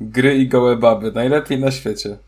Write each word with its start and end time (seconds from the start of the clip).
Gry 0.00 0.34
i 0.36 0.48
gołe 0.48 0.76
baby. 0.76 1.12
Najlepiej 1.12 1.60
na 1.60 1.70
świecie. 1.70 2.18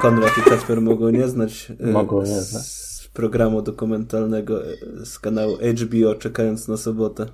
Konrad 0.00 0.38
i 0.38 0.42
Kacper 0.42 0.80
mogą 0.80 1.10
nie 1.10 1.28
znać 1.28 1.72
e, 1.80 1.86
Mogą 1.86 2.20
nie 2.20 2.26
z 2.26 2.50
znać. 2.50 3.08
programu 3.12 3.62
dokumentalnego 3.62 4.64
e, 4.66 4.74
z 5.06 5.18
kanału 5.18 5.56
HBO 5.56 6.14
Czekając 6.14 6.68
na 6.68 6.76
sobotę. 6.76 7.26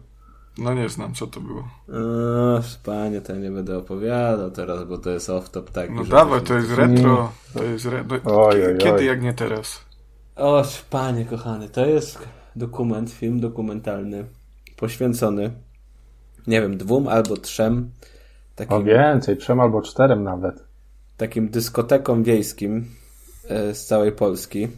No 0.59 0.75
nie 0.75 0.89
znam, 0.89 1.15
co 1.15 1.27
to 1.27 1.41
było. 1.41 1.69
Eee, 1.89 2.63
panie, 2.85 3.21
to 3.21 3.37
nie 3.37 3.51
będę 3.51 3.79
opowiadał 3.79 4.51
teraz, 4.51 4.85
bo 4.85 4.99
to 4.99 5.11
jest 5.11 5.29
off-top 5.29 5.71
taki. 5.71 5.93
No 5.93 6.05
dawaj, 6.05 6.41
to 6.41 6.55
jest 6.55 6.71
retro. 6.71 7.33
To 7.55 7.65
jest 7.65 7.87
re... 7.87 8.05
no, 8.25 8.47
Oj, 8.47 8.67
oj, 8.67 8.79
Kiedy 8.79 8.95
oj. 8.99 9.07
jak 9.07 9.23
nie 9.23 9.35
teraz? 9.35 9.81
O, 10.37 10.63
panie 10.91 11.25
kochany, 11.25 11.69
to 11.69 11.87
jest 11.87 12.19
dokument, 12.57 13.11
film 13.11 13.41
dokumentalny 13.41 14.25
poświęcony, 14.77 15.51
nie 16.47 16.61
wiem, 16.61 16.77
dwóm 16.77 17.09
albo 17.09 17.37
trzem 17.37 17.91
O 18.01 18.57
takim, 18.57 18.85
więcej, 18.85 19.37
trzem 19.37 19.61
albo 19.61 19.83
czterem 19.83 20.25
nawet. 20.25 20.65
takim 21.17 21.49
dyskotekom 21.49 22.23
wiejskim 22.23 22.87
e, 23.49 23.75
z 23.75 23.87
całej 23.87 24.13
Polski. 24.13 24.69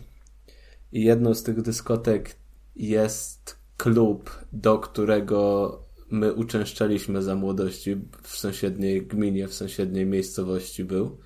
I 0.93 1.05
jedną 1.05 1.35
z 1.35 1.43
tych 1.43 1.63
dyskotek 1.63 2.37
jest 2.77 3.57
klub, 3.81 4.31
do 4.53 4.79
którego 4.79 5.79
my 6.11 6.33
uczęszczaliśmy 6.33 7.23
za 7.23 7.35
młodości 7.35 7.97
w 8.23 8.37
sąsiedniej 8.37 9.07
gminie, 9.07 9.49
w 9.49 9.55
sąsiedniej 9.55 10.07
miejscowości 10.07 10.85
był. 10.85 11.19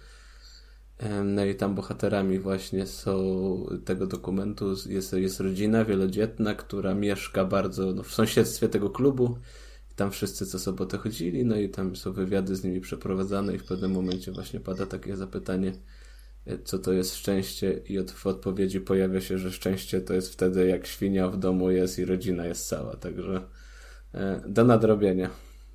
No 1.25 1.45
i 1.45 1.55
tam 1.55 1.75
bohaterami 1.75 2.39
właśnie 2.39 2.87
są 2.87 3.17
tego 3.85 4.07
dokumentu 4.07 4.75
jest, 4.87 5.13
jest 5.13 5.41
rodzina 5.41 5.85
wielodzietna, 5.85 6.55
która 6.55 6.95
mieszka 6.95 7.45
bardzo 7.45 7.93
no, 7.93 8.03
w 8.03 8.15
sąsiedztwie 8.15 8.69
tego 8.69 8.91
klubu. 8.91 9.39
Tam 9.97 10.11
wszyscy 10.11 10.47
co 10.47 10.59
sobotę 10.59 10.99
chodzili, 10.99 11.45
no 11.45 11.57
i 11.57 11.69
tam 11.69 11.97
są 11.97 12.13
wywiady 12.13 12.57
z 12.57 12.65
nimi 12.65 12.81
przeprowadzane 12.81 13.55
i 13.55 13.59
w 13.59 13.65
pewnym 13.65 13.93
momencie 13.93 14.33
właśnie 14.33 14.61
pada 14.61 14.87
takie 14.87 15.17
zapytanie, 15.17 15.73
co 16.65 16.79
to 16.79 16.93
jest 16.93 17.15
szczęście 17.15 17.73
i 17.73 17.99
od, 17.99 18.11
w 18.11 18.27
odpowiedzi 18.27 18.81
pojawia 18.81 19.21
się, 19.21 19.39
że 19.39 19.53
szczęście 19.53 20.01
to 20.01 20.15
jest 20.15 20.33
wtedy 20.33 20.67
jak 20.67 20.87
świnia 20.87 21.29
w 21.29 21.37
domu 21.37 21.71
jest 21.71 21.99
i 21.99 22.05
rodzina 22.05 22.47
jest 22.47 22.69
cała, 22.69 22.97
także 22.97 23.41
e, 24.15 24.41
do 24.47 24.65
nadrobienia. 24.65 25.31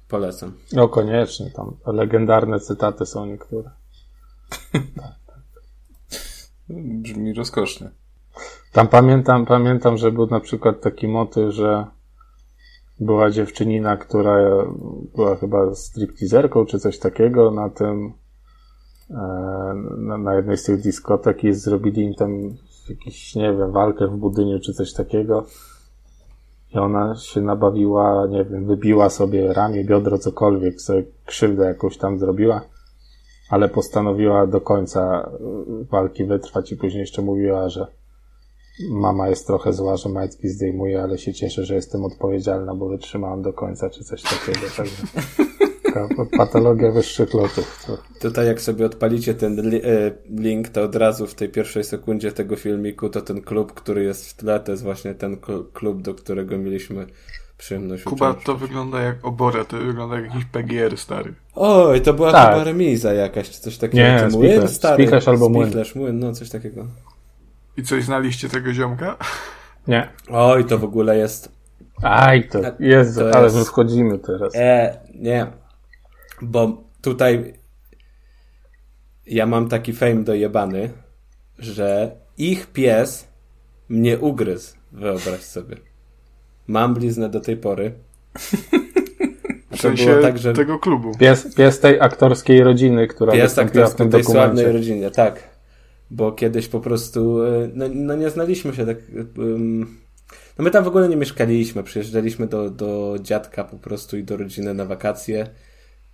Polecam. 0.08 0.53
No 0.73 0.88
koniecznie, 0.88 1.52
tam 1.52 1.78
legendarne 1.86 2.59
cytaty 2.59 3.06
są 3.06 3.25
niektóre. 3.25 3.70
Brzmi 6.70 7.34
rozkosznie. 7.34 7.90
Tam 8.72 8.88
pamiętam, 8.88 9.45
pamiętam, 9.45 9.97
że 9.97 10.12
był 10.12 10.28
na 10.28 10.40
przykład 10.40 10.81
taki 10.81 11.08
motyw, 11.08 11.53
że 11.53 11.86
była 13.00 13.31
dziewczynina, 13.31 13.97
która 13.97 14.66
była 15.16 15.36
chyba 15.36 15.75
stripteaserką 15.75 16.66
czy 16.66 16.80
coś 16.80 17.00
takiego 17.00 17.52
na 17.52 17.70
tym 17.70 18.14
na, 19.97 20.17
na 20.17 20.35
jednej 20.35 20.57
z 20.57 20.63
tych 20.63 20.81
dyskotek 20.81 21.43
i 21.43 21.53
zrobili 21.53 22.03
im 22.03 22.13
tam 22.13 22.49
jakiś, 22.89 23.35
nie 23.35 23.53
wiem, 23.53 23.71
walkę 23.71 24.07
w 24.07 24.17
budyniu 24.17 24.59
czy 24.59 24.73
coś 24.73 24.93
takiego. 24.93 25.45
I 26.75 26.77
ona 26.77 27.16
się 27.16 27.41
nabawiła, 27.41 28.27
nie 28.29 28.45
wiem, 28.45 28.66
wybiła 28.66 29.09
sobie 29.09 29.53
ramię, 29.53 29.83
biodro, 29.83 30.17
cokolwiek, 30.17 30.81
sobie 30.81 31.03
krzywdę 31.25 31.66
jakąś 31.66 31.97
tam 31.97 32.19
zrobiła, 32.19 32.61
ale 33.49 33.69
postanowiła 33.69 34.47
do 34.47 34.61
końca 34.61 35.31
y, 35.81 35.85
walki 35.85 36.25
wytrwać 36.25 36.71
i 36.71 36.77
później 36.77 37.01
jeszcze 37.01 37.21
mówiła, 37.21 37.69
że 37.69 37.88
mama 38.89 39.29
jest 39.29 39.47
trochę 39.47 39.73
zła, 39.73 39.97
że 39.97 40.09
majtki 40.09 40.49
zdejmuje, 40.49 41.01
ale 41.01 41.17
się 41.17 41.33
cieszę, 41.33 41.66
że 41.66 41.75
jestem 41.75 42.05
odpowiedzialna, 42.05 42.75
bo 42.75 42.89
wytrzymałam 42.89 43.41
do 43.41 43.53
końca, 43.53 43.89
czy 43.89 44.03
coś 44.03 44.23
takiego. 44.23 44.67
Także 44.78 45.03
taka 46.07 46.25
patologia 46.37 46.91
wyższych 46.91 47.33
lotów. 47.33 47.85
To, 47.87 47.97
Tutaj 48.21 48.47
jak 48.47 48.61
sobie 48.61 48.85
odpalicie 48.85 49.33
ten 49.33 49.55
li- 49.69 49.81
e, 49.85 50.11
link, 50.41 50.69
to 50.69 50.83
od 50.83 50.95
razu 50.95 51.27
w 51.27 51.35
tej 51.35 51.49
pierwszej 51.49 51.83
sekundzie 51.83 52.31
tego 52.31 52.55
filmiku 52.55 53.09
to 53.09 53.21
ten 53.21 53.41
klub, 53.41 53.73
który 53.73 54.03
jest 54.03 54.29
w 54.29 54.33
tle, 54.33 54.59
to 54.59 54.71
jest 54.71 54.83
właśnie 54.83 55.13
ten 55.15 55.37
kl- 55.37 55.63
klub, 55.73 56.01
do 56.01 56.13
którego 56.13 56.57
mieliśmy 56.57 57.05
przyjemność 57.57 58.03
Kuba, 58.03 58.25
uczęszczać. 58.29 58.45
to 58.45 58.55
wygląda 58.55 59.01
jak 59.01 59.25
obora, 59.25 59.65
to 59.65 59.77
wygląda 59.77 60.15
jak 60.15 60.25
jakiś 60.25 60.45
PGR 60.45 60.97
stary. 60.97 61.33
Oj, 61.55 62.01
to 62.01 62.13
była 62.13 62.31
Tak. 62.31 62.49
chyba 62.53 62.63
remiza 62.63 63.13
jakaś, 63.13 63.49
czy 63.49 63.61
coś 63.61 63.77
takiego. 63.77 64.03
Nie, 64.03 64.19
Czy 64.19 64.37
młyn 64.37 64.51
Spichlerz- 64.61 64.67
stary? 64.67 65.03
Spichlerz 65.03 65.27
albo 65.27 65.49
młyn. 65.49 65.63
Spichlerz, 65.67 65.95
młyn, 65.95 66.19
no 66.19 66.33
coś 66.33 66.49
takiego. 66.49 66.85
I 67.77 67.83
coś 67.83 68.03
znaliście 68.03 68.49
tego 68.49 68.73
ziomka? 68.73 69.17
nie. 69.87 70.09
Oj, 70.29 70.66
to 70.66 70.77
w 70.77 70.83
ogóle 70.83 71.17
jest... 71.17 71.59
Aj, 72.03 72.47
to 72.49 72.59
Jezu, 72.79 73.19
To 73.21 73.35
ale 73.35 73.43
jest- 73.43 73.55
my 73.55 73.66
wchodzimy 73.66 74.19
teraz. 74.19 74.53
E, 74.55 74.97
nie. 75.16 75.47
Bo 76.41 76.83
tutaj 77.01 77.53
ja 79.25 79.45
mam 79.45 79.69
taki 79.69 79.94
fame 79.94 80.23
dojebany, 80.23 80.89
że 81.59 82.11
ich 82.38 82.67
pies 82.67 83.27
mnie 83.89 84.19
ugryzł. 84.19 84.75
Wyobraź 84.91 85.41
sobie. 85.41 85.75
Mam 86.67 86.94
bliznę 86.94 87.29
do 87.29 87.39
tej 87.39 87.57
pory. 87.57 87.91
A 89.72 89.75
W 89.75 89.81
to 89.81 89.81
sensie 89.81 90.05
było 90.05 90.22
tak, 90.22 90.38
że 90.38 90.53
tego 90.53 90.79
klubu. 90.79 91.17
Pies, 91.17 91.55
pies 91.55 91.79
tej 91.79 92.01
aktorskiej 92.01 92.63
rodziny, 92.63 93.07
która 93.07 93.33
pies 93.33 93.44
wystąpiła 93.44 93.88
w 93.88 93.95
tym 93.95 94.09
tej 94.09 94.23
sławnej 94.23 94.72
rodzinie, 94.72 95.11
tak. 95.11 95.49
Bo 96.11 96.31
kiedyś 96.31 96.67
po 96.67 96.79
prostu, 96.79 97.44
e, 97.44 97.69
no, 97.73 97.85
no 97.94 98.16
nie 98.16 98.29
znaliśmy 98.29 98.73
się 98.73 98.85
tak. 98.85 98.97
Um, 99.38 99.97
no 100.57 100.63
my 100.63 100.72
tam 100.72 100.83
w 100.83 100.88
ogóle 100.88 101.09
nie 101.09 101.16
mieszkaliśmy, 101.16 101.83
przyjeżdżaliśmy 101.83 102.47
do, 102.47 102.69
do 102.69 103.16
dziadka 103.22 103.63
po 103.63 103.78
prostu 103.78 104.17
i 104.17 104.23
do 104.23 104.38
rodziny 104.38 104.73
na 104.73 104.85
wakacje. 104.85 105.47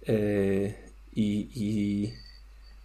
Yy, 0.07 0.73
I, 1.15 1.49
I 1.55 2.13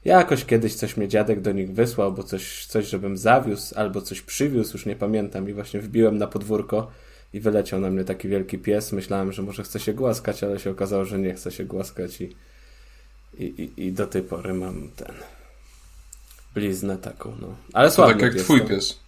jakoś 0.04 0.44
kiedyś 0.44 0.75
coś 0.75 0.97
mnie 0.97 1.08
dziadek 1.08 1.41
do 1.41 1.53
nich 1.53 1.72
wysłał, 1.72 2.12
bo 2.12 2.22
coś, 2.22 2.66
coś 2.66 2.86
żebym 2.86 3.16
zawiózł, 3.16 3.75
albo 3.78 4.03
coś 4.03 4.22
przywiózł, 4.22 4.72
już 4.72 4.86
nie 4.86 4.97
pamiętam. 4.97 5.48
I 5.48 5.53
właśnie 5.53 5.80
wbiłem 5.80 6.19
na 6.19 6.26
podwórko 6.26 6.91
i 7.32 7.41
wyleciał 7.41 7.80
na 7.80 7.91
mnie 7.91 8.04
taki 8.04 8.28
wielki 8.28 8.59
pies. 8.59 8.92
Myślałem, 8.92 9.32
że 9.32 9.42
może 9.42 9.62
chce 9.62 9.80
się 9.80 9.94
głaskać, 9.94 10.44
ale 10.44 10.59
się 10.59 10.70
okazało, 10.70 11.04
że 11.04 11.19
nie 11.19 11.34
chce 11.34 11.50
się 11.50 11.64
głaskać 11.64 12.20
i, 12.20 12.36
i, 13.38 13.44
i, 13.44 13.86
i 13.86 13.92
do 13.92 14.06
tej 14.06 14.22
pory 14.22 14.54
mam 14.54 14.91
ten 14.97 15.14
bliznę 16.54 16.98
taką, 16.98 17.36
no. 17.41 17.56
Ale 17.72 17.88
To 17.88 17.94
słabny 17.94 18.14
tak 18.14 18.22
jak 18.22 18.32
pies, 18.32 18.42
twój 18.42 18.60
no. 18.60 18.69
pies. 18.69 18.98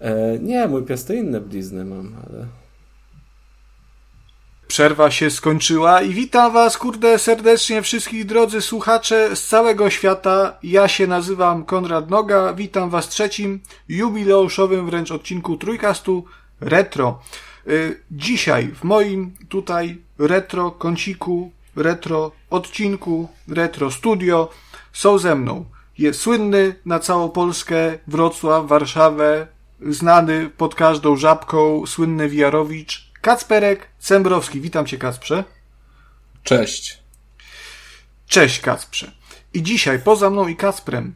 E, 0.00 0.38
nie, 0.38 0.68
mój 0.68 0.82
pies 0.82 1.04
to 1.04 1.12
inne 1.12 1.40
blizny 1.40 1.84
mam, 1.84 2.16
ale... 2.26 2.46
Przerwa 4.70 5.10
się 5.10 5.30
skończyła 5.30 6.02
i 6.02 6.14
witam 6.14 6.52
was, 6.52 6.78
kurde, 6.78 7.18
serdecznie 7.18 7.82
wszystkich 7.82 8.26
drodzy 8.26 8.60
słuchacze 8.60 9.36
z 9.36 9.46
całego 9.46 9.90
świata. 9.90 10.58
Ja 10.62 10.88
się 10.88 11.06
nazywam 11.06 11.64
Konrad 11.64 12.10
Noga, 12.10 12.52
witam 12.54 12.90
was 12.90 13.06
w 13.06 13.08
trzecim 13.08 13.60
jubileuszowym 13.88 14.86
wręcz 14.86 15.10
odcinku 15.10 15.56
Trójkastu 15.56 16.24
Retro. 16.60 17.22
Y, 17.68 18.00
Dzisiaj 18.10 18.68
w 18.68 18.84
moim 18.84 19.34
tutaj 19.48 19.98
retro 20.18 20.70
kąciku, 20.70 21.50
retro 21.76 22.32
odcinku, 22.50 23.28
retro 23.48 23.90
studio 23.90 24.48
są 24.92 25.18
ze 25.18 25.34
mną. 25.34 25.64
Jest 25.98 26.20
słynny 26.20 26.74
na 26.86 26.98
całą 26.98 27.28
Polskę, 27.28 27.98
Wrocław, 28.06 28.66
Warszawę, 28.66 29.46
znany 29.88 30.50
pod 30.56 30.74
każdą 30.74 31.16
żabką, 31.16 31.86
słynny 31.86 32.28
Wijarowicz, 32.28 33.09
Kacperek 33.20 33.88
Cembrowski. 33.98 34.60
Witam 34.60 34.86
cię, 34.86 34.98
Kacprze. 34.98 35.44
Cześć. 36.42 36.98
Cześć, 38.26 38.60
Kacprze. 38.60 39.12
I 39.54 39.62
dzisiaj 39.62 39.98
poza 39.98 40.30
mną 40.30 40.48
i 40.48 40.56
Kacprem 40.56 41.14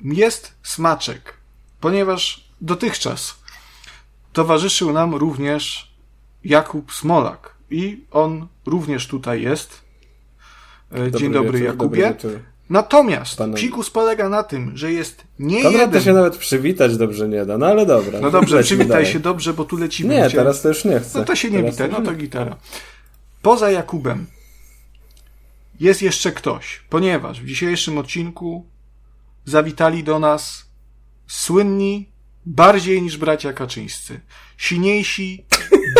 jest 0.00 0.54
smaczek, 0.62 1.34
ponieważ 1.80 2.44
dotychczas 2.60 3.38
towarzyszył 4.32 4.92
nam 4.92 5.14
również 5.14 5.90
Jakub 6.44 6.92
Smolak 6.92 7.54
i 7.70 8.04
on 8.10 8.46
również 8.66 9.06
tutaj 9.06 9.42
jest. 9.42 9.80
E, 10.92 11.12
Dzień 11.12 11.32
dobry, 11.32 11.52
wieczór, 11.58 11.66
Jakubie. 11.66 12.14
Dobry. 12.22 12.49
Natomiast 12.70 13.38
Panowie. 13.38 13.56
psikus 13.56 13.90
polega 13.90 14.28
na 14.28 14.42
tym, 14.42 14.76
że 14.76 14.92
jest 14.92 15.24
nie 15.38 15.62
Konrad 15.62 15.80
jeden... 15.80 15.90
to 15.90 16.00
się 16.00 16.12
nawet 16.12 16.36
przywitać 16.36 16.96
dobrze 16.96 17.28
nie 17.28 17.46
da, 17.46 17.58
no 17.58 17.66
ale 17.66 17.86
dobra. 17.86 18.20
No 18.20 18.30
dobrze, 18.30 18.62
przywitaj 18.62 18.88
dalej. 18.88 19.06
się 19.06 19.20
dobrze, 19.20 19.54
bo 19.54 19.64
tu 19.64 19.76
lecimy. 19.76 20.14
Nie, 20.14 20.30
teraz 20.30 20.62
to 20.62 20.68
już 20.68 20.84
nie 20.84 21.00
chcę. 21.00 21.18
No 21.18 21.24
to 21.24 21.36
się 21.36 21.50
nie 21.50 21.58
Teraz 21.58 21.74
witaj, 21.74 21.88
już 21.88 21.98
no 21.98 22.04
to 22.04 22.14
gitara. 22.14 22.56
Poza 23.42 23.70
Jakubem 23.70 24.26
jest 25.80 26.02
jeszcze 26.02 26.32
ktoś, 26.32 26.82
ponieważ 26.88 27.40
w 27.40 27.46
dzisiejszym 27.46 27.98
odcinku 27.98 28.66
zawitali 29.44 30.04
do 30.04 30.18
nas 30.18 30.64
słynni 31.26 32.08
bardziej 32.46 33.02
niż 33.02 33.16
bracia 33.16 33.52
Kaczyńscy, 33.52 34.20
silniejsi 34.56 35.44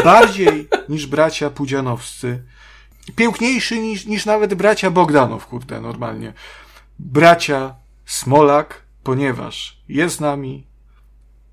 bardziej 0.05 0.69
niż 0.88 1.06
bracia 1.06 1.50
Pudzianowscy, 1.50 2.43
piękniejszy 3.17 3.79
niż, 3.79 4.07
niż 4.07 4.27
nawet 4.27 4.55
bracia 4.55 4.91
Bogdanow, 4.91 5.47
kurde, 5.47 5.81
normalnie. 5.81 6.33
bracia 6.99 7.75
Smolak, 8.05 8.83
ponieważ 9.03 9.83
jest 9.89 10.17
z 10.17 10.21
nami 10.21 10.67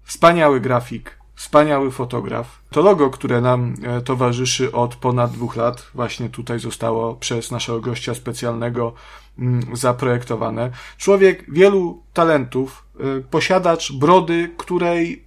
wspaniały 0.03 0.59
grafik, 0.59 1.17
wspaniały 1.35 1.91
fotograf. 1.91 2.61
To 2.69 2.81
logo, 2.81 3.09
które 3.09 3.41
nam 3.41 3.73
e, 3.83 4.01
towarzyszy 4.01 4.71
od 4.71 4.95
ponad 4.95 5.31
dwóch 5.31 5.55
lat, 5.55 5.87
właśnie 5.93 6.29
tutaj 6.29 6.59
zostało 6.59 7.15
przez 7.15 7.51
naszego 7.51 7.81
gościa 7.81 8.13
specjalnego 8.15 8.93
mm, 9.39 9.75
zaprojektowane. 9.75 10.71
Człowiek 10.97 11.45
wielu 11.47 12.03
talentów, 12.13 12.85
e, 12.99 13.21
posiadacz 13.21 13.91
brody, 13.91 14.51
której 14.57 15.25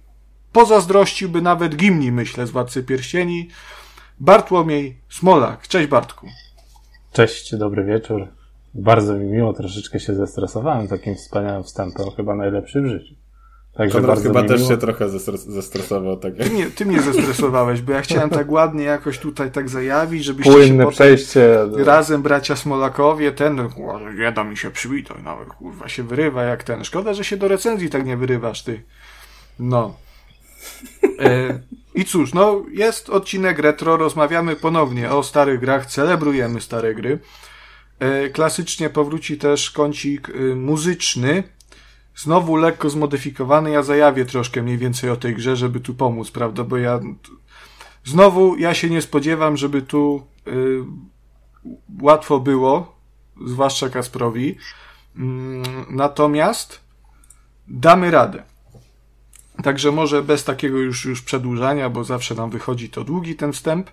pozazdrościłby 0.51 1.41
nawet 1.41 1.75
Gimni, 1.75 2.11
myślę, 2.11 2.47
z 2.47 2.51
Władcy 2.51 2.83
Pierścieni. 2.83 3.47
Bartłomiej 4.25 4.97
Smolak. 5.09 5.67
Cześć 5.67 5.87
Bartku. 5.87 6.27
Cześć, 7.13 7.55
dobry 7.55 7.83
wieczór. 7.83 8.27
Bardzo 8.73 9.13
mi 9.13 9.25
miło, 9.25 9.53
troszeczkę 9.53 9.99
się 9.99 10.15
zestresowałem 10.15 10.87
takim 10.87 11.15
wspaniałym 11.15 11.63
wstępem, 11.63 12.05
chyba 12.17 12.35
najlepszy 12.35 12.81
w 12.81 12.85
życiu. 12.85 13.15
Także 13.73 13.97
Konrad 13.97 14.19
chyba 14.19 14.43
też 14.43 14.59
miło. 14.61 14.71
się 14.71 14.77
trochę 14.77 15.09
zestresował. 15.47 16.17
Tak. 16.17 16.33
Ty, 16.35 16.49
mnie, 16.49 16.65
ty 16.65 16.85
mnie 16.85 17.01
zestresowałeś, 17.01 17.81
bo 17.81 17.91
ja 17.91 18.01
chciałem 18.01 18.29
tak 18.29 18.51
ładnie 18.51 18.83
jakoś 18.83 19.19
tutaj 19.19 19.51
tak 19.51 19.69
zajawić, 19.69 20.23
żebyście 20.23 20.51
Płynne 20.51 20.83
się 20.85 20.91
przejście. 20.91 21.57
razem 21.77 22.21
bracia 22.21 22.55
Smolakowie, 22.55 23.31
ten, 23.31 23.69
nie 24.19 24.31
da 24.31 24.43
mi 24.43 24.57
się 24.57 24.71
przywitać, 24.71 25.17
nawet 25.23 25.49
kurwa 25.49 25.87
się 25.89 26.03
wyrywa 26.03 26.43
jak 26.43 26.63
ten. 26.63 26.83
Szkoda, 26.83 27.13
że 27.13 27.23
się 27.23 27.37
do 27.37 27.47
recenzji 27.47 27.89
tak 27.89 28.05
nie 28.05 28.17
wyrywasz, 28.17 28.63
ty. 28.63 28.83
No. 29.59 29.95
E, 31.19 31.59
I 31.95 32.05
cóż, 32.05 32.33
no 32.33 32.63
jest 32.71 33.09
odcinek 33.09 33.59
retro, 33.59 33.97
rozmawiamy 33.97 34.55
ponownie 34.55 35.11
o 35.11 35.23
starych 35.23 35.59
grach, 35.59 35.85
celebrujemy 35.85 36.61
stare 36.61 36.95
gry. 36.95 37.19
E, 37.99 38.29
klasycznie 38.29 38.89
powróci 38.89 39.37
też 39.37 39.71
kącik 39.71 40.29
y, 40.29 40.55
muzyczny, 40.55 41.43
znowu 42.15 42.55
lekko 42.55 42.89
zmodyfikowany. 42.89 43.71
Ja 43.71 43.83
zajawię 43.83 44.25
troszkę 44.25 44.63
mniej 44.63 44.77
więcej 44.77 45.09
o 45.09 45.15
tej 45.15 45.35
grze, 45.35 45.55
żeby 45.55 45.79
tu 45.79 45.93
pomóc, 45.93 46.31
prawda? 46.31 46.63
Bo 46.63 46.77
ja 46.77 46.99
znowu 48.03 48.57
ja 48.57 48.73
się 48.73 48.89
nie 48.89 49.01
spodziewam, 49.01 49.57
żeby 49.57 49.81
tu 49.81 50.27
y, 50.47 50.83
łatwo 52.01 52.39
było, 52.39 52.95
zwłaszcza 53.45 53.89
Kasprowi. 53.89 54.57
Mm, 55.15 55.63
natomiast 55.89 56.81
damy 57.67 58.11
radę. 58.11 58.50
Także 59.63 59.91
może 59.91 60.23
bez 60.23 60.43
takiego 60.43 60.77
już, 60.77 61.05
już 61.05 61.21
przedłużania, 61.21 61.89
bo 61.89 62.03
zawsze 62.03 62.35
nam 62.35 62.49
wychodzi 62.49 62.89
to 62.89 63.03
długi 63.03 63.35
ten 63.35 63.53
wstęp. 63.53 63.89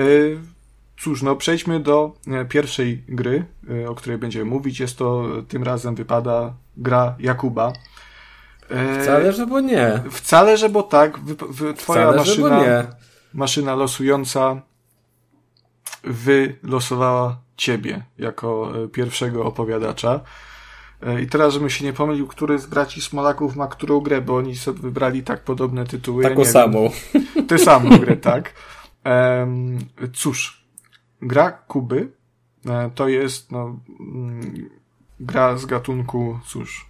Y, 0.00 0.38
cóż, 1.00 1.22
no 1.22 1.36
przejdźmy 1.36 1.80
do 1.80 2.12
e, 2.26 2.44
pierwszej 2.44 3.04
gry, 3.08 3.44
e, 3.84 3.90
o 3.90 3.94
której 3.94 4.18
będziemy 4.18 4.44
mówić. 4.44 4.80
Jest 4.80 4.98
to, 4.98 5.26
tym 5.48 5.62
razem 5.62 5.94
wypada 5.94 6.54
gra 6.76 7.16
Jakuba. 7.18 7.72
E, 8.70 9.02
wcale, 9.02 9.32
że 9.32 9.46
bo 9.46 9.60
nie. 9.60 10.02
Wcale, 10.10 10.56
że 10.56 10.68
bo 10.68 10.82
tak. 10.82 11.18
Wy, 11.18 11.34
wy, 11.48 11.74
twoja 11.74 12.02
Wcale, 12.02 12.16
maszyna, 12.16 12.86
maszyna 13.34 13.74
losująca 13.74 14.62
wylosowała 16.04 17.38
ciebie 17.56 18.04
jako 18.18 18.72
pierwszego 18.92 19.44
opowiadacza. 19.44 20.20
I 21.22 21.26
teraz, 21.26 21.52
żebym 21.52 21.70
się 21.70 21.84
nie 21.84 21.92
pomylił, 21.92 22.26
który 22.26 22.58
z 22.58 22.66
braci 22.66 23.00
Smolaków 23.00 23.56
ma 23.56 23.66
którą 23.66 24.00
grę, 24.00 24.20
bo 24.20 24.36
oni 24.36 24.56
sobie 24.56 24.80
wybrali 24.80 25.22
tak 25.22 25.44
podobne 25.44 25.84
tytuły. 25.84 26.22
Taką 26.22 26.42
ja 26.42 26.50
samą. 26.50 26.90
Tę 27.48 27.58
samą 27.58 27.98
grę, 27.98 28.16
tak. 28.16 28.52
Um, 29.04 29.78
cóż, 30.12 30.64
gra 31.22 31.52
Kuby 31.52 32.12
e, 32.66 32.90
to 32.94 33.08
jest 33.08 33.52
no, 33.52 33.78
mm, 34.00 34.70
gra 35.20 35.56
z 35.56 35.66
gatunku, 35.66 36.38
cóż, 36.46 36.86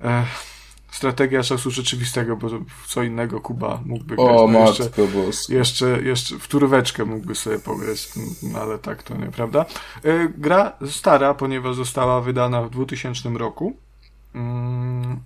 e, 0.00 0.24
strategia 0.96 1.42
czasu 1.42 1.70
rzeczywistego, 1.70 2.36
bo 2.36 2.48
co 2.86 3.02
innego 3.02 3.40
Kuba 3.40 3.80
mógłby 3.84 4.16
grać. 4.16 4.28
O, 4.28 4.48
no 4.48 4.66
jeszcze, 4.66 4.90
jeszcze, 5.48 6.02
jeszcze 6.02 6.38
w 6.38 6.48
turweczkę 6.48 7.04
mógłby 7.04 7.34
sobie 7.34 7.58
pograć, 7.58 8.08
no, 8.42 8.58
ale 8.60 8.78
tak 8.78 9.02
to 9.02 9.16
nieprawda. 9.16 9.64
E, 10.04 10.28
gra 10.28 10.72
stara, 10.90 11.34
ponieważ 11.34 11.76
została 11.76 12.20
wydana 12.20 12.62
w 12.62 12.70
2000 12.70 13.28
roku. 13.28 13.76
Mm, 14.34 15.20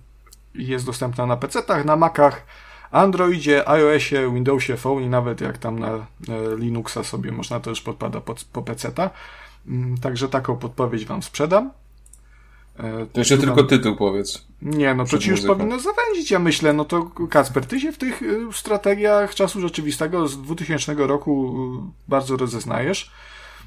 jest 0.55 0.85
dostępna 0.85 1.25
na 1.25 1.37
PC-tach, 1.37 1.85
na 1.85 1.95
Macach, 1.95 2.45
Androidzie, 2.91 3.69
iOSie, 3.69 4.33
Windowsie 4.33 4.77
Phone 4.77 5.03
i 5.03 5.07
nawet 5.07 5.41
jak 5.41 5.57
tam 5.57 5.79
na 5.79 5.87
e, 5.89 6.01
Linuxa 6.57 7.03
sobie 7.03 7.31
można 7.31 7.59
to 7.59 7.69
już 7.69 7.81
podpada 7.81 8.21
pod, 8.21 8.43
po 8.43 8.61
PC-ta. 8.61 9.09
Mm, 9.67 9.97
także 9.97 10.29
taką 10.29 10.57
podpowiedź 10.57 11.05
wam 11.05 11.23
sprzedam. 11.23 11.71
E, 12.79 13.05
to 13.05 13.19
jeszcze 13.19 13.37
tylko 13.37 13.63
tytuł 13.63 13.95
powiedz. 13.95 14.47
Nie, 14.61 14.93
no 14.93 15.05
to 15.05 15.17
ci 15.17 15.29
już 15.29 15.41
powinno 15.41 15.79
zawędzić, 15.79 16.31
ja 16.31 16.39
myślę. 16.39 16.73
No 16.73 16.85
to 16.85 17.11
Kacper, 17.29 17.65
ty 17.65 17.79
się 17.79 17.91
w 17.91 17.97
tych 17.97 18.23
e, 18.23 18.53
strategiach 18.53 19.35
czasu 19.35 19.61
rzeczywistego 19.61 20.27
z 20.27 20.41
2000 20.41 20.93
roku 20.93 21.55
bardzo 22.07 22.37
rozeznajesz. 22.37 23.11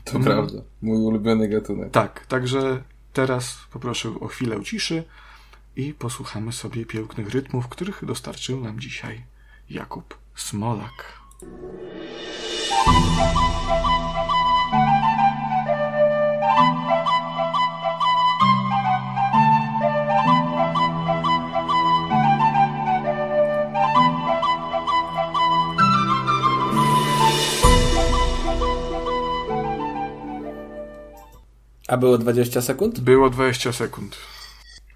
To 0.04 0.12
hmm. 0.12 0.32
prawda. 0.32 0.62
Mój 0.82 0.98
ulubiony 0.98 1.48
gatunek. 1.48 1.90
Tak, 1.90 2.26
także 2.26 2.82
teraz 3.12 3.58
poproszę 3.72 4.14
o 4.20 4.26
chwilę 4.26 4.62
ciszy 4.62 5.04
i 5.76 5.94
posłuchamy 5.94 6.52
sobie 6.52 6.86
pięknych 6.86 7.30
rytmów, 7.30 7.68
których 7.68 8.04
dostarczył 8.04 8.60
nam 8.60 8.80
dzisiaj 8.80 9.24
Jakub 9.70 10.18
Smolak. 10.34 11.20
A 31.94 31.96
było 31.96 32.18
20 32.18 32.62
sekund? 32.62 33.00
Było 33.00 33.30
20 33.30 33.72
sekund. 33.72 34.16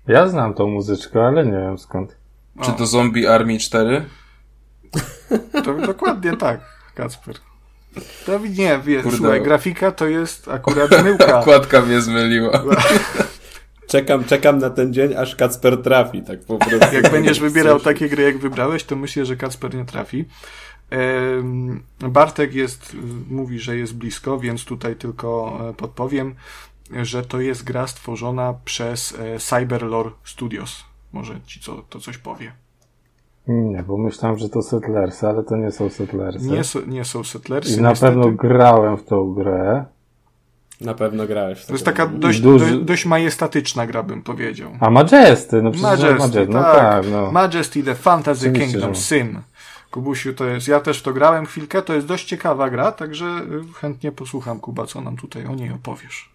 Ja 0.09 0.29
znam 0.29 0.55
tą 0.55 0.67
muzyczkę, 0.67 1.27
ale 1.27 1.47
nie 1.47 1.53
wiem 1.53 1.79
skąd. 1.79 2.17
Czy 2.63 2.73
to 2.73 2.87
Zombie 2.87 3.27
Army 3.27 3.59
4? 3.59 4.05
To 5.65 5.75
dokładnie 5.75 6.37
tak, 6.37 6.61
Kacper. 6.95 7.35
To 8.27 8.39
nie, 8.39 8.79
wie, 8.85 9.03
słuchaj, 9.17 9.43
grafika 9.43 9.93
to 9.93 10.07
jest 10.07 10.49
akurat 10.49 11.05
myłka. 11.05 11.39
Okładka 11.41 11.83
mnie 11.83 12.01
zmyliła. 12.01 12.63
Czekam, 13.93 14.25
czekam 14.25 14.59
na 14.59 14.71
ten 14.71 14.93
dzień, 14.93 15.15
aż 15.15 15.37
Kacper 15.37 15.83
trafi, 15.83 16.23
tak 16.23 16.41
po 16.41 16.59
prostu. 16.59 16.95
Jak 16.95 17.11
będziesz 17.11 17.41
wybierał 17.49 17.81
takie 17.81 18.09
gry, 18.09 18.23
jak 18.23 18.39
wybrałeś, 18.39 18.85
to 18.85 18.97
myślę, 18.97 19.27
że 19.27 19.37
Kacper 19.37 19.75
nie 19.75 19.85
trafi. 19.85 20.25
Bartek 22.01 22.55
jest, 22.55 22.97
mówi, 23.31 23.59
że 23.59 23.77
jest 23.77 23.95
blisko, 23.95 24.39
więc 24.39 24.65
tutaj 24.65 24.97
tylko 24.97 25.59
e, 25.71 25.75
podpowiem 25.75 26.35
że 27.03 27.23
to 27.23 27.41
jest 27.41 27.65
gra 27.65 27.87
stworzona 27.87 28.55
przez 28.65 29.15
e, 29.19 29.39
Cyberlore 29.39 30.11
Studios. 30.25 30.85
Może 31.13 31.41
ci 31.47 31.61
co, 31.61 31.83
to 31.89 32.01
coś 32.01 32.19
powie. 32.19 32.53
Nie, 33.49 33.83
bo 33.83 33.97
myślałem, 33.99 34.39
że 34.39 34.49
to 34.49 34.63
Settlersy, 34.63 35.27
ale 35.27 35.43
to 35.43 35.57
nie 35.57 35.73
są 35.73 35.91
Settlersy. 35.91 36.47
Nie, 36.47 36.65
so, 36.65 36.81
nie 36.87 37.05
są 37.05 37.25
Settlersy. 37.25 37.79
I 37.79 37.81
na 37.81 37.91
niestety. 37.91 38.13
pewno 38.13 38.31
grałem 38.31 38.97
w 38.97 39.05
tą 39.05 39.35
grę. 39.35 39.85
Na 40.81 40.95
pewno 40.95 41.27
grałeś. 41.27 41.65
To 41.65 41.73
jest 41.73 41.85
taka 41.85 42.07
dość, 42.07 42.41
Duży... 42.41 42.85
dość 42.85 43.07
majestatyczna 43.07 43.87
gra, 43.87 44.03
bym 44.03 44.23
powiedział. 44.23 44.71
A 44.81 44.91
Majesty, 44.91 45.63
no 45.63 45.71
przecież 45.71 46.01
Majesty, 46.01 46.19
Majesty 46.19 46.47
no 46.53 46.63
tak. 46.63 46.77
tak 46.77 47.05
no. 47.13 47.33
Majesty 47.33 47.83
The 47.83 47.95
Fantasy 47.95 48.53
Kingdom 48.53 48.95
Sim. 48.95 49.43
Kubusiu, 49.91 50.35
to 50.35 50.45
jest, 50.45 50.69
ja 50.69 50.81
też 50.81 50.99
w 50.99 51.03
to 51.03 51.13
grałem 51.13 51.47
chwilkę, 51.47 51.83
to 51.83 51.95
jest 51.95 52.07
dość 52.07 52.25
ciekawa 52.25 52.71
gra, 52.71 52.93
także 52.93 53.27
y, 53.27 53.73
chętnie 53.75 54.13
posłucham, 54.13 54.61
Kuba, 54.61 54.87
co 54.87 55.01
nam 55.01 55.17
tutaj 55.17 55.47
o 55.47 55.55
niej 55.55 55.73
opowiesz. 55.73 56.31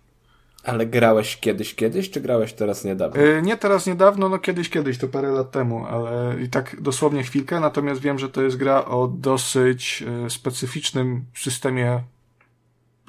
Ale 0.63 0.86
grałeś 0.86 1.38
kiedyś, 1.38 1.75
kiedyś, 1.75 2.10
czy 2.10 2.22
grałeś 2.22 2.53
teraz 2.53 2.84
niedawno? 2.84 3.22
Yy, 3.22 3.41
nie 3.41 3.58
teraz 3.58 3.86
niedawno, 3.88 4.29
no 4.29 4.39
kiedyś, 4.39 4.70
kiedyś, 4.70 4.98
to 4.98 5.08
parę 5.08 5.32
lat 5.32 5.51
temu, 5.51 5.86
ale 5.86 6.41
i 6.41 6.50
tak 6.50 6.82
dosłownie 6.82 7.24
chwilkę, 7.24 7.60
natomiast 7.60 8.01
wiem, 8.01 8.20
że 8.20 8.29
to 8.29 8.41
jest 8.41 8.58
gra 8.58 8.86
o 8.86 9.08
dosyć 9.08 10.01
yy, 10.24 10.29
specyficznym 10.29 11.25
systemie 11.36 12.03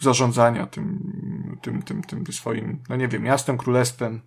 zarządzania 0.03 0.67
tym, 0.67 1.59
tym, 1.63 1.83
tym, 1.83 2.03
tym 2.03 2.33
swoim, 2.33 2.79
no 2.89 2.97
nie 2.97 3.09
wiem, 3.09 3.23
miastem, 3.23 3.59
królestwem. 3.59 4.21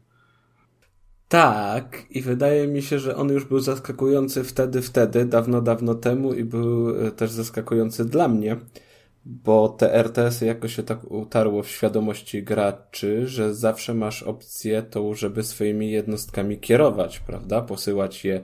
Tak, 1.27 2.05
i 2.09 2.21
wydaje 2.21 2.67
mi 2.67 2.81
się, 2.81 2.99
że 2.99 3.15
on 3.15 3.29
już 3.29 3.45
był 3.45 3.59
zaskakujący 3.59 4.43
wtedy, 4.43 4.81
wtedy, 4.81 5.25
dawno, 5.25 5.61
dawno 5.61 5.95
temu 5.95 6.33
i 6.33 6.43
był 6.43 7.05
y, 7.05 7.11
też 7.11 7.31
zaskakujący 7.31 8.05
dla 8.05 8.27
mnie 8.27 8.57
bo 9.29 9.69
te 9.69 9.93
RTS-y 9.93 10.45
jakoś 10.45 10.75
się 10.75 10.83
tak 10.83 11.11
utarło 11.11 11.63
w 11.63 11.69
świadomości 11.69 12.43
graczy, 12.43 13.27
że 13.27 13.55
zawsze 13.55 13.93
masz 13.93 14.23
opcję 14.23 14.81
tą, 14.81 15.13
żeby 15.13 15.43
swoimi 15.43 15.91
jednostkami 15.91 16.57
kierować, 16.57 17.19
prawda? 17.19 17.61
Posyłać 17.61 18.25
je 18.25 18.41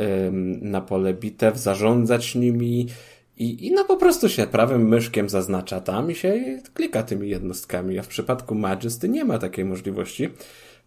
ym, 0.00 0.70
na 0.70 0.80
pole 0.80 1.14
bitew, 1.14 1.56
zarządzać 1.56 2.34
nimi 2.34 2.86
I, 3.36 3.66
I 3.66 3.72
no 3.72 3.84
po 3.84 3.96
prostu 3.96 4.28
się 4.28 4.46
prawym 4.46 4.88
myszkiem 4.88 5.28
zaznacza 5.28 5.80
tam 5.80 6.10
i 6.10 6.14
się 6.14 6.60
klika 6.74 7.02
tymi 7.02 7.28
jednostkami, 7.28 7.98
a 7.98 8.02
w 8.02 8.08
przypadku 8.08 8.54
Majesty 8.54 9.08
nie 9.08 9.24
ma 9.24 9.38
takiej 9.38 9.64
możliwości 9.64 10.28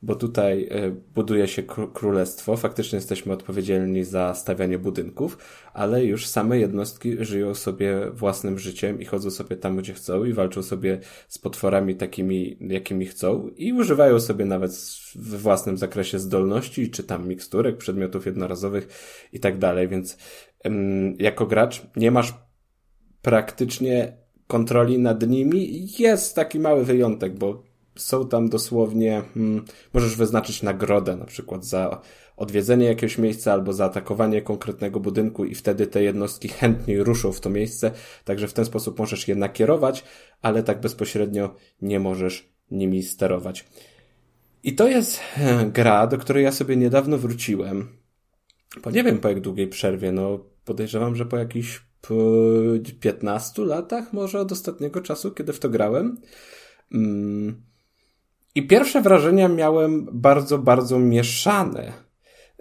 bo 0.01 0.15
tutaj 0.15 0.67
e, 0.71 0.91
buduje 1.15 1.47
się 1.47 1.63
królestwo, 1.93 2.57
faktycznie 2.57 2.95
jesteśmy 2.95 3.33
odpowiedzialni 3.33 4.03
za 4.03 4.33
stawianie 4.33 4.79
budynków, 4.79 5.37
ale 5.73 6.05
już 6.05 6.27
same 6.27 6.59
jednostki 6.59 7.25
żyją 7.25 7.53
sobie 7.53 8.11
własnym 8.11 8.59
życiem 8.59 9.01
i 9.01 9.05
chodzą 9.05 9.31
sobie 9.31 9.55
tam, 9.55 9.77
gdzie 9.77 9.93
chcą 9.93 10.23
i 10.23 10.33
walczą 10.33 10.63
sobie 10.63 10.99
z 11.27 11.37
potworami 11.37 11.95
takimi, 11.95 12.57
jakimi 12.61 13.05
chcą 13.05 13.47
i 13.47 13.73
używają 13.73 14.19
sobie 14.19 14.45
nawet 14.45 14.71
w 15.15 15.41
własnym 15.41 15.77
zakresie 15.77 16.19
zdolności, 16.19 16.89
czy 16.89 17.03
tam 17.03 17.27
miksturek, 17.27 17.77
przedmiotów 17.77 18.25
jednorazowych 18.25 18.87
i 19.33 19.39
tak 19.39 19.57
dalej, 19.57 19.87
więc 19.87 20.17
jako 21.19 21.45
gracz 21.45 21.81
nie 21.95 22.11
masz 22.11 22.33
praktycznie 23.21 24.17
kontroli 24.47 24.99
nad 24.99 25.27
nimi. 25.27 25.87
Jest 25.99 26.35
taki 26.35 26.59
mały 26.59 26.85
wyjątek, 26.85 27.37
bo 27.37 27.68
są 28.01 28.27
tam 28.27 28.49
dosłownie, 28.49 29.21
hmm, 29.33 29.65
możesz 29.93 30.15
wyznaczyć 30.15 30.63
nagrodę 30.63 31.15
na 31.15 31.25
przykład 31.25 31.65
za 31.65 32.01
odwiedzenie 32.37 32.85
jakiegoś 32.85 33.17
miejsca 33.17 33.53
albo 33.53 33.73
za 33.73 33.85
atakowanie 33.85 34.41
konkretnego 34.41 34.99
budynku 34.99 35.45
i 35.45 35.55
wtedy 35.55 35.87
te 35.87 36.03
jednostki 36.03 36.47
chętniej 36.47 37.03
ruszą 37.03 37.31
w 37.31 37.39
to 37.39 37.49
miejsce, 37.49 37.91
także 38.25 38.47
w 38.47 38.53
ten 38.53 38.65
sposób 38.65 38.99
możesz 38.99 39.27
je 39.27 39.35
nakierować, 39.35 40.03
ale 40.41 40.63
tak 40.63 40.81
bezpośrednio 40.81 41.55
nie 41.81 41.99
możesz 41.99 42.49
nimi 42.71 43.03
sterować. 43.03 43.65
I 44.63 44.75
to 44.75 44.87
jest 44.87 45.19
e, 45.37 45.65
gra, 45.65 46.07
do 46.07 46.17
której 46.17 46.43
ja 46.43 46.51
sobie 46.51 46.75
niedawno 46.75 47.17
wróciłem. 47.17 47.87
Po 48.81 48.91
nie 48.91 49.03
wiem 49.03 49.17
po 49.17 49.29
jak 49.29 49.39
długiej 49.39 49.67
przerwie, 49.67 50.11
no 50.11 50.39
podejrzewam, 50.65 51.15
że 51.15 51.25
po 51.25 51.37
jakichś 51.37 51.81
15 52.99 53.65
latach 53.65 54.13
może 54.13 54.39
od 54.39 54.51
ostatniego 54.51 55.01
czasu, 55.01 55.31
kiedy 55.31 55.53
w 55.53 55.59
to 55.59 55.69
grałem. 55.69 56.17
Mm. 56.91 57.68
I 58.55 58.67
pierwsze 58.67 59.01
wrażenia 59.01 59.47
miałem 59.47 60.07
bardzo, 60.11 60.57
bardzo 60.57 60.99
mieszane. 60.99 61.93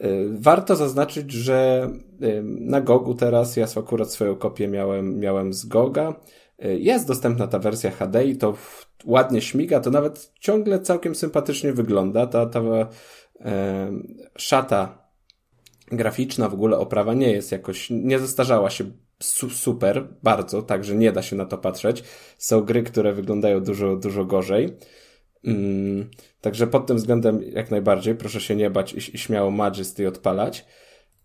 Y, 0.05 0.29
warto 0.33 0.77
zaznaczyć, 0.77 1.33
że 1.33 1.91
y, 2.23 2.43
na 2.45 2.81
Gogu 2.81 3.15
teraz, 3.15 3.57
ja 3.57 3.67
akurat 3.77 4.13
swoją 4.13 4.37
kopię 4.37 4.69
miałem, 4.69 5.19
miałem 5.19 5.53
z 5.53 5.67
Goga. 5.67 6.21
Y, 6.65 6.79
jest 6.79 7.09
dostępna 7.09 7.47
ta 7.47 7.59
wersja 7.59 7.91
HD 7.91 8.25
i 8.25 8.37
to 8.37 8.55
ładnie 9.05 9.41
śmiga, 9.41 9.81
to 9.81 9.91
nawet 9.91 10.33
ciągle 10.41 10.81
całkiem 10.81 11.15
sympatycznie 11.15 11.73
wygląda. 11.73 12.27
Ta, 12.27 12.47
ta 12.47 12.61
e, 12.61 13.93
szata 14.37 15.09
graficzna, 15.93 16.49
w 16.49 16.55
ogóle 16.55 16.79
oprawa 16.79 17.15
nie 17.15 17.33
jest 17.33 17.53
jakoś, 17.53 17.91
nie 17.91 18.19
zestarzała 18.19 18.71
się 18.71 18.85
su 19.23 19.51
super, 19.51 20.09
bardzo, 20.23 20.63
także 20.63 20.95
nie 20.95 21.13
da 21.13 21.23
się 21.23 21.37
na 21.37 21.47
to 21.47 21.59
patrzeć. 21.59 22.05
Są 22.39 22.61
gry, 22.61 22.83
które 22.83 23.13
wyglądają 23.13 23.61
dużo, 23.61 23.97
dużo 23.97 24.25
gorzej. 24.25 24.77
Mm, 25.49 26.11
także 26.41 26.67
pod 26.67 26.87
tym 26.87 26.97
względem 26.97 27.43
jak 27.43 27.71
najbardziej 27.71 28.15
proszę 28.15 28.41
się 28.41 28.57
nie 28.57 28.71
bać 28.71 28.93
i, 28.93 28.97
i 28.97 29.19
śmiało 29.19 29.51
Majesty 29.51 30.09
odpalać. 30.09 30.67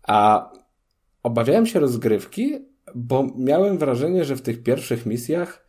A 0.02 0.50
obawiałem 1.22 1.66
się 1.66 1.80
rozgrywki, 1.80 2.58
bo 2.94 3.26
miałem 3.36 3.78
wrażenie, 3.78 4.24
że 4.24 4.36
w 4.36 4.42
tych 4.42 4.62
pierwszych 4.62 5.06
misjach 5.06 5.64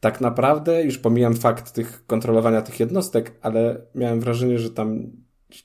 tak 0.00 0.20
naprawdę, 0.20 0.84
już 0.84 0.98
pomijam 0.98 1.34
fakt 1.34 1.72
tych 1.72 2.06
kontrolowania 2.06 2.62
tych 2.62 2.80
jednostek, 2.80 3.38
ale 3.42 3.86
miałem 3.94 4.20
wrażenie, 4.20 4.58
że 4.58 4.70
tam 4.70 5.10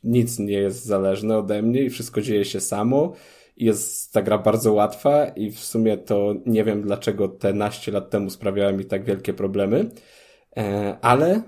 nic 0.03 0.39
nie 0.39 0.53
jest 0.53 0.85
zależne 0.85 1.37
ode 1.37 1.61
mnie 1.61 1.83
i 1.83 1.89
wszystko 1.89 2.21
dzieje 2.21 2.45
się 2.45 2.59
samo. 2.59 3.13
Jest 3.57 4.13
ta 4.13 4.21
gra 4.21 4.37
bardzo 4.37 4.73
łatwa 4.73 5.25
i 5.25 5.51
w 5.51 5.59
sumie 5.59 5.97
to 5.97 6.35
nie 6.45 6.63
wiem 6.63 6.81
dlaczego 6.81 7.27
te 7.27 7.53
naście 7.53 7.91
lat 7.91 8.09
temu 8.09 8.29
sprawiała 8.29 8.71
mi 8.71 8.85
tak 8.85 9.03
wielkie 9.03 9.33
problemy. 9.33 9.89
E, 10.57 10.97
ale 11.01 11.41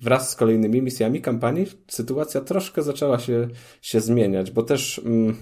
wraz 0.00 0.30
z 0.30 0.36
kolejnymi 0.36 0.82
misjami 0.82 1.20
kampanii 1.20 1.66
sytuacja 1.88 2.40
troszkę 2.40 2.82
zaczęła 2.82 3.18
się, 3.18 3.48
się 3.82 4.00
zmieniać, 4.00 4.50
bo 4.50 4.62
też 4.62 5.00
mm, 5.04 5.36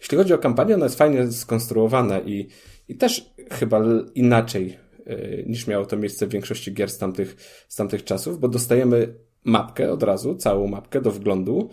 jeśli 0.00 0.18
chodzi 0.18 0.34
o 0.34 0.38
kampanię, 0.38 0.74
ona 0.74 0.84
jest 0.84 0.98
fajnie 0.98 1.32
skonstruowana 1.32 2.20
i, 2.20 2.48
i 2.88 2.96
też 2.96 3.34
chyba 3.50 3.82
inaczej 4.14 4.78
y, 5.06 5.44
niż 5.48 5.66
miało 5.66 5.86
to 5.86 5.96
miejsce 5.96 6.26
w 6.26 6.30
większości 6.30 6.74
gier 6.74 6.90
z 6.90 6.98
tamtych, 6.98 7.36
z 7.68 7.76
tamtych 7.76 8.04
czasów, 8.04 8.40
bo 8.40 8.48
dostajemy 8.48 9.14
mapkę 9.44 9.92
od 9.92 10.02
razu, 10.02 10.34
całą 10.34 10.66
mapkę 10.66 11.00
do 11.00 11.10
wglądu 11.10 11.70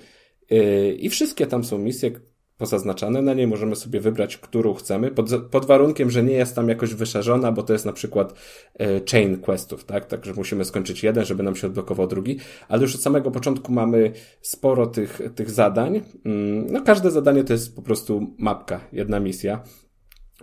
y, 0.51 0.97
i 0.99 1.09
wszystkie 1.09 1.47
tam 1.47 1.63
są 1.63 1.77
misje, 1.77 2.11
pozaznaczane 2.57 3.21
na 3.21 3.33
niej, 3.33 3.47
możemy 3.47 3.75
sobie 3.75 3.99
wybrać, 3.99 4.37
którą 4.37 4.73
chcemy, 4.73 5.11
pod, 5.11 5.29
pod 5.51 5.65
warunkiem, 5.65 6.11
że 6.11 6.23
nie 6.23 6.33
jest 6.33 6.55
tam 6.55 6.69
jakoś 6.69 6.93
wyszerzona, 6.93 7.51
bo 7.51 7.63
to 7.63 7.73
jest 7.73 7.85
na 7.85 7.93
przykład 7.93 8.33
e, 8.79 9.01
chain 9.11 9.37
questów, 9.37 9.85
tak? 9.85 10.05
Także 10.05 10.33
musimy 10.33 10.65
skończyć 10.65 11.03
jeden, 11.03 11.25
żeby 11.25 11.43
nam 11.43 11.55
się 11.55 11.67
odblokował 11.67 12.07
drugi, 12.07 12.39
ale 12.67 12.81
już 12.81 12.95
od 12.95 13.01
samego 13.01 13.31
początku 13.31 13.71
mamy 13.71 14.11
sporo 14.41 14.87
tych, 14.87 15.21
tych 15.35 15.51
zadań. 15.51 16.01
Mm, 16.25 16.71
no 16.71 16.81
każde 16.81 17.11
zadanie 17.11 17.43
to 17.43 17.53
jest 17.53 17.75
po 17.75 17.81
prostu 17.81 18.35
mapka, 18.37 18.79
jedna 18.91 19.19
misja. 19.19 19.63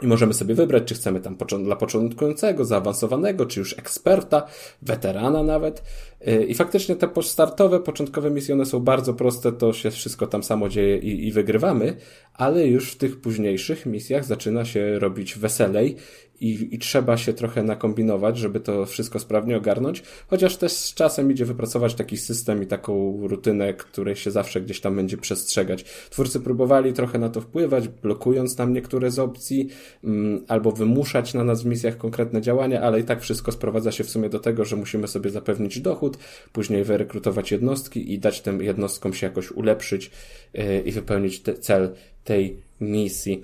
I 0.03 0.07
możemy 0.07 0.35
sobie 0.35 0.55
wybrać, 0.55 0.85
czy 0.85 0.95
chcemy 0.95 1.21
tam 1.21 1.37
dla 1.65 1.77
początkującego, 1.77 2.65
zaawansowanego, 2.65 3.47
czy 3.47 3.61
już 3.61 3.79
eksperta, 3.79 4.47
weterana 4.83 5.43
nawet. 5.43 5.83
Y, 6.29 6.45
I 6.45 6.55
faktycznie 6.55 6.97
te 6.97 7.09
startowe, 7.23 7.81
początkowe 7.81 8.31
misje, 8.31 8.55
one 8.55 8.67
są 8.67 8.81
bardzo 8.81 9.15
proste, 9.15 9.53
to 9.53 9.73
się 9.73 9.91
wszystko 9.91 10.27
tam 10.27 10.43
samo 10.43 10.69
dzieje 10.69 10.99
i, 10.99 11.27
i 11.27 11.33
wygrywamy, 11.33 11.97
ale 12.35 12.67
już 12.67 12.93
w 12.93 12.97
tych 12.97 13.21
późniejszych 13.21 13.87
misjach 13.87 14.25
zaczyna 14.25 14.65
się 14.65 14.99
robić 14.99 15.39
weselej 15.39 15.97
i, 16.41 16.75
i 16.75 16.79
trzeba 16.79 17.17
się 17.17 17.33
trochę 17.33 17.63
nakombinować, 17.63 18.39
żeby 18.39 18.61
to 18.61 18.87
wszystko 18.87 19.19
sprawnie 19.19 19.57
ogarnąć, 19.57 20.03
chociaż 20.27 20.57
też 20.57 20.73
z 20.73 20.95
czasem 20.95 21.33
idzie 21.33 21.45
wypracować 21.45 21.95
taki 21.95 22.17
system 22.17 22.63
i 22.63 22.67
taką 22.67 23.19
rutynę, 23.29 23.75
której 23.75 24.17
się 24.17 24.31
zawsze 24.31 24.61
gdzieś 24.61 24.81
tam 24.81 24.97
będzie 24.97 25.17
przestrzegać. 25.17 25.85
Twórcy 26.11 26.41
próbowali 26.41 26.93
trochę 26.93 27.19
na 27.19 27.29
to 27.29 27.41
wpływać, 27.41 27.89
blokując 27.89 28.57
tam 28.57 28.73
niektóre 28.73 29.11
z 29.11 29.19
opcji, 29.19 29.69
mm, 30.05 30.45
albo 30.49 30.73
wymuszać 30.73 31.35
na 31.35 31.45
nas 31.45 31.63
w 31.63 31.67
misjach 31.67 31.97
konkretne 31.97 32.41
działania, 32.41 32.81
ale 32.81 33.01
i 33.01 33.05
tak 33.05 33.21
wszystko 33.21 33.53
sprowadza 33.53 33.93
się 33.93 34.05
w 34.05 34.11
sumie 34.11 34.29
do 34.29 34.39
tego, 34.39 34.65
że 34.65 34.77
musimy 34.77 35.09
sobie 35.09 35.31
zapewnić 35.31 35.81
dochód, 35.81 36.19
później 36.53 36.85
wyrekrutować 36.85 37.53
jednostki 37.53 38.13
i 38.13 38.19
dać 38.19 38.41
tym 38.41 38.63
jednostkom 38.63 39.15
się 39.15 39.27
jakoś 39.27 39.53
ulepszyć 39.53 40.11
yy, 40.55 40.81
i 40.81 40.93
wypełnić 40.93 41.41
te, 41.41 41.55
cel 41.55 41.95
tej 42.25 42.57
misji. 42.81 43.43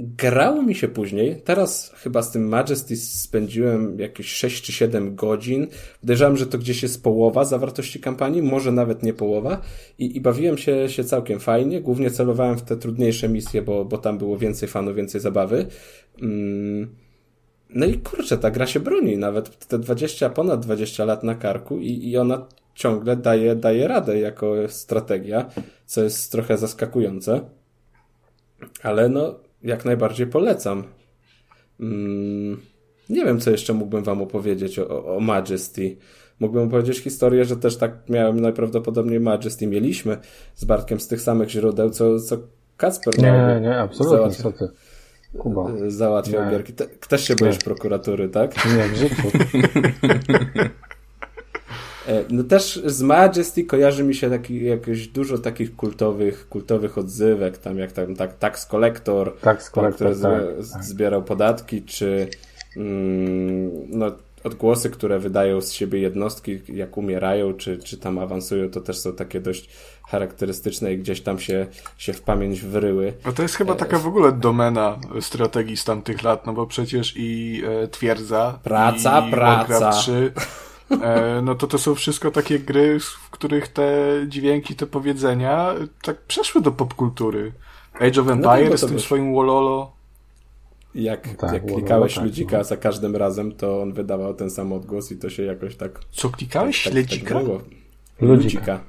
Grało 0.00 0.62
mi 0.62 0.74
się 0.74 0.88
później, 0.88 1.42
teraz 1.44 1.92
chyba 1.96 2.22
z 2.22 2.30
tym 2.30 2.48
Majesty 2.48 2.96
spędziłem 2.96 3.98
jakieś 3.98 4.26
6 4.26 4.62
czy 4.64 4.72
7 4.72 5.14
godzin. 5.14 5.66
Podejrzewam, 6.00 6.36
że 6.36 6.46
to 6.46 6.58
gdzieś 6.58 6.82
jest 6.82 7.02
połowa 7.02 7.44
zawartości 7.44 8.00
kampanii, 8.00 8.42
może 8.42 8.72
nawet 8.72 9.02
nie 9.02 9.12
połowa. 9.12 9.60
I, 9.98 10.16
i 10.16 10.20
bawiłem 10.20 10.58
się, 10.58 10.88
się 10.88 11.04
całkiem 11.04 11.40
fajnie. 11.40 11.80
Głównie 11.80 12.10
celowałem 12.10 12.58
w 12.58 12.62
te 12.62 12.76
trudniejsze 12.76 13.28
misje, 13.28 13.62
bo, 13.62 13.84
bo 13.84 13.98
tam 13.98 14.18
było 14.18 14.38
więcej 14.38 14.68
fanów, 14.68 14.96
więcej 14.96 15.20
zabawy. 15.20 15.66
Mm. 16.22 16.94
No 17.70 17.86
i 17.86 17.98
kurczę, 17.98 18.38
ta 18.38 18.50
gra 18.50 18.66
się 18.66 18.80
broni. 18.80 19.16
Nawet 19.18 19.66
te 19.66 19.78
20, 19.78 20.30
ponad 20.30 20.60
20 20.60 21.04
lat 21.04 21.22
na 21.22 21.34
karku 21.34 21.78
i, 21.78 22.08
i 22.08 22.18
ona 22.18 22.46
ciągle 22.74 23.16
daje, 23.16 23.56
daje 23.56 23.88
radę 23.88 24.18
jako 24.18 24.54
strategia, 24.68 25.50
co 25.86 26.02
jest 26.02 26.32
trochę 26.32 26.58
zaskakujące. 26.58 27.40
Ale 28.82 29.08
no, 29.08 29.34
jak 29.64 29.84
najbardziej 29.84 30.26
polecam. 30.26 30.84
Mm, 31.80 32.60
nie 33.08 33.24
wiem, 33.24 33.40
co 33.40 33.50
jeszcze 33.50 33.72
mógłbym 33.72 34.04
wam 34.04 34.22
opowiedzieć 34.22 34.78
o, 34.78 35.16
o 35.16 35.20
Majesty. 35.20 35.96
Mógłbym 36.40 36.68
opowiedzieć 36.68 36.98
historię, 36.98 37.44
że 37.44 37.56
też 37.56 37.76
tak 37.76 38.08
miałem 38.08 38.40
najprawdopodobniej 38.40 39.20
Majesty. 39.20 39.66
Mieliśmy 39.66 40.16
z 40.54 40.64
Bartkiem 40.64 41.00
z 41.00 41.08
tych 41.08 41.20
samych 41.20 41.50
źródeł, 41.50 41.90
co, 41.90 42.20
co 42.20 42.36
Kacper. 42.76 43.18
Nie, 43.18 43.60
nie, 43.62 43.78
absolutnie, 43.78 44.16
załatwia, 44.16 44.42
co 44.42 44.52
ty. 44.52 44.68
Kuba. 45.38 45.72
Załatwiał 45.88 46.44
nie. 46.44 46.50
gierki. 46.50 46.72
Te, 46.72 46.86
też 46.86 47.24
się 47.24 47.36
boisz 47.36 47.58
prokuratury, 47.58 48.28
tak? 48.28 48.54
Nie, 48.76 48.88
w 48.88 48.96
życiu. 48.96 49.22
E, 52.08 52.24
no 52.30 52.44
też 52.44 52.82
z 52.84 53.02
Majesty 53.02 53.64
kojarzy 53.64 54.04
mi 54.04 54.14
się 54.14 54.30
taki, 54.30 54.64
jakieś 54.64 55.08
dużo 55.08 55.38
takich 55.38 55.76
kultowych, 55.76 56.48
kultowych 56.48 56.98
odzywek, 56.98 57.58
tam 57.58 57.78
jak 57.78 57.92
tam 57.92 58.16
tak, 58.16 58.38
Tax 58.38 58.66
Collector, 58.66 59.36
Tax 59.40 59.70
Collector 59.70 60.16
który 60.16 60.22
tak, 60.22 60.72
tak. 60.72 60.84
zbierał 60.84 61.22
podatki, 61.22 61.82
czy 61.82 62.28
mm, 62.76 63.70
no, 63.88 64.12
odgłosy, 64.44 64.90
które 64.90 65.18
wydają 65.18 65.60
z 65.60 65.72
siebie 65.72 66.00
jednostki, 66.00 66.60
jak 66.68 66.96
umierają, 66.96 67.54
czy, 67.54 67.78
czy 67.78 67.98
tam 67.98 68.18
awansują, 68.18 68.70
to 68.70 68.80
też 68.80 68.98
są 68.98 69.12
takie 69.12 69.40
dość 69.40 69.68
charakterystyczne 70.08 70.92
i 70.92 70.98
gdzieś 70.98 71.20
tam 71.20 71.38
się, 71.38 71.66
się 71.98 72.12
w 72.12 72.22
pamięć 72.22 72.60
wryły. 72.60 73.12
A 73.24 73.32
to 73.32 73.42
jest 73.42 73.54
chyba 73.54 73.72
e, 73.72 73.76
taka 73.76 73.98
w 73.98 74.06
ogóle 74.06 74.32
domena 74.32 74.98
strategii 75.20 75.76
z 75.76 75.84
tamtych 75.84 76.22
lat, 76.22 76.46
no 76.46 76.52
bo 76.52 76.66
przecież 76.66 77.14
i 77.16 77.62
e, 77.66 77.88
Twierdza, 77.88 78.58
praca, 78.62 79.28
i 79.28 79.30
praca. 79.30 79.90
3 79.90 80.32
E, 80.36 80.40
no 81.42 81.54
to 81.54 81.66
to 81.66 81.78
są 81.78 81.94
wszystko 81.94 82.30
takie 82.30 82.58
gry, 82.58 83.00
w 83.00 83.30
których 83.30 83.68
te 83.68 83.88
dźwięki, 84.28 84.74
te 84.76 84.86
powiedzenia 84.86 85.74
tak 86.02 86.20
przeszły 86.22 86.60
do 86.62 86.72
popkultury. 86.72 87.52
Age 87.94 88.20
of 88.20 88.26
no 88.26 88.32
Empires 88.32 88.82
no 88.82 88.88
z 88.88 88.90
tym 88.90 89.00
swoim 89.00 89.34
Wololo. 89.34 89.92
jak, 90.94 91.28
Tak, 91.28 91.52
jak 91.52 91.66
klikałeś 91.66 92.14
tak, 92.14 92.24
ludzika 92.24 92.58
no. 92.58 92.64
za 92.64 92.76
każdym 92.76 93.16
razem, 93.16 93.52
to 93.52 93.82
on 93.82 93.92
wydawał 93.92 94.34
ten 94.34 94.50
sam 94.50 94.72
odgłos 94.72 95.12
i 95.12 95.16
to 95.16 95.30
się 95.30 95.42
jakoś 95.42 95.76
tak... 95.76 96.00
Co 96.10 96.30
klikałeś? 96.30 96.84
tak, 96.84 96.92
Śledzika? 96.92 97.34
Tak 97.34 97.44
było. 97.44 97.60
Ludzika. 98.20 98.80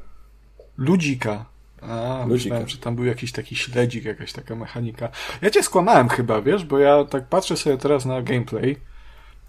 Ludzika. 0.77 1.45
A, 1.81 2.25
Ludzika. 2.27 2.27
myślałem, 2.27 2.67
że 2.67 2.77
tam 2.77 2.95
był 2.95 3.05
jakiś 3.05 3.31
taki 3.31 3.55
śledzik, 3.55 4.05
jakaś 4.05 4.33
taka 4.33 4.55
mechanika. 4.55 5.09
Ja 5.41 5.49
cię 5.49 5.63
skłamałem 5.63 6.09
chyba, 6.09 6.41
wiesz, 6.41 6.65
bo 6.65 6.79
ja 6.79 7.05
tak 7.05 7.27
patrzę 7.27 7.57
sobie 7.57 7.77
teraz 7.77 8.05
na 8.05 8.21
gameplay 8.21 8.77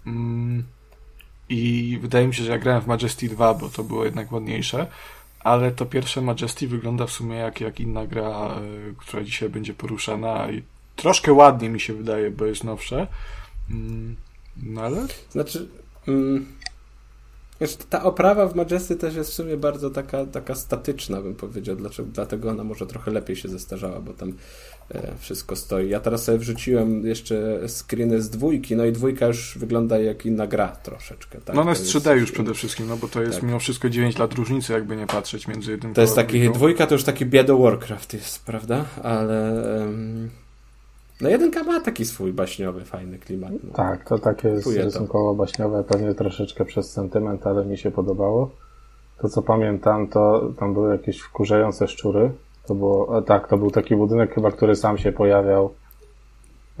mm, 0.07 0.63
i 1.49 1.97
wydaje 2.01 2.27
mi 2.27 2.35
się, 2.35 2.43
że 2.43 2.51
ja 2.51 2.57
grałem 2.57 2.81
w 2.81 2.87
Majesty 2.87 3.29
2, 3.29 3.53
bo 3.53 3.69
to 3.69 3.83
było 3.83 4.05
jednak 4.05 4.31
ładniejsze, 4.31 4.87
ale 5.39 5.71
to 5.71 5.85
pierwsze 5.85 6.21
Majesty 6.21 6.67
wygląda 6.67 7.05
w 7.05 7.11
sumie 7.11 7.35
jak, 7.35 7.61
jak 7.61 7.79
inna 7.79 8.07
gra, 8.07 8.55
y, 8.89 8.95
która 8.97 9.23
dzisiaj 9.23 9.49
będzie 9.49 9.73
poruszana 9.73 10.51
i 10.51 10.63
troszkę 10.95 11.33
ładniej 11.33 11.69
mi 11.69 11.79
się 11.79 11.93
wydaje, 11.93 12.31
bo 12.31 12.45
jest 12.45 12.63
nowsze. 12.63 13.07
Mm, 13.69 14.15
no 14.63 14.81
ale 14.81 15.07
Znaczy, 15.31 15.67
mm, 16.07 16.45
wiesz, 17.61 17.75
ta 17.75 18.03
oprawa 18.03 18.47
w 18.47 18.55
Majesty 18.55 18.95
też 18.95 19.15
jest 19.15 19.31
w 19.31 19.33
sumie 19.33 19.57
bardzo 19.57 19.89
taka, 19.89 20.25
taka 20.25 20.55
statyczna, 20.55 21.21
bym 21.21 21.35
powiedział. 21.35 21.75
Dlaczego? 21.75 22.09
Dlatego 22.13 22.49
ona 22.49 22.63
może 22.63 22.87
trochę 22.87 23.11
lepiej 23.11 23.35
się 23.35 23.49
zestarzała, 23.49 23.99
bo 23.99 24.13
tam 24.13 24.33
e, 24.91 25.13
wszystko 25.19 25.55
stoi. 25.55 25.89
Ja 25.89 25.99
teraz 25.99 26.23
sobie 26.23 26.37
wrzuciłem 26.37 27.05
jeszcze 27.05 27.59
screeny 27.67 28.21
z 28.21 28.29
dwójki, 28.29 28.75
no 28.75 28.85
i 28.85 28.91
dwójka 28.91 29.27
już 29.27 29.57
wygląda 29.57 29.99
jak 29.99 30.25
inna 30.25 30.47
gra 30.47 30.67
troszeczkę. 30.67 31.41
Tak? 31.41 31.55
no 31.55 31.61
ona 31.61 31.69
jest 31.71 31.93
jest- 31.93 32.05
3D 32.05 32.15
już 32.17 32.31
przede 32.31 32.53
wszystkim, 32.53 32.87
no 32.87 32.97
bo 32.97 33.07
to 33.07 33.21
jest 33.21 33.33
Tak. 33.33 33.43
mimo 33.43 33.59
wszystko 33.59 33.89
9 33.89 34.17
lat 34.17 34.33
różnicy, 34.33 34.73
jakby 34.73 34.95
nie 34.95 35.07
patrzeć 35.07 35.47
między 35.47 35.71
jednym 35.71 35.93
To 35.93 36.01
jest 36.01 36.15
taki, 36.15 36.49
dwójka 36.49 36.87
to 36.87 36.95
już 36.95 37.03
taki 37.03 37.25
biedo 37.25 37.57
Warcraft 37.57 38.13
jest, 38.13 38.45
prawda? 38.45 38.85
Ale 39.03 39.49
em, 39.83 40.29
no 41.21 41.29
jedynka 41.29 41.63
ma 41.63 41.81
taki 41.81 42.05
swój 42.05 42.33
baśniowy, 42.33 42.81
fajny 42.81 43.19
klimat. 43.19 43.51
No. 43.63 43.73
Tak, 43.73 44.09
to 44.09 44.19
takie 44.19 44.47
jest 44.47 44.67
rysunkowo 44.67 45.33
baśniowe, 45.33 45.83
pewnie 45.83 46.13
troszeczkę 46.13 46.65
przez 46.65 46.91
sentyment, 46.91 47.47
ale 47.47 47.65
mi 47.65 47.77
się 47.77 47.91
podobało. 47.91 48.49
To 49.21 49.29
co 49.29 49.41
pamiętam, 49.41 50.07
to 50.07 50.51
tam 50.59 50.73
były 50.73 50.91
jakieś 50.91 51.19
wkurzające 51.19 51.87
szczury. 51.87 52.31
To 52.67 52.75
było, 52.75 53.17
a 53.17 53.21
tak, 53.21 53.47
to 53.47 53.57
był 53.57 53.71
taki 53.71 53.95
budynek 53.95 54.33
chyba, 54.33 54.51
który 54.51 54.75
sam 54.75 54.97
się 54.97 55.11
pojawiał. 55.11 55.73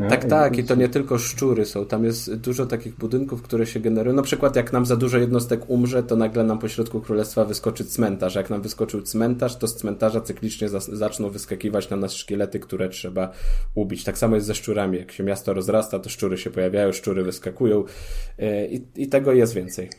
Tak, 0.09 0.25
tak, 0.25 0.57
i 0.57 0.63
to 0.63 0.75
nie 0.75 0.89
tylko 0.89 1.17
szczury 1.17 1.65
są. 1.65 1.85
Tam 1.85 2.03
jest 2.05 2.35
dużo 2.35 2.65
takich 2.65 2.95
budynków, 2.95 3.41
które 3.41 3.65
się 3.67 3.79
generują. 3.79 4.15
Na 4.15 4.21
przykład, 4.21 4.55
jak 4.55 4.73
nam 4.73 4.85
za 4.85 4.95
dużo 4.95 5.17
jednostek 5.17 5.69
umrze, 5.69 6.03
to 6.03 6.15
nagle 6.15 6.43
nam 6.43 6.59
po 6.59 6.67
środku 6.67 7.01
królestwa 7.01 7.45
wyskoczy 7.45 7.85
cmentarz. 7.85 8.35
Jak 8.35 8.49
nam 8.49 8.61
wyskoczył 8.61 9.01
cmentarz, 9.01 9.55
to 9.55 9.67
z 9.67 9.75
cmentarza 9.75 10.21
cyklicznie 10.21 10.69
zaczną 10.79 11.29
wyskakiwać 11.29 11.89
na 11.89 11.97
nas 11.97 12.13
szkielety, 12.13 12.59
które 12.59 12.89
trzeba 12.89 13.31
ubić. 13.75 14.03
Tak 14.03 14.17
samo 14.17 14.35
jest 14.35 14.47
ze 14.47 14.55
szczurami. 14.55 14.97
Jak 14.97 15.11
się 15.11 15.23
miasto 15.23 15.53
rozrasta, 15.53 15.99
to 15.99 16.09
szczury 16.09 16.37
się 16.37 16.49
pojawiają, 16.49 16.91
szczury 16.91 17.23
wyskakują 17.23 17.83
e, 18.39 18.67
i, 18.67 18.87
i 18.95 19.07
tego 19.07 19.33
jest 19.33 19.53
więcej. 19.53 19.89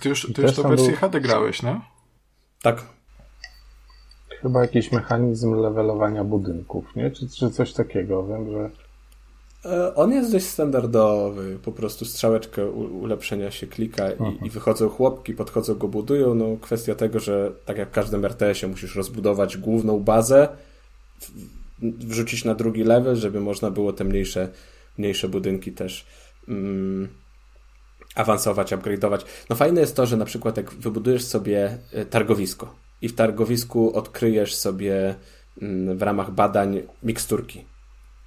Ty 0.00 0.08
już, 0.08 0.32
ty 0.34 0.42
już 0.42 0.54
to 0.54 0.62
wersję 0.62 0.86
był- 0.88 0.96
HD 0.96 1.20
grałeś, 1.20 1.62
no? 1.62 1.80
Tak. 2.62 2.97
Chyba 4.42 4.62
jakiś 4.62 4.92
mechanizm 4.92 5.54
levelowania 5.54 6.24
budynków, 6.24 6.96
nie? 6.96 7.10
Czy, 7.10 7.28
czy 7.28 7.50
coś 7.50 7.72
takiego. 7.72 8.26
Wiem, 8.26 8.50
że 8.50 8.70
E, 9.64 9.94
On 9.94 10.12
jest 10.12 10.32
dość 10.32 10.46
standardowy, 10.46 11.58
po 11.62 11.72
prostu 11.72 12.04
strzałeczkę 12.04 12.70
ulepszenia 12.70 13.50
się 13.50 13.66
klika 13.66 14.12
i, 14.12 14.46
i 14.46 14.50
wychodzą 14.50 14.88
chłopki, 14.88 15.34
podchodzą 15.34 15.74
go, 15.74 15.88
budują. 15.88 16.34
No 16.34 16.56
kwestia 16.60 16.94
tego, 16.94 17.20
że 17.20 17.52
tak 17.64 17.78
jak 17.78 17.88
w 17.88 17.92
każdym 17.92 18.24
RTS-ie 18.24 18.70
musisz 18.70 18.96
rozbudować 18.96 19.56
główną 19.56 20.00
bazę, 20.00 20.48
wrzucić 21.82 22.44
na 22.44 22.54
drugi 22.54 22.84
level, 22.84 23.16
żeby 23.16 23.40
można 23.40 23.70
było 23.70 23.92
te 23.92 24.04
mniejsze, 24.04 24.48
mniejsze 24.98 25.28
budynki 25.28 25.72
też 25.72 26.06
mm, 26.48 27.08
awansować, 28.14 28.72
upgrade'ować. 28.72 29.24
No 29.50 29.56
fajne 29.56 29.80
jest 29.80 29.96
to, 29.96 30.06
że 30.06 30.16
na 30.16 30.24
przykład 30.24 30.56
jak 30.56 30.70
wybudujesz 30.70 31.24
sobie 31.24 31.78
e, 31.92 32.04
targowisko 32.04 32.74
i 33.02 33.08
w 33.08 33.14
targowisku 33.14 33.96
odkryjesz 33.96 34.54
sobie 34.56 35.14
mm, 35.62 35.98
w 35.98 36.02
ramach 36.02 36.30
badań 36.30 36.82
miksturki, 37.02 37.64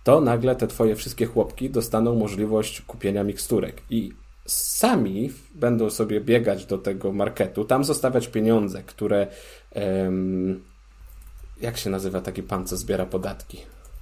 to 0.04 0.22
nagle 0.22 0.56
te 0.56 0.68
twoje 0.68 0.96
wszystkie 0.96 1.26
chłopki 1.26 1.70
dostaną 1.70 2.16
możliwość 2.16 2.82
kupienia 2.82 3.24
miksturek 3.24 3.82
i 3.90 4.12
sami 4.46 5.32
będą 5.56 5.90
sobie 5.90 6.22
biegać 6.22 6.66
do 6.66 6.78
tego 6.78 7.12
marketu, 7.12 7.66
tam 7.66 7.84
zostawiać 7.84 8.28
pieniądze, 8.28 8.84
które 8.84 9.28
em, 9.72 10.64
jak 11.62 11.78
się 11.78 11.90
nazywa 11.90 12.22
taki 12.22 12.44
pan, 12.44 12.68
co 12.68 12.78
zbiera 12.78 13.06
podatki? 13.06 13.58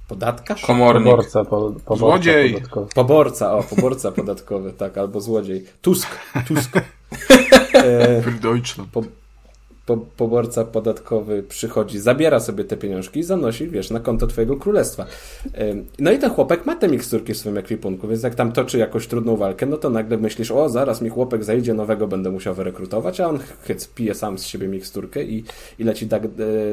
Podatkarz? 0.08 0.62
Komornik. 0.62 1.04
poborca, 1.04 1.44
po, 1.44 1.60
poborca 1.70 1.96
Złodziej! 1.96 2.52
podatkowy. 2.52 2.88
Poborca, 2.94 3.54
o, 3.54 3.62
poborca 3.62 4.12
podatkowy, 4.12 4.72
tak, 4.72 4.98
albo 4.98 5.20
złodziej. 5.20 5.64
Tusk, 5.82 6.18
Tusk. 6.48 6.72
Deutschland. 8.42 8.90
po, 8.90 9.02
po, 9.90 9.96
poborca 10.16 10.64
podatkowy 10.64 11.42
przychodzi, 11.42 11.98
zabiera 11.98 12.40
sobie 12.40 12.64
te 12.64 12.76
pieniążki 12.76 13.20
i 13.20 13.22
zanosi, 13.22 13.68
wiesz, 13.68 13.90
na 13.90 14.00
konto 14.00 14.26
twojego 14.26 14.56
królestwa. 14.56 15.06
No 15.98 16.12
i 16.12 16.18
ten 16.18 16.30
chłopek 16.30 16.66
ma 16.66 16.76
te 16.76 16.88
miksturki 16.88 17.34
w 17.34 17.38
swoim 17.38 17.58
ekwipunku, 17.58 18.08
więc 18.08 18.22
jak 18.22 18.34
tam 18.34 18.52
toczy 18.52 18.78
jakąś 18.78 19.06
trudną 19.06 19.36
walkę, 19.36 19.66
no 19.66 19.76
to 19.76 19.90
nagle 19.90 20.16
myślisz, 20.16 20.50
o, 20.50 20.68
zaraz 20.68 21.02
mi 21.02 21.08
chłopek 21.08 21.44
zajdzie, 21.44 21.74
nowego 21.74 22.08
będę 22.08 22.30
musiał 22.30 22.54
wyrekrutować, 22.54 23.20
a 23.20 23.28
on 23.28 23.38
chyc, 23.62 23.86
pije 23.86 24.14
sam 24.14 24.38
z 24.38 24.44
siebie 24.44 24.68
miksturkę 24.68 25.24
i, 25.24 25.44
i 25.78 25.84
leci, 25.84 26.06
da, 26.06 26.16
e, 26.16 26.20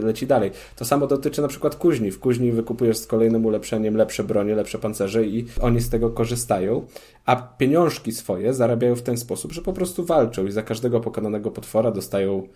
leci 0.01 0.27
dalej. 0.27 0.51
To 0.75 0.85
samo 0.85 1.07
dotyczy 1.07 1.41
na 1.41 1.47
przykład 1.47 1.75
kuźni. 1.75 2.11
W 2.11 2.19
kuźni 2.19 2.51
wykupujesz 2.51 2.97
z 2.97 3.07
kolejnym 3.07 3.45
ulepszeniem 3.45 3.97
lepsze 3.97 4.23
bronie, 4.23 4.55
lepsze 4.55 4.79
pancerze 4.79 5.25
i 5.25 5.45
oni 5.61 5.81
z 5.81 5.89
tego 5.89 6.09
korzystają, 6.09 6.85
a 7.25 7.35
pieniążki 7.35 8.11
swoje 8.11 8.53
zarabiają 8.53 8.95
w 8.95 9.01
ten 9.01 9.17
sposób, 9.17 9.51
że 9.51 9.61
po 9.61 9.73
prostu 9.73 10.05
walczą 10.05 10.45
i 10.45 10.51
za 10.51 10.63
każdego 10.63 10.99
pokonanego 10.99 11.51
potwora 11.51 11.91
dostają 11.91 12.47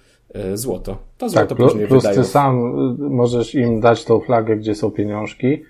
złoto. 0.54 0.98
To 1.18 1.30
złoto 1.30 1.56
Tak, 1.56 1.58
później 1.58 1.88
plus 1.88 2.04
wydają. 2.04 2.22
ty 2.22 2.28
sam 2.28 2.58
y, 3.06 3.10
możesz 3.10 3.56
im 3.56 3.80
dać 3.80 4.06
tą 4.06 4.20
flagę, 4.20 4.58
gdzie 4.58 4.76
są 4.76 4.92
pieniążki, 4.92 5.64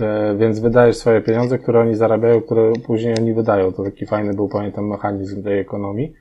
e, 0.00 0.36
więc 0.38 0.58
wydajesz 0.58 0.96
swoje 0.96 1.20
pieniądze, 1.20 1.58
które 1.58 1.80
oni 1.80 1.94
zarabiają, 1.94 2.40
które 2.40 2.72
później 2.86 3.14
oni 3.18 3.34
wydają. 3.34 3.72
To 3.72 3.82
taki 3.84 4.06
fajny 4.06 4.34
był, 4.34 4.48
pamiętam, 4.48 4.88
mechanizm 4.88 5.42
tej 5.42 5.58
ekonomii. 5.58 6.12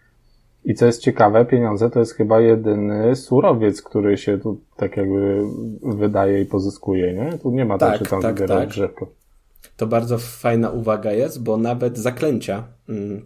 I 0.66 0.74
co 0.76 0.86
jest 0.86 1.02
ciekawe, 1.02 1.46
pieniądze 1.46 1.90
to 1.90 2.00
jest 2.00 2.14
chyba 2.14 2.42
jedyny 2.42 3.16
surowiec, 3.16 3.82
który 3.82 4.18
się 4.18 4.38
tu 4.38 4.58
tak 4.78 4.98
jakby 4.98 5.44
wydaje 5.84 6.42
i 6.42 6.46
pozyskuje, 6.46 7.14
nie? 7.14 7.38
Tu 7.38 7.52
nie 7.52 7.66
ma 7.66 7.78
tak, 7.78 8.00
Tak, 8.00 8.10
tam 8.10 8.22
tak, 8.22 8.48
tak. 8.48 8.70
drzewko. 8.70 9.08
To 9.78 9.88
bardzo 9.88 10.18
fajna 10.18 10.70
uwaga 10.70 11.12
jest, 11.12 11.44
bo 11.44 11.58
nawet 11.58 11.98
zaklęcia 11.98 12.64
mm, 12.90 13.26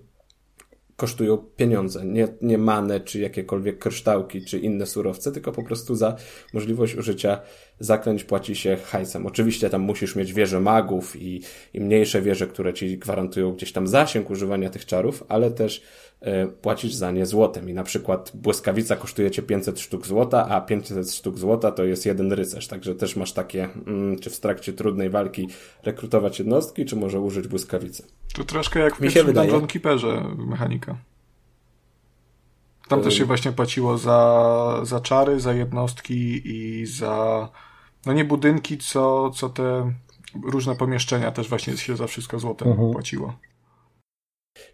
kosztują 0.97 1.37
pieniądze. 1.37 2.05
Nie, 2.05 2.27
nie 2.41 2.57
manę, 2.57 2.99
czy 2.99 3.19
jakiekolwiek 3.19 3.79
kryształki, 3.79 4.45
czy 4.45 4.59
inne 4.59 4.85
surowce, 4.85 5.31
tylko 5.31 5.51
po 5.51 5.63
prostu 5.63 5.95
za 5.95 6.15
możliwość 6.53 6.95
użycia 6.95 7.41
zaklęć 7.79 8.23
płaci 8.23 8.55
się 8.55 8.77
hajsem. 8.77 9.25
Oczywiście 9.25 9.69
tam 9.69 9.81
musisz 9.81 10.15
mieć 10.15 10.33
wieże 10.33 10.59
magów 10.59 11.15
i, 11.15 11.41
i 11.73 11.81
mniejsze 11.81 12.21
wieże, 12.21 12.47
które 12.47 12.73
ci 12.73 12.97
gwarantują 12.97 13.53
gdzieś 13.53 13.71
tam 13.71 13.87
zasięg 13.87 14.29
używania 14.29 14.69
tych 14.69 14.85
czarów, 14.85 15.23
ale 15.27 15.51
też 15.51 15.81
e, 16.21 16.47
płacisz 16.47 16.93
za 16.93 17.11
nie 17.11 17.25
złotem. 17.25 17.69
I 17.69 17.73
na 17.73 17.83
przykład 17.83 18.31
błyskawica 18.33 18.95
kosztuje 18.95 19.31
cię 19.31 19.41
500 19.41 19.79
sztuk 19.79 20.07
złota, 20.07 20.47
a 20.49 20.61
500 20.61 21.11
sztuk 21.11 21.37
złota 21.37 21.71
to 21.71 21.85
jest 21.85 22.05
jeden 22.05 22.31
rycerz. 22.31 22.67
Także 22.67 22.95
też 22.95 23.15
masz 23.15 23.33
takie, 23.33 23.69
mm, 23.87 24.19
czy 24.19 24.29
w 24.29 24.39
trakcie 24.39 24.73
trudnej 24.73 25.09
walki 25.09 25.47
rekrutować 25.83 26.39
jednostki, 26.39 26.85
czy 26.85 26.95
może 26.95 27.19
użyć 27.19 27.47
błyskawicy. 27.47 28.03
To 28.33 28.43
troszkę 28.43 28.79
jak 28.79 28.95
w 28.95 28.99
Mi 28.99 29.07
się 29.07 29.13
pierwszym 29.13 29.27
wydaje. 29.27 29.49
Dungeon 29.49 29.67
Keeperze 29.67 30.23
mechanika. 30.37 30.97
Tam 32.87 33.01
też 33.01 33.13
się 33.17 33.25
właśnie 33.25 33.51
płaciło 33.51 33.97
za, 33.97 34.79
za 34.83 34.99
czary, 34.99 35.39
za 35.39 35.53
jednostki 35.53 36.41
i 36.45 36.85
za, 36.85 37.49
no 38.05 38.13
nie 38.13 38.25
budynki, 38.25 38.77
co, 38.77 39.29
co 39.29 39.49
te 39.49 39.93
różne 40.43 40.75
pomieszczenia 40.75 41.31
też 41.31 41.49
właśnie 41.49 41.77
się 41.77 41.95
za 41.95 42.07
wszystko 42.07 42.39
złotem 42.39 42.67
Mhm. 42.67 42.91
płaciło. 42.91 43.39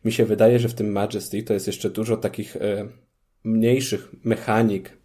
Mi 0.06 0.12
się 0.12 0.26
wydaje, 0.26 0.60
że 0.60 0.69
w 0.69 0.73
tym 0.73 0.91
Majesty 0.91 1.43
to 1.43 1.54
jest 1.54 1.67
jeszcze 1.67 1.89
dużo 1.89 2.17
takich 2.17 2.56
e, 2.56 2.88
mniejszych 3.43 4.12
mechanik, 4.23 4.97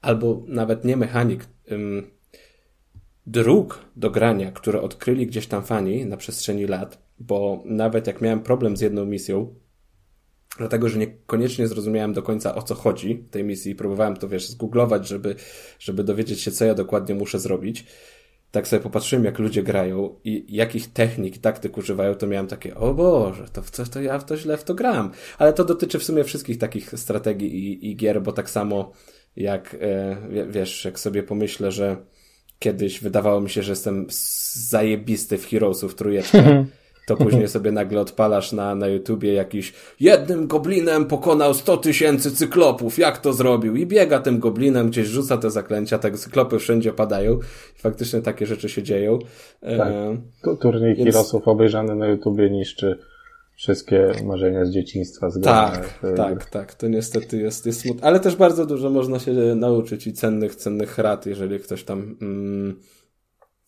albo 0.00 0.42
nawet 0.46 0.84
nie 0.84 0.96
mechanik, 0.96 1.46
ym, 1.72 2.10
dróg 3.26 3.84
do 3.96 4.10
grania, 4.10 4.52
które 4.52 4.82
odkryli 4.82 5.26
gdzieś 5.26 5.46
tam 5.46 5.64
fani 5.64 6.06
na 6.06 6.16
przestrzeni 6.16 6.66
lat, 6.66 7.02
bo 7.18 7.62
nawet 7.64 8.06
jak 8.06 8.20
miałem 8.20 8.40
problem 8.40 8.76
z 8.76 8.80
jedną 8.80 9.04
misją, 9.04 9.54
dlatego, 10.60 10.88
że 10.88 10.98
niekoniecznie 10.98 11.68
zrozumiałem 11.68 12.12
do 12.12 12.22
końca 12.22 12.54
o 12.54 12.62
co 12.62 12.74
chodzi 12.74 13.24
tej 13.30 13.44
misji, 13.44 13.74
próbowałem 13.74 14.16
to, 14.16 14.28
wiesz, 14.28 14.48
zgooglować, 14.48 15.08
żeby, 15.08 15.34
żeby 15.78 16.04
dowiedzieć 16.04 16.40
się, 16.40 16.50
co 16.50 16.64
ja 16.64 16.74
dokładnie 16.74 17.14
muszę 17.14 17.38
zrobić, 17.38 17.86
tak 18.50 18.68
sobie 18.68 18.82
popatrzyłem, 18.82 19.24
jak 19.24 19.38
ludzie 19.38 19.62
grają 19.62 20.16
i 20.24 20.44
jakich 20.48 20.92
technik, 20.92 21.38
taktyk 21.38 21.78
używają, 21.78 22.14
to 22.14 22.26
miałem 22.26 22.46
takie, 22.46 22.74
o 22.74 22.94
Boże, 22.94 23.44
to 23.52 23.62
co 23.62 23.84
to 23.84 24.00
ja 24.00 24.18
w 24.18 24.24
to 24.24 24.36
źle 24.36 24.56
w 24.56 24.64
to 24.64 24.74
gram. 24.74 25.10
Ale 25.38 25.52
to 25.52 25.64
dotyczy 25.64 25.98
w 25.98 26.04
sumie 26.04 26.24
wszystkich 26.24 26.58
takich 26.58 26.98
strategii 26.98 27.54
i, 27.54 27.90
i 27.90 27.96
gier, 27.96 28.22
bo 28.22 28.32
tak 28.32 28.50
samo 28.50 28.92
jak, 29.36 29.76
e, 29.80 30.16
wie- 30.30 30.46
wiesz, 30.46 30.84
jak 30.84 30.98
sobie 30.98 31.22
pomyślę, 31.22 31.72
że 31.72 31.96
kiedyś 32.58 33.00
wydawało 33.00 33.40
mi 33.40 33.50
się, 33.50 33.62
że 33.62 33.72
jestem 33.72 34.06
zajebisty 34.68 35.38
w 35.38 35.46
Heroesów 35.46 35.94
trójeczkę, 35.94 36.66
to 37.10 37.16
później 37.16 37.48
sobie 37.56 37.72
nagle 37.72 38.00
odpalasz 38.00 38.52
na, 38.52 38.74
na 38.74 38.88
YouTubie 38.88 39.32
jakiś 39.32 39.72
jednym 40.00 40.46
goblinem 40.46 41.06
pokonał 41.06 41.54
100 41.54 41.76
tysięcy 41.76 42.30
cyklopów, 42.30 42.98
jak 42.98 43.18
to 43.18 43.32
zrobił? 43.32 43.76
I 43.76 43.86
biega 43.86 44.18
tym 44.18 44.38
goblinem, 44.38 44.90
gdzieś 44.90 45.06
rzuca 45.06 45.38
te 45.38 45.50
zaklęcia, 45.50 45.98
te 45.98 46.12
cyklopy 46.12 46.58
wszędzie 46.58 46.92
padają. 46.92 47.34
I 47.78 47.80
faktycznie 47.80 48.20
takie 48.20 48.46
rzeczy 48.46 48.68
się 48.68 48.82
dzieją. 48.82 49.18
Tak. 49.60 49.88
E, 49.88 50.56
Turniej 50.60 50.94
więc- 50.96 51.34
obejrzany 51.44 51.96
na 51.96 52.06
YouTubie 52.06 52.50
niszczy 52.50 52.98
wszystkie 53.56 54.12
marzenia 54.24 54.64
z 54.64 54.70
dzieciństwa. 54.70 55.30
zgrane 55.30 55.76
Tak, 55.76 55.98
tak, 56.16 56.50
tak. 56.50 56.74
To 56.74 56.88
niestety 56.88 57.38
jest, 57.38 57.66
jest 57.66 57.80
smutne. 57.80 58.06
Ale 58.06 58.20
też 58.20 58.36
bardzo 58.36 58.66
dużo 58.66 58.90
można 58.90 59.18
się 59.18 59.32
nauczyć 59.56 60.06
i 60.06 60.12
cennych, 60.12 60.54
cennych 60.54 60.98
rad, 60.98 61.26
jeżeli 61.26 61.58
ktoś 61.58 61.84
tam 61.84 62.16
mm, 62.22 62.80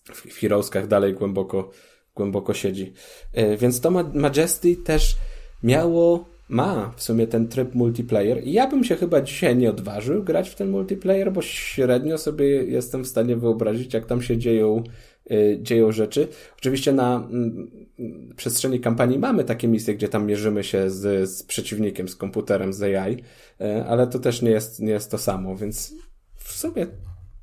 w, 0.04 0.34
w 0.34 0.40
Heroeskach 0.40 0.86
dalej 0.86 1.14
głęboko, 1.14 1.70
głęboko 2.16 2.54
siedzi. 2.54 2.92
E, 3.32 3.56
Więc 3.56 3.80
to 3.80 3.90
Ma- 3.90 4.10
Majesty 4.14 4.76
też 4.76 5.16
miało, 5.62 6.24
ma 6.48 6.92
w 6.96 7.02
sumie 7.02 7.26
ten 7.26 7.48
tryb 7.48 7.74
multiplayer 7.74 8.44
i 8.44 8.52
ja 8.52 8.66
bym 8.66 8.84
się 8.84 8.96
chyba 8.96 9.20
dzisiaj 9.20 9.56
nie 9.56 9.70
odważył 9.70 10.22
grać 10.22 10.50
w 10.50 10.54
ten 10.54 10.70
multiplayer, 10.70 11.32
bo 11.32 11.42
średnio 11.42 12.18
sobie 12.18 12.46
jestem 12.46 13.04
w 13.04 13.08
stanie 13.08 13.36
wyobrazić, 13.36 13.94
jak 13.94 14.06
tam 14.06 14.22
się 14.22 14.38
dzieją, 14.38 14.82
y, 15.30 15.58
dzieją 15.62 15.92
rzeczy. 15.92 16.28
Oczywiście 16.58 16.92
na 16.92 17.16
mm, 17.16 17.70
mm, 17.98 18.34
przestrzeni 18.36 18.80
kampanii 18.80 19.18
mamy 19.18 19.44
takie 19.44 19.68
misje, 19.68 19.94
gdzie 19.94 20.08
tam 20.08 20.26
mierzymy 20.26 20.64
się 20.64 20.90
z, 20.90 21.30
z 21.30 21.42
przeciwnikiem, 21.42 22.08
z 22.08 22.16
komputerem, 22.16 22.72
z 22.72 22.82
AI, 22.82 23.12
y, 23.60 23.84
ale 23.86 24.06
to 24.06 24.18
też 24.18 24.42
nie 24.42 24.50
jest, 24.50 24.80
nie 24.80 24.92
jest 24.92 25.10
to 25.10 25.18
samo, 25.18 25.56
więc 25.56 25.94
w 26.36 26.52
sumie 26.52 26.86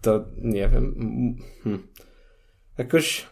to 0.01 0.25
nie 0.41 0.69
wiem. 0.69 0.95
Mm, 0.97 1.35
Hmm. 1.63 1.87
Jakoś 2.77 3.25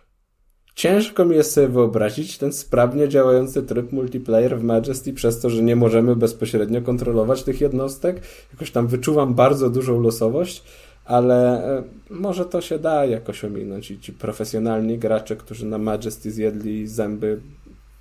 ciężko 0.78 1.26
mi 1.26 1.36
jest 1.36 1.54
sobie 1.54 1.68
wyobrazić 1.68 2.38
ten 2.38 2.54
sprawnie 2.54 3.10
działający 3.10 3.64
tryb 3.64 3.92
multiplayer 3.92 4.60
w 4.60 4.64
Majesty 4.64 5.14
przez 5.14 5.42
to, 5.42 5.50
że 5.50 5.62
nie 5.62 5.76
możemy 5.76 6.16
bezpośrednio 6.16 6.82
kontrolować 6.82 7.44
tych 7.44 7.62
jednostek. 7.62 8.22
Jakoś 8.54 8.72
tam 8.72 8.88
wyczuwam 8.88 9.34
bardzo 9.34 9.70
dużą 9.70 10.02
losowość, 10.02 10.64
ale 11.06 11.66
e, 11.78 11.84
może 12.10 12.46
to 12.46 12.62
się 12.62 12.80
da 12.80 13.06
jakoś 13.06 13.44
ominąć 13.44 13.92
i 13.92 14.00
ci 14.00 14.14
profesjonalni 14.14 14.98
gracze, 14.98 15.36
którzy 15.36 15.66
na 15.66 15.78
Majesty 15.78 16.32
zjedli 16.32 16.88
zęby, 16.88 17.42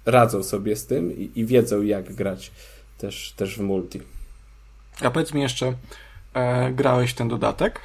radzą 0.07 0.43
sobie 0.43 0.77
z 0.77 0.87
tym 0.87 1.13
i, 1.19 1.31
i 1.35 1.45
wiedzą 1.45 1.83
jak 1.83 2.15
grać 2.15 2.51
też, 2.99 3.33
też 3.37 3.59
w 3.59 3.61
multi. 3.61 4.01
A 5.03 5.11
powiedz 5.11 5.35
mi 5.35 5.41
jeszcze, 5.41 5.75
e, 6.35 6.73
grałeś 6.73 7.15
ten 7.15 7.29
dodatek? 7.29 7.81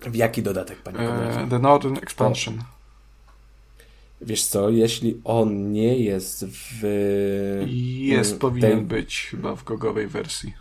W 0.00 0.14
jaki 0.14 0.42
dodatek, 0.42 0.78
panie 0.78 0.98
Konradzie? 0.98 1.40
E, 1.40 1.48
The 1.48 1.58
Northern 1.58 1.96
Expansion. 1.96 2.62
Wiesz 4.20 4.44
co, 4.44 4.70
jeśli 4.70 5.20
on 5.24 5.72
nie 5.72 5.98
jest 5.98 6.44
w... 6.46 6.82
Jest, 7.98 8.30
mm, 8.30 8.40
powinien 8.40 8.70
tej- 8.70 8.80
być 8.86 9.26
chyba 9.30 9.56
w 9.56 9.64
gogowej 9.64 10.06
wersji. 10.06 10.54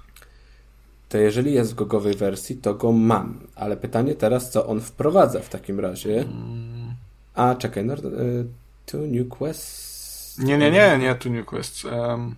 To 1.10 1.18
jeżeli 1.18 1.54
jest 1.54 1.72
w 1.72 1.76
gogowej 1.76 2.14
wersji, 2.14 2.58
to 2.58 2.74
go 2.74 2.92
mam. 2.92 3.40
Ale 3.56 3.78
pytanie 3.78 4.16
teraz, 4.16 4.52
co 4.52 4.68
on 4.68 4.82
wprowadza 4.82 5.40
w 5.40 5.50
takim 5.50 5.80
razie? 5.80 6.22
Mm. 6.22 6.94
A, 7.34 7.56
czekaj, 7.56 7.86
no, 7.86 7.94
y, 7.94 8.46
to 8.86 8.98
New 8.98 9.30
Quest... 9.30 10.40
Nie, 10.40 10.58
nie, 10.58 10.72
nie, 10.72 10.98
nie, 10.98 11.16
tu 11.16 11.30
New 11.30 11.46
Quest. 11.46 11.86
Em, 11.86 12.36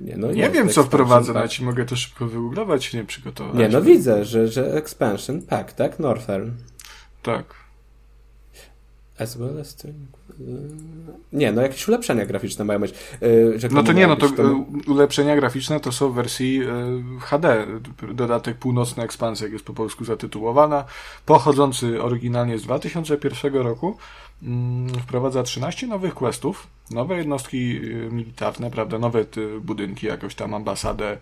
Nie, 0.00 0.16
no 0.16 0.32
nie 0.32 0.42
jest 0.42 0.54
wiem, 0.54 0.68
co 0.68 0.82
wprowadza, 0.82 1.32
pack. 1.34 1.52
ci 1.52 1.64
mogę 1.64 1.84
to 1.84 1.96
szybko 1.96 2.26
wygooglować, 2.26 2.92
nie 2.92 3.04
przygotować. 3.04 3.56
Nie, 3.56 3.68
no 3.68 3.82
widzę, 3.82 4.24
że, 4.24 4.48
że 4.48 4.74
expansion 4.74 5.42
pack, 5.42 5.72
tak? 5.72 5.98
Northern. 5.98 6.50
Tak. 7.22 7.65
As 9.18 9.36
well 9.38 9.60
as 9.60 9.76
to... 9.76 9.88
Nie, 11.32 11.52
no 11.52 11.62
jakieś 11.62 11.88
ulepszenia 11.88 12.26
graficzne 12.26 12.64
mają 12.64 12.80
być. 12.80 12.94
Y, 13.22 13.68
No 13.70 13.82
to 13.82 13.92
nie, 13.92 14.06
no 14.06 14.16
to 14.16 14.26
e, 14.26 14.64
ulepszenia 14.88 15.36
graficzne 15.36 15.80
to 15.80 15.92
są 15.92 16.10
w 16.10 16.14
wersji 16.14 16.60
e, 16.62 17.20
HD. 17.20 17.66
Dodatek 18.14 18.56
Północna 18.56 19.04
Ekspansja, 19.04 19.44
jak 19.46 19.52
jest 19.52 19.64
po 19.64 19.72
polsku 19.72 20.04
zatytułowana. 20.04 20.84
Pochodzący 21.26 22.02
oryginalnie 22.02 22.58
z 22.58 22.62
2001 22.62 23.54
roku. 23.54 23.96
mm, 24.42 24.88
Wprowadza 24.88 25.42
13 25.42 25.86
nowych 25.86 26.14
questów, 26.14 26.66
nowe 26.90 27.16
jednostki 27.16 27.80
militarne, 28.10 28.70
prawda, 28.70 28.98
nowe 28.98 29.24
budynki, 29.60 30.06
jakąś 30.06 30.34
tam 30.34 30.54
ambasadę, 30.54 31.16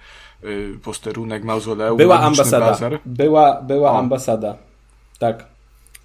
posterunek, 0.83 1.45
mauzoleum, 1.45 1.97
Była 1.99 2.21
ambasada. 2.21 2.67
bazar. 2.67 2.99
Była, 3.07 3.63
była 3.63 3.91
O. 3.93 3.99
ambasada. 3.99 4.57
Tak. 5.19 5.54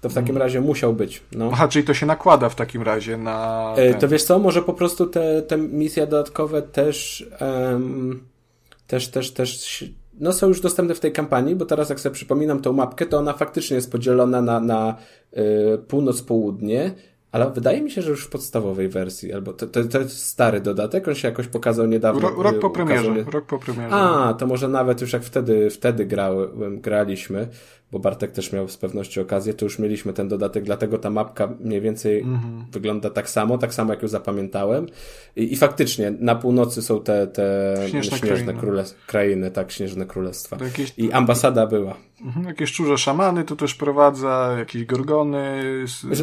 To 0.00 0.08
w 0.08 0.14
takim 0.14 0.36
razie 0.38 0.60
musiał 0.60 0.92
być. 0.94 1.22
No. 1.32 1.50
Aha, 1.52 1.68
czyli 1.68 1.84
to 1.84 1.94
się 1.94 2.06
nakłada 2.06 2.48
w 2.48 2.54
takim 2.54 2.82
razie 2.82 3.16
na... 3.16 3.72
E, 3.76 3.90
ten- 3.90 4.00
To 4.00 4.08
wiesz 4.08 4.22
co, 4.24 4.38
może 4.38 4.62
po 4.62 4.72
prostu 4.74 5.06
te, 5.06 5.42
te 5.42 5.56
misje 5.56 6.06
dodatkowe 6.06 6.62
też, 6.62 7.26
em, 7.38 8.24
też, 8.86 9.08
też, 9.08 9.30
też, 9.32 9.84
no 10.20 10.32
są 10.32 10.48
już 10.48 10.60
dostępne 10.60 10.94
w 10.94 11.00
tej 11.00 11.12
kampanii, 11.12 11.56
bo 11.56 11.64
teraz 11.64 11.88
jak 11.90 12.00
sobie 12.00 12.14
przypominam 12.14 12.60
tą 12.60 12.72
mapkę, 12.72 13.06
to 13.06 13.18
ona 13.18 13.32
faktycznie 13.32 13.74
jest 13.76 13.92
podzielona 13.92 14.42
na, 14.42 14.60
na 14.60 14.96
y, 15.38 15.78
północ-południe, 15.88 16.90
ale 17.32 17.50
wydaje 17.50 17.82
mi 17.82 17.90
się, 17.90 18.02
że 18.02 18.10
już 18.10 18.24
w 18.24 18.30
podstawowej 18.30 18.88
wersji, 18.88 19.32
albo 19.32 19.52
to, 19.52 19.66
to, 19.66 19.84
to 19.84 19.98
jest 19.98 20.22
stary 20.26 20.60
dodatek, 20.60 21.08
on 21.08 21.14
się 21.14 21.28
jakoś 21.28 21.46
pokazał 21.46 21.86
niedawno. 21.86 22.28
Ro, 22.28 22.42
rok 22.42 22.54
y, 22.56 22.58
po 22.58 22.70
premierze, 22.70 23.00
ukazał 23.02 23.24
nie- 23.24 23.30
rok 23.30 23.46
po 23.46 23.58
premierze. 23.58 23.94
a, 23.94 24.34
to 24.38 24.46
może 24.46 24.68
nawet 24.68 25.00
już 25.00 25.12
jak 25.12 25.22
wtedy, 25.22 25.70
wtedy 25.70 26.06
grałem, 26.06 26.80
graliśmy, 26.80 27.48
bo 27.92 27.98
Bartek 27.98 28.30
też 28.32 28.52
miał 28.52 28.68
z 28.68 28.76
pewnością 28.76 29.22
okazję, 29.22 29.54
to 29.54 29.64
już 29.66 29.78
mieliśmy 29.78 30.12
ten 30.12 30.28
dodatek, 30.28 30.64
dlatego 30.64 30.98
ta 30.98 31.10
mapka 31.10 31.48
mniej 31.60 31.80
więcej 31.80 32.20
Mhm. 32.20 32.64
wygląda 32.72 33.10
tak 33.10 33.30
samo, 33.30 33.58
tak 33.58 33.74
samo 33.74 33.92
jak 33.92 34.02
ją 34.02 34.08
zapamiętałem. 34.08 34.86
I, 35.36 35.52
i 35.52 35.56
faktycznie 35.56 36.10
na 36.20 36.34
północy 36.34 36.82
są 36.82 37.00
te, 37.00 37.26
te 37.26 37.74
Śnieżne 37.90 38.18
śnieżne, 38.18 38.36
krainy. 38.44 38.60
króle, 38.60 38.84
krainy, 39.06 39.50
tak, 39.50 39.72
śnieżne 39.72 40.06
królestwa. 40.06 40.56
Jakieś, 40.64 40.92
I 40.96 41.12
ambasada 41.12 41.66
była. 41.66 41.96
mhm, 42.22 42.46
jakieś 42.46 42.70
szczurze 42.70 42.98
szamany 42.98 43.44
to 43.44 43.56
też 43.56 43.74
prowadza, 43.74 44.54
jakieś 44.58 44.84
gorgony. 44.84 45.62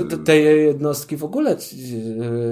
te, 0.10 0.17
te 0.17 0.38
jednostki 0.38 1.17
w 1.17 1.23
ogóle 1.23 1.58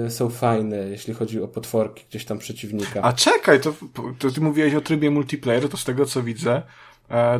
e, 0.06 0.10
są 0.10 0.28
fajne, 0.30 0.76
jeśli 0.76 1.14
chodzi 1.14 1.42
o 1.42 1.48
potworki 1.48 2.04
gdzieś 2.10 2.24
tam 2.24 2.38
przeciwnika. 2.38 3.02
A 3.02 3.12
czekaj, 3.12 3.60
to, 3.60 3.74
to 4.18 4.30
ty 4.30 4.40
mówiłeś 4.40 4.74
o 4.74 4.80
trybie 4.80 5.10
multiplayer, 5.10 5.68
to 5.68 5.76
z 5.76 5.84
tego 5.84 6.04
co 6.06 6.22
widzę, 6.22 6.62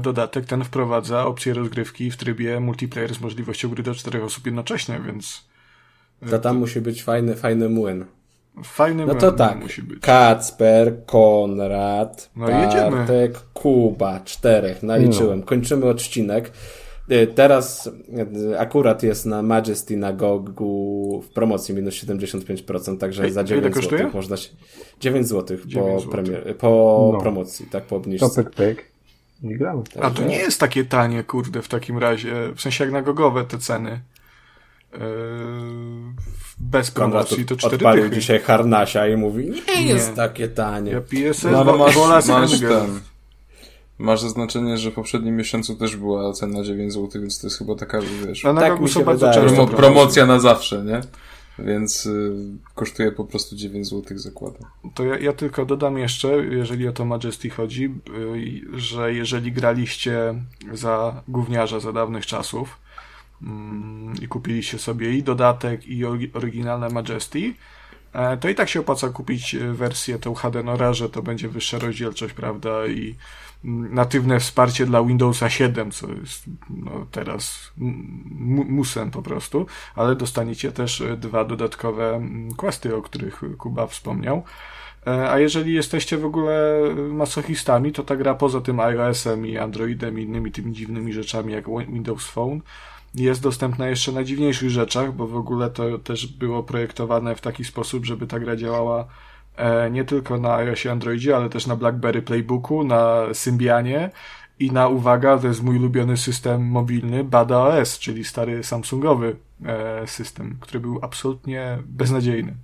dodatek 0.00 0.46
ten 0.46 0.64
wprowadza 0.64 1.26
opcję 1.26 1.54
rozgrywki 1.54 2.10
w 2.10 2.16
trybie 2.16 2.60
multiplayer 2.60 3.14
z 3.14 3.20
możliwością 3.20 3.68
gry 3.68 3.82
do 3.82 3.94
czterech 3.94 4.24
osób 4.24 4.46
jednocześnie, 4.46 5.00
więc 5.06 5.44
To 6.30 6.38
tam 6.38 6.56
musi 6.56 6.80
być 6.80 7.02
fajny, 7.02 7.34
fajny 7.34 7.68
młyn. 7.68 8.04
fajny 8.64 9.06
No 9.06 9.14
to 9.14 9.32
tak. 9.32 9.58
musi 9.58 9.82
być. 9.82 10.00
Kacper, 10.00 11.04
Konrad, 11.06 12.30
No. 12.36 12.46
Bartek, 12.46 13.38
Kuba, 13.54 14.20
czterech. 14.20 14.82
Naliczyłem. 14.82 15.42
Kończymy 15.42 15.86
odcinek. 15.86 16.52
Y, 17.12 17.26
Teraz 17.26 17.90
akurat 18.58 19.02
jest 19.02 19.26
na 19.26 19.42
Majesty 19.42 19.96
na 19.96 20.12
Gogu 20.12 21.22
w 21.26 21.28
promocji 21.32 21.74
minus 21.74 21.94
75%, 21.94 22.98
także 22.98 23.24
Ej, 23.24 23.32
za 23.32 23.40
ile 23.40 23.48
9 23.48 23.74
kosztuje? 23.74 23.98
zł 24.02 24.10
można 24.14 24.36
się... 24.36 24.48
9 25.00 25.26
zł 25.28 25.56
9 25.66 25.74
po, 25.74 26.00
złotych. 26.00 26.10
premier, 26.10 26.56
po 26.56 27.10
No. 27.12 27.20
promocji, 27.20 27.66
tak 27.70 27.84
po 27.84 27.96
obniżce. 27.96 28.28
Topek 28.28 28.50
pyk. 28.50 28.84
I 29.42 29.54
gramy. 29.54 29.82
A 30.02 30.10
to 30.10 30.22
nie 30.22 30.36
jest 30.36 30.60
takie 30.60 30.84
tanie, 30.84 31.24
kurde, 31.24 31.62
w 31.62 31.68
takim 31.68 31.98
razie, 31.98 32.34
w 32.56 32.60
sensie 32.60 32.84
jak 32.84 32.92
na 32.92 33.02
gogowe 33.02 33.44
te 33.44 33.58
ceny. 33.58 34.00
E, 34.94 34.98
bez 36.58 36.90
Konrad 36.90 37.26
promocji 37.26 37.44
to 37.46 37.56
cztery 37.56 37.76
odpalił 37.76 38.04
dychy. 38.04 38.16
dzisiaj 38.20 38.40
harnasia 38.40 39.08
i 39.08 39.16
mówi, 39.16 39.50
nie 39.76 39.82
jest 39.82 40.10
Nie. 40.10 40.16
takie 40.16 40.48
tanie. 40.48 40.92
Ja 40.92 41.00
piję 41.00 41.34
se 41.34 41.50
No 41.50 41.60
ale 41.60 41.76
masz, 41.78 41.94
wola 41.94 42.14
masz 42.28 42.50
Sengel. 42.50 42.80
ten. 42.80 43.00
Masz 43.98 44.20
zaznaczenie, 44.20 44.78
że 44.78 44.90
w 44.90 44.94
poprzednim 44.94 45.36
miesiącu 45.36 45.74
też 45.76 45.96
była 45.96 46.32
cena 46.32 46.62
9 46.64 46.92
zł, 46.92 47.08
więc 47.22 47.40
to 47.40 47.46
jest 47.46 47.58
chyba 47.58 47.74
taka, 47.74 47.98
wiesz, 48.26 48.44
A 48.44 48.52
na 48.52 48.60
Tak 48.60 48.80
mi 48.80 48.88
się 48.88 49.04
bardzo 49.04 49.26
wydaje. 49.32 49.66
promocja 49.66 50.26
na 50.26 50.38
zawsze, 50.40 50.84
nie? 50.84 51.00
Więc 51.58 52.06
y, 52.06 52.34
kosztuje 52.74 53.12
po 53.12 53.24
prostu 53.24 53.56
9 53.56 53.88
zł 53.88 54.18
zakładam. 54.18 54.70
To 54.94 55.04
ja, 55.04 55.18
ja 55.18 55.32
tylko 55.32 55.66
dodam 55.66 55.98
jeszcze, 55.98 56.28
jeżeli 56.36 56.88
o 56.88 56.92
to 56.92 57.04
Majesty 57.04 57.50
chodzi, 57.50 57.84
y, 58.74 58.80
że 58.80 59.14
jeżeli 59.14 59.52
graliście 59.52 60.34
za 60.72 61.22
gówniarza 61.28 61.80
za 61.80 61.92
dawnych 61.92 62.26
czasów 62.26 62.78
mm, 63.42 64.14
i 64.22 64.28
kupiliście 64.28 64.78
sobie 64.78 65.12
i 65.12 65.22
dodatek, 65.22 65.86
i 65.86 66.04
ory- 66.04 66.30
oryginalne 66.34 66.88
Majesty, 66.88 67.54
e, 68.12 68.36
to 68.36 68.48
i 68.48 68.54
tak 68.54 68.68
się 68.68 68.80
opłaca 68.80 69.08
kupić 69.08 69.54
e, 69.54 69.72
wersję 69.72 70.18
tą 70.18 70.34
HD 70.34 70.62
Nora, 70.62 70.92
że 70.92 71.08
to 71.08 71.22
będzie 71.22 71.48
wyższa 71.48 71.78
rozdzielczość, 71.78 72.34
prawda, 72.34 72.86
i 72.86 73.14
natywne 73.90 74.40
wsparcie 74.40 74.86
dla 74.86 75.04
Windowsa 75.04 75.50
7, 75.50 75.90
co 75.90 76.12
jest 76.12 76.44
no, 76.70 77.06
teraz 77.10 77.72
mu- 78.28 78.64
musem 78.64 79.10
po 79.10 79.22
prostu, 79.22 79.66
ale 79.94 80.16
dostaniecie 80.16 80.72
też 80.72 81.00
e, 81.00 81.16
dwa 81.16 81.44
dodatkowe 81.44 82.20
questy, 82.56 82.96
o 82.96 83.02
których 83.02 83.42
Kuba 83.58 83.86
wspomniał. 83.86 84.42
E, 85.06 85.30
a 85.30 85.38
jeżeli 85.38 85.74
jesteście 85.74 86.18
w 86.18 86.24
ogóle 86.24 86.80
masochistami, 86.96 87.92
to 87.92 88.02
ta 88.02 88.16
gra 88.16 88.34
poza 88.34 88.60
tym 88.60 88.80
iOS-em 88.80 89.46
i 89.46 89.58
Androidem 89.58 90.18
i 90.18 90.22
innymi 90.22 90.52
tymi 90.52 90.72
dziwnymi 90.72 91.12
rzeczami 91.12 91.52
jak 91.52 91.64
Windows 91.88 92.26
Phone 92.26 92.60
jest 93.14 93.42
dostępna 93.42 93.88
jeszcze 93.88 94.12
na 94.12 94.24
dziwniejszych 94.24 94.70
rzeczach, 94.70 95.12
bo 95.12 95.26
w 95.26 95.36
ogóle 95.36 95.70
to 95.70 95.98
też 95.98 96.26
było 96.26 96.62
projektowane 96.62 97.34
w 97.34 97.40
taki 97.40 97.64
sposób, 97.64 98.04
żeby 98.04 98.26
ta 98.26 98.38
gra 98.38 98.56
działała 98.56 99.00
e, 99.00 99.06
nie 99.90 100.04
tylko 100.04 100.38
na 100.38 100.54
iOSie 100.54 100.90
Androidzie, 100.90 101.36
ale 101.36 101.48
też 101.50 101.66
na 101.66 101.76
BlackBerry 101.76 102.22
Playbooku, 102.22 102.84
na 102.84 103.22
Symbianie 103.32 104.10
i 104.58 104.72
na, 104.72 104.88
uwaga, 104.88 105.38
to 105.38 105.46
jest 105.46 105.62
mój 105.62 105.76
ulubiony 105.76 106.16
system 106.16 106.66
mobilny, 106.66 107.24
Bada 107.24 107.58
OS, 107.58 107.98
czyli 107.98 108.24
stary 108.24 108.64
Samsungowy 108.64 109.36
e, 109.64 110.06
system, 110.06 110.56
który 110.60 110.80
był 110.80 110.98
absolutnie 111.02 111.78
beznadziejny. 111.86 112.54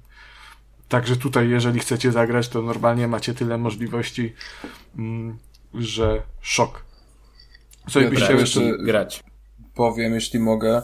Także 0.88 1.16
tutaj, 1.16 1.48
jeżeli 1.48 1.80
chcecie 1.80 2.12
zagrać, 2.12 2.48
to 2.48 2.62
normalnie 2.62 3.08
macie 3.08 3.34
tyle 3.34 3.58
możliwości, 3.58 4.34
mm, 4.98 5.38
że 5.74 6.22
szok. 6.40 6.84
Co 7.90 8.00
ja 8.00 8.10
byście 8.10 8.32
jeszcze 8.32 8.78
grać? 8.78 9.24
Powiem, 9.74 10.14
jeśli 10.14 10.40
mogę, 10.40 10.82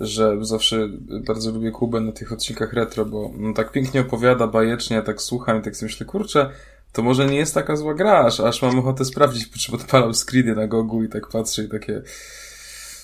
że 0.00 0.44
zawsze 0.44 0.88
bardzo 1.26 1.50
lubię 1.50 1.70
Kubę 1.70 2.00
na 2.00 2.12
tych 2.12 2.32
odcinkach 2.32 2.72
retro, 2.72 3.04
bo 3.04 3.30
on 3.44 3.54
tak 3.54 3.72
pięknie 3.72 4.00
opowiada, 4.00 4.46
bajecznie, 4.46 4.96
ja 4.96 5.02
tak 5.02 5.22
słucham 5.22 5.60
i 5.60 5.62
tak 5.62 5.76
sobie 5.76 5.92
myślę, 5.92 6.06
kurczę, 6.06 6.50
to 6.92 7.02
może 7.02 7.26
nie 7.26 7.36
jest 7.36 7.54
taka 7.54 7.76
zła 7.76 7.94
gra, 7.94 8.24
aż, 8.24 8.40
aż 8.40 8.62
mam 8.62 8.78
ochotę 8.78 9.04
sprawdzić, 9.04 9.46
po 9.46 9.58
czym 9.58 9.74
odpalam 9.74 10.14
screeny 10.14 10.54
na 10.54 10.66
gogu 10.66 11.02
i 11.02 11.08
tak 11.08 11.28
patrzę 11.28 11.64
i 11.64 11.68
takie 11.68 12.02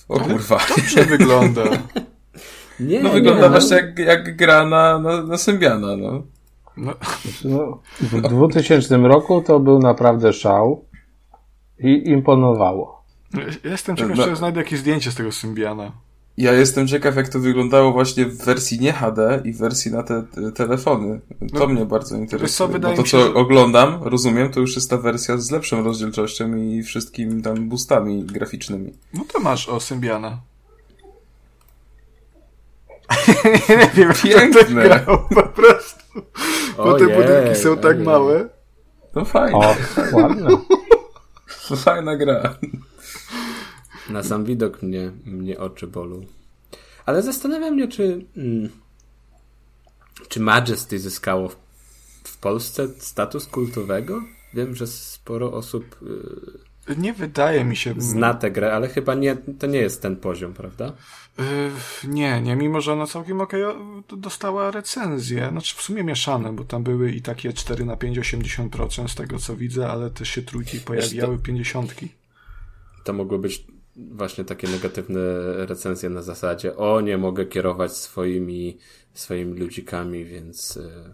o 0.08 0.20
kurwa. 0.20 0.60
Dobrze 0.76 1.04
wygląda. 1.04 1.62
Nie, 2.80 3.02
no 3.02 3.10
wygląda 3.10 3.40
nie, 3.40 3.46
no. 3.46 3.50
właśnie 3.50 3.76
jak, 3.76 3.98
jak 3.98 4.36
gra 4.36 4.66
na, 4.66 4.98
na, 4.98 5.22
na 5.22 5.36
Symbiana, 5.36 5.96
no. 5.96 6.22
No. 6.76 6.94
no. 7.44 7.80
w 8.00 8.20
2000 8.20 8.96
roku 8.96 9.40
to 9.40 9.60
był 9.60 9.78
naprawdę 9.78 10.32
szał 10.32 10.84
i 11.78 12.08
imponowało. 12.08 13.04
Jestem 13.64 13.96
ciekaw, 13.96 14.16
no. 14.16 14.24
czy 14.24 14.36
znajdę 14.36 14.60
jakieś 14.60 14.78
zdjęcie 14.78 15.10
z 15.10 15.14
tego 15.14 15.32
Symbiana. 15.32 15.92
Ja 16.36 16.52
jestem 16.52 16.88
ciekaw, 16.88 17.16
jak 17.16 17.28
to 17.28 17.40
wyglądało 17.40 17.92
właśnie 17.92 18.26
w 18.26 18.44
wersji 18.44 18.80
nie 18.80 18.92
HD 18.92 19.42
i 19.44 19.52
w 19.52 19.58
wersji 19.58 19.92
na 19.92 20.02
te, 20.02 20.22
te 20.22 20.52
telefony. 20.52 21.20
To 21.52 21.58
no, 21.58 21.66
mnie 21.66 21.84
bardzo 21.84 22.16
interesuje. 22.16 22.48
Co, 22.48 22.68
bo 22.68 22.94
to, 22.96 23.02
co 23.02 23.18
że... 23.18 23.34
oglądam, 23.34 24.02
rozumiem, 24.02 24.50
to 24.50 24.60
już 24.60 24.76
jest 24.76 24.90
ta 24.90 24.98
wersja 24.98 25.38
z 25.38 25.50
lepszą 25.50 25.84
rozdzielczością 25.84 26.56
i 26.56 26.82
wszystkimi 26.82 27.42
tam 27.42 27.68
boostami 27.68 28.24
graficznymi. 28.24 28.92
No 29.14 29.24
to 29.32 29.40
masz 29.40 29.68
o 29.68 29.80
Symbiana. 29.80 30.40
nie 33.68 33.88
wiem, 33.94 34.12
Piękne. 34.22 34.86
jak 34.86 35.04
grał, 35.04 35.18
po 35.34 35.42
prostu. 35.42 36.22
Bo 36.76 36.98
te 36.98 37.06
budynki 37.08 37.60
są 37.60 37.76
tak 37.76 38.00
małe. 38.00 38.48
To 39.12 39.24
fajne. 39.24 39.58
O, 39.58 39.74
ładne. 40.12 40.48
Fajna 41.84 42.16
gra. 42.16 42.54
Na 44.10 44.22
sam 44.22 44.44
widok 44.44 44.82
mnie, 44.82 45.12
mnie 45.24 45.58
oczy 45.58 45.86
bolą. 45.86 46.26
Ale 47.06 47.22
zastanawiam 47.22 47.78
się, 47.78 47.88
czy, 47.88 48.24
mm, 48.36 48.68
czy 50.28 50.40
Majesty 50.40 50.98
zyskało 50.98 51.48
w, 51.48 51.56
w, 52.24 52.38
Polsce 52.38 52.88
status 52.88 53.46
kultowego? 53.46 54.22
Wiem, 54.54 54.74
że 54.74 54.86
sporo 54.86 55.52
osób. 55.52 55.96
Yy, 56.88 56.96
nie 56.96 57.12
wydaje 57.12 57.64
mi 57.64 57.76
się. 57.76 57.94
Zna 57.98 58.34
tę 58.34 58.50
grę, 58.50 58.74
ale 58.74 58.88
chyba 58.88 59.14
nie, 59.14 59.36
to 59.58 59.66
nie 59.66 59.78
jest 59.78 60.02
ten 60.02 60.16
poziom, 60.16 60.54
prawda? 60.54 60.92
Yy, 61.38 61.44
nie, 62.08 62.40
nie, 62.40 62.56
mimo 62.56 62.80
że 62.80 62.92
ona 62.92 63.06
całkiem 63.06 63.40
okej 63.40 63.62
dostała 64.16 64.70
recenzję. 64.70 65.48
Znaczy 65.50 65.76
w 65.76 65.82
sumie 65.82 66.04
mieszane, 66.04 66.52
bo 66.52 66.64
tam 66.64 66.82
były 66.82 67.12
i 67.12 67.22
takie 67.22 67.52
4 67.52 67.84
na 67.84 67.96
5, 67.96 68.18
80% 68.18 69.08
z 69.08 69.14
tego 69.14 69.38
co 69.38 69.56
widzę, 69.56 69.88
ale 69.88 70.10
też 70.10 70.28
się 70.28 70.42
trójki 70.42 70.80
pojawiały, 70.80 71.38
50. 71.38 71.94
To 73.04 73.12
mogło 73.12 73.38
być 73.38 73.64
właśnie 73.96 74.44
takie 74.44 74.68
negatywne 74.68 75.20
recenzje 75.66 76.10
na 76.10 76.22
zasadzie 76.22 76.76
o, 76.76 77.00
nie 77.00 77.18
mogę 77.18 77.46
kierować 77.46 77.96
swoimi, 77.96 78.78
swoimi 79.14 79.60
ludzikami, 79.60 80.24
więc 80.24 80.76
y, 80.76 81.12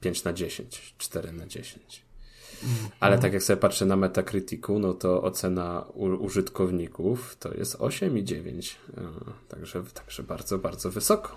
5 0.00 0.24
na 0.24 0.32
10, 0.32 0.94
4 0.98 1.32
na 1.32 1.46
10. 1.46 2.02
Ale 3.00 3.18
tak 3.18 3.32
jak 3.32 3.42
sobie 3.42 3.56
patrzę 3.56 3.86
na 3.86 3.96
Metacriticu, 3.96 4.78
no 4.78 4.94
to 4.94 5.22
ocena 5.22 5.84
użytkowników 5.94 7.36
to 7.36 7.54
jest 7.54 7.76
8 7.78 8.18
i 8.18 8.24
9. 8.24 8.78
Y, 8.98 9.02
także, 9.48 9.82
także 9.94 10.22
bardzo, 10.22 10.58
bardzo 10.58 10.90
wysoko. 10.90 11.36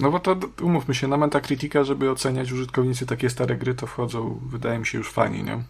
No 0.00 0.10
bo 0.10 0.20
to 0.20 0.36
umówmy 0.62 0.94
się, 0.94 1.08
na 1.08 1.16
Metacritica, 1.16 1.84
żeby 1.84 2.10
oceniać 2.10 2.52
użytkownicy 2.52 3.06
takie 3.06 3.30
stare 3.30 3.56
gry, 3.56 3.74
to 3.74 3.86
wchodzą, 3.86 4.40
wydaje 4.50 4.78
mi 4.78 4.86
się, 4.86 4.98
już 4.98 5.10
fani, 5.10 5.42
nie? 5.42 5.62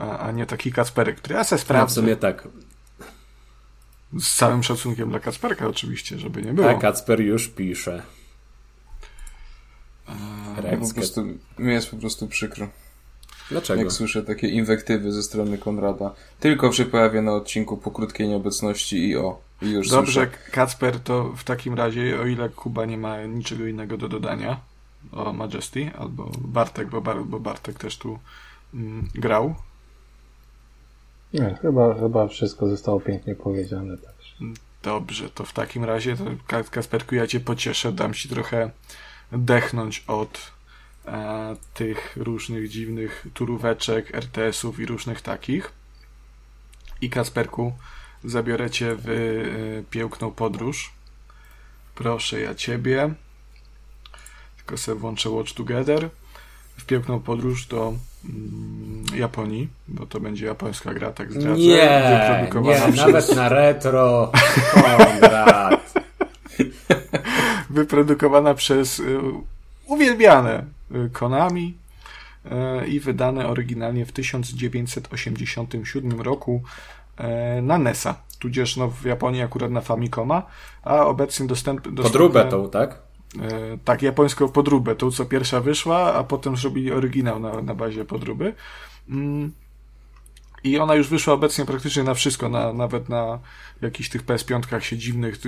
A, 0.00 0.18
a 0.18 0.32
nie 0.32 0.46
taki 0.46 0.72
Kacperek, 0.72 1.16
który 1.16 1.34
ja 1.34 1.44
se 1.44 1.58
sprawdzę. 1.58 2.00
No 2.00 2.02
w 2.02 2.04
sumie 2.04 2.16
tak. 2.16 2.48
Z 4.20 4.36
całym 4.36 4.62
szacunkiem 4.62 5.10
dla 5.10 5.20
Kacperka 5.20 5.66
oczywiście, 5.68 6.18
żeby 6.18 6.42
nie 6.42 6.52
było. 6.52 6.70
A 6.70 6.74
Kacper 6.74 7.20
już 7.20 7.48
pisze. 7.48 8.02
Eee, 10.08 10.78
po 10.78 10.94
prostu, 10.94 11.24
mi 11.58 11.72
jest 11.72 11.90
po 11.90 11.96
prostu 11.96 12.28
przykro. 12.28 12.68
Dlaczego? 13.50 13.82
Jak 13.82 13.92
słyszę 13.92 14.22
takie 14.22 14.48
inwektywy 14.48 15.12
ze 15.12 15.22
strony 15.22 15.58
Konrada. 15.58 16.14
Tylko 16.40 16.72
się 16.72 16.84
pojawia 16.84 17.22
na 17.22 17.32
odcinku 17.32 17.76
po 17.76 17.90
krótkiej 17.90 18.28
nieobecności 18.28 19.08
i 19.08 19.16
o. 19.16 19.40
I 19.62 19.70
już 19.70 19.88
Dobrze, 19.88 20.12
słyszę. 20.12 20.50
Kacper, 20.50 21.00
to 21.00 21.32
w 21.36 21.44
takim 21.44 21.74
razie, 21.74 22.20
o 22.20 22.26
ile 22.26 22.48
Kuba 22.48 22.84
nie 22.84 22.98
ma 22.98 23.22
niczego 23.22 23.66
innego 23.66 23.96
do 23.96 24.08
dodania 24.08 24.60
o 25.12 25.32
Majesty, 25.32 25.90
albo 25.98 26.30
Bartek, 26.38 26.88
bo, 26.88 27.00
Bar 27.00 27.24
bo 27.24 27.40
Bartek 27.40 27.78
też 27.78 27.98
tu 27.98 28.18
mm, 28.74 29.08
grał 29.14 29.54
nie, 31.34 31.58
chyba, 31.62 31.94
chyba 31.94 32.28
wszystko 32.28 32.68
zostało 32.68 33.00
pięknie 33.00 33.34
powiedziane. 33.34 33.96
Dobrze, 34.82 35.30
to 35.30 35.44
w 35.44 35.52
takim 35.52 35.84
razie, 35.84 36.16
to 36.16 36.24
Kasperku, 36.70 37.14
ja 37.14 37.26
cię 37.26 37.40
pocieszę, 37.40 37.92
dam 37.92 38.14
ci 38.14 38.28
trochę 38.28 38.70
dechnąć 39.32 40.04
od 40.06 40.52
e, 41.06 41.56
tych 41.74 42.16
różnych 42.16 42.68
dziwnych 42.68 43.26
turóweczek, 43.34 44.14
RTS-ów 44.14 44.80
i 44.80 44.86
różnych 44.86 45.20
takich. 45.20 45.72
I 47.00 47.10
Kasperku, 47.10 47.72
zabiorę 48.24 48.70
cię 48.70 48.96
w 48.96 49.08
e, 49.08 49.90
piękną 49.90 50.30
podróż. 50.30 50.92
Proszę 51.94 52.40
ja 52.40 52.54
ciebie. 52.54 53.14
Tylko 54.56 54.76
sobie 54.76 55.00
włączę 55.00 55.30
Watch 55.30 55.52
Together 55.52 56.10
w 56.76 56.84
piękną 56.84 57.20
podróż 57.20 57.66
do 57.66 57.94
Japonii, 59.14 59.68
bo 59.88 60.06
to 60.06 60.20
będzie 60.20 60.46
japońska 60.46 60.94
gra, 60.94 61.12
tak 61.12 61.32
zdradzę. 61.32 61.60
Nie, 61.60 62.46
nie 62.62 62.74
przez... 62.74 62.96
nawet 62.96 63.36
na 63.36 63.48
retro. 63.48 64.32
Konrad. 64.72 65.94
wyprodukowana 67.70 68.54
przez 68.54 69.00
y, 69.00 69.18
uwielbiane 69.86 70.64
y, 70.94 71.10
Konami 71.12 71.74
y, 72.46 72.50
i 72.86 73.00
wydane 73.00 73.48
oryginalnie 73.48 74.06
w 74.06 74.12
1987 74.12 76.20
roku 76.20 76.62
na 77.62 77.78
NESa, 77.78 78.14
tudzież 78.38 78.76
no, 78.76 78.88
w 78.88 79.04
Japonii 79.04 79.42
akurat 79.42 79.70
na 79.70 79.80
Famicoma, 79.80 80.42
a 80.82 81.06
obecnie 81.06 81.46
dostęp, 81.46 81.80
dostępne... 81.80 82.02
Podróbę 82.02 82.44
tą, 82.44 82.70
tak? 82.70 82.98
E, 83.38 83.78
tak, 83.84 84.02
japońską 84.02 84.48
podróbę, 84.48 84.96
tą 84.96 85.10
co 85.10 85.24
pierwsza 85.24 85.60
wyszła, 85.60 86.14
a 86.14 86.24
potem 86.24 86.56
zrobili 86.56 86.92
oryginał 86.92 87.40
na, 87.40 87.62
na 87.62 87.74
bazie 87.74 88.04
podróby. 88.04 88.54
Mm. 89.08 89.52
I 90.64 90.78
ona 90.78 90.94
już 90.94 91.08
wyszła 91.08 91.34
obecnie 91.34 91.64
praktycznie 91.64 92.02
na 92.02 92.14
wszystko, 92.14 92.48
na, 92.48 92.72
nawet 92.72 93.08
na 93.08 93.38
jakichś 93.82 94.08
tych 94.08 94.24
PS5 94.24 94.80
się 94.80 94.96
dziwnych, 94.96 95.38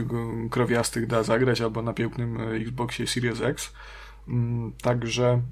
krowiastych 0.50 1.06
da 1.06 1.22
zagrać, 1.22 1.60
albo 1.60 1.82
na 1.82 1.92
pięknym 1.92 2.40
e, 2.40 2.50
Xboxie 2.50 3.06
Series 3.06 3.40
X. 3.40 3.72
Mm, 4.28 4.72
także 4.82 5.42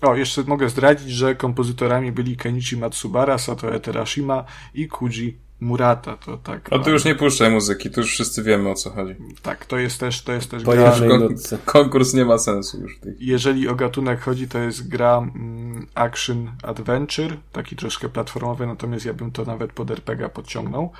o, 0.00 0.16
jeszcze 0.16 0.42
mogę 0.42 0.68
zdradzić, 0.68 1.10
że 1.10 1.34
kompozytorami 1.34 2.12
byli 2.12 2.36
Kenichi 2.36 2.76
Matsubara, 2.76 3.38
Sato 3.38 3.80
Terashima 3.80 4.44
i 4.74 4.88
Kuji 4.88 5.47
Murata, 5.60 6.16
to 6.16 6.36
tak. 6.36 6.68
A 6.72 6.78
tu 6.78 6.90
już 6.90 7.04
nie 7.04 7.14
puszczaj 7.14 7.50
muzyki, 7.50 7.90
tu 7.90 8.00
już 8.00 8.10
wszyscy 8.10 8.42
wiemy 8.42 8.70
o 8.70 8.74
co 8.74 8.90
chodzi. 8.90 9.14
Tak, 9.42 9.66
to 9.66 9.78
jest 9.78 10.00
też, 10.00 10.22
to 10.22 10.32
jest 10.32 10.50
też 10.50 10.62
po 10.62 10.72
gra. 10.72 10.94
Kon 11.08 11.36
konkurs 11.64 12.14
nie 12.14 12.24
ma 12.24 12.38
sensu 12.38 12.80
już. 12.80 12.98
Tych. 12.98 13.20
Jeżeli 13.20 13.68
o 13.68 13.74
gatunek 13.74 14.20
chodzi, 14.20 14.48
to 14.48 14.58
jest 14.58 14.88
gra 14.88 15.18
mm, 15.18 15.86
action 15.94 16.52
adventure, 16.62 17.36
taki 17.52 17.76
troszkę 17.76 18.08
platformowy, 18.08 18.66
natomiast 18.66 19.04
ja 19.04 19.14
bym 19.14 19.30
to 19.30 19.44
nawet 19.44 19.72
pod 19.72 19.90
RPG 19.90 20.28
podciągnął. 20.28 20.92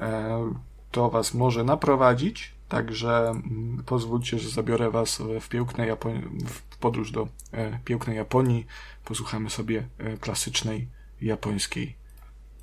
E, 0.00 0.54
to 0.90 1.10
was 1.10 1.34
może 1.34 1.64
naprowadzić, 1.64 2.52
także 2.68 3.28
mm, 3.28 3.82
pozwólcie, 3.86 4.38
że 4.38 4.48
zabiorę 4.48 4.90
was 4.90 5.22
w 5.40 5.48
piękne 5.48 5.86
Japonii, 5.86 6.22
w 6.46 6.76
podróż 6.76 7.10
do 7.10 7.28
e, 7.52 7.78
pięknej 7.84 8.16
Japonii. 8.16 8.66
Posłuchamy 9.04 9.50
sobie 9.50 9.88
e, 9.98 10.16
klasycznej 10.16 10.88
japońskiej 11.22 11.96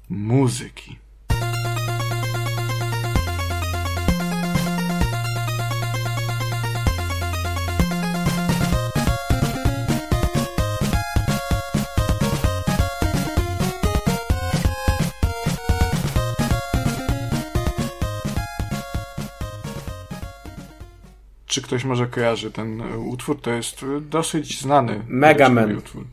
muzyki. 0.10 1.07
Czy 21.58 21.64
ktoś 21.64 21.84
może 21.84 22.08
kojarzy 22.08 22.52
ten 22.52 22.82
utwór, 22.98 23.42
to 23.42 23.52
jest 23.52 23.86
dosyć 24.02 24.62
znany. 24.62 25.06
Mega 25.08 25.50
Man. 25.50 25.78
Utwór. 25.78 26.06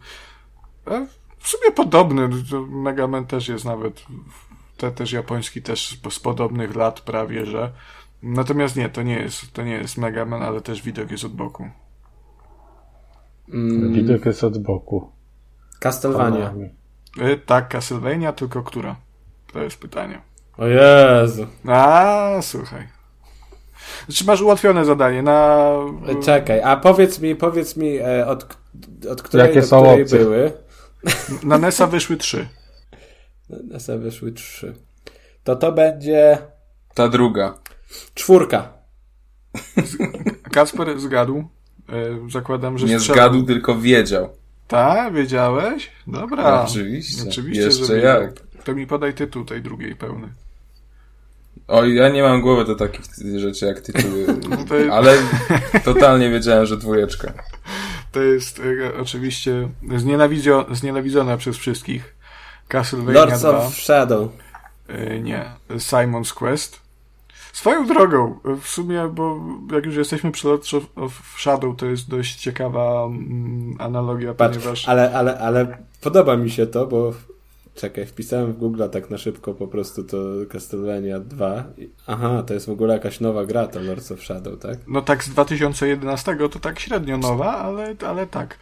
W 1.38 1.48
sumie 1.48 1.72
podobny, 1.72 2.28
Mega 2.68 3.06
Man 3.06 3.26
też 3.26 3.48
jest 3.48 3.64
nawet, 3.64 4.02
te, 4.76 4.90
też 4.90 5.12
japoński, 5.12 5.62
też 5.62 6.00
z 6.10 6.20
podobnych 6.20 6.76
lat 6.76 7.00
prawie, 7.00 7.46
że 7.46 7.72
Natomiast 8.24 8.76
nie, 8.76 8.88
to 8.88 9.02
nie 9.02 9.16
jest, 9.16 9.52
to 9.52 9.62
nie 9.62 9.72
jest 9.72 9.98
Mega 9.98 10.24
Man, 10.24 10.42
ale 10.42 10.60
też 10.60 10.82
widok 10.82 11.10
jest 11.10 11.24
od 11.24 11.32
boku. 11.32 11.68
Mm. 13.48 13.92
Widok 13.92 14.26
jest 14.26 14.44
od 14.44 14.58
boku. 14.58 15.12
Castlevania. 15.80 16.54
Y, 17.18 17.38
tak, 17.46 17.68
Castlevania, 17.68 18.32
tylko 18.32 18.62
która? 18.62 18.96
To 19.52 19.62
jest 19.62 19.78
pytanie. 19.78 20.20
O 20.58 20.66
Jezu. 20.66 21.46
A, 21.66 22.38
słuchaj. 22.42 22.93
Znaczy 24.08 24.24
masz 24.24 24.40
ułatwione 24.40 24.84
zadanie 24.84 25.22
na... 25.22 25.70
E, 26.08 26.22
czekaj, 26.22 26.62
a 26.62 26.76
powiedz 26.76 27.20
mi, 27.20 27.36
powiedz 27.36 27.76
mi 27.76 27.96
e, 27.96 28.26
od, 28.26 28.56
od 29.10 29.22
której 29.22 29.46
Jakie 29.46 29.62
są 29.62 29.82
której 29.82 30.02
opcje? 30.02 30.18
były? 30.18 30.52
Na 31.42 31.58
NESa 31.58 31.86
wyszły 31.86 32.16
trzy. 32.16 32.48
Na 33.50 33.58
NESa 33.74 33.98
wyszły 33.98 34.32
trzy. 34.32 34.74
To 35.44 35.56
to 35.56 35.72
będzie... 35.72 36.38
Ta 36.94 37.08
druga. 37.08 37.58
Czwórka. 38.14 38.72
Kasper 40.52 41.00
zgadł. 41.00 41.44
E, 41.88 42.30
zakładam, 42.30 42.78
że 42.78 42.86
Nie 42.86 43.00
zgadł, 43.00 43.42
tylko 43.42 43.78
wiedział. 43.78 44.28
Tak, 44.68 45.14
wiedziałeś? 45.14 45.90
Dobra. 46.06 46.42
No, 46.42 46.62
oczywiście. 46.62 47.28
Oczywiście, 47.28 47.62
Jeszcze 47.62 47.84
że 47.84 47.98
jak. 47.98 48.40
To 48.64 48.74
mi 48.74 48.86
podaj 48.86 49.14
tytuł 49.14 49.44
tej 49.44 49.62
drugiej 49.62 49.96
pełny. 49.96 50.28
Oj, 51.68 51.94
ja 51.94 52.08
nie 52.08 52.22
mam 52.22 52.40
głowy 52.40 52.64
do 52.64 52.74
takich 52.74 53.04
rzeczy 53.36 53.66
jak 53.66 53.80
tytuły, 53.80 54.26
no 54.88 54.94
ale 54.94 55.16
totalnie 55.84 56.30
wiedziałem, 56.30 56.66
że 56.66 56.76
dwójeczka. 56.76 57.32
To 58.12 58.22
jest 58.22 58.60
e, 58.60 59.00
oczywiście 59.00 59.68
znienawidzona 60.72 61.36
przez 61.36 61.56
wszystkich 61.56 62.14
Castlevania 62.68 63.20
Lords 63.20 63.40
2. 63.40 63.66
of 63.66 63.74
Shadow. 63.74 64.28
E, 64.88 65.20
nie, 65.20 65.44
Simon's 65.70 66.34
Quest. 66.34 66.84
Swoją 67.52 67.86
drogą, 67.86 68.38
w 68.62 68.68
sumie, 68.68 69.08
bo 69.12 69.40
jak 69.72 69.86
już 69.86 69.96
jesteśmy 69.96 70.32
przy 70.32 70.48
Lords 70.48 70.74
of 70.96 71.36
Shadow, 71.38 71.76
to 71.76 71.86
jest 71.86 72.08
dość 72.08 72.36
ciekawa 72.36 73.04
mm, 73.04 73.76
analogia, 73.78 74.34
Patrz, 74.34 74.58
ponieważ... 74.58 74.88
Ale, 74.88 75.14
ale, 75.14 75.38
ale 75.38 75.78
podoba 76.00 76.36
mi 76.36 76.50
się 76.50 76.66
to, 76.66 76.86
bo 76.86 77.12
czekaj, 77.74 78.06
wpisałem 78.06 78.52
w 78.52 78.58
Google 78.58 78.82
tak 78.92 79.10
na 79.10 79.18
szybko 79.18 79.54
po 79.54 79.66
prostu 79.66 80.04
to 80.04 80.16
Castlevania 80.52 81.20
2. 81.20 81.64
Aha, 82.06 82.42
to 82.46 82.54
jest 82.54 82.66
w 82.66 82.70
ogóle 82.70 82.94
jakaś 82.94 83.20
nowa 83.20 83.44
gra, 83.44 83.66
to 83.66 83.80
Lords 83.80 84.12
of 84.12 84.22
Shadow, 84.22 84.58
tak? 84.58 84.78
No 84.88 85.02
tak 85.02 85.24
z 85.24 85.28
2011 85.28 86.36
to 86.36 86.58
tak 86.60 86.80
średnio 86.80 87.18
nowa, 87.18 87.56
ale, 87.56 87.94
ale 88.06 88.26
tak. 88.26 88.58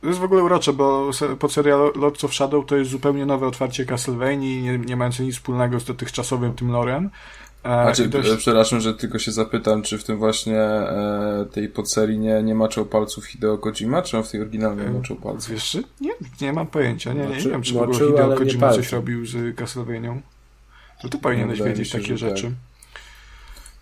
To 0.00 0.06
jest 0.08 0.20
w 0.20 0.24
ogóle 0.24 0.42
urocze, 0.42 0.72
bo 0.72 1.10
pod 1.38 1.52
serial 1.52 1.92
Lords 1.96 2.24
of 2.24 2.34
Shadow 2.34 2.66
to 2.66 2.76
jest 2.76 2.90
zupełnie 2.90 3.26
nowe 3.26 3.46
otwarcie 3.46 3.84
Castlevania, 3.84 4.36
nie, 4.36 4.78
nie 4.78 4.96
mające 4.96 5.22
nic 5.22 5.34
wspólnego 5.34 5.80
z 5.80 5.84
dotychczasowym 5.84 6.54
tym 6.54 6.70
lorem. 6.70 7.10
A 7.66 7.92
czy, 7.92 8.08
dość... 8.08 8.30
Przepraszam, 8.36 8.80
że 8.80 8.94
tylko 8.94 9.18
się 9.18 9.32
zapytam, 9.32 9.82
czy 9.82 9.98
w 9.98 10.04
tym 10.04 10.18
właśnie 10.18 10.60
e, 10.60 11.46
tej 11.52 11.68
podserii 11.68 12.18
nie, 12.18 12.42
nie 12.42 12.54
maczał 12.54 12.86
palców 12.86 13.26
Hideo 13.26 13.58
Kojima, 13.58 14.02
czy 14.02 14.16
on 14.18 14.24
w 14.24 14.30
tej 14.30 14.40
oryginalnej 14.40 14.90
maczał 14.90 15.16
palców? 15.16 15.50
Wiesz, 15.50 15.78
nie, 16.00 16.12
nie 16.40 16.52
mam 16.52 16.66
pojęcia, 16.66 17.12
nie, 17.12 17.26
nie, 17.26 17.36
nie 17.36 17.50
wiem, 17.50 17.62
czy 17.62 17.74
w 17.74 17.76
ogóle 17.76 17.98
Hideo 17.98 18.36
Kojima 18.36 18.72
coś 18.72 18.92
robił 18.92 19.26
z 19.26 19.56
Castlevanią. 19.56 20.20
To 21.02 21.08
ty 21.08 21.18
powinieneś 21.18 21.58
no, 21.58 21.64
wiedzieć 21.64 21.90
się, 21.90 21.98
takie 21.98 22.18
rzeczy. 22.18 22.42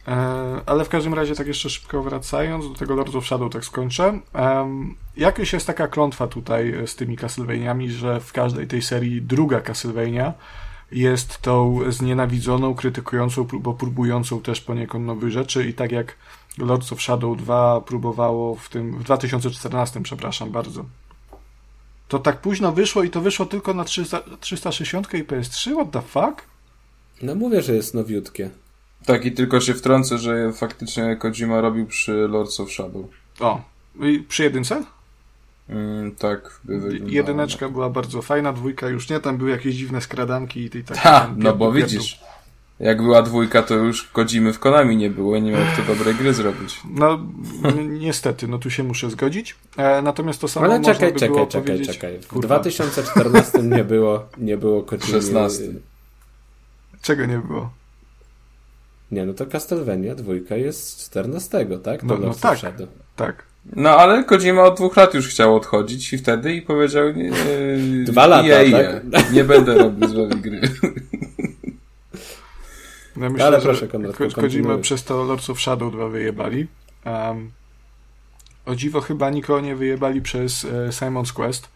Tak. 0.04 0.14
E, 0.14 0.60
ale 0.66 0.84
w 0.84 0.88
każdym 0.88 1.14
razie, 1.14 1.34
tak 1.34 1.46
jeszcze 1.46 1.70
szybko 1.70 2.02
wracając 2.02 2.68
do 2.68 2.74
tego 2.74 2.94
Lords 2.94 3.14
of 3.14 3.26
Shadow, 3.26 3.52
tak 3.52 3.64
skończę. 3.64 4.20
Um, 4.34 4.94
jakoś 5.16 5.52
jest 5.52 5.66
taka 5.66 5.88
klątwa 5.88 6.26
tutaj 6.26 6.74
z 6.86 6.96
tymi 6.96 7.16
Castlevaniami, 7.16 7.90
że 7.90 8.20
w 8.20 8.32
każdej 8.32 8.66
tej 8.66 8.82
serii 8.82 9.22
druga 9.22 9.60
Castlevania 9.60 10.34
jest 10.92 11.42
tą 11.42 11.80
znienawidzoną, 11.88 12.74
krytykującą, 12.74 13.44
bo 13.44 13.74
próbującą 13.74 14.40
też 14.40 14.60
poniekąd 14.60 15.06
nowych 15.06 15.30
rzeczy 15.30 15.68
i 15.68 15.74
tak 15.74 15.92
jak 15.92 16.16
Lords 16.58 16.92
of 16.92 17.02
Shadow 17.02 17.36
2 17.38 17.80
próbowało 17.80 18.54
w 18.54 18.68
tym, 18.68 18.98
w 18.98 19.04
2014, 19.04 20.02
przepraszam 20.02 20.50
bardzo. 20.50 20.84
To 22.08 22.18
tak 22.18 22.40
późno 22.40 22.72
wyszło 22.72 23.02
i 23.02 23.10
to 23.10 23.20
wyszło 23.20 23.46
tylko 23.46 23.74
na 23.74 23.84
300, 23.84 24.20
360 24.40 25.14
i 25.14 25.24
PS3? 25.24 25.74
What 25.74 25.90
the 25.90 26.02
fuck? 26.02 26.46
No 27.22 27.34
mówię, 27.34 27.62
że 27.62 27.74
jest 27.74 27.94
nowiutkie. 27.94 28.50
Tak, 29.06 29.24
i 29.24 29.32
tylko 29.32 29.60
się 29.60 29.74
wtrącę, 29.74 30.18
że 30.18 30.52
faktycznie 30.52 31.16
Kojima 31.16 31.60
robił 31.60 31.86
przy 31.86 32.12
Lords 32.12 32.60
of 32.60 32.70
Shadow. 32.70 33.06
O, 33.40 33.62
i 34.00 34.18
przy 34.18 34.42
jedynce? 34.42 34.84
Mm, 35.68 36.14
tak. 36.14 36.60
Jedyneczka 37.06 37.68
była 37.68 37.90
bardzo 37.90 38.22
fajna, 38.22 38.52
dwójka 38.52 38.88
już 38.88 39.10
nie, 39.10 39.20
tam 39.20 39.36
były 39.36 39.50
jakieś 39.50 39.74
dziwne 39.74 40.00
skradanki 40.00 40.60
i 40.60 40.70
tej 40.70 40.84
takie. 40.84 41.00
Ha, 41.00 41.30
no 41.36 41.56
bo 41.56 41.72
widzisz. 41.72 42.20
Jak 42.80 43.02
była 43.02 43.22
dwójka, 43.22 43.62
to 43.62 43.74
już 43.74 44.10
godzimy 44.14 44.52
w 44.52 44.58
Konami 44.58 44.96
nie 44.96 45.10
było, 45.10 45.38
nie 45.38 45.52
miał 45.52 45.62
kto 45.72 45.94
dobrej 45.94 46.14
gry 46.14 46.34
zrobić. 46.34 46.80
No, 46.90 47.18
niestety, 47.88 48.48
no 48.48 48.58
tu 48.58 48.70
się 48.70 48.82
muszę 48.82 49.10
zgodzić. 49.10 49.56
E, 49.76 50.02
natomiast 50.02 50.40
to 50.40 50.48
samo 50.48 50.66
Ale 50.66 50.78
można 50.78 50.94
czekaj, 50.94 51.12
by 51.12 51.20
czekaj, 51.20 51.34
było 51.34 51.46
czekaj, 51.46 51.66
powiedzieć... 51.66 51.94
czekaj. 51.94 52.20
W 52.20 52.28
Kurwa. 52.28 52.48
2014 52.48 53.62
nie 53.62 53.84
było, 53.84 54.26
nie 54.38 54.56
było 54.56 54.82
Kojimy. 54.82 55.06
16. 55.06 55.64
Czego 57.02 57.26
nie 57.26 57.38
było? 57.38 57.70
Nie, 59.10 59.26
no 59.26 59.34
to 59.34 59.46
Castlevania 59.46 60.14
dwójka 60.14 60.56
jest 60.56 61.06
14, 61.06 61.66
tak? 61.82 62.00
To 62.00 62.06
no, 62.06 62.16
no 62.16 62.34
tak, 62.34 62.58
tak. 63.16 63.44
No 63.72 63.90
ale 63.90 64.24
Kojima 64.24 64.62
od 64.62 64.76
dwóch 64.76 64.96
lat 64.96 65.14
już 65.14 65.28
chciał 65.28 65.56
odchodzić 65.56 66.12
i 66.12 66.18
wtedy 66.18 66.54
i 66.54 66.62
powiedział 66.62 67.12
nie, 67.12 67.30
Dwa 68.04 68.26
lata, 68.26 68.46
je, 68.46 68.70
je, 68.70 69.00
tak? 69.12 69.32
nie 69.32 69.44
będę 69.44 69.74
robił 69.74 70.08
z 70.08 70.12
wami 70.12 70.36
gry. 70.42 70.60
No, 73.16 73.30
myślę, 73.30 73.46
ale 73.46 73.60
proszę, 73.60 73.88
Konrad, 73.88 74.16
Ko 74.16 74.28
Kojima 74.28 74.78
przez 74.78 75.04
to 75.04 75.24
Lords 75.24 75.50
of 75.50 75.60
Shadow 75.60 75.92
2 75.92 76.08
wyjebali. 76.08 76.66
Um, 77.04 77.50
o 78.66 78.74
dziwo 78.74 79.00
chyba 79.00 79.30
nikogo 79.30 79.60
nie 79.60 79.76
wyjebali 79.76 80.22
przez 80.22 80.64
e, 80.64 80.68
Simon's 80.68 81.32
Quest, 81.32 81.68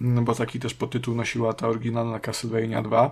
no 0.00 0.22
bo 0.22 0.34
taki 0.34 0.60
też 0.60 0.74
podtytuł 0.74 1.14
nosiła 1.14 1.52
ta 1.52 1.68
oryginalna 1.68 2.20
Castlevania 2.20 2.82
2. 2.82 3.10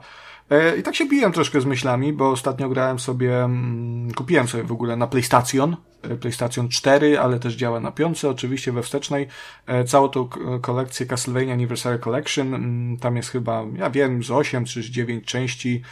E, 0.51 0.77
I 0.77 0.83
tak 0.83 0.95
się 0.95 1.07
biłem 1.07 1.33
troszkę 1.33 1.61
z 1.61 1.65
myślami, 1.65 2.13
bo 2.13 2.31
ostatnio 2.31 2.69
grałem 2.69 2.99
sobie, 2.99 3.45
mm, 3.45 4.15
kupiłem 4.15 4.49
sobie 4.49 4.65
w 4.65 4.73
ogóle 4.73 4.97
na 4.97 5.07
PlayStation, 5.07 5.77
e, 6.03 6.17
PlayStation 6.17 6.69
4, 6.69 7.21
ale 7.21 7.39
też 7.39 7.55
działa 7.55 7.81
na 7.81 7.93
piące, 7.93 8.29
oczywiście 8.29 8.73
we 8.73 8.83
wstecznej, 8.83 9.29
e, 9.67 9.85
całą 9.85 10.09
tą 10.09 10.29
kolekcję 10.61 11.07
Castlevania 11.07 11.55
Anniversary 11.55 11.99
Collection, 11.99 12.55
mm, 12.55 12.97
tam 12.97 13.17
jest 13.17 13.31
chyba, 13.31 13.65
ja 13.77 13.91
wiem, 13.91 14.23
z 14.23 14.31
8 14.31 14.65
czy 14.65 14.83
z 14.83 14.87
9 14.87 15.25
części, 15.25 15.83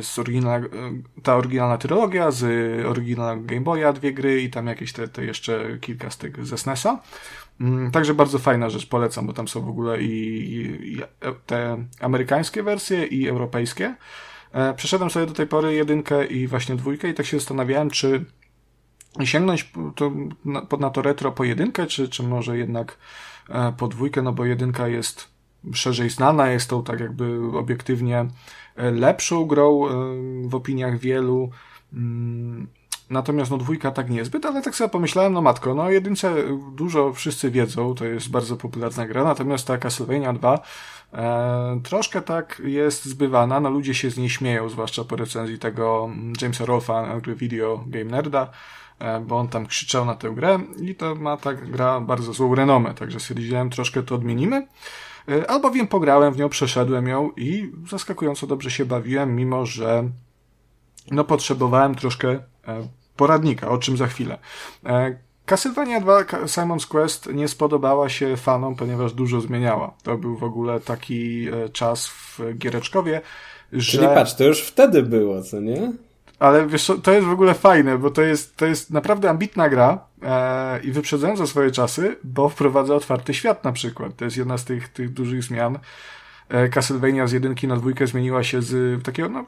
z 0.00 0.18
oryginalna, 0.18 0.68
ta 1.22 1.36
oryginalna 1.36 1.78
trylogia, 1.78 2.30
z 2.30 2.44
oryginalnego 2.86 3.46
Game 3.46 3.60
Boya 3.60 3.92
dwie 3.92 4.12
gry 4.12 4.42
i 4.42 4.50
tam 4.50 4.66
jakieś 4.66 4.92
te, 4.92 5.08
te 5.08 5.24
jeszcze 5.24 5.78
kilka 5.80 6.10
z 6.10 6.18
tych 6.18 6.46
ze 6.46 6.58
SNESa. 6.58 6.90
Mm, 6.90 7.00
także 7.92 8.14
bardzo 8.14 8.38
fajna 8.38 8.70
rzecz, 8.70 8.86
polecam, 8.86 9.26
bo 9.26 9.32
tam 9.32 9.48
są 9.48 9.60
w 9.60 9.68
ogóle 9.68 10.02
i, 10.02 10.08
i, 10.92 10.98
te 11.46 11.84
amerykańskie 12.00 12.62
wersje 12.62 13.06
i 13.06 13.28
europejskie. 13.28 13.94
E, 14.52 14.74
przeszedłem 14.74 15.10
sobie 15.10 15.26
do 15.26 15.32
tej 15.32 15.46
pory 15.46 15.74
jedynkę 15.74 16.26
i 16.26 16.46
właśnie 16.46 16.76
dwójkę 16.76 17.08
i 17.08 17.14
tak 17.14 17.26
się 17.26 17.38
zastanawiałem, 17.38 17.90
czy 17.90 18.24
sięgnąć 19.24 19.72
to, 19.96 20.12
na, 20.44 20.66
na 20.80 20.90
to 20.90 21.02
retro 21.02 21.32
po 21.32 21.44
jedynkę, 21.44 21.86
czy, 21.86 22.08
czy 22.08 22.22
może 22.22 22.58
jednak 22.58 22.98
e, 23.48 23.72
po 23.72 23.88
dwójkę, 23.88 24.22
no 24.22 24.32
bo 24.32 24.44
jedynka 24.44 24.88
jest 24.88 25.28
szerzej 25.72 26.10
znana, 26.10 26.50
jest 26.50 26.70
tą 26.70 26.84
tak 26.84 27.00
jakby 27.00 27.58
obiektywnie 27.58 28.26
e, 28.76 28.90
lepszą 28.90 29.46
grą 29.46 29.80
w 30.44 30.54
opiniach 30.54 30.98
wielu. 30.98 31.50
Natomiast 33.10 33.50
no 33.50 33.58
dwójka 33.58 33.90
tak 33.90 34.10
niezbyt, 34.10 34.46
ale 34.46 34.62
tak 34.62 34.74
sobie 34.74 34.90
pomyślałem, 34.90 35.32
no 35.32 35.42
matko, 35.42 35.74
no 35.74 35.90
jedynce 35.90 36.34
dużo 36.72 37.12
wszyscy 37.12 37.50
wiedzą, 37.50 37.94
to 37.94 38.04
jest 38.04 38.30
bardzo 38.30 38.56
popularna 38.56 39.06
gra, 39.06 39.24
natomiast 39.24 39.66
ta 39.66 39.78
Castlevania 39.78 40.32
2 40.32 40.60
e, 41.12 41.80
troszkę 41.82 42.22
tak 42.22 42.62
jest 42.64 43.04
zbywana, 43.04 43.60
no 43.60 43.70
ludzie 43.70 43.94
się 43.94 44.10
z 44.10 44.16
niej 44.16 44.30
śmieją, 44.30 44.68
zwłaszcza 44.68 45.04
po 45.04 45.16
recenzji 45.16 45.58
tego 45.58 46.10
Jamesa 46.42 46.64
Rolfa, 46.64 47.20
gry 47.20 47.34
Video 47.34 47.84
Game 47.86 48.04
Nerda, 48.04 48.50
e, 48.98 49.20
bo 49.20 49.38
on 49.38 49.48
tam 49.48 49.66
krzyczał 49.66 50.04
na 50.04 50.14
tę 50.14 50.30
grę 50.30 50.58
i 50.80 50.94
to 50.94 51.14
ma 51.14 51.36
ta 51.36 51.54
gra 51.54 52.00
bardzo 52.00 52.32
złą 52.32 52.54
renomę, 52.54 52.94
także 52.94 53.20
stwierdziłem, 53.20 53.70
troszkę 53.70 54.02
to 54.02 54.14
odmienimy. 54.14 54.66
E, 55.28 55.50
albowiem 55.50 55.86
pograłem 55.86 56.34
w 56.34 56.36
nią, 56.36 56.48
przeszedłem 56.48 57.06
ją 57.06 57.30
i 57.36 57.72
zaskakująco 57.90 58.46
dobrze 58.46 58.70
się 58.70 58.84
bawiłem, 58.84 59.36
mimo 59.36 59.66
że 59.66 60.08
no 61.10 61.24
potrzebowałem 61.24 61.94
troszkę 61.94 62.53
poradnika, 63.16 63.68
o 63.68 63.78
czym 63.78 63.96
za 63.96 64.06
chwilę. 64.06 64.38
E, 64.86 65.16
Castlevania 65.46 66.00
2 66.00 66.22
Simon's 66.22 66.86
Quest 66.88 67.28
nie 67.32 67.48
spodobała 67.48 68.08
się 68.08 68.36
fanom, 68.36 68.76
ponieważ 68.76 69.12
dużo 69.12 69.40
zmieniała. 69.40 69.94
To 70.02 70.18
był 70.18 70.36
w 70.36 70.44
ogóle 70.44 70.80
taki 70.80 71.48
e, 71.48 71.68
czas 71.68 72.08
w 72.08 72.40
Giereczkowie, 72.54 73.20
że... 73.72 73.98
Czyli 73.98 74.06
patrz, 74.14 74.34
to 74.34 74.44
już 74.44 74.62
wtedy 74.62 75.02
było, 75.02 75.42
co 75.42 75.60
nie? 75.60 75.92
ale 76.38 76.66
wiesz, 76.66 76.92
to 77.02 77.12
jest 77.12 77.26
w 77.26 77.30
ogóle 77.30 77.54
fajne, 77.54 77.98
bo 77.98 78.10
to 78.10 78.22
jest, 78.22 78.56
to 78.56 78.66
jest 78.66 78.90
naprawdę 78.90 79.30
ambitna 79.30 79.68
gra 79.68 80.06
e, 80.22 80.80
i 80.80 80.92
wyprzedzająca 80.92 81.46
swoje 81.46 81.70
czasy, 81.70 82.16
bo 82.24 82.48
wprowadza 82.48 82.94
otwarty 82.94 83.34
świat 83.34 83.64
na 83.64 83.72
przykład. 83.72 84.16
To 84.16 84.24
jest 84.24 84.36
jedna 84.36 84.58
z 84.58 84.64
tych, 84.64 84.88
tych 84.88 85.12
dużych 85.12 85.42
zmian. 85.42 85.78
E, 86.48 86.68
Castlevania 86.68 87.26
z 87.26 87.32
jedynki 87.32 87.68
na 87.68 87.76
dwójkę 87.76 88.06
zmieniła 88.06 88.42
się 88.42 88.62
z 88.62 89.02
takiego 89.02 89.28
no, 89.28 89.44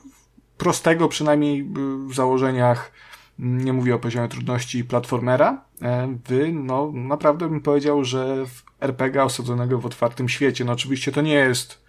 prostego 0.59 1.09
przynajmniej 1.09 1.65
w 2.09 2.15
założeniach 2.15 2.93
nie 3.39 3.73
mówię 3.73 3.95
o 3.95 3.99
poziomie 3.99 4.29
trudności 4.29 4.85
platformera, 4.85 5.65
e, 5.83 6.19
wy, 6.27 6.53
no 6.53 6.93
naprawdę 6.95 7.49
bym 7.49 7.61
powiedział, 7.61 8.05
że 8.05 8.47
w 8.47 8.63
RPG 8.81 9.25
osadzonego 9.25 9.79
w 9.79 9.87
otwartym 9.87 10.29
świecie, 10.29 10.65
no 10.65 10.73
oczywiście 10.73 11.13
to 11.13 11.21
nie 11.21 11.35
jest 11.35 11.85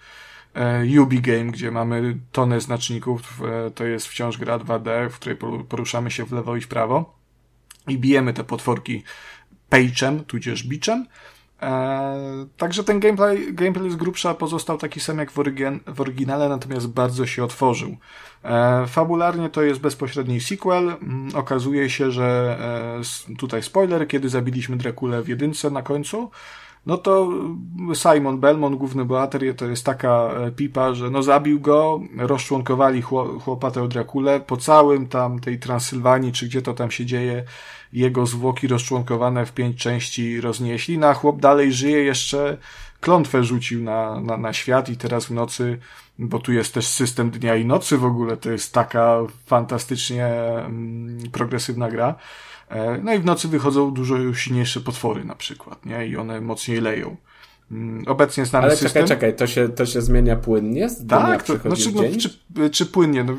e, 0.54 1.02
Ubi 1.02 1.22
Game, 1.22 1.46
gdzie 1.46 1.72
mamy 1.72 2.18
tonę 2.32 2.62
znaczników, 2.62 3.42
e, 3.42 3.72
to 3.72 3.86
jest 3.86 4.08
wciąż 4.08 4.38
gra 4.38 4.60
2D, 4.60 5.10
w 5.10 5.16
której 5.16 5.38
poruszamy 5.70 6.12
się 6.12 6.26
w 6.26 6.32
lewo 6.32 6.56
i 6.56 6.62
w 6.62 6.68
prawo 6.68 7.18
i 7.88 7.98
bijemy 7.98 8.34
te 8.34 8.44
potworki 8.44 9.04
page'em, 9.72 10.24
tudzież 10.24 10.68
biczem, 10.68 11.06
Eee, 11.62 12.48
także 12.58 12.84
ten 12.84 13.00
gameplay, 13.00 13.54
gameplay 13.54 13.92
z 13.92 13.96
grubsza 13.96 14.34
pozostał 14.34 14.78
taki 14.78 15.00
sam 15.00 15.18
jak 15.18 15.32
w, 15.32 15.40
orygin, 15.40 15.80
w 15.88 16.02
oryginale, 16.02 16.50
natomiast 16.50 16.88
bardzo 16.88 17.26
się 17.26 17.44
otworzył. 17.44 17.98
Eee, 18.48 18.88
fabularnie 18.88 19.50
to 19.50 19.62
jest 19.62 19.80
bezpośredni 19.80 20.42
sequel. 20.42 20.90
Mm, 20.90 21.36
okazuje 21.36 21.90
się, 21.90 22.12
że 22.12 22.58
e, 23.30 23.36
tutaj 23.36 23.64
spoiler, 23.64 24.08
kiedy 24.08 24.30
zabiliśmy 24.30 24.78
Drakulę 24.78 25.22
w 25.22 25.28
jedynce 25.28 25.70
na 25.70 25.82
końcu, 25.82 26.32
no 26.86 26.98
to 26.98 27.30
Simon 27.94 28.40
Belmont, 28.40 28.76
główny 28.76 29.06
bohater, 29.06 29.56
to 29.56 29.66
jest 29.66 29.86
taka 29.86 30.10
e, 30.10 30.52
pipa, 30.52 30.94
że 30.94 31.10
no 31.10 31.24
zabił 31.24 31.60
go, 31.60 32.02
rozczłonkowali 32.18 33.02
chłopatę 33.42 33.88
Drakulę 33.88 34.40
po 34.40 34.58
całym 34.58 35.08
tam 35.08 35.40
tej 35.40 35.60
Transylwanii, 35.60 36.32
czy 36.32 36.46
gdzie 36.46 36.62
to 36.62 36.74
tam 36.74 36.92
się 36.92 37.06
dzieje, 37.06 37.44
jego 37.94 38.26
zwłoki 38.26 38.68
rozczłonkowane 38.68 39.46
w 39.46 39.54
pięć 39.54 39.78
części 39.78 40.42
roznieśli, 40.42 40.98
no 40.98 41.08
a 41.08 41.14
chłop 41.14 41.40
dalej 41.40 41.74
żyje, 41.74 42.04
jeszcze 42.04 42.58
klątwę 43.02 43.44
rzucił 43.44 43.84
na, 43.84 44.20
na, 44.22 44.38
na 44.38 44.54
świat 44.54 44.90
i 44.90 44.98
teraz 44.98 45.26
w 45.26 45.32
nocy, 45.32 45.80
bo 46.20 46.40
tu 46.40 46.54
jest 46.54 46.74
też 46.74 46.88
system 46.88 47.32
dnia 47.32 47.56
i 47.56 47.66
nocy 47.66 47.98
w 47.98 48.06
ogóle, 48.06 48.38
to 48.38 48.52
jest 48.52 48.74
taka 48.74 49.18
fantastycznie 49.46 50.28
mm, 50.28 51.32
progresywna 51.32 51.90
gra, 51.90 52.16
e, 52.70 52.98
no 53.04 53.14
i 53.14 53.20
w 53.20 53.26
nocy 53.26 53.48
wychodzą 53.48 53.92
dużo 53.92 54.34
silniejsze 54.34 54.82
potwory 54.82 55.26
na 55.26 55.36
przykład, 55.36 55.86
nie? 55.86 56.08
I 56.08 56.18
one 56.18 56.42
mocniej 56.42 56.82
leją. 56.82 57.18
Mm, 57.72 58.04
obecnie 58.08 58.46
znany 58.46 58.66
Ale 58.66 58.76
system. 58.76 59.08
czekaj, 59.08 59.08
czekaj, 59.08 59.36
to 59.36 59.48
się, 59.48 59.70
to 59.70 59.86
się 59.86 60.02
zmienia 60.02 60.36
płynnie? 60.36 60.88
tak, 61.10 61.44
to, 61.44 61.58
znaczy, 61.58 61.92
no, 61.96 62.04
czy, 62.20 62.70
czy 62.70 62.86
płynnie? 62.86 63.24
No, 63.24 63.34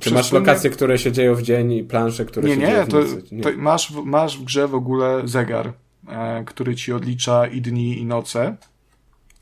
czy 0.00 0.14
masz 0.14 0.30
płynnie... 0.30 0.46
lokacje, 0.46 0.70
które 0.70 0.98
się 0.98 1.12
dzieją 1.12 1.34
w 1.34 1.42
dzień 1.42 1.72
i 1.72 1.84
plansze, 1.84 2.24
które 2.24 2.48
nie, 2.48 2.54
się 2.54 2.60
nie, 2.60 2.66
dzieją 2.66 2.84
w 2.84 2.92
nocy? 2.92 3.22
Nie, 3.32 3.42
to 3.42 3.50
masz, 3.56 3.90
masz 3.90 4.38
w 4.38 4.44
grze 4.44 4.68
w 4.68 4.74
ogóle 4.74 5.22
zegar, 5.24 5.72
e, 6.08 6.44
który 6.44 6.76
ci 6.76 6.92
odlicza 6.92 7.46
i 7.46 7.60
dni, 7.60 7.98
i 7.98 8.06
noce. 8.06 8.56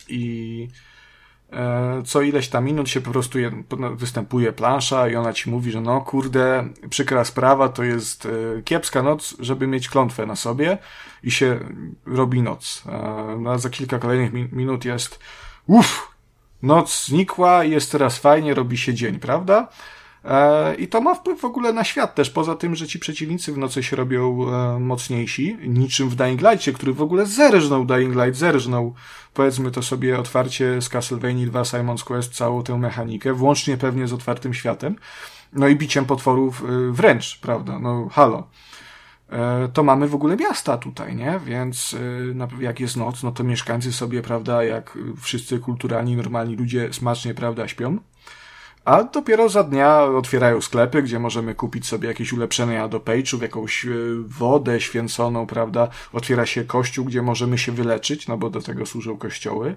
I 0.09 0.69
co 2.05 2.23
ileś 2.23 2.49
tam 2.49 2.65
minut 2.65 2.89
się 2.89 3.01
po 3.01 3.11
prostu 3.11 3.39
no, 3.79 3.97
występuje 3.97 4.53
plansza 4.53 5.09
i 5.09 5.17
ona 5.17 5.33
ci 5.33 5.51
mówi, 5.51 5.73
że 5.73 5.81
no 5.81 6.01
kurde, 6.01 6.69
przykra 6.91 7.25
sprawa, 7.25 7.69
to 7.69 7.85
jest 7.85 8.27
e, 8.27 8.63
kiepska 8.63 9.03
noc, 9.03 9.37
żeby 9.41 9.67
mieć 9.67 9.89
klątwę 9.89 10.27
na 10.27 10.37
sobie 10.37 10.79
i 11.23 11.31
się 11.31 11.59
robi 12.07 12.43
noc. 12.43 12.83
E, 12.89 13.37
no, 13.41 13.59
za 13.59 13.71
kilka 13.71 13.99
kolejnych 13.99 14.53
minut 14.53 14.85
jest 14.85 15.19
uff, 15.67 16.15
noc 16.63 17.07
znikła, 17.07 17.65
jest 17.65 17.93
teraz 17.93 18.19
fajnie, 18.19 18.55
robi 18.55 18.79
się 18.79 18.95
dzień, 18.95 19.19
prawda? 19.19 19.69
E, 20.27 20.75
I 20.75 20.89
to 20.89 21.01
ma 21.01 21.15
wpływ 21.15 21.41
w 21.41 21.45
ogóle 21.45 21.73
na 21.73 21.85
świat 21.85 22.15
też, 22.15 22.31
poza 22.31 22.55
tym, 22.55 22.75
że 22.75 22.87
ci 22.87 22.99
przeciwnicy 22.99 23.53
w 23.53 23.59
nocy 23.59 23.83
się 23.83 23.97
robią 23.97 24.47
e, 24.49 24.79
mocniejsi, 24.81 25.59
niczym 25.67 26.09
w 26.09 26.15
Dying 26.15 26.43
Light'cie, 26.43 26.73
który 26.73 26.93
w 26.93 27.03
ogóle 27.03 27.27
zerżnął 27.27 27.85
Dying 27.85 28.15
Light, 28.15 28.37
zerżnął, 28.37 28.95
powiedzmy 29.35 29.71
to 29.71 29.83
sobie, 29.83 30.19
otwarcie 30.19 30.83
z 30.83 30.89
Castlevania 30.89 31.47
2 31.47 31.63
Simon's 31.63 32.05
Quest, 32.05 32.35
całą 32.35 32.63
tę 32.63 32.79
mechanikę, 32.79 33.33
włącznie 33.33 33.77
pewnie 33.77 34.09
z 34.09 34.13
otwartym 34.13 34.55
światem, 34.55 34.97
no 35.53 35.69
i 35.69 35.77
biciem 35.77 36.05
potworów 36.05 36.63
e, 36.63 36.93
wręcz, 36.93 37.39
prawda, 37.41 37.79
no 37.79 38.09
halo 38.09 38.49
to 39.73 39.83
mamy 39.83 40.09
w 40.09 40.15
ogóle 40.15 40.37
miasta 40.37 40.77
tutaj, 40.77 41.17
nie? 41.17 41.41
Więc 41.45 41.97
jak 42.61 42.81
jest 42.81 42.97
noc, 42.97 43.23
no 43.23 43.33
to 43.33 43.45
mieszkańcy 43.45 43.93
sobie, 43.93 44.23
prawda, 44.23 44.65
jak 44.65 44.99
wszyscy 45.21 45.59
kulturalni, 45.59 46.17
normalni 46.17 46.57
ludzie 46.57 46.93
smacznie, 46.93 47.35
prawda, 47.35 47.69
śpią. 47.69 47.99
A 48.87 49.05
dopiero 49.05 49.49
za 49.49 49.63
dnia 49.63 50.03
otwierają 50.03 50.61
sklepy, 50.61 51.03
gdzie 51.03 51.19
możemy 51.19 51.55
kupić 51.55 51.87
sobie 51.87 52.09
jakieś 52.09 52.33
ulepszenia 52.33 52.89
do 52.89 53.01
page'ów, 53.01 53.43
jakąś 53.43 53.87
e, 53.87 53.91
wodę 54.27 54.81
święconą, 54.81 55.47
prawda? 55.47 55.89
Otwiera 56.13 56.47
się 56.47 56.65
kościół, 56.65 57.05
gdzie 57.05 57.23
możemy 57.23 57.59
się 57.59 57.73
wyleczyć, 57.73 58.29
no 58.29 58.37
bo 58.37 58.51
do 58.51 58.61
tego 58.61 58.87
służą 58.87 59.17
kościoły. 59.17 59.77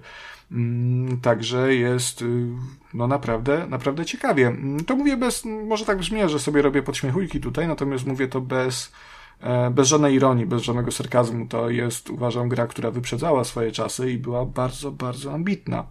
Mm, 0.52 1.20
także 1.20 1.74
jest, 1.74 2.22
y, 2.22 2.46
no 2.94 3.06
naprawdę, 3.06 3.66
naprawdę 3.68 4.04
ciekawie. 4.04 4.46
Mm, 4.46 4.84
to 4.84 4.96
mówię 4.96 5.16
bez, 5.16 5.44
może 5.44 5.84
tak 5.84 5.98
brzmi, 5.98 6.28
że 6.28 6.38
sobie 6.38 6.62
robię 6.62 6.82
podśmiechujki 6.82 7.40
tutaj, 7.40 7.68
natomiast 7.68 8.06
mówię 8.06 8.28
to 8.28 8.40
bez, 8.40 8.92
e, 9.40 9.70
bez 9.70 9.88
żadnej 9.88 10.14
ironii, 10.14 10.46
bez 10.46 10.62
żadnego 10.62 10.92
sarkazmu. 10.92 11.46
To 11.46 11.70
jest, 11.70 12.10
uważam, 12.10 12.48
gra, 12.48 12.66
która 12.66 12.90
wyprzedzała 12.90 13.44
swoje 13.44 13.72
czasy 13.72 14.12
i 14.12 14.18
była 14.18 14.46
bardzo, 14.46 14.92
bardzo 14.92 15.32
ambitna. 15.32 15.86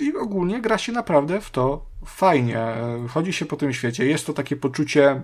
I 0.00 0.16
ogólnie 0.16 0.60
gra 0.60 0.78
się 0.78 0.92
naprawdę 0.92 1.40
w 1.40 1.50
to 1.50 1.86
fajnie. 2.06 2.66
Chodzi 3.08 3.32
się 3.32 3.46
po 3.46 3.56
tym 3.56 3.72
świecie. 3.72 4.06
Jest 4.06 4.26
to 4.26 4.32
takie 4.32 4.56
poczucie 4.56 5.22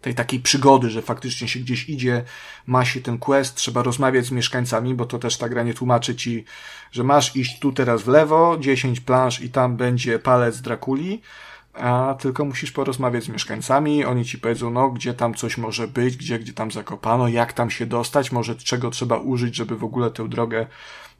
tej 0.00 0.14
takiej 0.14 0.40
przygody, 0.40 0.90
że 0.90 1.02
faktycznie 1.02 1.48
się 1.48 1.60
gdzieś 1.60 1.88
idzie, 1.88 2.24
ma 2.66 2.84
się 2.84 3.00
ten 3.00 3.18
quest, 3.18 3.54
trzeba 3.54 3.82
rozmawiać 3.82 4.26
z 4.26 4.30
mieszkańcami, 4.30 4.94
bo 4.94 5.06
to 5.06 5.18
też 5.18 5.36
ta 5.36 5.48
gra 5.48 5.62
nie 5.62 5.74
tłumaczy 5.74 6.16
ci, 6.16 6.44
że 6.92 7.04
masz 7.04 7.36
iść 7.36 7.58
tu 7.58 7.72
teraz 7.72 8.02
w 8.02 8.08
lewo, 8.08 8.56
10 8.60 9.00
plansz 9.00 9.40
i 9.40 9.50
tam 9.50 9.76
będzie 9.76 10.18
palec 10.18 10.60
Drakuli, 10.60 11.20
a 11.74 12.16
tylko 12.20 12.44
musisz 12.44 12.72
porozmawiać 12.72 13.24
z 13.24 13.28
mieszkańcami, 13.28 14.04
oni 14.04 14.24
ci 14.24 14.38
powiedzą, 14.38 14.70
no, 14.70 14.90
gdzie 14.90 15.14
tam 15.14 15.34
coś 15.34 15.58
może 15.58 15.88
być, 15.88 16.16
gdzie, 16.16 16.38
gdzie 16.38 16.52
tam 16.52 16.70
zakopano, 16.70 17.28
jak 17.28 17.52
tam 17.52 17.70
się 17.70 17.86
dostać, 17.86 18.32
może 18.32 18.56
czego 18.56 18.90
trzeba 18.90 19.18
użyć, 19.18 19.56
żeby 19.56 19.76
w 19.76 19.84
ogóle 19.84 20.10
tę 20.10 20.28
drogę 20.28 20.66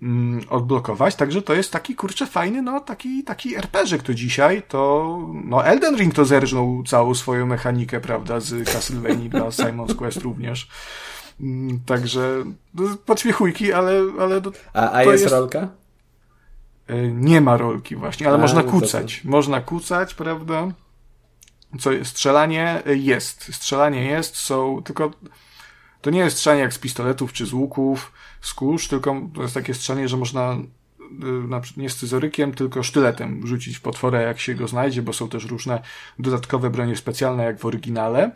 mm, 0.03 0.41
odblokować, 0.49 1.15
także 1.15 1.43
to 1.43 1.55
jest 1.55 1.73
taki, 1.73 1.95
kurczę, 1.95 2.27
fajny, 2.27 2.63
no, 2.63 2.81
taki, 2.81 3.25
taki 3.25 3.57
RPG, 3.57 3.99
to 3.99 4.15
dzisiaj, 4.15 4.63
to, 4.69 5.19
no, 5.45 5.67
Elden 5.67 5.97
Ring 5.97 6.15
to 6.15 6.25
zerżnął 6.25 6.83
całą 6.87 7.15
swoją 7.15 7.47
mechanikę, 7.47 8.01
prawda, 8.01 8.41
z 8.41 8.73
Castlevania 8.73 9.29
dla 9.29 9.49
Simon's 9.61 9.95
Quest 9.95 10.17
również. 10.17 10.69
Mm, 11.41 11.81
także, 11.87 12.45
no, 12.75 12.97
podśmiechujki, 13.07 13.73
ale, 13.73 13.93
ale... 14.21 14.41
To, 14.41 14.53
a, 14.75 14.93
a 14.93 15.03
jest, 15.03 15.23
jest 15.23 15.35
rolka? 15.35 15.69
E, 16.87 17.09
nie 17.09 17.41
ma 17.41 17.57
rolki 17.57 17.97
właśnie, 17.97 18.27
ale 18.27 18.37
a, 18.37 18.41
można 18.41 18.63
no 18.63 18.71
kucać. 18.71 19.21
To... 19.23 19.29
Można 19.29 19.61
kucać, 19.61 20.15
prawda? 20.15 20.69
Co 21.79 21.93
jest? 21.93 22.11
Strzelanie 22.11 22.83
jest. 22.87 23.55
Strzelanie 23.55 24.05
jest, 24.05 24.37
są, 24.37 24.83
tylko 24.85 25.11
to 26.01 26.11
nie 26.11 26.21
jest 26.21 26.37
strzelanie 26.37 26.63
jak 26.63 26.73
z 26.73 26.79
pistoletów 26.79 27.33
czy 27.33 27.47
z 27.47 27.53
łuków, 27.53 28.13
z 28.41 28.55
kurz, 28.55 28.89
tylko 28.89 29.21
to 29.35 29.43
jest 29.43 29.55
takie 29.55 29.75
strzelanie, 29.75 30.09
że 30.09 30.17
można 30.17 30.57
y, 30.57 31.77
nie 31.77 31.91
scyzorykiem, 31.91 32.53
tylko 32.53 32.83
sztyletem 32.83 33.47
rzucić 33.47 33.77
w 33.77 33.81
potworę, 33.81 34.23
jak 34.23 34.41
się 34.41 34.55
go 34.55 34.69
znajdzie, 34.69 35.03
bo 35.03 35.13
są 35.13 35.29
też 35.29 35.45
różne 35.45 35.83
dodatkowe 36.19 36.71
bronie 36.71 36.97
specjalne, 36.97 37.45
jak 37.45 37.59
w 37.59 37.65
oryginale. 37.65 38.31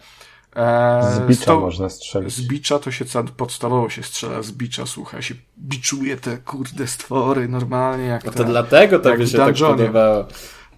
E, 0.56 1.12
z 1.14 1.28
bicza 1.28 1.44
to, 1.44 1.60
można 1.60 1.88
strzelić. 1.88 2.34
Z 2.34 2.46
bicza 2.46 2.78
to 2.78 2.90
się 2.90 3.04
podstawowo 3.36 3.90
się 3.90 4.02
strzela 4.02 4.42
z 4.42 4.52
bicza, 4.52 4.86
słuchaj, 4.86 5.22
się 5.22 5.34
biczuje 5.58 6.16
te 6.16 6.38
kurde 6.38 6.86
stwory 6.86 7.48
normalnie 7.48 8.04
jak 8.04 8.24
No 8.24 8.32
to 8.32 8.44
dlatego 8.44 8.98
to 8.98 9.16
by 9.16 9.26
się 9.26 9.38
tak 9.38 9.54
podobało. 9.54 10.26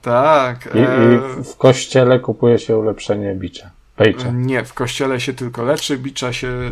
Tak. 0.03 0.69
I, 0.75 0.79
e... 0.79 1.15
I, 1.41 1.45
w 1.45 1.57
kościele 1.57 2.21
kupuje 2.21 2.59
się 2.59 2.77
ulepszenie 2.77 3.35
bicza. 3.35 3.71
Nie, 4.33 4.65
w 4.65 4.75
kościele 4.75 5.21
się 5.21 5.35
tylko 5.35 5.63
leczy, 5.63 5.99
bicza 5.99 6.33
się 6.33 6.49
y, 6.49 6.71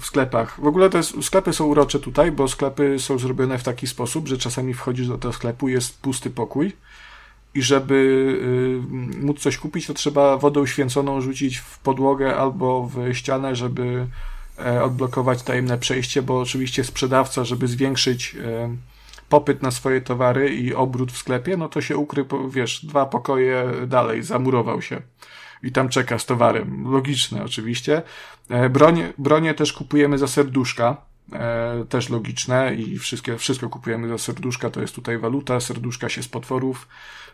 w 0.00 0.04
sklepach. 0.04 0.60
W 0.60 0.66
ogóle 0.66 0.90
jest, 0.94 1.24
sklepy 1.24 1.52
są 1.52 1.66
urocze 1.66 2.00
tutaj, 2.00 2.32
bo 2.32 2.48
sklepy 2.48 2.98
są 2.98 3.18
zrobione 3.18 3.58
w 3.58 3.62
taki 3.62 3.86
sposób, 3.86 4.28
że 4.28 4.38
czasami 4.38 4.74
wchodzisz 4.74 5.08
do 5.08 5.18
tego 5.18 5.32
sklepu, 5.32 5.68
jest 5.68 6.00
pusty 6.00 6.30
pokój 6.30 6.72
i 7.54 7.62
żeby 7.62 7.94
y, 9.14 9.22
móc 9.24 9.40
coś 9.40 9.58
kupić, 9.58 9.86
to 9.86 9.94
trzeba 9.94 10.36
wodą 10.36 10.66
święconą 10.66 11.20
rzucić 11.20 11.58
w 11.58 11.78
podłogę 11.78 12.36
albo 12.36 12.90
w 12.94 13.14
ścianę, 13.14 13.56
żeby 13.56 14.06
e, 14.58 14.82
odblokować 14.82 15.42
tajemne 15.42 15.78
przejście, 15.78 16.22
bo 16.22 16.40
oczywiście 16.40 16.84
sprzedawca, 16.84 17.44
żeby 17.44 17.68
zwiększyć 17.68 18.36
e, 18.44 18.76
popyt 19.28 19.62
na 19.62 19.70
swoje 19.70 20.00
towary 20.00 20.54
i 20.54 20.74
obrót 20.74 21.12
w 21.12 21.18
sklepie, 21.18 21.56
no 21.56 21.68
to 21.68 21.80
się 21.80 21.96
ukrył, 21.96 22.26
wiesz, 22.50 22.84
dwa 22.86 23.06
pokoje 23.06 23.64
dalej, 23.86 24.22
zamurował 24.22 24.82
się 24.82 25.02
i 25.62 25.72
tam 25.72 25.88
czeka 25.88 26.18
z 26.18 26.26
towarem. 26.26 26.92
Logiczne 26.92 27.44
oczywiście. 27.44 28.02
E, 28.48 28.70
bronie, 28.70 29.12
bronie 29.18 29.54
też 29.54 29.72
kupujemy 29.72 30.18
za 30.18 30.28
serduszka, 30.28 30.96
e, 31.32 31.84
też 31.88 32.08
logiczne 32.08 32.74
i 32.74 32.98
wszystkie, 32.98 33.38
wszystko 33.38 33.68
kupujemy 33.68 34.08
za 34.08 34.18
serduszka, 34.18 34.70
to 34.70 34.80
jest 34.80 34.94
tutaj 34.94 35.18
waluta, 35.18 35.60
serduszka 35.60 36.08
się 36.08 36.22
z 36.22 36.28
potworów 36.28 36.88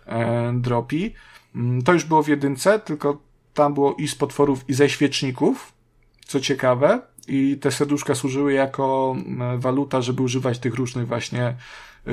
e, 0.07 0.53
dropi. 0.55 1.14
Mm, 1.55 1.83
to 1.83 1.93
już 1.93 2.05
było 2.05 2.22
w 2.22 2.29
jedynce, 2.29 2.79
tylko 2.79 3.20
tam 3.55 3.75
było 3.75 3.95
i 3.95 4.09
z 4.09 4.14
potworów, 4.14 4.68
i 4.68 4.75
ze 4.75 4.89
świeczników, 4.89 5.72
co 6.27 6.41
ciekawe, 6.41 7.03
i 7.29 7.59
te 7.61 7.70
serduszka 7.70 8.14
służyły 8.14 8.53
jako 8.53 9.16
waluta, 9.59 10.03
żeby 10.03 10.22
używać 10.22 10.59
tych 10.59 10.75
różnych 10.75 11.07
właśnie 11.07 11.57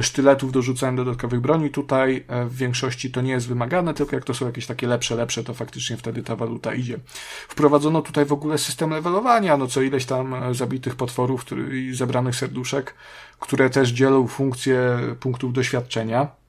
sztyletów 0.01 0.51
do 0.51 0.61
rzucania 0.61 0.97
dodatkowych 0.97 1.39
broni. 1.39 1.69
Tutaj 1.69 2.23
e, 2.27 2.45
w 2.45 2.55
większości 2.55 3.11
to 3.11 3.21
nie 3.21 3.31
jest 3.31 3.47
wymagane, 3.47 3.93
tylko 3.93 4.15
jak 4.15 4.25
to 4.25 4.33
są 4.33 4.45
jakieś 4.45 4.65
takie 4.65 4.87
lepsze, 4.87 5.15
lepsze, 5.15 5.43
to 5.43 5.53
faktycznie 5.53 5.97
wtedy 5.97 6.23
ta 6.23 6.35
waluta 6.35 6.73
idzie. 6.73 6.99
Wprowadzono 7.47 8.01
tutaj 8.01 8.25
w 8.25 8.33
ogóle 8.33 8.57
system 8.57 8.89
levelowania, 8.89 9.57
no 9.57 9.67
co 9.67 9.81
ileś 9.81 10.05
tam 10.05 10.33
e, 10.33 10.53
zabitych 10.53 10.95
potworów 10.95 11.45
i 11.71 11.93
zebranych 11.93 12.35
serduszek, 12.35 12.95
które 13.39 13.69
też 13.69 13.89
dzielą 13.89 14.27
funkcję 14.27 14.99
punktów 15.19 15.53
doświadczenia. 15.53 16.40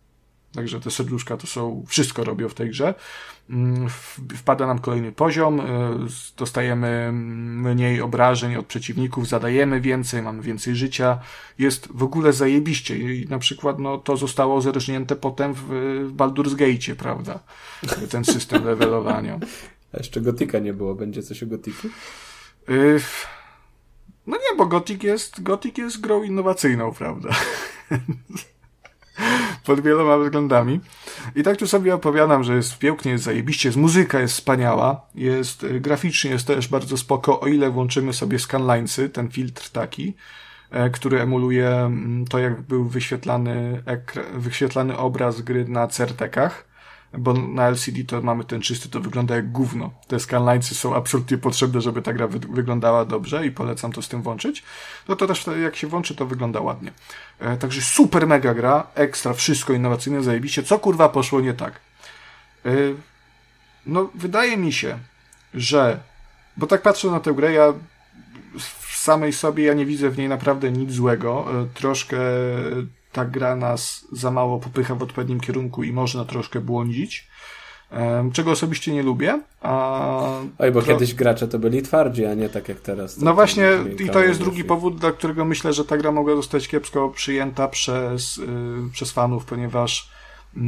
Także 0.54 0.80
te 0.80 0.90
serduszka 0.90 1.36
to 1.36 1.46
są, 1.46 1.84
wszystko 1.88 2.24
robią 2.24 2.48
w 2.48 2.54
tej 2.54 2.70
grze. 2.70 2.94
Mm, 3.50 3.88
wpada 4.36 4.66
nam 4.66 4.78
kolejny 4.78 5.12
poziom, 5.12 5.60
e, 5.60 5.64
dostajemy 6.36 7.10
mniej 7.12 8.00
obrażeń 8.00 8.56
od 8.56 8.66
przeciwników, 8.66 9.28
zadajemy 9.28 9.80
więcej, 9.80 10.22
mamy 10.22 10.42
więcej 10.42 10.76
życia. 10.76 11.18
Jest 11.58 11.88
w 11.94 12.02
ogóle 12.02 12.32
zajebiście 12.32 12.98
i 12.98 13.28
na 13.28 13.38
przykład 13.38 13.78
no, 13.78 13.98
to 13.98 14.16
zostało 14.16 14.60
zerżnięte 14.60 15.16
potem 15.16 15.54
w, 15.54 15.62
w 16.08 16.12
Baldur's 16.16 16.54
Gate, 16.54 16.96
prawda? 16.96 17.38
Ten 18.10 18.24
system 18.24 18.64
levelowania. 18.70 19.38
A 19.92 19.96
jeszcze 19.98 20.20
Gotika 20.20 20.58
nie 20.58 20.72
było. 20.72 20.94
Będzie 20.94 21.22
coś 21.22 21.42
o 21.42 21.46
Gotiku? 21.46 21.88
Y, 22.68 23.00
no 24.26 24.36
nie, 24.36 24.56
bo 24.56 24.66
Gothic 24.66 25.02
jest, 25.02 25.42
Gothic 25.42 25.78
jest 25.78 26.00
grą 26.00 26.22
innowacyjną, 26.22 26.92
prawda? 26.92 27.28
pod 29.64 29.80
wieloma 29.80 30.18
względami. 30.18 30.80
I 31.34 31.42
tak 31.42 31.56
tu 31.56 31.66
sobie 31.66 31.94
opowiadam, 31.94 32.44
że 32.44 32.56
jest 32.56 32.78
pięknie, 32.78 33.12
jest 33.12 33.24
zajebiście, 33.24 33.68
jest 33.68 33.78
muzyka 33.78 34.20
jest 34.20 34.34
wspaniała, 34.34 35.06
jest 35.14 35.64
y, 35.64 35.80
graficznie 35.80 36.30
jest 36.30 36.46
też 36.46 36.68
bardzo 36.68 36.96
spoko, 36.96 37.40
o 37.40 37.46
ile 37.46 37.70
włączymy 37.70 38.12
sobie 38.12 38.38
scanlinesy, 38.38 39.08
ten 39.08 39.28
filtr 39.28 39.70
taki, 39.70 40.14
e, 40.70 40.90
który 40.90 41.20
emuluje 41.20 41.68
mm, 41.68 42.26
to, 42.26 42.38
jak 42.38 42.62
był 42.62 42.84
wyświetlany, 42.84 43.82
wyświetlany 44.34 44.96
obraz 44.96 45.40
gry 45.40 45.68
na 45.68 45.88
certekach 45.88 46.71
bo 47.18 47.32
na 47.32 47.68
LCD 47.68 48.04
to 48.04 48.22
mamy 48.22 48.44
ten 48.44 48.60
czysty, 48.60 48.88
to 48.88 49.00
wygląda 49.00 49.36
jak 49.36 49.52
gówno. 49.52 49.90
Te 50.06 50.20
scanlinesy 50.20 50.74
są 50.74 50.94
absolutnie 50.94 51.38
potrzebne, 51.38 51.80
żeby 51.80 52.02
ta 52.02 52.12
gra 52.12 52.26
wy 52.26 52.38
wyglądała 52.38 53.04
dobrze 53.04 53.46
i 53.46 53.50
polecam 53.50 53.92
to 53.92 54.02
z 54.02 54.08
tym 54.08 54.22
włączyć. 54.22 54.62
No 55.08 55.16
to 55.16 55.26
też 55.26 55.44
jak 55.62 55.76
się 55.76 55.86
włączy, 55.86 56.14
to 56.14 56.26
wygląda 56.26 56.60
ładnie. 56.60 56.92
E, 57.38 57.56
także 57.56 57.80
super 57.80 58.26
mega 58.26 58.54
gra, 58.54 58.86
ekstra, 58.94 59.32
wszystko 59.32 59.72
innowacyjne, 59.72 60.22
zajebiście. 60.22 60.62
Co 60.62 60.78
kurwa 60.78 61.08
poszło 61.08 61.40
nie 61.40 61.54
tak? 61.54 61.80
E, 62.66 62.70
no, 63.86 64.10
wydaje 64.14 64.56
mi 64.56 64.72
się, 64.72 64.98
że, 65.54 66.00
bo 66.56 66.66
tak 66.66 66.82
patrzę 66.82 67.08
na 67.08 67.20
tę 67.20 67.34
grę, 67.34 67.52
ja 67.52 67.72
w 68.58 68.96
samej 68.96 69.32
sobie 69.32 69.64
ja 69.64 69.74
nie 69.74 69.86
widzę 69.86 70.10
w 70.10 70.18
niej 70.18 70.28
naprawdę 70.28 70.72
nic 70.72 70.92
złego. 70.92 71.46
E, 71.62 71.66
troszkę 71.74 72.18
ta 73.12 73.24
gra 73.24 73.56
nas 73.56 74.06
za 74.12 74.30
mało 74.30 74.58
popycha 74.58 74.94
w 74.94 75.02
odpowiednim 75.02 75.40
kierunku 75.40 75.84
i 75.84 75.92
można 75.92 76.24
troszkę 76.24 76.60
błądzić. 76.60 77.28
Czego 78.32 78.50
osobiście 78.50 78.94
nie 78.94 79.02
lubię. 79.02 79.40
A 79.62 80.40
Oj, 80.58 80.72
bo 80.72 80.82
kiedyś 80.82 81.14
gracze 81.14 81.48
to 81.48 81.58
byli 81.58 81.82
twardzi, 81.82 82.26
a 82.26 82.34
nie 82.34 82.48
tak 82.48 82.68
jak 82.68 82.80
teraz. 82.80 83.18
No 83.18 83.34
właśnie, 83.34 83.68
i 83.98 84.08
to 84.08 84.20
jest 84.20 84.40
drugi 84.40 84.64
powód, 84.64 84.98
dla 84.98 85.12
którego 85.12 85.44
myślę, 85.44 85.72
że 85.72 85.84
ta 85.84 85.96
gra 85.96 86.12
mogła 86.12 86.36
zostać 86.36 86.68
kiepsko 86.68 87.08
przyjęta 87.08 87.68
przez, 87.68 88.36
yy, 88.36 88.46
przez 88.92 89.12
fanów, 89.12 89.44
ponieważ 89.44 90.10
yy, 90.56 90.62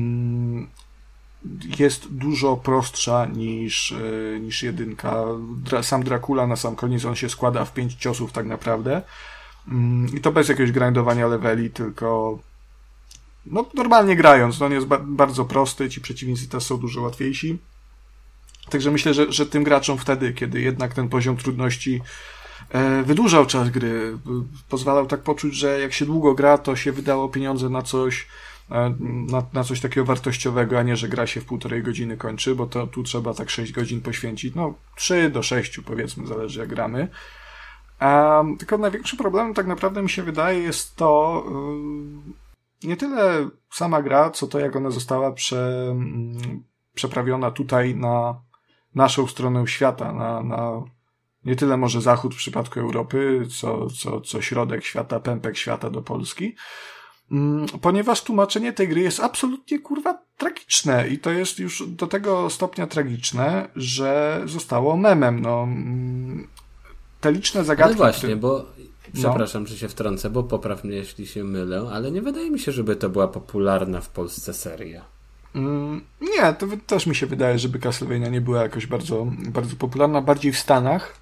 jest 1.78 2.14
dużo 2.14 2.56
prostsza 2.56 3.26
niż, 3.26 3.90
yy, 3.90 4.40
niż 4.40 4.62
jedynka. 4.62 5.24
Dra 5.56 5.82
sam 5.82 6.02
Dracula 6.02 6.46
na 6.46 6.56
sam 6.56 6.76
koniec 6.76 7.04
on 7.04 7.14
się 7.14 7.28
składa 7.28 7.64
w 7.64 7.72
pięć 7.72 7.94
ciosów 7.94 8.32
tak 8.32 8.46
naprawdę. 8.46 9.02
Mm, 9.68 10.16
I 10.16 10.20
to 10.20 10.32
bez 10.32 10.48
jakiegoś 10.48 10.72
grindowania 10.72 11.26
leveli, 11.26 11.70
tylko 11.70 12.38
no, 13.46 13.66
normalnie 13.74 14.16
grając. 14.16 14.60
No, 14.60 14.66
on 14.66 14.72
jest 14.72 14.86
ba 14.86 14.98
bardzo 14.98 15.44
prosty, 15.44 15.88
ci 15.88 16.00
przeciwnicy 16.00 16.48
też 16.48 16.62
są 16.62 16.76
dużo 16.76 17.02
łatwiejsi. 17.02 17.58
Także 18.70 18.90
myślę, 18.90 19.14
że, 19.14 19.32
że 19.32 19.46
tym 19.46 19.64
graczom 19.64 19.98
wtedy, 19.98 20.32
kiedy 20.32 20.60
jednak 20.60 20.94
ten 20.94 21.08
poziom 21.08 21.36
trudności 21.36 22.00
e, 22.70 23.02
wydłużał 23.02 23.46
czas 23.46 23.70
gry, 23.70 24.18
pozwalał 24.68 25.06
tak 25.06 25.22
poczuć, 25.22 25.54
że 25.54 25.80
jak 25.80 25.92
się 25.92 26.06
długo 26.06 26.34
gra, 26.34 26.58
to 26.58 26.76
się 26.76 26.92
wydało 26.92 27.28
pieniądze 27.28 27.68
na 27.68 27.82
coś, 27.82 28.26
e, 28.70 28.94
na, 29.00 29.46
na 29.52 29.64
coś 29.64 29.80
takiego 29.80 30.06
wartościowego, 30.06 30.78
a 30.78 30.82
nie, 30.82 30.96
że 30.96 31.08
gra 31.08 31.26
się 31.26 31.40
w 31.40 31.44
półtorej 31.44 31.82
godziny 31.82 32.16
kończy, 32.16 32.54
bo 32.54 32.66
to 32.66 32.86
tu 32.86 33.02
trzeba 33.02 33.34
tak 33.34 33.50
6 33.50 33.72
godzin 33.72 34.00
poświęcić, 34.00 34.54
no 34.54 34.74
3 34.96 35.30
do 35.30 35.42
6 35.42 35.80
powiedzmy, 35.80 36.26
zależy 36.26 36.60
jak 36.60 36.68
gramy. 36.68 37.08
Um, 38.04 38.56
tylko 38.56 38.78
największym 38.78 39.18
problemem 39.18 39.54
tak 39.54 39.66
naprawdę 39.66 40.02
mi 40.02 40.10
się 40.10 40.22
wydaje 40.22 40.58
jest 40.58 40.96
to 40.96 41.42
um, 41.46 42.34
nie 42.82 42.96
tyle 42.96 43.48
sama 43.70 44.02
gra, 44.02 44.30
co 44.30 44.46
to 44.46 44.58
jak 44.58 44.76
ona 44.76 44.90
została 44.90 45.32
prze, 45.32 45.86
um, 45.88 46.64
przeprawiona 46.94 47.50
tutaj 47.50 47.94
na 47.94 48.40
naszą 48.94 49.26
stronę 49.26 49.66
świata, 49.66 50.12
na, 50.12 50.42
na 50.42 50.82
nie 51.44 51.56
tyle 51.56 51.76
może 51.76 52.00
zachód 52.00 52.34
w 52.34 52.38
przypadku 52.38 52.80
Europy, 52.80 53.46
co, 53.58 53.86
co, 53.90 54.20
co 54.20 54.42
środek 54.42 54.84
świata, 54.84 55.20
pępek 55.20 55.56
świata 55.56 55.90
do 55.90 56.02
Polski. 56.02 56.54
Ponieważ 57.80 58.22
tłumaczenie 58.22 58.72
tej 58.72 58.88
gry 58.88 59.00
jest 59.00 59.20
absolutnie 59.20 59.78
kurwa 59.78 60.18
tragiczne 60.36 61.08
i 61.08 61.18
to 61.18 61.30
jest 61.30 61.58
już 61.58 61.86
do 61.86 62.06
tego 62.06 62.50
stopnia 62.50 62.86
tragiczne, 62.86 63.68
że 63.76 64.42
zostało 64.44 64.96
memem. 64.96 65.40
No, 65.40 65.68
te 67.24 67.32
liczne 67.32 67.64
zagadki. 67.64 67.92
No 67.92 67.98
właśnie, 67.98 68.18
które... 68.18 68.36
bo 68.36 68.66
przepraszam, 69.12 69.62
no. 69.62 69.68
że 69.68 69.76
się 69.76 69.88
wtrącę, 69.88 70.30
bo 70.30 70.42
popraw 70.42 70.84
mnie, 70.84 70.96
jeśli 70.96 71.26
się 71.26 71.44
mylę, 71.44 71.88
ale 71.92 72.10
nie 72.10 72.22
wydaje 72.22 72.50
mi 72.50 72.58
się, 72.58 72.72
żeby 72.72 72.96
to 72.96 73.08
była 73.08 73.28
popularna 73.28 74.00
w 74.00 74.08
Polsce 74.08 74.54
seria. 74.54 75.04
Mm, 75.54 76.00
nie, 76.20 76.54
to 76.54 76.66
też 76.86 77.06
mi 77.06 77.14
się 77.14 77.26
wydaje, 77.26 77.58
żeby 77.58 77.78
Castlevania 77.78 78.28
nie 78.28 78.40
była 78.40 78.62
jakoś 78.62 78.86
bardzo, 78.86 79.26
bardzo 79.48 79.76
popularna, 79.76 80.20
bardziej 80.20 80.52
w 80.52 80.58
Stanach 80.58 81.16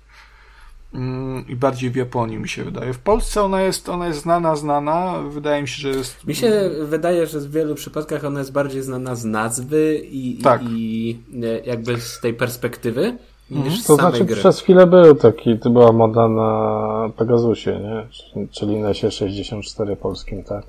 mm, 0.94 1.48
i 1.48 1.57
bardziej 1.57 1.90
w 1.90 1.96
Japonii 1.96 2.38
mi 2.38 2.48
się 2.48 2.64
wydaje. 2.64 2.92
W 2.92 2.98
Polsce 2.98 3.42
ona 3.42 3.62
jest, 3.62 3.88
ona 3.88 4.07
jest 4.07 4.20
znana, 4.20 4.57
znana. 4.57 5.22
Wydaje 5.30 5.62
mi 5.62 5.68
się, 5.68 5.82
że 5.82 5.88
jest. 5.88 6.26
Mi 6.26 6.34
się 6.34 6.70
wydaje, 6.84 7.26
że 7.26 7.40
w 7.40 7.50
wielu 7.50 7.74
przypadkach 7.74 8.24
ona 8.24 8.38
jest 8.38 8.53
bardziej 8.53 8.82
znana 8.82 9.14
z 9.14 9.24
nazwy 9.24 10.03
i, 10.11 10.38
tak. 10.42 10.62
i 10.68 11.18
jakby 11.64 12.00
z 12.00 12.20
tej 12.20 12.34
perspektywy 12.34 13.18
niż 13.53 13.84
To 13.84 13.94
znaczy 13.94 14.24
gry. 14.24 14.36
przez 14.36 14.61
chwilę 14.61 14.86
był 14.86 15.14
taki, 15.14 15.59
to 15.59 15.70
była 15.70 15.92
moda 15.92 16.28
na 16.28 17.11
Pegasusie, 17.16 17.70
nie? 17.80 18.07
Czyli 18.50 18.76
Nesie 18.76 19.11
64 19.11 19.96
polskim, 19.96 20.44
tak? 20.44 20.64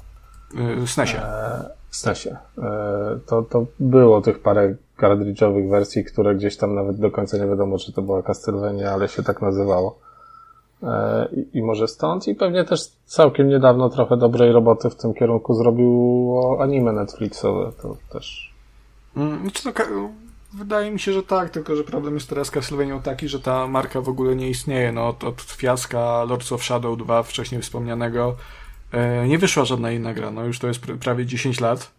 Yy, 0.54 0.88
SNESie. 0.88 1.18
E, 1.18 1.70
SNESie. 1.92 2.38
E, 2.58 3.20
to, 3.26 3.42
to 3.42 3.66
było 3.80 4.22
tych 4.22 4.42
parę 4.42 4.76
kartridżowych 4.98 5.70
wersji, 5.70 6.04
które 6.04 6.36
gdzieś 6.36 6.58
tam 6.58 6.76
nawet 6.76 7.00
do 7.00 7.12
końca 7.12 7.38
nie 7.38 7.48
wiadomo, 7.48 7.78
czy 7.78 7.94
to 7.94 8.02
była 8.02 8.24
Castlevania, 8.24 8.92
ale 8.92 9.08
się 9.08 9.24
tak 9.24 9.42
nazywało. 9.42 10.00
E, 10.84 11.28
I, 11.54 11.64
może 11.64 11.88
stąd 11.88 12.28
i 12.28 12.36
pewnie 12.36 12.64
też 12.64 12.80
całkiem 13.06 13.48
niedawno 13.48 13.90
trochę 13.90 14.18
dobrej 14.18 14.52
roboty 14.52 14.90
w 14.90 14.96
tym 14.96 15.14
kierunku 15.14 15.54
zrobiło 15.54 16.58
anime 16.62 16.92
Netflixowe, 16.92 17.72
to 17.82 17.98
też. 18.10 18.54
Mm, 19.18 19.52
to 19.64 19.72
Wydaje 20.54 20.92
mi 20.92 21.00
się, 21.00 21.14
że 21.14 21.24
tak, 21.24 21.50
tylko 21.50 21.76
że 21.76 21.84
problem 21.84 22.14
jest 22.14 22.30
teraz 22.30 22.52
Castlevania 22.52 23.00
taki, 23.00 23.28
że 23.28 23.40
ta 23.40 23.68
marka 23.68 24.02
w 24.02 24.10
ogóle 24.10 24.36
nie 24.36 24.50
istnieje. 24.50 24.92
No, 24.92 25.08
od, 25.08 25.24
od 25.24 25.42
fiaska 25.42 26.24
Lords 26.24 26.52
of 26.52 26.64
Shadow 26.64 26.98
2, 26.98 27.24
wcześniej 27.24 27.62
wspomnianego, 27.62 28.36
e, 28.92 29.28
nie 29.28 29.38
wyszła 29.38 29.66
żadna 29.66 29.92
inna 29.92 30.14
gra. 30.14 30.32
No 30.32 30.46
już 30.46 30.60
to 30.60 30.68
jest 30.68 30.80
pr 30.80 30.98
prawie 30.98 31.26
10 31.26 31.60
lat. 31.60 31.92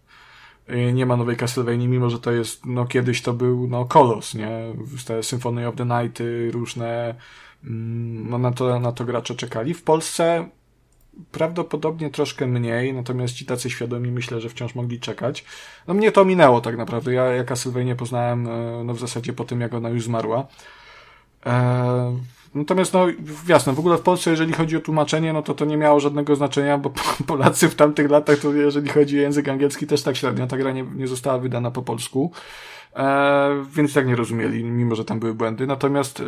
E, 0.67 0.93
nie 0.93 1.07
ma 1.07 1.17
nowej 1.17 1.37
Castlevania, 1.37 1.89
mimo 1.89 2.11
że 2.11 2.19
to 2.19 2.33
jest, 2.33 2.67
no 2.67 2.87
kiedyś 2.87 3.23
to 3.23 3.33
był, 3.33 3.67
no 3.69 3.85
Kolos, 3.85 4.35
nie? 4.35 4.49
Te 5.07 5.23
Symphony 5.23 5.69
of 5.69 5.75
the 5.77 5.85
Night, 5.85 6.23
różne, 6.51 7.15
mm, 7.65 8.31
no 8.31 8.39
na 8.39 8.53
to, 8.53 8.81
na 8.81 8.93
to 8.93 9.05
gracze 9.05 9.35
czekali. 9.35 9.75
W 9.75 9.83
Polsce 9.83 10.49
prawdopodobnie 11.33 12.11
troszkę 12.11 12.47
mniej, 12.47 12.95
natomiast 12.95 13.35
ci 13.35 13.47
tacy 13.47 13.71
świadomi 13.71 14.11
myślę, 14.11 14.41
że 14.41 14.49
wciąż 14.49 14.75
mogli 14.75 15.01
czekać. 15.01 15.45
No 15.89 15.95
mnie 15.95 16.12
to 16.12 16.25
minęło 16.25 16.61
tak 16.61 16.77
naprawdę. 16.77 17.12
Ja, 17.12 17.25
ja 17.25 17.57
Sylwejnie 17.57 17.97
poznałem 17.97 18.49
e, 18.49 18.85
no 18.85 18.95
w 18.95 18.99
zasadzie 18.99 19.33
po 19.33 19.45
tym, 19.45 19.61
jak 19.61 19.75
ona 19.75 19.89
już 19.89 20.05
zmarła. 20.05 20.47
E, 21.47 22.19
natomiast 22.55 22.93
no 22.93 23.07
jasne, 23.49 23.73
w 23.73 23.79
ogóle 23.79 23.99
w 23.99 24.01
Polsce, 24.01 24.31
jeżeli 24.31 24.53
chodzi 24.53 24.77
o 24.77 24.81
tłumaczenie, 24.81 25.33
no 25.33 25.43
to 25.43 25.55
to 25.55 25.65
nie 25.65 25.77
miało 25.77 26.01
żadnego 26.01 26.37
znaczenia, 26.37 26.79
bo 26.79 26.91
Polacy 27.27 27.69
w 27.69 27.75
tamtych 27.75 28.11
latach, 28.11 28.39
to 28.39 28.53
jeżeli 28.53 28.89
chodzi 28.89 29.19
o 29.19 29.23
język 29.23 29.49
angielski, 29.49 29.87
też 29.87 30.03
tak 30.03 30.17
średnio. 30.17 30.47
Ta 30.47 30.57
gra 30.57 30.73
nie, 30.73 30.83
nie 30.83 31.07
została 31.07 31.39
wydana 31.39 31.71
po 31.71 31.83
polsku. 31.83 32.33
E, 32.97 33.65
więc 33.75 33.95
tak 33.95 34.07
nie 34.07 34.17
rozumieli, 34.17 34.65
mimo 34.65 34.95
że 34.95 35.05
tam 35.05 35.21
były 35.21 35.35
błędy. 35.35 35.67
Natomiast 35.67 36.23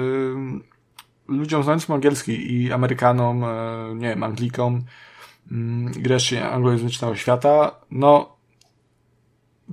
ludziom 1.29 1.63
znającym 1.63 1.95
angielski 1.95 2.55
i 2.55 2.73
Amerykanom, 2.73 3.45
e, 3.45 3.49
nie 3.95 4.09
wiem, 4.09 4.23
Anglikom, 4.23 4.85
mm, 5.53 5.93
i 6.33 6.37
anglojęzycznego 6.37 7.17
świata, 7.17 7.71
no 7.91 8.37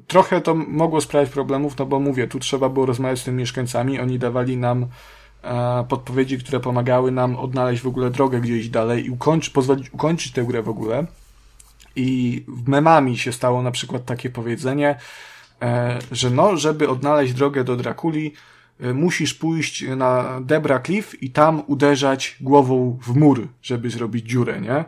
trochę 0.07 0.41
to 0.41 0.55
mogło 0.55 1.01
sprawiać 1.01 1.29
problemów, 1.29 1.77
no 1.77 1.85
bo 1.85 1.99
mówię, 1.99 2.27
tu 2.27 2.39
trzeba 2.39 2.69
było 2.69 2.85
rozmawiać 2.85 3.19
z 3.19 3.23
tymi 3.23 3.37
mieszkańcami, 3.37 3.99
oni 3.99 4.19
dawali 4.19 4.57
nam 4.57 4.87
e, 5.43 5.85
podpowiedzi, 5.89 6.37
które 6.37 6.59
pomagały 6.59 7.11
nam 7.11 7.35
odnaleźć 7.35 7.81
w 7.81 7.87
ogóle 7.87 8.09
drogę 8.09 8.41
gdzieś 8.41 8.69
dalej 8.69 9.05
i 9.05 9.09
ukończ, 9.09 9.49
pozwolić 9.49 9.93
ukończyć 9.93 10.31
tę 10.31 10.43
grę 10.43 10.61
w 10.61 10.69
ogóle. 10.69 11.05
I 11.95 12.43
memami 12.67 13.17
się 13.17 13.31
stało 13.31 13.61
na 13.61 13.71
przykład 13.71 14.05
takie 14.05 14.29
powiedzenie, 14.29 14.95
e, 15.61 15.99
że 16.11 16.29
no, 16.29 16.57
żeby 16.57 16.89
odnaleźć 16.89 17.33
drogę 17.33 17.63
do 17.63 17.75
Drakuli, 17.75 18.33
musisz 18.93 19.33
pójść 19.33 19.85
na 19.95 20.41
Debra 20.41 20.79
Cliff 20.79 21.23
i 21.23 21.31
tam 21.31 21.63
uderzać 21.67 22.37
głową 22.41 22.99
w 23.01 23.15
mur, 23.15 23.47
żeby 23.61 23.89
zrobić 23.89 24.25
dziurę, 24.25 24.61
nie? 24.61 24.85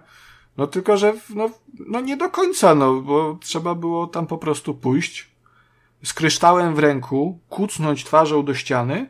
No 0.57 0.67
tylko, 0.67 0.97
że 0.97 1.13
no, 1.35 1.49
no 1.87 2.01
nie 2.01 2.17
do 2.17 2.29
końca, 2.29 2.75
no, 2.75 3.01
bo 3.01 3.37
trzeba 3.41 3.75
było 3.75 4.07
tam 4.07 4.27
po 4.27 4.37
prostu 4.37 4.73
pójść 4.73 5.35
z 6.03 6.13
kryształem 6.13 6.75
w 6.75 6.79
ręku, 6.79 7.39
kucnąć 7.49 8.03
twarzą 8.03 8.45
do 8.45 8.53
ściany, 8.53 9.09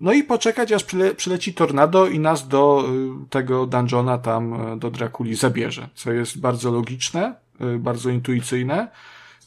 no 0.00 0.12
i 0.12 0.22
poczekać, 0.22 0.72
aż 0.72 0.84
przyle, 0.84 1.14
przyleci 1.14 1.54
tornado 1.54 2.06
i 2.06 2.18
nas 2.18 2.48
do 2.48 2.84
y, 3.24 3.28
tego 3.30 3.66
dungeona 3.66 4.18
tam, 4.18 4.72
y, 4.72 4.76
do 4.76 4.90
Drakuli 4.90 5.34
zabierze, 5.34 5.88
co 5.94 6.12
jest 6.12 6.40
bardzo 6.40 6.70
logiczne, 6.70 7.34
y, 7.60 7.78
bardzo 7.78 8.10
intuicyjne 8.10 8.88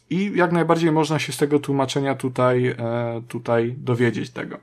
i 0.09 0.31
jak 0.35 0.51
najbardziej 0.51 0.91
można 0.91 1.19
się 1.19 1.33
z 1.33 1.37
tego 1.37 1.59
tłumaczenia 1.59 2.15
tutaj, 2.15 2.67
e, 2.67 3.21
tutaj 3.27 3.75
dowiedzieć 3.77 4.29
tego. 4.29 4.57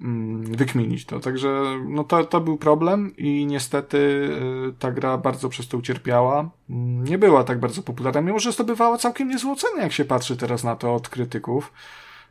Mm, 0.00 0.42
wykminić 0.56 1.04
to. 1.04 1.20
Także 1.20 1.62
no 1.88 2.04
to, 2.04 2.24
to 2.24 2.40
był 2.40 2.56
problem 2.56 3.16
i 3.16 3.46
niestety 3.46 3.98
y, 3.98 4.72
ta 4.78 4.92
gra 4.92 5.18
bardzo 5.18 5.48
przez 5.48 5.68
to 5.68 5.78
ucierpiała. 5.78 6.50
Mm, 6.70 7.04
nie 7.04 7.18
była 7.18 7.44
tak 7.44 7.60
bardzo 7.60 7.82
popularna, 7.82 8.20
mimo 8.20 8.38
że 8.38 8.52
zdobywała 8.52 8.98
całkiem 8.98 9.28
niezłe 9.28 9.52
oceny, 9.52 9.82
jak 9.82 9.92
się 9.92 10.04
patrzy 10.04 10.36
teraz 10.36 10.64
na 10.64 10.76
to 10.76 10.94
od 10.94 11.08
krytyków. 11.08 11.72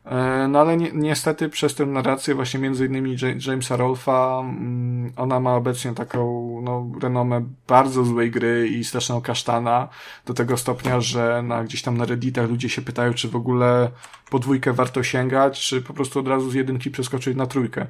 E, 0.04 0.48
no 0.48 0.60
ale 0.60 0.76
ni 0.76 0.90
niestety 0.94 1.48
przez 1.48 1.74
tę 1.74 1.86
narrację 1.86 2.34
właśnie 2.34 2.60
między 2.60 2.86
innymi 2.86 3.16
Jamesa 3.46 3.76
Rolfa 3.76 4.40
mm, 4.40 5.12
ona 5.16 5.40
ma 5.40 5.54
obecnie 5.54 5.94
taką 5.94 6.60
no, 6.62 6.90
renomę 7.02 7.44
bardzo 7.68 8.04
złej 8.04 8.30
gry 8.30 8.68
i 8.68 8.84
straszną 8.84 9.20
kasztana 9.20 9.88
do 10.26 10.34
tego 10.34 10.56
stopnia, 10.56 11.00
że 11.00 11.42
na, 11.42 11.64
gdzieś 11.64 11.82
tam 11.82 11.96
na 11.96 12.04
redditach 12.04 12.48
ludzie 12.48 12.68
się 12.68 12.82
pytają, 12.82 13.14
czy 13.14 13.28
w 13.28 13.36
ogóle 13.36 13.90
podwójkę 14.30 14.72
warto 14.72 15.02
sięgać, 15.02 15.60
czy 15.60 15.82
po 15.82 15.94
prostu 15.94 16.20
od 16.20 16.28
razu 16.28 16.50
z 16.50 16.54
jedynki 16.54 16.90
przeskoczyć 16.90 17.36
na 17.36 17.46
trójkę. 17.46 17.86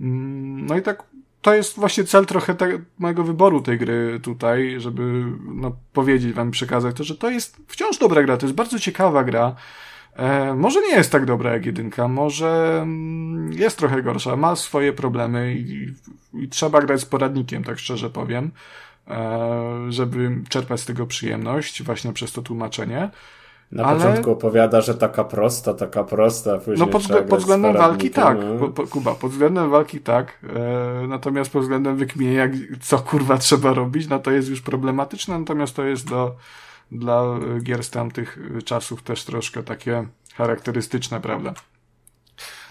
Mm, 0.00 0.66
no 0.66 0.76
i 0.76 0.82
tak 0.82 1.02
to 1.42 1.54
jest 1.54 1.76
właśnie 1.76 2.04
cel 2.04 2.26
trochę 2.26 2.54
te, 2.54 2.78
mojego 2.98 3.24
wyboru 3.24 3.60
tej 3.60 3.78
gry 3.78 4.20
tutaj, 4.22 4.74
żeby 4.78 5.24
no, 5.54 5.76
powiedzieć 5.92 6.32
wam, 6.32 6.50
przekazać 6.50 6.96
to, 6.96 7.04
że 7.04 7.16
to 7.16 7.30
jest 7.30 7.56
wciąż 7.68 7.98
dobra 7.98 8.22
gra, 8.22 8.36
to 8.36 8.46
jest 8.46 8.56
bardzo 8.56 8.78
ciekawa 8.78 9.24
gra, 9.24 9.54
E, 10.16 10.54
może 10.54 10.80
nie 10.80 10.94
jest 10.96 11.12
tak 11.12 11.24
dobra 11.24 11.52
jak 11.52 11.66
jedynka, 11.66 12.08
może 12.08 12.78
mm, 12.82 13.52
jest 13.52 13.78
trochę 13.78 14.02
gorsza, 14.02 14.36
ma 14.36 14.56
swoje 14.56 14.92
problemy 14.92 15.54
i, 15.54 15.94
i 16.34 16.48
trzeba 16.48 16.80
grać 16.80 17.00
z 17.00 17.04
poradnikiem, 17.04 17.64
tak 17.64 17.78
szczerze 17.78 18.10
powiem, 18.10 18.50
e, 19.08 19.86
żeby 19.88 20.30
czerpać 20.48 20.80
z 20.80 20.84
tego 20.84 21.06
przyjemność 21.06 21.82
właśnie 21.82 22.12
przez 22.12 22.32
to 22.32 22.42
tłumaczenie. 22.42 23.10
Na 23.72 23.84
ale... 23.84 23.98
początku 23.98 24.30
opowiada, 24.30 24.80
że 24.80 24.94
taka 24.94 25.24
prosta, 25.24 25.74
taka 25.74 26.04
prosta, 26.04 26.58
później 26.58 26.78
No 26.78 26.86
pod, 26.86 27.02
pod 27.28 27.38
względem 27.40 27.72
walki 27.72 28.10
tak, 28.10 28.38
no. 28.40 28.58
po, 28.58 28.68
po, 28.68 28.86
Kuba, 28.86 29.14
pod 29.14 29.30
względem 29.30 29.70
walki 29.70 30.00
tak, 30.00 30.38
e, 31.02 31.06
natomiast 31.06 31.50
pod 31.50 31.62
względem 31.62 31.96
wykminienia, 31.96 32.48
co 32.80 32.98
kurwa 32.98 33.38
trzeba 33.38 33.74
robić, 33.74 34.08
no 34.08 34.18
to 34.18 34.30
jest 34.30 34.48
już 34.48 34.60
problematyczne, 34.60 35.38
natomiast 35.38 35.76
to 35.76 35.84
jest 35.84 36.08
do 36.08 36.36
dla 36.92 37.38
gier 37.62 37.84
z 37.84 37.90
tamtych 37.90 38.38
czasów 38.64 39.02
też 39.02 39.24
troszkę 39.24 39.62
takie 39.62 40.06
charakterystyczne, 40.34 41.20
prawda? 41.20 41.54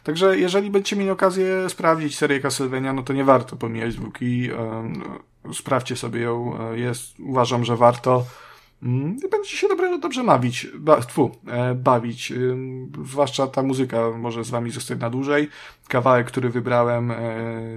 Także 0.03 0.37
jeżeli 0.37 0.69
będziecie 0.69 0.95
mieli 0.95 1.09
okazję 1.09 1.69
sprawdzić 1.69 2.17
serię 2.17 2.39
Castlevania, 2.39 2.93
no 2.93 3.03
to 3.03 3.13
nie 3.13 3.23
warto 3.23 3.55
pomijać 3.55 3.95
dwójki. 3.95 4.49
Sprawdźcie 5.53 5.95
sobie 5.95 6.21
ją. 6.21 6.59
E, 6.59 6.79
jest, 6.79 7.19
uważam, 7.19 7.65
że 7.65 7.77
warto. 7.77 8.25
I 9.25 9.29
będziecie 9.31 9.57
się 9.57 9.67
dobrze, 9.67 9.99
dobrze 9.99 10.23
bawić. 10.23 10.67
Ba, 10.75 11.01
tfu, 11.01 11.31
e, 11.47 11.75
bawić. 11.75 12.33
Zwłaszcza 13.05 13.47
ta 13.47 13.63
muzyka 13.63 14.11
może 14.17 14.43
z 14.43 14.49
wami 14.49 14.71
zostać 14.71 14.99
na 14.99 15.09
dłużej. 15.09 15.49
Kawałek, 15.87 16.27
który 16.27 16.49
wybrałem 16.49 17.11
e, 17.11 17.17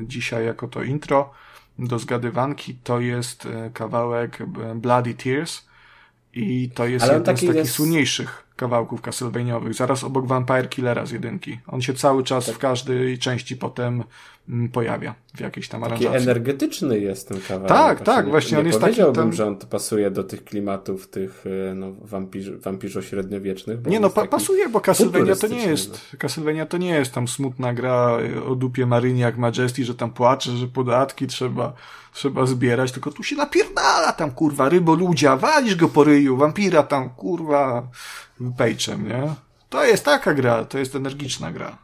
dzisiaj 0.03 0.47
jako 0.47 0.69
to 0.69 0.83
intro 0.83 1.31
do 1.79 1.99
zgadywanki, 1.99 2.75
to 2.75 3.01
jest 3.01 3.49
kawałek 3.75 4.39
Bloody 4.75 5.15
Tears 5.15 5.68
i 6.39 6.71
to 6.75 6.87
jest 6.87 7.07
jeden 7.07 7.23
z 7.23 7.25
takich 7.25 7.55
jest... 7.55 7.73
słynniejszych 7.73 8.45
kawałków 8.57 9.01
Castlevaniaowych, 9.01 9.75
zaraz 9.75 10.05
obok 10.05 10.27
Vampire 10.27 10.69
Killera 10.69 11.07
z 11.07 11.11
jedynki. 11.11 11.59
On 11.67 11.83
się 11.83 11.95
cały 11.95 12.25
czas 12.25 12.47
tak. 12.47 12.55
w 12.55 12.59
każdej 12.59 13.19
części 13.19 13.57
potem 13.57 14.05
pojawia 14.73 15.15
w 15.35 15.41
jakiejś 15.41 15.69
tam 15.69 15.85
aranżacji. 15.85 16.07
Taki 16.07 16.23
energetyczny 16.23 17.01
jest 17.01 17.29
ten 17.29 17.41
kawałek. 17.41 17.69
Tak, 17.69 18.01
tak, 18.01 18.25
nie, 18.25 18.31
właśnie 18.31 18.55
nie 18.55 18.61
on 18.61 18.67
jest 18.67 18.81
taki... 18.81 19.01
Ten... 19.15 19.33
że 19.33 19.47
on 19.47 19.57
pasuje 19.57 20.11
do 20.11 20.25
tych 20.25 20.45
klimatów 20.45 21.09
tych 21.09 21.45
e, 21.71 21.75
no, 21.75 21.93
wampir, 22.01 22.61
wampirzo 22.61 23.03
średniowiecznych. 23.03 23.87
Nie 23.87 24.01
no, 24.01 24.11
pa 24.11 24.27
pasuje, 24.27 24.69
bo 24.69 24.81
Castlevania 24.81 25.37
to 25.37 25.47
nie 25.47 25.67
jest 25.67 25.91
no. 26.13 26.19
Castlevania 26.19 26.67
to 26.67 26.79
nie 26.79 26.91
jest 26.91 27.13
tam 27.13 27.29
smutna 27.29 27.75
gra 27.75 28.19
o 28.49 28.55
dupie 28.55 28.87
Marynie 28.87 29.21
jak 29.21 29.39
Majesty, 29.39 29.85
że 29.85 29.95
tam 29.95 30.11
płacze, 30.11 30.57
że 30.57 30.67
podatki 30.67 31.27
trzeba 31.27 31.73
trzeba 32.13 32.47
zbierać, 32.47 32.93
tylko 32.93 33.11
tu 33.11 33.23
się 33.23 33.37
napierdala 33.37 34.13
tam, 34.13 34.31
kurwa, 34.31 34.69
rybo 34.69 34.95
ludzia, 34.95 35.37
walisz 35.37 35.77
go 35.77 35.89
po 35.89 36.05
ryju, 36.05 36.37
wampira 36.37 36.83
tam, 36.83 37.11
kurwa, 37.11 37.89
pejczem, 38.57 39.09
nie? 39.09 39.35
To 39.69 39.85
jest 39.85 40.05
taka 40.05 40.35
gra, 40.35 40.65
to 40.65 40.79
jest 40.79 40.97
energiczna 40.97 41.53
gra. 41.53 41.79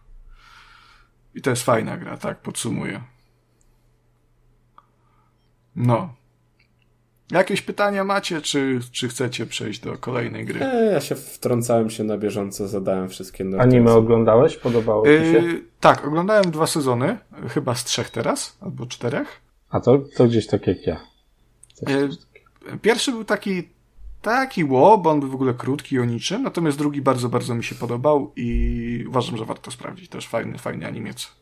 I 1.34 1.42
to 1.42 1.50
jest 1.50 1.62
fajna 1.62 1.96
gra, 1.96 2.16
tak, 2.16 2.40
podsumuję. 2.40 3.00
No. 5.76 6.14
Jakieś 7.30 7.62
pytania 7.62 8.04
macie, 8.04 8.40
czy, 8.40 8.80
czy 8.92 9.08
chcecie 9.08 9.46
przejść 9.46 9.80
do 9.80 9.98
kolejnej 9.98 10.44
gry? 10.44 10.64
E, 10.64 10.92
ja 10.92 11.00
się 11.00 11.14
wtrącałem 11.14 11.90
się 11.90 12.04
na 12.04 12.18
bieżąco, 12.18 12.68
zadałem 12.68 13.08
wszystkie 13.08 13.44
noty. 13.44 13.62
Anime 13.62 13.92
oglądałeś? 13.92 14.56
Podobało 14.56 15.06
ci 15.06 15.10
się? 15.10 15.18
Yy, 15.18 15.64
tak, 15.80 16.06
oglądałem 16.06 16.50
dwa 16.50 16.66
sezony, 16.66 17.18
chyba 17.48 17.74
z 17.74 17.84
trzech 17.84 18.10
teraz, 18.10 18.58
albo 18.60 18.86
czterech. 18.86 19.40
A 19.70 19.80
to, 19.80 19.98
to 20.16 20.26
gdzieś 20.26 20.46
tak 20.46 20.66
jak 20.66 20.86
ja. 20.86 21.00
Yy, 21.88 22.78
pierwszy 22.82 23.12
był 23.12 23.24
taki 23.24 23.73
taki 24.24 24.64
ło, 24.64 24.98
bo 24.98 25.10
on 25.10 25.20
był 25.20 25.28
w 25.28 25.34
ogóle 25.34 25.54
krótki 25.54 26.00
o 26.00 26.04
niczym, 26.04 26.42
natomiast 26.42 26.78
drugi 26.78 27.02
bardzo, 27.02 27.28
bardzo 27.28 27.54
mi 27.54 27.64
się 27.64 27.74
podobał 27.74 28.32
i 28.36 29.04
uważam, 29.08 29.36
że 29.36 29.44
warto 29.44 29.70
sprawdzić. 29.70 30.08
Też 30.08 30.28
fajny, 30.28 30.58
fajny 30.58 30.86
animiec. 30.86 31.32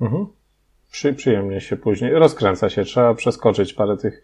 Mhm. 0.00 0.26
Przy, 0.90 1.14
przyjemnie 1.14 1.60
się 1.60 1.76
później, 1.76 2.12
rozkręca 2.14 2.68
się, 2.70 2.84
trzeba 2.84 3.14
przeskoczyć 3.14 3.72
parę 3.72 3.96
tych 3.96 4.22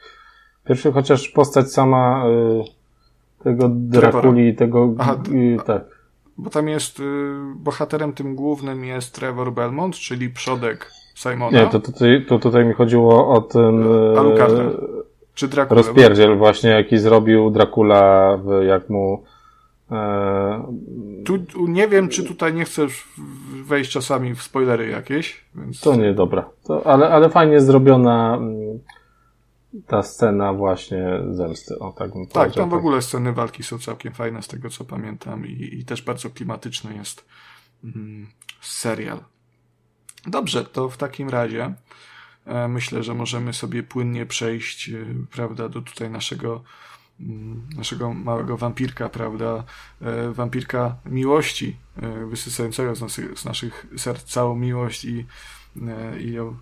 pierwszych, 0.64 0.94
chociaż 0.94 1.28
postać 1.28 1.72
sama 1.72 2.26
y, 2.26 3.44
tego 3.44 3.68
Drakuli, 3.68 4.54
tego, 4.54 4.94
Aha, 4.98 5.16
y, 5.32 5.56
tak. 5.66 5.84
Bo 6.38 6.50
tam 6.50 6.68
jest, 6.68 7.00
y, 7.00 7.02
bohaterem 7.56 8.12
tym 8.12 8.34
głównym 8.34 8.84
jest 8.84 9.14
Trevor 9.14 9.52
Belmont, 9.52 9.96
czyli 9.96 10.30
przodek 10.30 10.90
Simona. 11.14 11.60
Nie, 11.60 11.66
to 11.66 11.80
tutaj, 11.80 12.24
to 12.28 12.38
tutaj 12.38 12.64
mi 12.64 12.74
chodziło 12.74 13.28
o 13.28 13.40
ten... 13.40 13.84
Alucarda. 14.18 14.62
Czy 15.36 15.48
Dracula? 15.48 15.82
Rozpierdziel 15.82 16.36
właśnie, 16.36 16.70
jaki 16.70 16.98
zrobił 16.98 17.50
Dracula, 17.50 18.38
jak 18.66 18.90
mu... 18.90 19.24
E... 19.90 20.74
Tu, 21.24 21.66
nie 21.68 21.88
wiem, 21.88 22.08
czy 22.08 22.24
tutaj 22.24 22.54
nie 22.54 22.64
chcesz 22.64 23.08
wejść 23.64 23.90
czasami 23.90 24.34
w 24.34 24.42
spoilery 24.42 24.88
jakieś. 24.88 25.44
Więc... 25.54 25.80
To 25.80 25.96
nie, 25.96 26.14
dobra. 26.14 26.50
To, 26.64 26.86
ale, 26.86 27.08
ale 27.08 27.30
fajnie 27.30 27.60
zrobiona 27.60 28.36
mm, 28.36 28.78
ta 29.86 30.02
scena 30.02 30.52
właśnie 30.52 31.20
zemsty. 31.30 31.78
O, 31.78 31.92
tak, 31.92 32.12
bym 32.12 32.26
tak 32.26 32.54
tam 32.54 32.70
w 32.70 32.74
ogóle 32.74 33.02
sceny 33.02 33.32
walki 33.32 33.62
są 33.62 33.78
całkiem 33.78 34.12
fajne 34.12 34.42
z 34.42 34.48
tego, 34.48 34.70
co 34.70 34.84
pamiętam 34.84 35.46
i, 35.46 35.78
i 35.80 35.84
też 35.84 36.02
bardzo 36.02 36.30
klimatyczny 36.30 36.94
jest 36.94 37.24
mm, 37.84 38.26
serial. 38.60 39.18
Dobrze, 40.26 40.64
to 40.64 40.88
w 40.88 40.96
takim 40.96 41.28
razie 41.28 41.74
myślę, 42.68 43.02
że 43.02 43.14
możemy 43.14 43.52
sobie 43.52 43.82
płynnie 43.82 44.26
przejść, 44.26 44.88
e, 44.88 45.04
prawda, 45.30 45.68
do 45.68 45.82
tutaj 45.82 46.10
naszego 46.10 46.62
mm, 47.20 47.62
naszego 47.76 48.14
małego 48.14 48.56
wampirka, 48.56 49.08
prawda, 49.08 49.64
e, 50.02 50.32
wampirka 50.32 50.96
miłości, 51.06 51.76
wysysającego 52.26 52.94
z 52.94 53.00
naszych, 53.00 53.38
z 53.38 53.44
naszych 53.44 53.86
serc 53.96 54.24
całą 54.24 54.56
miłość 54.56 55.04
i, 55.04 55.26
i 56.20 56.32
ją 56.32 56.56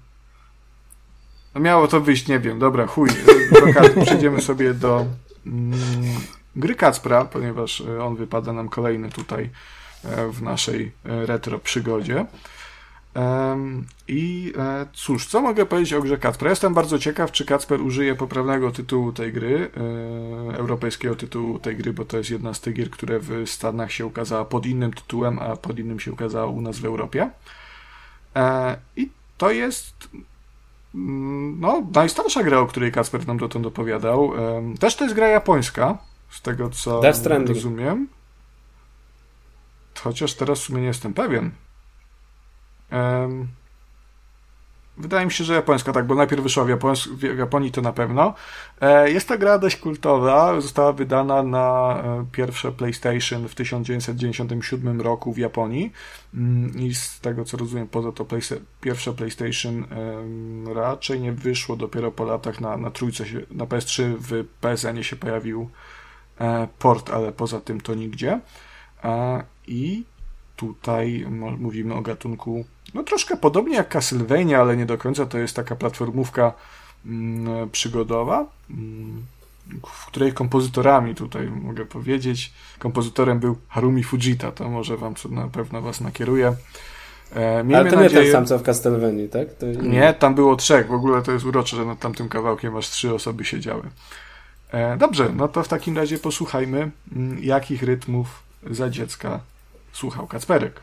no 1.55 1.61
miało 1.61 1.89
to 1.89 2.01
wyjść, 2.01 2.29
nie 2.29 2.41
wiem, 2.41 2.59
dobra, 2.59 2.87
chuj, 2.87 3.09
przejdziemy 4.05 4.43
sobie 4.43 4.75
do 4.75 5.07
mm, 5.47 5.73
gry 6.57 6.75
Kacpra, 6.75 7.25
ponieważ 7.25 7.83
on 8.01 8.17
wypada 8.17 8.53
nam 8.53 8.69
kolejny 8.69 9.11
tutaj 9.11 9.51
w 10.33 10.43
naszej 10.43 10.93
retro 11.05 11.59
przygodzie. 11.59 12.27
I 14.09 14.53
e, 14.59 14.87
cóż, 14.93 15.27
co 15.27 15.41
mogę 15.41 15.67
powiedzieć 15.67 15.93
o 15.93 16.03
grze 16.03 16.19
Kacper? 16.19 16.49
Jestem 16.49 16.75
bardzo 16.75 16.99
ciekaw, 16.99 17.33
czy 17.33 17.45
Kacper 17.45 17.81
użyje 17.81 18.15
poprawnego 18.15 18.71
tytułu 18.71 19.13
tej 19.13 19.33
gry, 19.33 19.71
e, 19.77 20.57
europejskiego 20.57 21.15
tytułu 21.15 21.59
tej 21.59 21.77
gry, 21.77 21.93
bo 21.93 22.05
to 22.05 22.17
jest 22.17 22.31
jedna 22.31 22.55
z 22.55 22.61
tych 22.61 22.75
gier, 22.75 22.91
które 22.91 23.19
w 23.19 23.51
Stanach 23.51 23.93
się 23.93 24.07
ukazała 24.07 24.45
pod 24.45 24.67
innym 24.67 24.93
tytułem, 24.93 25.39
a 25.39 25.57
pod 25.57 25.79
innym 25.79 26.01
się 26.01 26.13
ukazała 26.13 26.47
u 26.47 26.61
nas 26.61 26.79
w 26.79 26.85
Europie. 26.85 27.31
E, 28.37 28.77
I 28.97 29.11
to 29.39 29.51
jest 29.51 30.09
mm, 30.95 31.61
no, 31.61 31.87
najstarsza 31.95 32.43
gra, 32.43 32.59
o 32.59 32.67
której 32.67 32.93
Kacper 32.93 33.27
nam 33.27 33.39
dotąd 33.39 33.67
opowiadał. 33.67 34.33
Też 34.81 34.97
to 34.97 35.05
jest 35.05 35.17
gra 35.17 35.29
japońska, 35.29 35.99
z 36.31 36.43
tego 36.43 36.71
co 36.71 37.01
rozumiem. 37.47 38.09
Chociaż 40.01 40.35
teraz 40.35 40.61
w 40.61 40.63
sumie 40.63 40.81
nie 40.81 40.87
jestem 40.87 41.15
pewien. 41.15 41.51
Wydaje 44.97 45.27
mi 45.27 45.33
się, 45.33 45.45
że 45.45 45.55
japońska, 45.55 45.93
tak, 45.93 46.07
bo 46.07 46.15
najpierw 46.15 46.43
wyszła 46.43 46.65
w, 46.65 46.69
w 47.17 47.39
Japonii, 47.39 47.71
to 47.73 47.83
na 47.83 47.93
pewno. 47.93 48.35
E, 48.81 49.11
jest 49.11 49.29
to 49.29 49.39
gra 49.39 49.59
dość 49.59 49.77
kultowa, 49.77 50.61
została 50.61 50.93
wydana 50.93 51.43
na 51.43 51.97
e, 52.05 52.27
pierwsze 52.33 52.73
PlayStation 52.73 53.49
w 53.49 53.55
1997 53.55 55.01
roku 55.01 55.33
w 55.33 55.39
Japonii 55.39 55.93
mm, 56.35 56.79
i 56.79 56.95
z 56.95 57.21
tego 57.21 57.45
co 57.45 57.57
rozumiem, 57.57 57.89
poza 57.89 58.13
to 58.13 58.27
pierwsze 58.81 59.13
PlayStation 59.13 59.85
raczej 60.75 61.21
nie 61.21 61.33
wyszło 61.33 61.77
dopiero 61.77 62.13
po 62.13 62.25
latach 62.25 62.61
na, 62.61 62.77
na 62.77 62.91
trójce, 62.91 63.27
się, 63.27 63.41
na 63.51 63.65
PS3 63.65 64.15
w 64.19 64.45
PSN 64.61 65.03
się 65.03 65.17
pojawił 65.17 65.71
e, 66.41 66.69
port, 66.79 67.11
ale 67.11 67.33
poza 67.33 67.61
tym 67.61 67.81
to 67.81 67.95
nigdzie. 67.95 68.41
I 69.67 70.05
tutaj 70.57 71.27
mówimy 71.59 71.95
o 71.95 72.01
gatunku 72.01 72.65
no 72.95 73.03
troszkę 73.03 73.37
podobnie 73.37 73.77
jak 73.77 73.89
Castlevania, 73.89 74.61
ale 74.61 74.77
nie 74.77 74.87
do 74.87 74.99
końca. 74.99 75.27
To 75.27 75.39
jest 75.39 75.57
taka 75.57 75.77
platformówka 75.77 76.53
mm, 77.07 77.71
przygodowa, 77.71 78.47
mm, 78.71 79.23
w 79.87 80.07
której 80.07 80.33
kompozytorami 80.33 81.15
tutaj 81.15 81.47
mogę 81.47 81.87
powiedzieć, 81.87 82.53
kompozytorem 82.79 83.39
był 83.39 83.57
Harumi 83.69 84.05
Fujita, 84.05 84.53
to 84.53 84.69
może 84.69 84.97
wam 84.97 85.15
co 85.15 85.29
na 85.29 85.49
pewno 85.49 85.81
was 85.83 86.01
nakieruje. 86.01 86.55
E, 87.37 87.65
ale 87.77 87.91
to 87.91 87.97
nadzieję... 87.97 88.03
nie 88.03 88.11
ten 88.11 88.33
sam 88.33 88.47
co 88.47 88.59
w 88.59 88.63
Castlevanii, 88.63 89.29
tak? 89.29 89.55
To... 89.55 89.67
Nie, 89.67 90.15
tam 90.15 90.35
było 90.35 90.57
trzech. 90.57 90.89
W 90.89 90.93
ogóle 90.93 91.23
to 91.23 91.33
jest 91.33 91.45
urocze, 91.45 91.77
że 91.77 91.85
nad 91.85 91.99
tamtym 91.99 92.29
kawałkiem 92.29 92.77
aż 92.77 92.89
trzy 92.89 93.15
osoby 93.15 93.45
siedziały. 93.45 93.83
E, 94.73 94.97
dobrze, 94.97 95.31
no 95.37 95.49
to 95.49 95.63
w 95.63 95.69
takim 95.69 95.97
razie 95.97 96.19
posłuchajmy, 96.19 96.91
mm, 97.17 97.45
jakich 97.45 97.83
rytmów 97.83 98.43
za 98.71 98.91
dziecka 98.91 99.41
słuchał 99.93 100.27
Kacperek. 100.27 100.81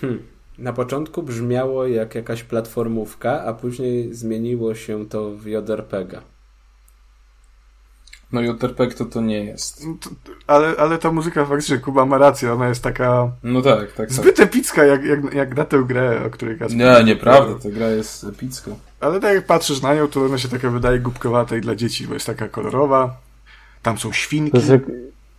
Hmm. 0.00 0.22
Na 0.58 0.72
początku 0.72 1.22
brzmiało 1.22 1.86
jak 1.86 2.14
jakaś 2.14 2.42
platformówka, 2.42 3.44
a 3.44 3.52
później 3.52 4.14
zmieniło 4.14 4.74
się 4.74 5.08
to 5.08 5.30
w 5.30 5.46
JRPG. 5.46 6.22
No 8.32 8.40
JRPG 8.40 8.94
to 8.94 9.04
to 9.04 9.20
nie 9.20 9.44
jest. 9.44 9.86
No 9.86 9.94
ale, 10.46 10.74
ale 10.78 10.98
ta 10.98 11.12
muzyka 11.12 11.46
faktycznie, 11.46 11.78
Kuba 11.78 12.06
ma 12.06 12.18
rację, 12.18 12.52
ona 12.52 12.68
jest 12.68 12.82
taka... 12.82 13.30
No 13.42 13.62
tak, 13.62 13.80
tak. 13.80 13.96
tak. 13.96 14.12
Zbyt 14.12 14.40
epicka, 14.40 14.84
jak, 14.84 15.04
jak, 15.04 15.34
jak 15.34 15.56
na 15.56 15.64
tę 15.64 15.84
grę, 15.86 16.22
o 16.26 16.30
której 16.30 16.58
Kasper... 16.58 16.78
Nie, 16.78 17.04
nieprawda, 17.04 17.62
ta 17.62 17.70
gra 17.70 17.90
jest 17.90 18.24
epicka. 18.24 18.70
Ale 19.00 19.20
tak 19.20 19.34
jak 19.34 19.46
patrzysz 19.46 19.82
na 19.82 19.94
nią, 19.94 20.08
to 20.08 20.24
ona 20.24 20.38
się 20.38 20.48
taka 20.48 20.70
wydaje 20.70 20.98
głupkowata 20.98 21.56
i 21.56 21.60
dla 21.60 21.74
dzieci, 21.74 22.06
bo 22.06 22.14
jest 22.14 22.26
taka 22.26 22.48
kolorowa. 22.48 23.16
Tam 23.82 23.98
są 23.98 24.12
świnki. 24.12 24.50
To 24.50 24.56
jest 24.56 24.70
jak, 24.70 24.82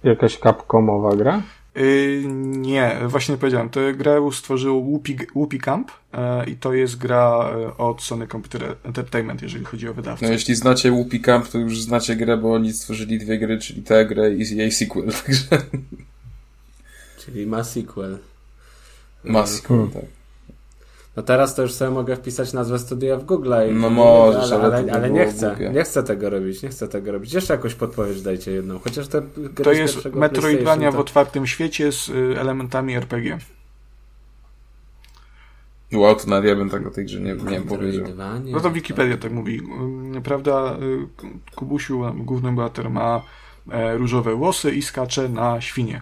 jakaś 0.03 0.38
capcomowa 0.38 1.16
gra? 1.16 1.41
Yy, 1.80 2.23
nie, 2.57 2.99
właśnie 3.07 3.38
powiedziałem, 3.38 3.69
tę 3.69 3.93
grę 3.93 4.30
stworzył 4.34 4.84
Whoopi, 4.84 5.17
Whoopi 5.36 5.59
Camp 5.59 5.91
yy, 6.13 6.19
i 6.51 6.55
to 6.55 6.73
jest 6.73 6.97
gra 6.97 7.51
e, 7.53 7.77
od 7.77 8.01
Sony 8.01 8.27
Computer 8.27 8.75
Entertainment, 8.84 9.41
jeżeli 9.41 9.65
chodzi 9.65 9.89
o 9.89 9.93
wydawcę. 9.93 10.25
No 10.25 10.32
jeśli 10.32 10.55
znacie 10.55 10.91
Whoopi 10.91 11.21
Camp, 11.21 11.47
to 11.47 11.57
już 11.57 11.82
znacie 11.82 12.15
grę, 12.15 12.38
bo 12.38 12.53
oni 12.53 12.73
stworzyli 12.73 13.19
dwie 13.19 13.39
gry, 13.39 13.57
czyli 13.57 13.84
tę 13.84 14.05
grę 14.05 14.34
i 14.34 14.57
jej 14.57 14.71
sequel, 14.71 15.11
także... 15.25 15.43
Czyli 17.19 17.47
ma 17.47 17.63
sequel. 17.63 18.17
Ma 19.23 19.47
sequel, 19.47 19.77
hmm. 19.77 19.91
tak. 19.91 20.18
No 21.20 21.24
teraz 21.24 21.55
to 21.55 21.61
już 21.61 21.74
sobie 21.74 21.91
mogę 21.91 22.15
wpisać 22.15 22.53
nazwę 22.53 22.80
studia 22.80 23.17
w 23.17 23.26
Google. 23.26 23.53
I 23.72 23.76
no 23.76 23.89
możesz, 23.89 24.51
ale, 24.51 24.78
ale, 24.78 24.91
ale 24.91 25.09
nie 25.09 25.26
chcę. 25.26 25.55
Nie 25.74 25.84
chcę 25.84 26.03
tego 26.03 26.30
robić, 26.30 26.63
nie 26.63 26.70
chcę 26.70 26.88
tego 26.88 27.11
robić. 27.11 27.34
Jeszcze 27.34 27.53
jakąś 27.53 27.74
podpowiedź 27.74 28.22
dajcie 28.22 28.51
jedną. 28.51 28.80
Chociaż 28.80 29.07
te 29.07 29.22
To 29.63 29.72
jest 29.72 30.05
Metroidvania 30.05 30.91
to... 30.91 30.97
w 30.97 30.99
otwartym 30.99 31.47
świecie 31.47 31.91
z 31.91 32.09
y, 32.09 32.39
elementami 32.39 32.95
RPG. 32.95 33.38
Wow, 35.93 36.15
to 36.15 36.28
nawet 36.28 36.49
ja 36.49 36.55
bym 36.55 36.70
tak 36.70 36.88
o 36.88 36.91
tej 36.91 37.05
grze 37.05 37.20
nie, 37.20 37.36
nie 37.36 37.61
powiedział. 37.61 38.05
No 38.45 38.59
to 38.59 38.72
Wikipedia 38.72 39.17
tak 39.17 39.32
mówi. 39.32 39.61
Y, 40.17 40.22
prawda, 40.22 40.78
y, 40.82 41.55
Kubusiu, 41.55 42.01
główny 42.15 42.51
bohater, 42.51 42.89
ma 42.89 43.22
e, 43.72 43.97
różowe 43.97 44.36
włosy 44.36 44.72
i 44.72 44.82
skacze 44.82 45.30
na 45.30 45.61
świnie. 45.61 46.01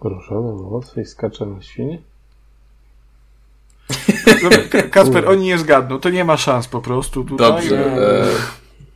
Różowe 0.00 0.52
włosy 0.52 1.00
i 1.00 1.04
skacze 1.04 1.46
na 1.46 1.62
świnie? 1.62 2.11
No, 4.42 4.50
Kasper, 4.90 5.28
oni 5.28 5.46
nie 5.46 5.58
zgadną, 5.58 5.98
to 5.98 6.10
nie 6.10 6.24
ma 6.24 6.36
szans 6.36 6.68
po 6.68 6.80
prostu. 6.80 7.24
Tutaj. 7.24 7.52
Dobrze. 7.52 7.86
E, 7.86 8.24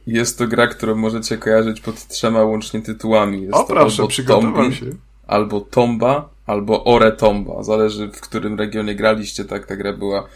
jest 0.06 0.38
to 0.38 0.46
gra, 0.46 0.66
którą 0.66 0.94
możecie 0.94 1.38
kojarzyć 1.38 1.80
pod 1.80 2.08
trzema 2.08 2.42
łącznie 2.42 2.82
tytułami. 2.82 3.42
Jest 3.42 3.54
o 3.54 3.64
proszę, 3.64 3.96
albo 3.96 4.08
przygotowałem 4.08 4.72
się. 4.72 4.86
Albo 5.26 5.60
Tomba, 5.60 6.28
albo 6.46 6.84
Ore 6.84 7.12
Tomba. 7.12 7.62
Zależy 7.62 8.08
w 8.08 8.20
którym 8.20 8.58
regionie 8.58 8.94
graliście, 8.94 9.44
tak 9.44 9.66
ta 9.66 9.76
gra 9.76 9.92
była 9.92 10.26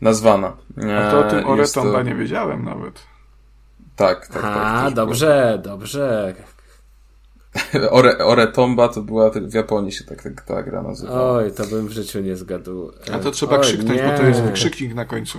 nazwana. 0.00 0.56
A 0.98 1.10
to 1.10 1.18
o 1.18 1.30
tym 1.30 1.38
e, 1.38 1.46
Ore 1.46 1.68
Tomba 1.68 1.98
to... 1.98 2.02
nie 2.02 2.14
wiedziałem 2.14 2.64
nawet. 2.64 3.02
Tak, 3.96 4.26
tak. 4.26 4.44
A, 4.44 4.82
tak, 4.84 4.94
dobrze, 4.94 5.58
było. 5.62 5.76
dobrze. 5.76 6.34
Ore, 7.90 8.18
Ore 8.18 8.46
Tomba 8.46 8.88
to 8.88 9.02
była 9.02 9.30
w 9.30 9.54
Japonii 9.54 9.92
się 9.92 10.04
tak, 10.04 10.22
tak 10.22 10.42
ta 10.42 10.62
gra 10.62 10.82
nazywała. 10.82 11.32
Oj, 11.32 11.52
to 11.52 11.64
bym 11.66 11.86
w 11.86 11.92
życiu 11.92 12.20
nie 12.20 12.36
zgadł. 12.36 12.90
A 13.12 13.18
to 13.18 13.30
trzeba 13.30 13.56
Oj, 13.56 13.62
krzyknąć, 13.62 14.00
nie. 14.00 14.08
bo 14.08 14.18
to 14.18 14.22
jest 14.22 14.40
wykrzyknik 14.42 14.94
na 14.94 15.04
końcu. 15.04 15.38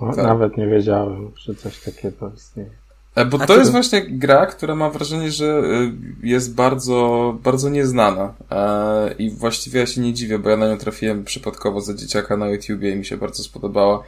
tak. 0.00 0.16
Nawet 0.16 0.56
nie 0.56 0.66
wiedziałem, 0.66 1.30
że 1.36 1.54
coś 1.54 1.80
takiego 1.80 2.30
istnieje. 2.36 2.70
E, 3.14 3.24
bo 3.24 3.38
to 3.38 3.56
jest 3.56 3.70
właśnie 3.70 4.02
gra, 4.10 4.46
która 4.46 4.74
mam 4.74 4.92
wrażenie, 4.92 5.30
że 5.30 5.44
y, 5.44 5.92
jest 6.26 6.54
bardzo, 6.54 7.38
bardzo 7.42 7.68
nieznana. 7.68 8.34
E, 8.50 9.14
I 9.18 9.30
właściwie 9.30 9.80
ja 9.80 9.86
się 9.86 10.00
nie 10.00 10.12
dziwię, 10.14 10.38
bo 10.38 10.50
ja 10.50 10.56
na 10.56 10.68
nią 10.68 10.78
trafiłem 10.78 11.24
przypadkowo 11.24 11.80
za 11.80 11.94
dzieciaka 11.94 12.36
na 12.36 12.48
YouTubie 12.48 12.90
i 12.90 12.96
mi 12.96 13.04
się 13.04 13.16
bardzo 13.16 13.42
spodobała. 13.42 14.02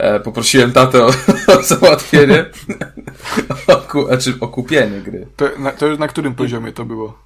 E, 0.00 0.20
poprosiłem 0.20 0.72
tatę 0.72 1.04
o, 1.04 1.10
o 1.58 1.62
załatwienie, 1.62 2.46
o, 3.66 3.76
ku, 3.76 4.06
znaczy 4.06 4.34
o 4.40 4.48
kupienie 4.48 5.00
gry. 5.00 5.26
To, 5.36 5.48
na, 5.58 5.72
to 5.72 5.96
na 5.96 6.08
którym 6.08 6.34
poziomie 6.34 6.72
to 6.72 6.84
było? 6.84 7.18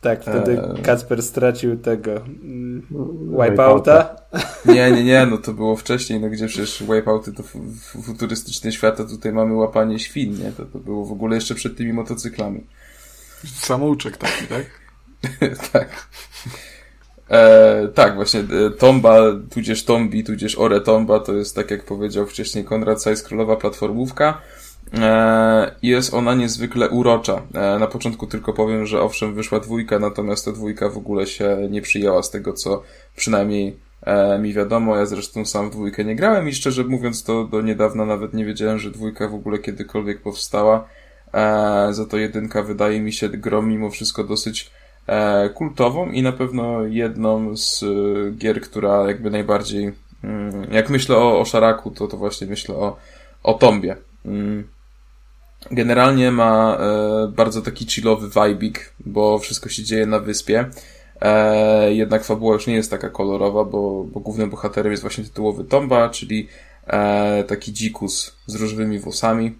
Tak, 0.00 0.22
wtedy 0.22 0.62
e... 0.62 0.82
Kacper 0.82 1.22
stracił 1.22 1.76
tego 1.76 2.16
mm, 2.16 2.86
Wipeouta. 3.30 4.16
Nie, 4.64 4.92
nie, 4.92 5.04
nie, 5.04 5.26
no 5.26 5.38
to 5.38 5.52
było 5.52 5.76
wcześniej, 5.76 6.20
no 6.20 6.28
gdzie 6.28 6.46
przecież 6.46 6.82
Wipeouty 6.82 7.32
to 7.32 7.42
futurystyczny 8.02 8.72
świat, 8.72 9.00
a 9.00 9.04
tutaj 9.04 9.32
mamy 9.32 9.54
łapanie 9.54 9.98
świn, 9.98 10.38
nie? 10.38 10.52
To, 10.52 10.64
to 10.64 10.78
było 10.78 11.06
w 11.06 11.12
ogóle 11.12 11.34
jeszcze 11.34 11.54
przed 11.54 11.76
tymi 11.76 11.92
motocyklami. 11.92 12.66
Samouczek 13.54 14.16
taki, 14.16 14.46
tak? 14.46 14.66
tak. 15.72 15.88
E, 17.30 17.88
tak, 17.94 18.14
właśnie 18.14 18.40
e, 18.40 18.70
Tomba, 18.70 19.18
tudzież 19.50 19.84
Tombi, 19.84 20.24
tudzież 20.24 20.58
Ore 20.58 20.80
Tomba 20.80 21.20
to 21.20 21.32
jest, 21.32 21.56
tak 21.56 21.70
jak 21.70 21.84
powiedział 21.84 22.26
wcześniej 22.26 22.64
Konrad 22.64 23.02
Sajs, 23.02 23.22
królowa 23.22 23.56
platformówka. 23.56 24.40
E, 24.98 25.74
jest 25.82 26.14
ona 26.14 26.34
niezwykle 26.34 26.88
urocza. 26.88 27.42
E, 27.54 27.78
na 27.78 27.86
początku 27.86 28.26
tylko 28.26 28.52
powiem, 28.52 28.86
że 28.86 29.02
owszem 29.02 29.34
wyszła 29.34 29.60
dwójka, 29.60 29.98
natomiast 29.98 30.44
ta 30.44 30.52
dwójka 30.52 30.88
w 30.88 30.96
ogóle 30.96 31.26
się 31.26 31.68
nie 31.70 31.82
przyjęła 31.82 32.22
z 32.22 32.30
tego, 32.30 32.52
co 32.52 32.82
przynajmniej 33.16 33.76
e, 34.02 34.38
mi 34.38 34.52
wiadomo. 34.52 34.96
Ja 34.96 35.06
zresztą 35.06 35.46
sam 35.46 35.70
w 35.70 35.72
dwójkę 35.72 36.04
nie 36.04 36.16
grałem 36.16 36.48
i 36.48 36.52
szczerze 36.52 36.84
mówiąc 36.84 37.24
to 37.24 37.44
do 37.44 37.62
niedawna 37.62 38.06
nawet 38.06 38.34
nie 38.34 38.44
wiedziałem, 38.44 38.78
że 38.78 38.90
dwójka 38.90 39.28
w 39.28 39.34
ogóle 39.34 39.58
kiedykolwiek 39.58 40.22
powstała. 40.22 40.88
Za 41.90 42.06
to 42.06 42.16
jedynka 42.16 42.62
wydaje 42.62 43.00
mi 43.00 43.12
się 43.12 43.28
grom 43.28 43.68
mimo 43.68 43.90
wszystko 43.90 44.24
dosyć 44.24 44.70
E, 44.70 44.79
kultową 45.54 46.10
i 46.10 46.22
na 46.22 46.32
pewno 46.32 46.82
jedną 46.82 47.56
z 47.56 47.82
e, 47.82 47.86
gier, 48.32 48.60
która 48.60 49.06
jakby 49.08 49.30
najbardziej, 49.30 49.92
mm, 50.24 50.72
jak 50.72 50.90
myślę 50.90 51.16
o, 51.16 51.40
o 51.40 51.44
Szaraku, 51.44 51.90
to, 51.90 52.08
to 52.08 52.16
właśnie 52.16 52.46
myślę 52.46 52.74
o, 52.74 52.96
o 53.42 53.54
Tombie. 53.54 53.96
Mm. 54.24 54.68
Generalnie 55.70 56.32
ma 56.32 56.76
e, 56.76 57.28
bardzo 57.28 57.62
taki 57.62 57.86
chillowy 57.86 58.28
vibik, 58.28 58.92
bo 59.00 59.38
wszystko 59.38 59.68
się 59.68 59.84
dzieje 59.84 60.06
na 60.06 60.18
wyspie. 60.18 60.70
E, 61.20 61.94
jednak 61.94 62.24
fabuła 62.24 62.54
już 62.54 62.66
nie 62.66 62.74
jest 62.74 62.90
taka 62.90 63.10
kolorowa, 63.10 63.64
bo, 63.64 64.04
bo 64.04 64.20
głównym 64.20 64.50
bohaterem 64.50 64.90
jest 64.90 65.02
właśnie 65.02 65.24
tytułowy 65.24 65.64
Tomba, 65.64 66.08
czyli 66.08 66.48
e, 66.86 67.44
taki 67.44 67.72
dzikus 67.72 68.36
z 68.46 68.54
różowymi 68.54 68.98
włosami. 68.98 69.58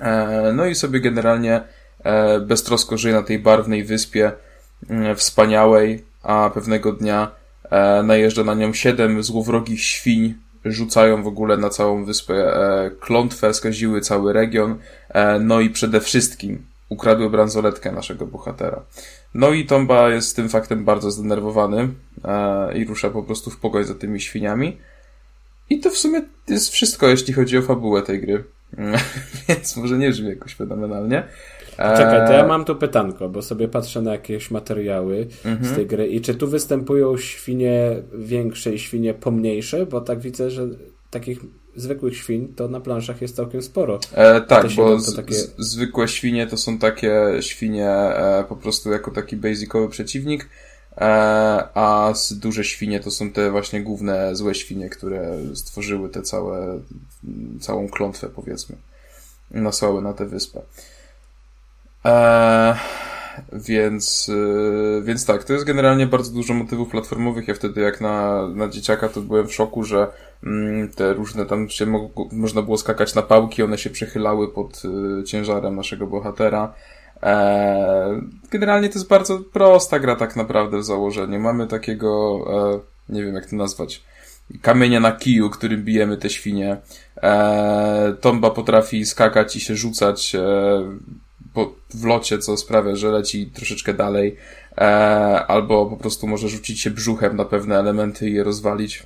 E, 0.00 0.52
no 0.54 0.66
i 0.66 0.74
sobie 0.74 1.00
generalnie 1.00 1.54
e, 1.54 1.64
beztrosko 2.40 2.98
żyje 2.98 3.14
na 3.14 3.22
tej 3.22 3.38
barwnej 3.38 3.84
wyspie, 3.84 4.32
mm, 4.90 5.16
wspaniałej, 5.16 6.04
a 6.22 6.50
pewnego 6.54 6.92
dnia 6.92 7.30
e, 7.70 8.02
najeżdża 8.02 8.44
na 8.44 8.54
nią 8.54 8.72
siedem 8.72 9.22
złowrogich 9.22 9.82
świń, 9.82 10.34
rzucają 10.64 11.22
w 11.22 11.26
ogóle 11.26 11.56
na 11.56 11.70
całą 11.70 12.04
wyspę 12.04 12.34
e, 12.34 12.90
klątwę, 13.00 13.54
skaziły 13.54 14.00
cały 14.00 14.32
region, 14.32 14.78
e, 15.08 15.38
no 15.38 15.60
i 15.60 15.70
przede 15.70 16.00
wszystkim 16.00 16.66
ukradły 16.88 17.30
bransoletkę 17.30 17.92
naszego 17.92 18.26
bohatera. 18.26 18.82
No 19.34 19.50
i 19.50 19.66
Tomba 19.66 20.10
jest 20.10 20.36
tym 20.36 20.48
faktem 20.48 20.84
bardzo 20.84 21.10
zdenerwowany 21.10 21.88
e, 22.24 22.78
i 22.78 22.84
rusza 22.84 23.10
po 23.10 23.22
prostu 23.22 23.50
w 23.50 23.56
pogoń 23.56 23.84
za 23.84 23.94
tymi 23.94 24.20
świniami. 24.20 24.78
I 25.70 25.80
to 25.80 25.90
w 25.90 25.98
sumie 25.98 26.22
jest 26.48 26.68
wszystko, 26.68 27.08
jeśli 27.08 27.34
chodzi 27.34 27.58
o 27.58 27.62
fabułę 27.62 28.02
tej 28.02 28.20
gry. 28.20 28.44
Więc 29.48 29.76
może 29.76 29.98
nie 29.98 30.10
brzmi 30.10 30.28
jakoś 30.28 30.54
fenomenalnie. 30.54 31.22
Czekaj, 31.76 32.26
to 32.26 32.32
ja 32.32 32.46
mam 32.46 32.64
tu 32.64 32.76
pytanko, 32.76 33.28
bo 33.28 33.42
sobie 33.42 33.68
patrzę 33.68 34.02
na 34.02 34.12
jakieś 34.12 34.50
materiały 34.50 35.26
mhm. 35.44 35.72
z 35.72 35.76
tej 35.76 35.86
gry 35.86 36.06
i 36.06 36.20
czy 36.20 36.34
tu 36.34 36.48
występują 36.48 37.16
świnie 37.16 37.96
większe 38.14 38.74
i 38.74 38.78
świnie 38.78 39.14
pomniejsze? 39.14 39.86
Bo 39.86 40.00
tak 40.00 40.20
widzę, 40.20 40.50
że 40.50 40.68
takich 41.10 41.40
zwykłych 41.76 42.16
świń 42.16 42.54
to 42.56 42.68
na 42.68 42.80
planszach 42.80 43.22
jest 43.22 43.36
całkiem 43.36 43.62
sporo. 43.62 44.00
E, 44.12 44.40
tak, 44.40 44.68
bo 44.76 45.00
z, 45.00 45.16
takie... 45.16 45.34
z, 45.34 45.54
zwykłe 45.58 46.08
świnie 46.08 46.46
to 46.46 46.56
są 46.56 46.78
takie 46.78 47.22
świnie 47.40 47.88
e, 47.88 48.44
po 48.48 48.56
prostu 48.56 48.90
jako 48.90 49.10
taki 49.10 49.36
basicowy 49.36 49.88
przeciwnik, 49.88 50.48
e, 50.96 51.04
a 51.74 52.12
duże 52.30 52.64
świnie 52.64 53.00
to 53.00 53.10
są 53.10 53.32
te 53.32 53.50
właśnie 53.50 53.82
główne 53.82 54.36
złe 54.36 54.54
świnie, 54.54 54.88
które 54.90 55.38
stworzyły 55.54 56.08
te 56.08 56.22
całe, 56.22 56.80
całą 57.60 57.88
klątwę 57.88 58.28
powiedzmy. 58.34 58.76
Nasłały 59.50 60.02
na 60.02 60.12
tę 60.12 60.26
wyspę. 60.26 60.62
Eee, 62.06 62.74
więc, 63.52 64.28
yy, 64.28 65.02
więc 65.04 65.26
tak, 65.26 65.44
to 65.44 65.52
jest 65.52 65.64
generalnie 65.64 66.06
bardzo 66.06 66.32
dużo 66.32 66.54
motywów 66.54 66.90
platformowych. 66.90 67.48
Ja 67.48 67.54
wtedy 67.54 67.80
jak 67.80 68.00
na, 68.00 68.46
na 68.48 68.68
dzieciaka 68.68 69.08
to 69.08 69.20
byłem 69.20 69.48
w 69.48 69.54
szoku, 69.54 69.84
że 69.84 70.06
mm, 70.44 70.88
te 70.88 71.12
różne 71.12 71.46
tam 71.46 71.68
się 71.68 71.86
mo 71.86 72.10
można 72.32 72.62
było 72.62 72.78
skakać 72.78 73.14
na 73.14 73.22
pałki, 73.22 73.62
one 73.62 73.78
się 73.78 73.90
przechylały 73.90 74.52
pod 74.52 74.82
y, 75.20 75.24
ciężarem 75.24 75.76
naszego 75.76 76.06
bohatera. 76.06 76.74
Eee, 77.22 78.20
generalnie 78.50 78.88
to 78.88 78.94
jest 78.94 79.08
bardzo 79.08 79.38
prosta 79.38 79.98
gra 79.98 80.16
tak 80.16 80.36
naprawdę 80.36 80.78
w 80.78 80.84
założeniu. 80.84 81.40
Mamy 81.40 81.66
takiego, 81.66 82.38
e, 83.08 83.12
nie 83.14 83.24
wiem 83.24 83.34
jak 83.34 83.46
to 83.46 83.56
nazwać, 83.56 84.02
kamienia 84.62 85.00
na 85.00 85.12
kiju, 85.12 85.50
którym 85.50 85.84
bijemy 85.84 86.16
te 86.16 86.30
świnie. 86.30 86.76
E, 87.22 88.14
Tomba 88.20 88.50
potrafi 88.50 89.06
skakać 89.06 89.56
i 89.56 89.60
się 89.60 89.76
rzucać 89.76 90.34
e, 90.34 90.40
po, 91.56 91.74
w 91.94 92.04
locie, 92.04 92.38
co 92.38 92.56
sprawia, 92.56 92.96
że 92.96 93.10
leci 93.10 93.50
troszeczkę 93.54 93.94
dalej, 93.94 94.36
e, 94.78 94.80
albo 95.46 95.86
po 95.86 95.96
prostu 95.96 96.26
może 96.26 96.48
rzucić 96.48 96.80
się 96.80 96.90
brzuchem 96.90 97.36
na 97.36 97.44
pewne 97.44 97.78
elementy 97.78 98.30
i 98.30 98.34
je 98.34 98.44
rozwalić. 98.44 99.02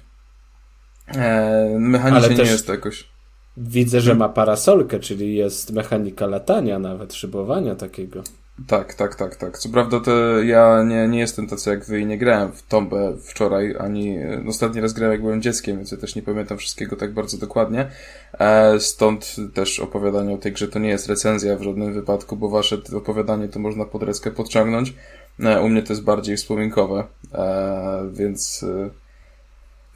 E, 1.09 1.77
mechanicznie 1.79 2.37
nie 2.37 2.51
jest 2.51 2.67
to 2.67 2.73
jakoś. 2.73 3.09
Widzę, 3.57 4.01
że 4.01 4.15
ma 4.15 4.29
parasolkę, 4.29 5.01
czyli 5.01 5.35
jest 5.35 5.73
mechanika 5.73 6.27
latania, 6.27 6.79
nawet 6.79 7.15
szybowania 7.15 7.75
takiego. 7.75 8.23
Tak, 8.67 8.95
tak, 8.95 9.15
tak, 9.15 9.37
tak. 9.37 9.59
Co 9.59 9.69
prawda 9.69 10.01
to 10.01 10.43
ja 10.43 10.83
nie, 10.83 11.09
nie 11.09 11.19
jestem 11.19 11.47
tacy 11.47 11.71
jak 11.71 11.85
wy 11.85 12.01
i 12.01 12.07
nie 12.07 12.19
grałem 12.19 12.53
w 12.53 12.63
Tombę 12.63 13.17
wczoraj, 13.23 13.77
ani 13.79 14.17
no, 14.45 14.51
ostatni 14.51 14.81
raz 14.81 14.93
grałem 14.93 15.13
jak 15.13 15.23
byłem 15.23 15.43
dzieckiem, 15.43 15.77
więc 15.77 15.93
ja 15.93 15.99
też 15.99 16.17
nie 16.17 16.23
pamiętam 16.23 16.59
wszystkiego 16.59 16.97
tak 16.97 17.15
bardzo 17.15 17.39
dokładnie. 17.39 17.91
E, 18.33 18.81
stąd 18.81 19.37
też 19.55 19.81
opowiadanie 19.81 20.35
o 20.35 20.39
tej 20.39 20.53
grze 20.53 20.69
to 20.69 20.79
nie 20.79 20.89
jest 20.89 21.09
recenzja 21.09 21.57
w 21.57 21.63
żadnym 21.63 21.95
wypadku, 21.95 22.37
bo 22.37 22.49
wasze 22.49 22.79
opowiadanie 22.97 23.49
to 23.49 23.59
można 23.59 23.85
pod 23.85 24.03
podciągnąć. 24.37 24.95
E, 25.41 25.61
u 25.61 25.69
mnie 25.69 25.83
to 25.83 25.93
jest 25.93 26.05
bardziej 26.05 26.37
wspominkowe, 26.37 27.05
e, 27.35 28.11
więc 28.13 28.65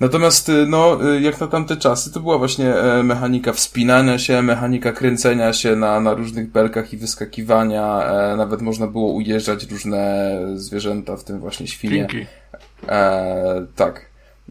Natomiast, 0.00 0.48
y, 0.48 0.66
no, 0.66 1.10
y, 1.14 1.20
jak 1.20 1.40
na 1.40 1.46
tamte 1.46 1.76
czasy, 1.76 2.12
to 2.12 2.20
była 2.20 2.38
właśnie 2.38 2.74
e, 2.74 3.02
mechanika 3.02 3.52
wspinania 3.52 4.18
się, 4.18 4.42
mechanika 4.42 4.92
kręcenia 4.92 5.52
się 5.52 5.76
na, 5.76 6.00
na 6.00 6.14
różnych 6.14 6.50
belkach 6.50 6.92
i 6.92 6.96
wyskakiwania. 6.96 8.02
E, 8.02 8.36
nawet 8.36 8.62
można 8.62 8.86
było 8.86 9.12
ujeżdżać 9.12 9.70
różne 9.70 10.30
zwierzęta, 10.54 11.16
w 11.16 11.24
tym 11.24 11.40
właśnie 11.40 11.66
świnie. 11.66 12.06
E, 12.88 13.66
tak. 13.76 14.06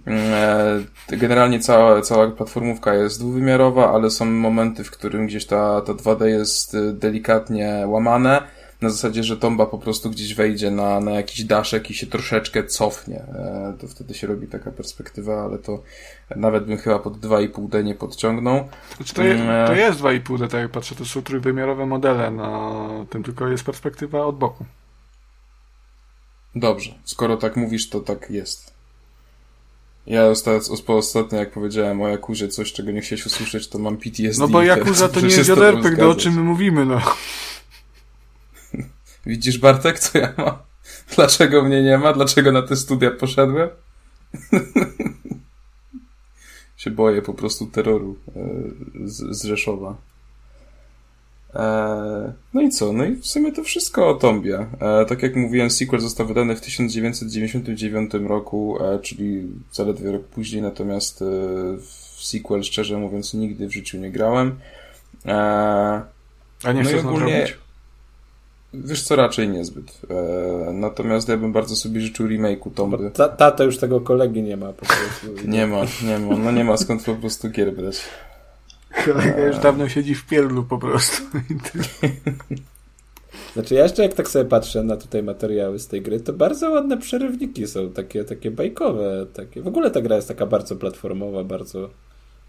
E, 0.08 1.18
generalnie 1.18 1.60
cała, 1.60 2.02
cała 2.02 2.32
platformówka 2.32 2.94
jest 2.94 3.20
dwuwymiarowa, 3.20 3.94
ale 3.94 4.10
są 4.10 4.26
momenty, 4.26 4.84
w 4.84 4.92
którym 4.92 5.28
gdzieś 5.28 5.46
ta, 5.46 5.82
ta 5.82 5.94
2D 5.94 6.26
jest 6.26 6.74
y, 6.74 6.94
delikatnie 6.94 7.84
łamane 7.88 8.42
na 8.84 8.90
zasadzie, 8.90 9.24
że 9.24 9.38
tomba 9.38 9.66
po 9.66 9.78
prostu 9.78 10.10
gdzieś 10.10 10.34
wejdzie 10.34 10.72
na, 10.72 11.00
na 11.00 11.12
jakiś 11.12 11.44
daszek 11.44 11.90
i 11.90 11.94
się 11.94 12.08
troszeczkę 12.08 12.64
cofnie. 12.64 13.20
E, 13.20 13.74
to 13.82 13.88
wtedy 13.88 14.14
się 14.14 14.28
robi 14.28 14.48
taka 14.48 14.72
perspektywa, 14.72 15.44
ale 15.44 15.58
to 15.58 15.84
nawet 16.36 16.66
bym 16.66 16.78
chyba 16.78 17.00
pod 17.00 17.18
2,5D 17.18 17.84
nie 17.84 17.96
podciągnął. 17.96 18.70
Znaczy 18.98 19.14
to, 19.14 19.24
je, 19.24 19.34
mm, 19.34 19.68
to 19.68 19.74
jest 19.74 20.00
2,5D, 20.00 20.48
tak 20.48 20.62
jak 20.62 20.72
patrzę, 20.72 20.96
to 20.96 21.06
są 21.06 21.22
trójwymiarowe 21.22 21.86
modele 21.86 22.32
na 22.32 22.90
tym, 23.10 23.24
tylko 23.24 23.48
jest 23.48 23.64
perspektywa 23.64 24.26
od 24.26 24.38
boku. 24.38 24.66
Dobrze, 26.56 26.94
skoro 27.04 27.38
tak 27.38 27.56
mówisz, 27.56 27.90
to 27.90 28.00
tak 28.00 28.32
jest. 28.32 28.74
Ja 30.08 30.24
ostatnio, 30.88 31.40
jak 31.40 31.52
powiedziałem 31.52 32.02
o 32.02 32.08
Jakuzie 32.08 32.48
coś, 32.48 32.74
czego 32.74 32.92
nie 32.92 33.02
chciałeś 33.02 33.26
usłyszeć, 33.26 33.68
to 33.68 33.80
mam 33.80 33.98
PTSD. 33.98 34.42
No 34.42 34.48
bo 34.48 34.64
Jakuza 34.64 35.10
to 35.10 35.22
nie 35.22 35.28
jest 35.28 35.50
joderpek, 35.50 36.00
o 36.00 36.16
czym 36.16 36.34
my 36.34 36.42
mówimy, 36.42 36.86
no. 36.86 37.02
Widzisz, 39.26 39.58
Bartek, 39.58 40.00
co 40.00 40.18
ja 40.18 40.34
mam? 40.38 40.58
Dlaczego 41.16 41.64
mnie 41.64 41.84
nie 41.84 41.98
ma? 41.98 42.14
Dlaczego 42.14 42.52
na 42.52 42.62
te 42.62 42.76
studia 42.76 43.12
poszedłem? 43.12 43.70
się 46.78 46.92
boję 46.92 47.22
po 47.22 47.34
prostu 47.34 47.68
terroru 47.68 48.18
e, 48.28 48.42
z, 49.08 49.38
z 49.38 49.44
Rzeszowa. 49.44 49.96
E, 51.56 52.34
no 52.54 52.62
i 52.62 52.70
co? 52.70 52.94
No 52.94 53.06
i 53.06 53.16
w 53.16 53.28
sumie 53.28 53.52
to 53.52 53.64
wszystko 53.64 54.10
o 54.10 54.14
Tombie. 54.14 54.68
E, 54.80 55.06
tak 55.06 55.24
jak 55.24 55.36
mówiłem, 55.36 55.70
sequel 55.70 56.00
został 56.00 56.28
wydany 56.28 56.56
w 56.56 56.62
1999 56.62 58.12
roku, 58.14 58.78
czyli 59.02 59.48
zaledwie 59.72 60.12
rok 60.12 60.24
później, 60.24 60.62
natomiast 60.62 61.24
w 61.80 62.26
sequel, 62.26 62.64
szczerze 62.64 62.98
mówiąc, 62.98 63.34
nigdy 63.34 63.68
w 63.68 63.74
życiu 63.74 63.98
nie 63.98 64.12
grałem. 64.12 64.60
A 66.64 66.72
nie 66.72 66.84
no 66.84 66.90
chcesz 66.90 67.06
ogólnie... 67.06 67.63
Wiesz 68.74 69.04
co, 69.04 69.16
raczej 69.16 69.50
niezbyt. 69.50 70.02
E, 70.10 70.74
natomiast 70.74 71.30
ja 71.30 71.38
bym 71.38 71.52
bardzo 71.52 71.76
sobie 71.76 72.02
życzył 72.02 72.28
remake'u 72.28 72.72
Tomby. 72.76 73.12
Ta, 73.12 73.30
tata 73.30 73.64
już 73.64 73.78
tego 73.78 74.02
kolegi 74.02 74.44
nie 74.44 74.58
ma 74.58 74.74
po 74.74 74.86
prostu. 74.86 75.28
nie 75.48 75.68
ma, 75.68 75.82
nie 76.08 76.20
ma. 76.20 76.36
No 76.36 76.52
nie 76.52 76.64
ma 76.64 76.78
skąd 76.78 77.04
po 77.04 77.16
prostu 77.16 77.50
gier 77.50 77.76
brać. 77.76 78.02
Kolega 79.06 79.46
już 79.46 79.58
dawno 79.58 79.90
siedzi 79.90 80.16
w 80.16 80.26
pierlu 80.26 80.64
po 80.64 80.78
prostu. 80.78 81.24
Znaczy 83.54 83.76
ja 83.76 83.84
jeszcze 83.84 84.04
jak 84.04 84.14
tak 84.14 84.30
sobie 84.30 84.46
patrzę 84.46 84.84
na 84.84 84.98
tutaj 84.98 85.24
materiały 85.24 85.80
z 85.80 85.88
tej 85.88 86.02
gry, 86.02 86.20
to 86.20 86.34
bardzo 86.34 86.70
ładne 86.70 86.98
przerywniki 86.98 87.68
są, 87.68 87.90
takie, 87.90 88.24
takie 88.24 88.52
bajkowe. 88.52 89.26
Takie. 89.34 89.62
W 89.62 89.68
ogóle 89.68 89.92
ta 89.92 90.02
gra 90.02 90.16
jest 90.16 90.28
taka 90.28 90.46
bardzo 90.46 90.76
platformowa, 90.76 91.44
bardzo 91.44 91.90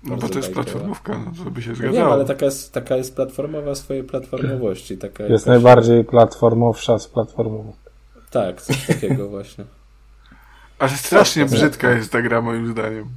no 0.05 0.17
bo 0.17 0.29
to 0.29 0.39
jest 0.39 0.53
platformówka, 0.53 1.19
no 1.19 1.45
to 1.45 1.51
by 1.51 1.63
się 1.63 1.75
zgadzało. 1.75 2.05
Wiem, 2.05 2.13
ale 2.13 2.25
taka 2.25 2.45
jest, 2.45 2.73
taka 2.73 2.97
jest 2.97 3.17
platformowa 3.17 3.75
swojej 3.75 4.05
platformowości. 4.05 4.99
Taka 4.99 5.23
jest 5.25 5.31
jakaś... 5.31 5.47
najbardziej 5.47 6.05
platformowsza 6.05 6.99
z 6.99 7.09
platformową. 7.09 7.73
Tak, 8.31 8.63
coś 8.63 8.87
takiego 8.87 9.29
właśnie. 9.37 9.65
Ale 10.79 10.91
strasznie 10.91 11.45
brzydka 11.45 11.91
jest 11.91 12.13
ta 12.13 12.23
gra 12.23 12.43
moim 12.43 12.73
zdaniem. 12.73 13.09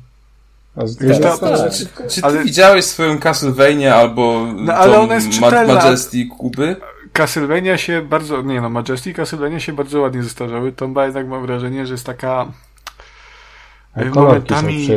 Ta, 1.21 1.37
tak. 1.37 1.71
Czy, 1.71 1.87
czy 2.09 2.21
ty 2.21 2.27
ale... 2.27 2.43
widziałeś 2.43 2.85
swoją 2.85 3.19
Castlevania 3.19 3.95
albo 3.95 4.53
no, 4.55 4.73
ale 4.73 4.99
ona 4.99 5.15
jest 5.15 5.41
Ma 5.41 5.65
Majesty 5.65 6.25
Kuby? 6.37 6.75
Castlevania 7.13 7.77
się 7.77 8.01
bardzo, 8.01 8.41
nie 8.41 8.61
no, 8.61 8.69
Majesty 8.69 9.09
i 9.09 9.13
Castlevania 9.13 9.59
się 9.59 9.73
bardzo 9.73 10.01
ładnie 10.01 10.23
zestarzały. 10.23 10.71
Tomba 10.71 11.05
jednak 11.05 11.27
mam 11.27 11.41
wrażenie, 11.41 11.85
że 11.85 11.93
jest 11.93 12.05
taka 12.05 12.51
momentami 14.15 14.87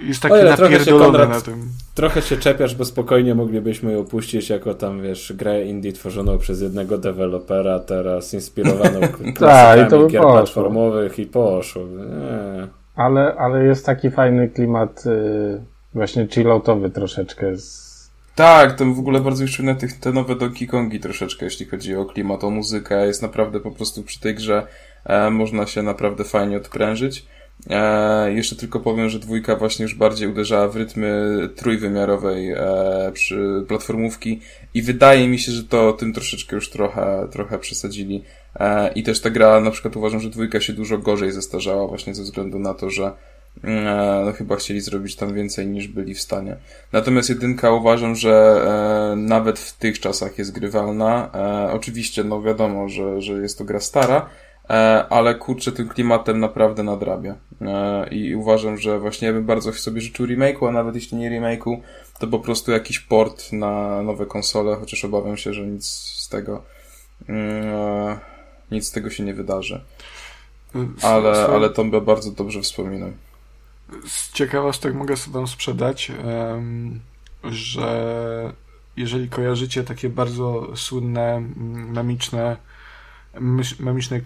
jest 0.00 0.22
taki 0.22 0.34
napierdolony 0.44 1.28
na 1.28 1.40
tym. 1.40 1.68
Trochę 1.94 2.22
się 2.22 2.36
czepiasz, 2.36 2.74
bo 2.74 2.84
spokojnie 2.84 3.34
moglibyśmy 3.34 3.92
ją 3.92 4.04
puścić 4.04 4.50
jako 4.50 4.74
tam, 4.74 5.02
wiesz, 5.02 5.32
grę 5.32 5.64
indie 5.64 5.92
tworzoną 5.92 6.38
przez 6.38 6.60
jednego 6.60 6.98
dewelopera, 6.98 7.78
teraz 7.78 8.34
inspirowaną 8.34 9.00
klasykami 9.36 9.90
tak, 9.90 10.10
gier 10.10 10.22
poszło. 10.22 10.32
platformowych 10.32 11.18
i 11.18 11.26
poszło. 11.26 11.82
Nie. 11.82 12.68
Ale, 12.96 13.34
ale 13.34 13.64
jest 13.64 13.86
taki 13.86 14.10
fajny 14.10 14.48
klimat 14.48 15.04
yy, 15.06 15.60
właśnie 15.94 16.26
chilloutowy 16.28 16.90
troszeczkę 16.90 17.56
z 17.56 17.90
Tak, 18.34 18.76
to 18.76 18.84
w 18.84 18.98
ogóle 18.98 19.20
bardzo 19.20 19.42
już 19.42 19.58
na 19.58 19.74
tych, 19.74 20.00
te 20.00 20.12
nowe 20.12 20.36
Donkey 20.36 20.68
Kongi 20.68 21.00
troszeczkę, 21.00 21.44
jeśli 21.44 21.66
chodzi 21.66 21.96
o 21.96 22.04
klimat, 22.04 22.44
o 22.44 22.50
muzykę. 22.50 23.06
Jest 23.06 23.22
naprawdę 23.22 23.60
po 23.60 23.70
prostu 23.70 24.02
przy 24.02 24.20
tej 24.20 24.34
grze 24.34 24.66
e, 25.04 25.30
można 25.30 25.66
się 25.66 25.82
naprawdę 25.82 26.24
fajnie 26.24 26.56
odprężyć. 26.56 27.26
E, 27.70 28.32
jeszcze 28.32 28.56
tylko 28.56 28.80
powiem, 28.80 29.08
że 29.08 29.18
dwójka 29.18 29.56
właśnie 29.56 29.82
już 29.82 29.94
bardziej 29.94 30.28
uderzała 30.28 30.68
w 30.68 30.76
rytmy 30.76 31.38
trójwymiarowej 31.56 32.52
e, 32.52 33.10
przy 33.14 33.64
platformówki 33.68 34.40
i 34.74 34.82
wydaje 34.82 35.28
mi 35.28 35.38
się, 35.38 35.52
że 35.52 35.64
to 35.64 35.92
tym 35.92 36.12
troszeczkę 36.12 36.56
już 36.56 36.70
trochę, 36.70 37.28
trochę 37.30 37.58
przesadzili. 37.58 38.24
E, 38.56 38.92
I 38.92 39.02
też 39.02 39.20
ta 39.20 39.30
gra, 39.30 39.60
na 39.60 39.70
przykład 39.70 39.96
uważam, 39.96 40.20
że 40.20 40.30
dwójka 40.30 40.60
się 40.60 40.72
dużo 40.72 40.98
gorzej 40.98 41.32
zestarzała 41.32 41.86
właśnie 41.86 42.14
ze 42.14 42.22
względu 42.22 42.58
na 42.58 42.74
to, 42.74 42.90
że 42.90 43.12
no, 44.24 44.32
chyba 44.32 44.56
chcieli 44.56 44.80
zrobić 44.80 45.16
tam 45.16 45.34
więcej 45.34 45.66
niż 45.66 45.88
byli 45.88 46.14
w 46.14 46.20
stanie. 46.20 46.56
Natomiast 46.92 47.28
jedynka 47.28 47.72
uważam, 47.72 48.16
że 48.16 48.62
e, 49.12 49.16
nawet 49.16 49.58
w 49.58 49.76
tych 49.76 50.00
czasach 50.00 50.38
jest 50.38 50.52
grywalna. 50.52 51.30
E, 51.34 51.72
oczywiście, 51.72 52.24
no 52.24 52.42
wiadomo, 52.42 52.88
że, 52.88 53.22
że 53.22 53.32
jest 53.32 53.58
to 53.58 53.64
gra 53.64 53.80
stara, 53.80 54.26
ale 55.10 55.34
kurczę, 55.34 55.72
tym 55.72 55.88
klimatem 55.88 56.40
naprawdę 56.40 56.82
nadrabia. 56.82 57.34
E, 57.60 58.08
I 58.08 58.34
uważam, 58.34 58.78
że 58.78 58.98
właśnie 58.98 59.26
ja 59.28 59.34
bym 59.34 59.46
bardzo 59.46 59.72
sobie 59.72 60.00
życzył 60.00 60.26
remake'u, 60.26 60.68
a 60.68 60.72
nawet 60.72 60.94
jeśli 60.94 61.18
nie 61.18 61.30
remake'u, 61.30 61.76
to 62.18 62.26
po 62.26 62.38
prostu 62.38 62.72
jakiś 62.72 62.98
port 62.98 63.52
na 63.52 64.02
nowe 64.02 64.26
konsole, 64.26 64.76
chociaż 64.76 65.04
obawiam 65.04 65.36
się, 65.36 65.54
że 65.54 65.66
nic 65.66 65.86
z 65.86 66.28
tego 66.28 66.62
e, 67.28 68.18
nic 68.70 68.86
z 68.86 68.90
tego 68.90 69.10
się 69.10 69.24
nie 69.24 69.34
wydarzy. 69.34 69.80
Ale, 71.02 71.46
ale 71.46 71.70
to 71.70 71.84
by 71.84 72.00
bardzo 72.00 72.30
dobrze 72.30 72.62
wspominam. 72.62 73.12
Z 74.06 74.32
ciekawostek 74.32 74.94
mogę 74.94 75.16
sobie 75.16 75.34
wam 75.34 75.48
sprzedać, 75.48 76.12
że 77.44 78.52
jeżeli 78.96 79.28
kojarzycie 79.28 79.84
takie 79.84 80.08
bardzo 80.08 80.76
słynne, 80.76 81.42
memiczne 81.92 82.56
memiczny 83.80 84.22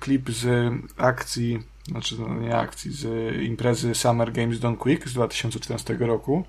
klip 0.00 0.30
z 0.30 0.72
akcji, 0.96 1.62
znaczy 1.88 2.16
no 2.18 2.34
nie 2.34 2.56
akcji, 2.56 2.92
z 2.92 3.34
imprezy 3.42 3.94
Summer 3.94 4.32
Games 4.32 4.58
Done 4.58 4.76
Quick 4.76 5.08
z 5.08 5.14
2014 5.14 5.96
roku, 6.00 6.44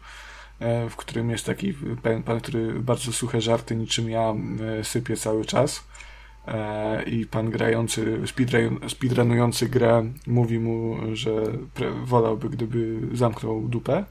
e, 0.60 0.90
w 0.90 0.96
którym 0.96 1.30
jest 1.30 1.46
taki 1.46 1.74
pan, 2.04 2.24
pan 2.24 2.42
który 2.42 2.80
bardzo 2.80 3.14
suche 3.14 3.42
żarty 3.42 3.76
niczym 3.76 4.10
ja 4.10 4.34
e, 4.80 4.84
sypie 4.84 5.18
cały 5.18 5.46
czas 5.46 5.84
e, 6.48 7.04
i 7.04 7.26
pan 7.26 7.50
grający, 7.50 8.22
speedrunujący 8.88 9.70
grę 9.70 10.12
mówi 10.28 10.60
mu, 10.60 10.98
że 11.14 11.32
wolałby, 12.04 12.50
gdyby 12.50 13.00
zamknął 13.14 13.62
dupę. 13.62 14.06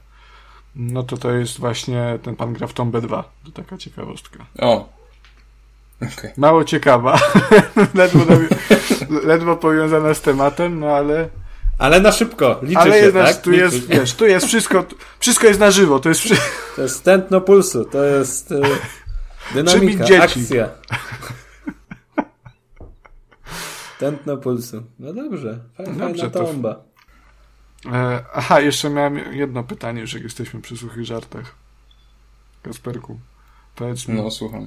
No 0.75 1.03
to 1.03 1.17
to 1.17 1.31
jest 1.31 1.59
właśnie 1.59 2.19
ten 2.23 2.35
pan 2.35 2.53
gra 2.53 2.67
w 2.67 2.73
Tomb 2.73 2.97
2. 2.97 3.31
To 3.45 3.51
taka 3.51 3.77
ciekawostka. 3.77 4.45
O, 4.59 4.94
Okay. 6.01 6.33
Mało 6.37 6.63
ciekawa. 6.63 7.19
ledwo, 7.93 8.19
ledwo 9.23 9.55
powiązana 9.55 10.13
z 10.13 10.21
tematem, 10.21 10.79
no 10.79 10.87
ale. 10.87 11.29
Ale 11.77 11.99
na 12.01 12.11
szybko, 12.11 12.59
liczy 12.61 12.79
ale 12.79 12.91
się, 12.91 12.97
jest, 12.97 13.13
tak? 13.13 13.41
tu 13.41 13.51
jest, 13.51 13.87
wiesz, 13.87 14.13
tu 14.13 14.25
jest 14.25 14.45
wszystko, 14.45 14.85
wszystko 15.19 15.47
jest 15.47 15.59
na 15.59 15.71
żywo, 15.71 15.99
to 15.99 16.09
jest 16.09 16.21
To 16.75 16.81
jest 16.81 17.03
tętno 17.03 17.41
pulsu, 17.41 17.85
to 17.85 18.03
jest 18.03 18.51
y, 18.51 18.61
dynamika, 19.53 20.03
dzieci. 20.03 20.21
akcja. 20.21 20.69
Tętno 23.99 24.37
pulsu. 24.37 24.83
No 24.99 25.13
dobrze, 25.13 25.59
fajna, 25.77 26.07
dobrze, 26.07 26.29
fajna 26.29 26.47
tomba. 26.47 26.73
To... 26.73 27.95
E, 27.95 28.23
aha, 28.33 28.59
jeszcze 28.59 28.89
miałem 28.89 29.33
jedno 29.33 29.63
pytanie, 29.63 30.01
już 30.01 30.13
jak 30.13 30.23
jesteśmy 30.23 30.61
przy 30.61 30.77
suchych 30.77 31.05
żartach. 31.05 31.55
Kasperku, 32.61 33.19
powiedz 33.75 34.07
mi. 34.07 34.15
No, 34.15 34.31
słucham. 34.31 34.65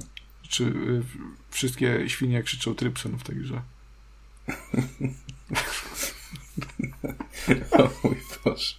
Czy 0.49 0.63
y, 0.63 1.03
wszystkie 1.49 2.09
świnie 2.09 2.43
krzyczą 2.43 2.75
Trypson 2.75 3.17
w 3.17 3.23
tej 3.23 3.35
grze? 3.35 3.61
o 7.79 7.89
mój 8.03 8.17
Boże. 8.45 8.75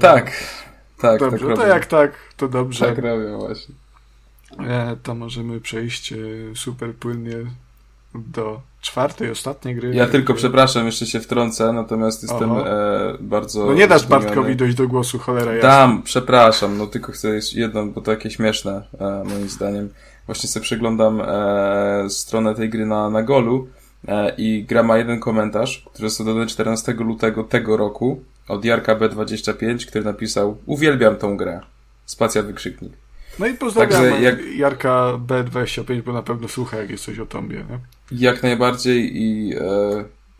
tak, 0.00 0.32
tak. 0.98 1.20
Dobrze, 1.20 1.46
tak 1.46 1.56
to 1.56 1.66
jak 1.66 1.86
tak, 1.86 2.12
to 2.36 2.48
dobrze. 2.48 2.86
Tak 2.86 2.98
robię 2.98 3.36
właśnie. 3.36 3.74
E, 4.58 4.96
to 5.02 5.14
możemy 5.14 5.60
przejść 5.60 6.12
e, 6.12 6.16
super 6.54 6.94
płynnie 6.94 7.36
do 8.26 8.60
czwartej, 8.80 9.30
ostatniej 9.30 9.74
gry. 9.74 9.94
Ja 9.94 10.06
tylko 10.06 10.34
przepraszam, 10.34 10.86
jeszcze 10.86 11.06
się 11.06 11.20
wtrącę, 11.20 11.72
natomiast 11.72 12.22
jestem 12.22 12.50
e, 12.52 12.64
bardzo... 13.20 13.66
No 13.66 13.74
nie 13.74 13.88
dasz 13.88 14.06
Bartkowi 14.06 14.56
dojść 14.56 14.76
do 14.76 14.88
głosu, 14.88 15.18
cholera 15.18 15.54
jasna. 15.54 15.68
Dam, 15.68 16.02
przepraszam, 16.02 16.78
no 16.78 16.86
tylko 16.86 17.12
chcę 17.12 17.38
jedno, 17.54 17.86
bo 17.86 18.00
to 18.00 18.10
jakieś 18.10 18.36
śmieszne, 18.36 18.82
e, 19.00 19.24
moim 19.24 19.48
zdaniem. 19.48 19.88
Właśnie 20.26 20.48
sobie 20.48 20.64
przeglądam 20.64 21.22
e, 21.24 22.10
stronę 22.10 22.54
tej 22.54 22.68
gry 22.68 22.86
na, 22.86 23.10
na 23.10 23.22
Golu 23.22 23.68
e, 24.08 24.34
i 24.36 24.64
gra 24.64 24.82
ma 24.82 24.98
jeden 24.98 25.20
komentarz, 25.20 25.84
który 25.94 26.08
został 26.08 26.26
dodany 26.26 26.46
14 26.46 26.92
lutego 26.92 27.44
tego 27.44 27.76
roku 27.76 28.22
od 28.48 28.64
Jarka 28.64 28.96
B25, 28.96 29.86
który 29.86 30.04
napisał 30.04 30.58
Uwielbiam 30.66 31.16
tą 31.16 31.36
grę. 31.36 31.60
Spacja 32.06 32.42
wykrzyknik. 32.42 32.92
No 33.38 33.46
i 33.46 33.54
pozdrawiam 33.54 34.02
Także 34.02 34.22
jak... 34.22 34.38
Jarka 34.56 35.18
B25, 35.26 36.02
bo 36.02 36.12
na 36.12 36.22
pewno 36.22 36.48
słucha, 36.48 36.76
jak 36.76 36.90
jest 36.90 37.04
coś 37.04 37.18
o 37.18 37.26
Tombie, 37.26 37.56
nie? 37.56 37.78
Jak 38.10 38.42
najbardziej 38.42 39.22
i 39.22 39.54
e, 39.54 39.60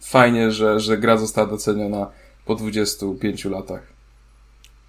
fajnie, 0.03 0.51
że, 0.53 0.81
że 0.81 0.99
gra 0.99 1.17
została 1.17 1.47
doceniona 1.47 2.07
po 2.45 2.55
25 2.55 3.45
latach. 3.45 3.99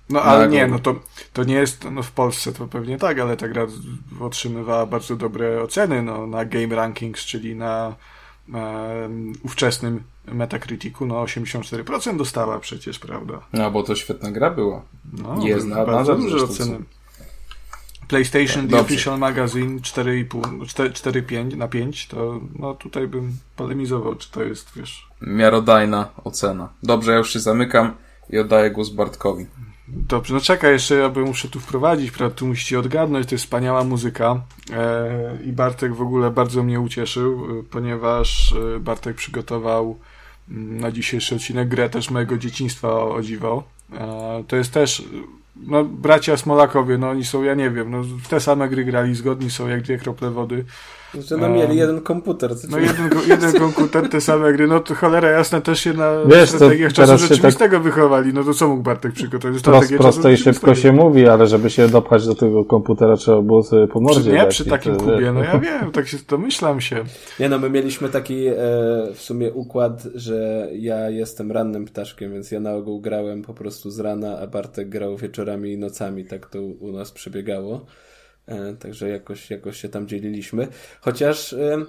No 0.10 0.22
ale 0.22 0.48
nie, 0.48 0.68
no 0.68 0.80
to, 0.80 0.96
to 1.34 1.44
nie 1.44 1.56
jest, 1.56 1.86
no 1.92 2.04
w 2.04 2.12
Polsce 2.12 2.54
to 2.54 2.68
pewnie 2.68 2.98
tak, 2.98 3.20
ale 3.20 3.38
ta 3.38 3.48
gra 3.48 3.68
otrzymywała 4.20 4.86
bardzo 4.86 5.16
dobre 5.16 5.64
oceny 5.64 6.04
no, 6.04 6.28
na 6.28 6.46
Game 6.46 6.76
Rankings, 6.76 7.26
czyli 7.26 7.56
na, 7.56 7.96
na 8.48 8.84
ówczesnym 9.44 10.04
Metacriticu, 10.26 11.06
no 11.06 11.24
84% 11.24 12.18
dostała 12.18 12.60
przecież, 12.60 13.00
prawda? 13.00 13.42
No, 13.54 13.72
bo 13.72 13.84
to 13.84 13.96
świetna 13.96 14.32
gra 14.32 14.50
była. 14.50 14.82
No, 15.14 15.48
jest 15.48 15.68
na, 15.68 15.86
bardzo 15.86 16.16
duże 16.16 16.44
oceny. 16.44 16.80
PlayStation 18.10 18.68
The 18.68 18.80
Official 18.80 19.20
Magazine 19.20 19.80
4,5, 19.80 21.58
na 21.58 21.68
5, 21.68 22.08
to 22.08 22.40
no 22.60 22.74
tutaj 22.74 23.08
bym 23.08 23.38
polemizował, 23.56 24.16
czy 24.16 24.32
to 24.32 24.44
jest, 24.44 24.72
wiesz... 24.76 25.08
Miarodajna 25.22 26.10
ocena. 26.24 26.70
Dobrze, 26.84 27.12
ja 27.12 27.18
już 27.18 27.34
się 27.34 27.40
zamykam 27.40 27.94
i 28.30 28.38
oddaję 28.38 28.72
głos 28.72 28.90
Bartkowi. 28.90 29.46
Dobrze, 29.88 30.34
no 30.34 30.42
czekaj, 30.42 30.74
jeszcze 30.74 30.96
ja 30.96 31.10
bym 31.10 31.24
muszę 31.24 31.48
tu 31.48 31.60
wprowadzić, 31.60 32.12
prawda, 32.12 32.36
tu 32.36 32.48
musicie 32.48 32.80
odgadnąć, 32.80 33.28
to 33.28 33.36
jest 33.36 33.46
wspaniała 33.46 33.84
muzyka 33.84 34.42
e, 34.74 35.38
i 35.46 35.52
Bartek 35.52 35.96
w 35.96 36.02
ogóle 36.02 36.32
bardzo 36.32 36.64
mnie 36.64 36.80
ucieszył, 36.80 37.60
e, 37.60 37.64
ponieważ 37.64 38.54
e, 38.76 38.80
Bartek 38.80 39.16
przygotował 39.16 40.00
mm, 40.50 40.80
na 40.80 40.92
dzisiejszy 40.92 41.36
odcinek 41.36 41.68
grę 41.68 41.90
też 41.90 42.10
mojego 42.10 42.38
dzieciństwa 42.38 42.88
o, 42.88 43.14
o 43.14 43.22
dziwo. 43.22 43.64
E, 43.94 44.44
to 44.48 44.56
jest 44.56 44.74
też 44.74 45.04
no, 45.68 45.84
bracia 45.86 46.38
Smolakowie, 46.38 46.98
no 46.98 47.10
oni 47.10 47.26
są, 47.26 47.44
ja 47.44 47.54
nie 47.54 47.70
wiem, 47.70 47.92
no, 47.92 48.04
w 48.04 48.28
te 48.28 48.40
same 48.40 48.70
gry 48.70 48.86
grali, 48.86 49.16
zgodni 49.16 49.52
są 49.52 49.68
jak 49.68 49.82
dwie 49.82 49.98
krople 49.98 50.32
wody. 50.32 50.66
Że 51.14 51.38
no 51.38 51.50
mieli 51.50 51.78
jeden 51.78 52.02
komputer. 52.02 52.52
No 52.70 52.78
jeden, 52.78 53.10
jeden 53.28 53.54
komputer, 53.64 54.10
te 54.10 54.22
same 54.22 54.54
gry, 54.54 54.68
no 54.68 54.80
to 54.80 54.96
cholera 54.96 55.30
jasna 55.30 55.62
też 55.62 55.80
się 55.80 55.94
na 55.94 56.26
Wiesz, 56.26 56.50
strategiach 56.50 56.94
czasu 56.94 57.18
rzeczywistego 57.18 57.76
tak... 57.76 57.84
wychowali, 57.84 58.34
no 58.34 58.44
to 58.44 58.54
co 58.54 58.68
mógł 58.68 58.84
Bartek 58.84 59.14
przygotować? 59.14 59.62
Prost, 59.62 59.94
prosto 59.98 60.30
i 60.30 60.38
szybko 60.38 60.76
się 60.76 60.92
mówi, 60.92 61.28
ale 61.28 61.48
żeby 61.48 61.70
się 61.70 61.88
dopchać 61.88 62.26
do 62.26 62.36
tego 62.36 62.66
komputera 62.66 63.18
trzeba 63.18 63.42
było 63.42 63.64
sobie 63.64 63.88
po 63.88 64.02
mordzie 64.02 64.32
Nie, 64.32 64.46
przy 64.46 64.66
takim 64.66 64.96
to, 64.96 65.06
kubie, 65.06 65.32
no 65.32 65.44
ja 65.44 65.60
wiem, 65.60 65.92
tak 65.92 66.08
się 66.08 66.18
domyślam 66.30 66.82
się. 66.82 67.04
Nie 67.40 67.50
no, 67.50 67.60
my 67.60 67.70
mieliśmy 67.70 68.10
taki 68.10 68.48
e, 68.48 68.54
w 69.14 69.22
sumie 69.22 69.54
układ, 69.54 70.04
że 70.16 70.68
ja 70.74 71.10
jestem 71.10 71.52
rannym 71.52 71.86
ptaszkiem, 71.86 72.34
więc 72.34 72.52
ja 72.52 72.60
na 72.60 72.74
ogół 72.74 73.02
grałem 73.02 73.42
po 73.42 73.54
prostu 73.54 73.92
z 73.92 74.00
rana, 74.00 74.40
a 74.40 74.48
Bartek 74.48 74.90
grał 74.90 75.18
wieczorami 75.18 75.72
i 75.72 75.78
nocami, 75.78 76.26
tak 76.26 76.46
to 76.46 76.62
u 76.62 76.92
nas 76.92 77.12
przebiegało. 77.12 77.86
E, 78.50 78.74
także 78.74 79.10
jakoś, 79.10 79.50
jakoś 79.50 79.82
się 79.82 79.90
tam 79.90 80.08
dzieliliśmy. 80.08 80.68
Chociaż 81.02 81.54
e, 81.54 81.86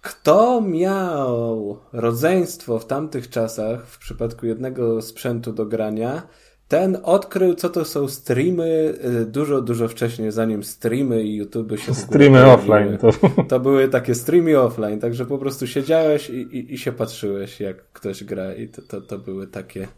kto 0.00 0.60
miał 0.60 1.78
rodzeństwo 1.92 2.78
w 2.78 2.86
tamtych 2.86 3.30
czasach, 3.30 3.86
w 3.86 3.98
przypadku 3.98 4.46
jednego 4.46 5.02
sprzętu 5.02 5.52
do 5.52 5.66
grania, 5.66 6.22
ten 6.68 6.98
odkrył, 7.02 7.54
co 7.54 7.68
to 7.68 7.84
są 7.84 8.08
streamy 8.08 8.94
e, 9.00 9.24
dużo, 9.24 9.60
dużo 9.60 9.88
wcześniej, 9.88 10.32
zanim 10.32 10.64
streamy 10.64 11.22
i 11.22 11.36
YouTube 11.36 11.78
się 11.78 11.94
Streamy 11.94 12.46
offline. 12.46 12.98
To... 12.98 13.10
to 13.48 13.60
były 13.60 13.88
takie 13.88 14.14
streamy 14.14 14.60
offline, 14.60 15.00
także 15.00 15.26
po 15.26 15.38
prostu 15.38 15.66
siedziałeś 15.66 16.30
i, 16.30 16.36
i, 16.36 16.74
i 16.74 16.78
się 16.78 16.92
patrzyłeś, 16.92 17.60
jak 17.60 17.92
ktoś 17.92 18.24
gra 18.24 18.54
i 18.54 18.68
to, 18.68 18.82
to, 18.82 19.00
to 19.00 19.18
były 19.18 19.46
takie, 19.46 19.88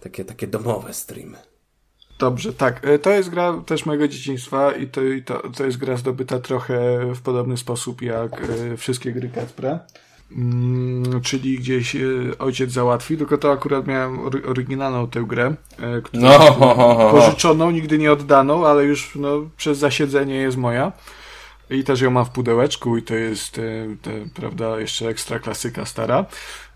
takie, 0.00 0.24
takie 0.24 0.46
domowe 0.46 0.94
streamy. 0.94 1.36
Dobrze, 2.18 2.52
tak. 2.52 2.86
E, 2.86 2.98
to 2.98 3.10
jest 3.10 3.30
gra 3.30 3.62
też 3.66 3.86
mojego 3.86 4.08
dzieciństwa 4.08 4.72
i 4.72 4.86
to, 4.86 5.02
i 5.02 5.22
to, 5.22 5.42
to 5.56 5.64
jest 5.64 5.78
gra 5.78 5.96
zdobyta 5.96 6.38
trochę 6.38 6.98
w 7.14 7.20
podobny 7.20 7.56
sposób 7.56 8.02
jak 8.02 8.42
e, 8.72 8.76
wszystkie 8.76 9.12
gry 9.12 9.28
Kacpra. 9.28 9.78
Mm, 10.36 11.20
czyli 11.20 11.58
gdzieś 11.58 11.96
e, 11.96 11.98
ojciec 12.38 12.72
załatwi, 12.72 13.16
tylko 13.16 13.38
to 13.38 13.52
akurat 13.52 13.86
miałem 13.86 14.20
oryginalną 14.46 15.08
tę 15.08 15.20
grę, 15.20 15.54
którą 16.04 16.22
no, 16.22 17.10
pożyczoną, 17.10 17.70
nigdy 17.70 17.98
nie 17.98 18.12
oddaną, 18.12 18.66
ale 18.66 18.84
już 18.84 19.16
no, 19.16 19.50
przez 19.56 19.78
zasiedzenie 19.78 20.34
jest 20.34 20.56
moja. 20.56 20.92
I 21.70 21.84
też 21.84 22.00
ją 22.00 22.10
mam 22.10 22.24
w 22.24 22.30
pudełeczku 22.30 22.96
i 22.96 23.02
to 23.02 23.14
jest, 23.14 23.60
te, 24.02 24.12
prawda, 24.34 24.80
jeszcze 24.80 25.08
ekstra 25.08 25.38
klasyka 25.38 25.84
stara. 25.84 26.24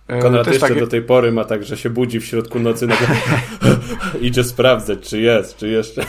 Konrad 0.07 0.47
jeszcze 0.47 0.69
tak... 0.69 0.79
do 0.79 0.87
tej 0.87 1.03
pory 1.03 1.33
ma 1.33 1.45
tak, 1.45 1.65
że 1.65 1.77
się 1.77 1.91
budzi 1.91 2.21
w 2.21 2.25
środku 2.25 2.59
nocy, 2.61 2.87
no 2.87 2.95
idzie 4.21 4.45
sprawdzać, 4.45 5.01
czy 5.01 5.21
jest, 5.21 5.57
czy 5.57 5.69
jeszcze. 5.69 6.07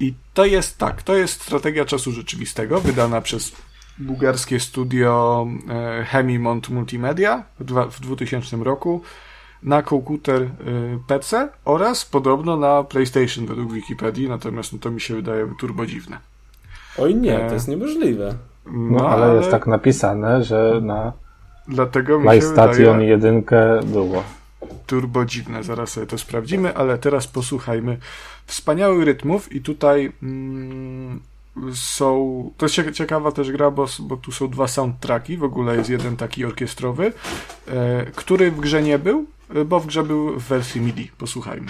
I 0.00 0.14
to 0.34 0.44
jest 0.44 0.78
tak, 0.78 1.02
to 1.02 1.16
jest 1.16 1.42
strategia 1.42 1.84
czasu 1.84 2.12
rzeczywistego, 2.12 2.80
wydana 2.80 3.20
przez 3.20 3.52
bułgarskie 3.98 4.60
studio 4.60 5.46
e, 5.68 6.04
Hemimont 6.04 6.68
Multimedia 6.68 7.44
w 7.90 8.00
2000 8.00 8.56
roku 8.56 9.02
na 9.62 9.82
komputer 9.82 10.42
e, 10.42 10.48
PC 11.06 11.48
oraz 11.64 12.04
podobno 12.04 12.56
na 12.56 12.84
PlayStation 12.84 13.46
według 13.46 13.72
Wikipedii, 13.72 14.28
natomiast 14.28 14.72
no 14.72 14.78
to 14.78 14.90
mi 14.90 15.00
się 15.00 15.14
wydaje 15.14 15.48
turbo 15.60 15.86
dziwne. 15.86 16.18
Oj 16.98 17.14
nie, 17.14 17.38
to 17.48 17.54
jest 17.54 17.68
niemożliwe. 17.68 18.34
No, 18.66 18.72
no 18.72 19.08
ale, 19.08 19.24
ale, 19.24 19.36
jest 19.36 19.50
tak 19.50 19.66
napisane, 19.66 20.44
że 20.44 20.80
na 20.82 21.12
Dlatego 21.68 22.20
PlayStation 22.20 23.02
1 23.02 23.44
było. 23.84 24.24
Turbo 24.86 25.24
dziwne, 25.24 25.64
zaraz 25.64 25.90
sobie 25.90 26.06
to 26.06 26.18
sprawdzimy, 26.18 26.76
ale 26.76 26.98
teraz 26.98 27.26
posłuchajmy 27.26 27.98
wspaniałych 28.46 29.04
rytmów 29.04 29.52
i 29.52 29.60
tutaj 29.60 30.12
mm, 30.22 31.20
są. 31.74 32.50
To 32.56 32.66
jest 32.66 32.92
ciekawa 32.92 33.32
też 33.32 33.52
gra, 33.52 33.70
bo, 33.70 33.86
bo 34.00 34.16
tu 34.16 34.32
są 34.32 34.48
dwa 34.48 34.68
soundtracki. 34.68 35.36
W 35.36 35.44
ogóle 35.44 35.76
jest 35.76 35.90
jeden 35.90 36.16
taki 36.16 36.44
orkiestrowy, 36.44 37.12
e, 37.68 38.06
który 38.14 38.50
w 38.50 38.60
grze 38.60 38.82
nie 38.82 38.98
był, 38.98 39.26
e, 39.54 39.64
bo 39.64 39.80
w 39.80 39.86
grze 39.86 40.02
był 40.02 40.40
w 40.40 40.42
wersji 40.42 40.80
MIDI. 40.80 41.10
Posłuchajmy. 41.18 41.66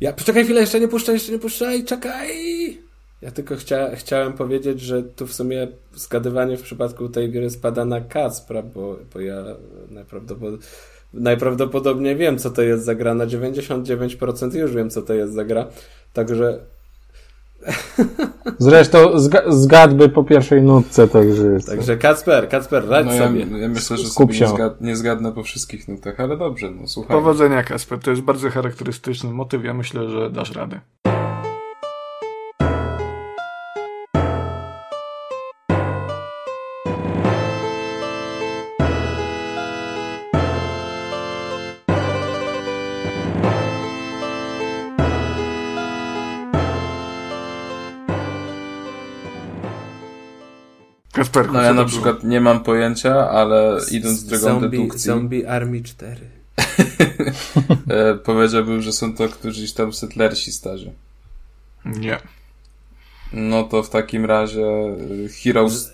Ja, 0.00 0.12
poczekaj 0.12 0.44
chwilę, 0.44 0.60
jeszcze 0.60 0.80
nie 0.80 0.88
puszczaj, 0.88 1.14
jeszcze 1.14 1.32
nie 1.32 1.38
puszczaj, 1.38 1.84
czekaj! 1.84 2.87
Ja 3.22 3.30
tylko 3.30 3.56
chcia, 3.56 3.96
chciałem 3.96 4.32
powiedzieć, 4.32 4.80
że 4.80 5.02
tu 5.02 5.26
w 5.26 5.34
sumie 5.34 5.68
zgadywanie 5.94 6.56
w 6.56 6.62
przypadku 6.62 7.08
tej 7.08 7.30
gry 7.30 7.50
spada 7.50 7.84
na 7.84 8.00
Kacpra, 8.00 8.62
bo, 8.62 8.96
bo 9.14 9.20
ja 9.20 9.44
najprawdopodobniej, 9.90 10.68
najprawdopodobniej 11.12 12.16
wiem, 12.16 12.38
co 12.38 12.50
to 12.50 12.62
jest 12.62 12.84
za 12.84 12.94
gra. 12.94 13.14
Na 13.14 13.26
99% 13.26 14.54
już 14.54 14.74
wiem, 14.74 14.90
co 14.90 15.02
to 15.02 15.14
jest 15.14 15.32
za 15.32 15.44
gra. 15.44 15.66
Także 16.12 16.58
Zresztą 18.58 19.18
zgadby 19.48 20.08
po 20.08 20.24
pierwszej 20.24 20.62
nutce, 20.62 21.08
także... 21.08 21.58
Także 21.66 21.96
Kacper, 21.96 22.48
Kacper, 22.48 22.88
radź 22.88 23.06
no 23.06 23.12
sobie. 23.12 23.40
Ja, 23.40 23.58
ja 23.58 23.68
myślę, 23.68 23.96
że 23.96 24.08
sobie 24.08 24.40
nie, 24.40 24.48
zgad, 24.48 24.80
nie 24.80 24.96
zgadnę 24.96 25.32
po 25.32 25.42
wszystkich 25.42 25.88
nutach, 25.88 26.20
ale 26.20 26.36
dobrze, 26.36 26.70
no 26.70 26.88
słuchaj. 26.88 27.16
Powodzenia 27.16 27.62
Kacper, 27.62 27.98
to 27.98 28.10
jest 28.10 28.22
bardzo 28.22 28.50
charakterystyczny 28.50 29.30
motyw, 29.30 29.64
ja 29.64 29.74
myślę, 29.74 30.08
że 30.08 30.30
dasz 30.30 30.54
radę. 30.54 30.80
Kasperku, 51.28 51.52
no 51.52 51.62
ja 51.62 51.74
na 51.74 51.84
przykład 51.84 52.24
nie 52.24 52.40
mam 52.40 52.62
pojęcia, 52.62 53.30
ale 53.30 53.80
idąc 53.90 54.24
drogą 54.24 54.44
zombie, 54.44 54.78
dedukcji... 54.78 55.06
Zombie 55.06 55.46
Army 55.46 55.82
4. 55.82 56.16
E, 57.90 58.14
powiedziałbym, 58.14 58.82
że 58.82 58.92
są 58.92 59.14
to 59.14 59.28
którzyś 59.28 59.72
tam 59.72 59.92
settlersi 59.92 60.52
starzy. 60.52 60.92
Nie. 61.84 62.18
No 63.32 63.62
to 63.62 63.82
w 63.82 63.90
takim 63.90 64.24
razie 64.24 64.66
e, 64.66 64.94
Heroes 65.42 65.90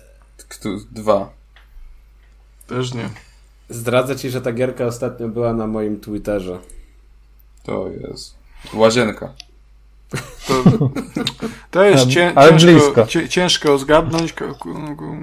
2. 0.91 1.29
Też 2.67 2.93
nie. 2.93 3.09
Zdradzę 3.69 4.15
ci, 4.15 4.29
że 4.29 4.41
ta 4.41 4.51
gierka 4.51 4.85
ostatnio 4.85 5.27
była 5.27 5.53
na 5.53 5.67
moim 5.67 5.99
Twitterze. 5.99 6.59
To 7.63 7.87
jest. 7.87 8.35
Łazienka. 8.73 9.33
To, 10.47 10.89
to 11.71 11.83
jest 11.83 12.07
cię, 12.07 12.33
ciężko, 12.57 13.07
cię, 13.07 13.29
ciężko 13.29 13.77
zgadnąć, 13.77 14.33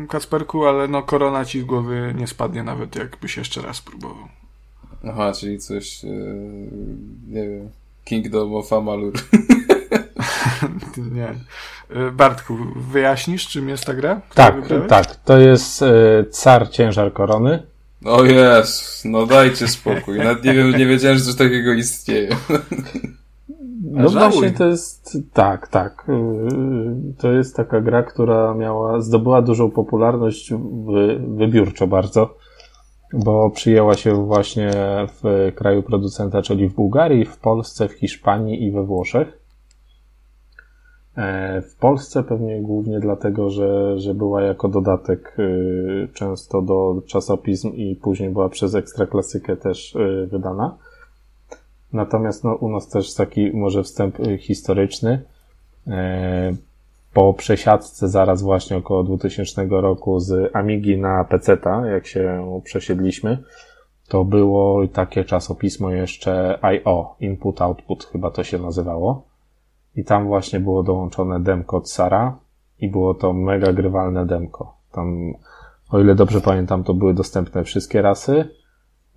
Kacperku, 0.09 0.66
ale 0.66 0.89
no 0.89 1.03
korona 1.03 1.45
ci 1.45 1.61
z 1.61 1.64
głowy 1.64 2.14
nie 2.18 2.27
spadnie 2.27 2.62
nawet 2.62 2.97
jakbyś 2.97 3.37
jeszcze 3.37 3.62
raz 3.62 3.81
próbował. 3.81 4.29
Aha, 5.09 5.33
czyli 5.33 5.59
coś, 5.59 6.05
e, 6.05 6.09
nie 7.29 7.49
wiem, 7.49 7.68
Kingdom 8.05 8.55
of 8.55 8.73
Amalur. 8.73 9.12
nie. 11.14 11.35
E, 11.91 12.11
Bartku, 12.11 12.59
wyjaśnisz, 12.77 13.49
czym 13.49 13.68
jest 13.68 13.85
ta 13.85 13.95
gra? 13.95 14.20
Tak, 14.35 14.55
tak. 14.89 15.16
To 15.16 15.39
jest 15.39 15.83
e, 15.83 16.25
Car 16.31 16.70
Ciężar 16.70 17.12
Korony. 17.12 17.62
O 18.05 18.25
jest, 18.25 19.05
no 19.05 19.27
dajcie 19.27 19.68
spokój. 19.68 20.18
Nawet 20.18 20.45
nie, 20.45 20.55
wiem, 20.55 20.70
nie 20.70 20.87
wiedziałem, 20.87 21.18
że 21.18 21.25
coś 21.25 21.35
takiego 21.35 21.73
istnieje. 21.73 22.29
No 23.93 24.09
właśnie 24.11 24.51
to 24.51 24.66
jest, 24.66 25.18
tak, 25.32 25.68
tak. 25.68 26.07
Y, 26.09 27.14
to 27.18 27.32
jest 27.32 27.57
taka 27.57 27.80
gra, 27.80 28.03
która 28.03 28.55
miała, 28.55 29.01
zdobyła 29.01 29.43
dużą 29.43 29.70
popularność 29.70 30.53
wy, 30.86 31.20
wybiórczo 31.28 31.86
bardzo, 31.86 32.34
bo 33.12 33.51
przyjęła 33.51 33.95
się 33.95 34.26
właśnie 34.26 34.70
w 35.22 35.53
kraju 35.55 35.82
producenta, 35.82 36.43
czyli 36.43 36.68
w 36.68 36.74
Bułgarii, 36.74 37.24
w 37.24 37.36
Polsce, 37.36 37.88
w 37.88 37.93
Hiszpanii 37.93 38.64
i 38.64 38.72
we 38.72 38.84
Włoszech. 38.84 39.43
E, 41.16 41.62
w 41.62 41.76
Polsce 41.76 42.22
pewnie 42.22 42.62
głównie 42.62 43.01
dlatego, 43.01 43.51
że, 43.51 43.99
że 43.99 44.14
była 44.14 44.43
jako 44.43 44.68
dodatek 44.68 45.36
y, 45.38 46.09
często 46.14 46.62
do 46.62 47.03
czasopism 47.07 47.72
i 47.74 47.97
później 47.97 48.30
była 48.30 48.49
przez 48.49 48.74
Ekstraklasykę 48.74 49.57
też 49.57 49.95
y, 49.95 50.28
wydana. 50.30 50.78
Natomiast 51.93 52.45
no, 52.45 52.55
u 52.55 52.68
nas 52.68 52.88
też 52.88 53.14
taki 53.14 53.51
może 53.51 53.82
wstęp 53.82 54.20
y, 54.20 54.38
historyczny. 54.38 55.22
E, 55.86 56.53
po 57.14 57.34
przesiadce 57.34 58.09
zaraz 58.09 58.43
właśnie 58.43 58.76
około 58.76 59.05
2000 59.05 59.66
roku 59.70 60.20
z 60.20 60.57
Amigi 60.57 60.99
na 60.99 61.24
PC-ta, 61.24 61.86
jak 61.86 62.07
się 62.07 62.47
przesiedliśmy, 62.64 63.38
to 64.09 64.24
było 64.24 64.88
takie 64.88 65.24
czasopismo 65.24 65.90
jeszcze 65.90 66.59
IO, 66.62 67.16
Input 67.20 67.62
Output 67.62 68.05
chyba 68.05 68.30
to 68.30 68.45
się 68.45 68.59
nazywało. 68.59 69.22
I 69.97 70.05
tam 70.05 70.26
właśnie 70.26 70.61
było 70.61 70.82
dołączone 70.82 71.40
demko 71.40 71.76
od 71.76 71.90
Sara 71.90 72.36
i 72.80 72.88
było 72.88 73.14
to 73.14 73.32
mega 73.32 73.72
grywalne 73.72 74.26
demko. 74.26 74.76
Tam, 74.93 75.32
o 75.90 76.01
ile 76.01 76.14
dobrze 76.14 76.40
pamiętam, 76.40 76.84
to 76.84 76.95
były 76.95 77.14
dostępne 77.14 77.64
wszystkie 77.64 78.03
rasy, 78.03 78.49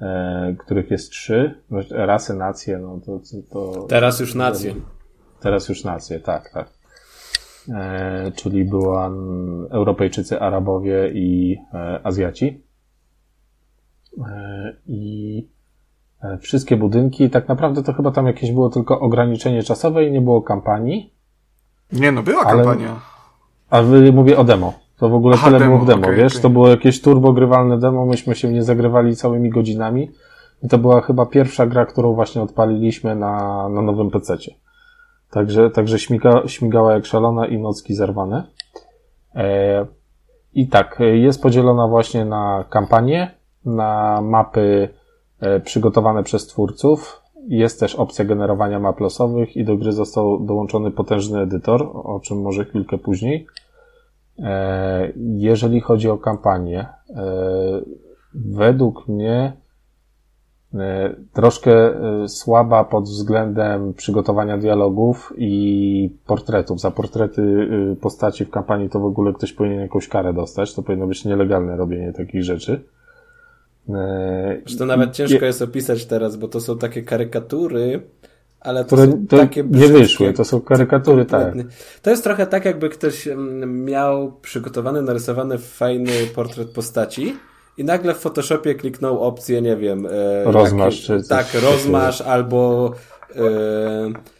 e, 0.01 0.55
których 0.59 0.91
jest 0.91 1.11
trzy. 1.11 1.61
No, 1.69 1.79
rasy, 1.91 2.33
nacje, 2.33 2.77
no 2.77 2.99
to, 3.05 3.19
to... 3.51 3.85
Teraz 3.87 4.19
już 4.19 4.35
nacje. 4.35 4.75
Teraz 5.39 5.69
już 5.69 5.83
nacje, 5.83 6.19
tak, 6.19 6.49
tak. 6.49 6.69
E, 7.69 8.31
czyli 8.35 8.65
była 8.65 9.11
Europejczycy, 9.69 10.39
Arabowie 10.39 11.11
i 11.13 11.57
e, 11.73 11.99
Azjaci. 12.03 12.63
E, 14.27 14.73
I 14.87 15.47
e, 16.23 16.37
wszystkie 16.37 16.77
budynki, 16.77 17.29
tak 17.29 17.47
naprawdę 17.47 17.83
to 17.83 17.93
chyba 17.93 18.11
tam 18.11 18.27
jakieś 18.27 18.51
było 18.51 18.69
tylko 18.69 18.99
ograniczenie 18.99 19.63
czasowe 19.63 20.05
i 20.05 20.11
nie 20.11 20.21
było 20.21 20.41
kampanii. 20.41 21.13
Nie, 21.91 22.11
no 22.11 22.23
była 22.23 22.43
ale... 22.43 22.63
kampania. 22.63 22.99
A 23.69 23.81
wy 23.81 24.11
mówię 24.11 24.37
o 24.37 24.43
demo. 24.43 24.84
To 24.99 25.09
w 25.09 25.13
ogóle 25.13 25.35
Aha, 25.35 25.47
tyle 25.47 25.59
demo, 25.59 25.71
było 25.71 25.85
w 25.85 25.87
demo, 25.87 26.03
okay, 26.03 26.15
wiesz? 26.15 26.33
Okay. 26.33 26.41
To 26.41 26.49
było 26.49 26.67
jakieś 26.67 27.01
turbo 27.01 27.33
grywalne 27.33 27.79
demo, 27.79 28.05
myśmy 28.05 28.35
się 28.35 28.51
nie 28.51 28.63
zagrywali 28.63 29.15
całymi 29.15 29.49
godzinami. 29.49 30.11
I 30.63 30.67
to 30.67 30.77
była 30.77 31.01
chyba 31.01 31.25
pierwsza 31.25 31.65
gra, 31.65 31.85
którą 31.85 32.13
właśnie 32.13 32.41
odpaliliśmy 32.41 33.15
na, 33.15 33.69
na 33.69 33.81
nowym 33.81 34.11
PC-cie. 34.11 34.55
Także, 35.31 35.69
także 35.69 35.99
śmiga, 35.99 36.41
śmigała 36.47 36.93
jak 36.93 37.05
szalona 37.05 37.47
i 37.47 37.57
nocki 37.57 37.95
zerwane. 37.95 38.43
E, 39.35 39.85
I 40.53 40.67
tak, 40.67 40.99
jest 41.13 41.41
podzielona 41.41 41.87
właśnie 41.87 42.25
na 42.25 42.65
kampanię, 42.69 43.31
na 43.65 44.21
mapy 44.21 44.89
e, 45.39 45.59
przygotowane 45.59 46.23
przez 46.23 46.47
twórców. 46.47 47.21
Jest 47.47 47.79
też 47.79 47.95
opcja 47.95 48.25
generowania 48.25 48.79
map 48.79 48.99
losowych 48.99 49.57
i 49.57 49.65
do 49.65 49.77
gry 49.77 49.91
został 49.91 50.39
dołączony 50.39 50.91
potężny 50.91 51.39
edytor, 51.39 51.91
o 51.93 52.19
czym 52.23 52.41
może 52.41 52.65
chwilkę 52.65 52.97
później. 52.97 53.47
E, 54.39 55.11
jeżeli 55.37 55.81
chodzi 55.81 56.09
o 56.09 56.17
kampanię, 56.17 56.79
e, 56.79 57.23
według 58.33 59.07
mnie 59.07 59.53
e, 60.73 61.15
troszkę 61.33 61.93
słaba 62.27 62.83
pod 62.83 63.03
względem 63.03 63.93
przygotowania 63.93 64.57
dialogów 64.57 65.33
i 65.37 66.09
portretów. 66.25 66.79
Za 66.79 66.91
portrety 66.91 67.67
postaci 68.01 68.45
w 68.45 68.49
kampanii 68.49 68.89
to 68.89 68.99
w 68.99 69.05
ogóle 69.05 69.33
ktoś 69.33 69.53
powinien 69.53 69.79
jakąś 69.79 70.07
karę 70.07 70.33
dostać. 70.33 70.73
To 70.73 70.83
powinno 70.83 71.07
być 71.07 71.25
nielegalne 71.25 71.77
robienie 71.77 72.13
takich 72.13 72.43
rzeczy. 72.43 72.81
Że 74.65 74.77
to 74.77 74.85
nawet 74.85 75.11
ciężko 75.11 75.45
jest 75.45 75.61
opisać 75.61 76.05
teraz, 76.05 76.35
bo 76.35 76.47
to 76.47 76.61
są 76.61 76.77
takie 76.77 77.03
karykatury, 77.03 78.01
ale 78.65 78.85
to 78.85 78.97
to 79.29 79.37
takie 79.37 79.63
nie 79.63 79.87
wyszły, 79.87 80.33
to 80.33 80.45
są 80.45 80.61
karykatury, 80.61 81.25
tak. 81.25 81.53
To 82.01 82.09
jest 82.09 82.23
trochę 82.23 82.47
tak, 82.47 82.65
jakby 82.65 82.89
ktoś 82.89 83.27
miał 83.67 84.31
przygotowany, 84.41 85.01
narysowany 85.01 85.57
fajny 85.57 86.11
portret 86.35 86.69
postaci 86.69 87.35
i 87.77 87.83
nagle 87.83 88.13
w 88.13 88.17
Photoshopie 88.17 88.75
kliknął 88.75 89.23
opcję, 89.23 89.61
nie 89.61 89.77
wiem... 89.77 90.07
E, 90.11 90.43
rozmasz, 90.43 91.01
czy 91.01 91.23
coś 91.23 91.27
Tak, 91.27 91.61
rozmasz 91.63 92.21
albo... 92.21 92.91
E, 93.35 94.35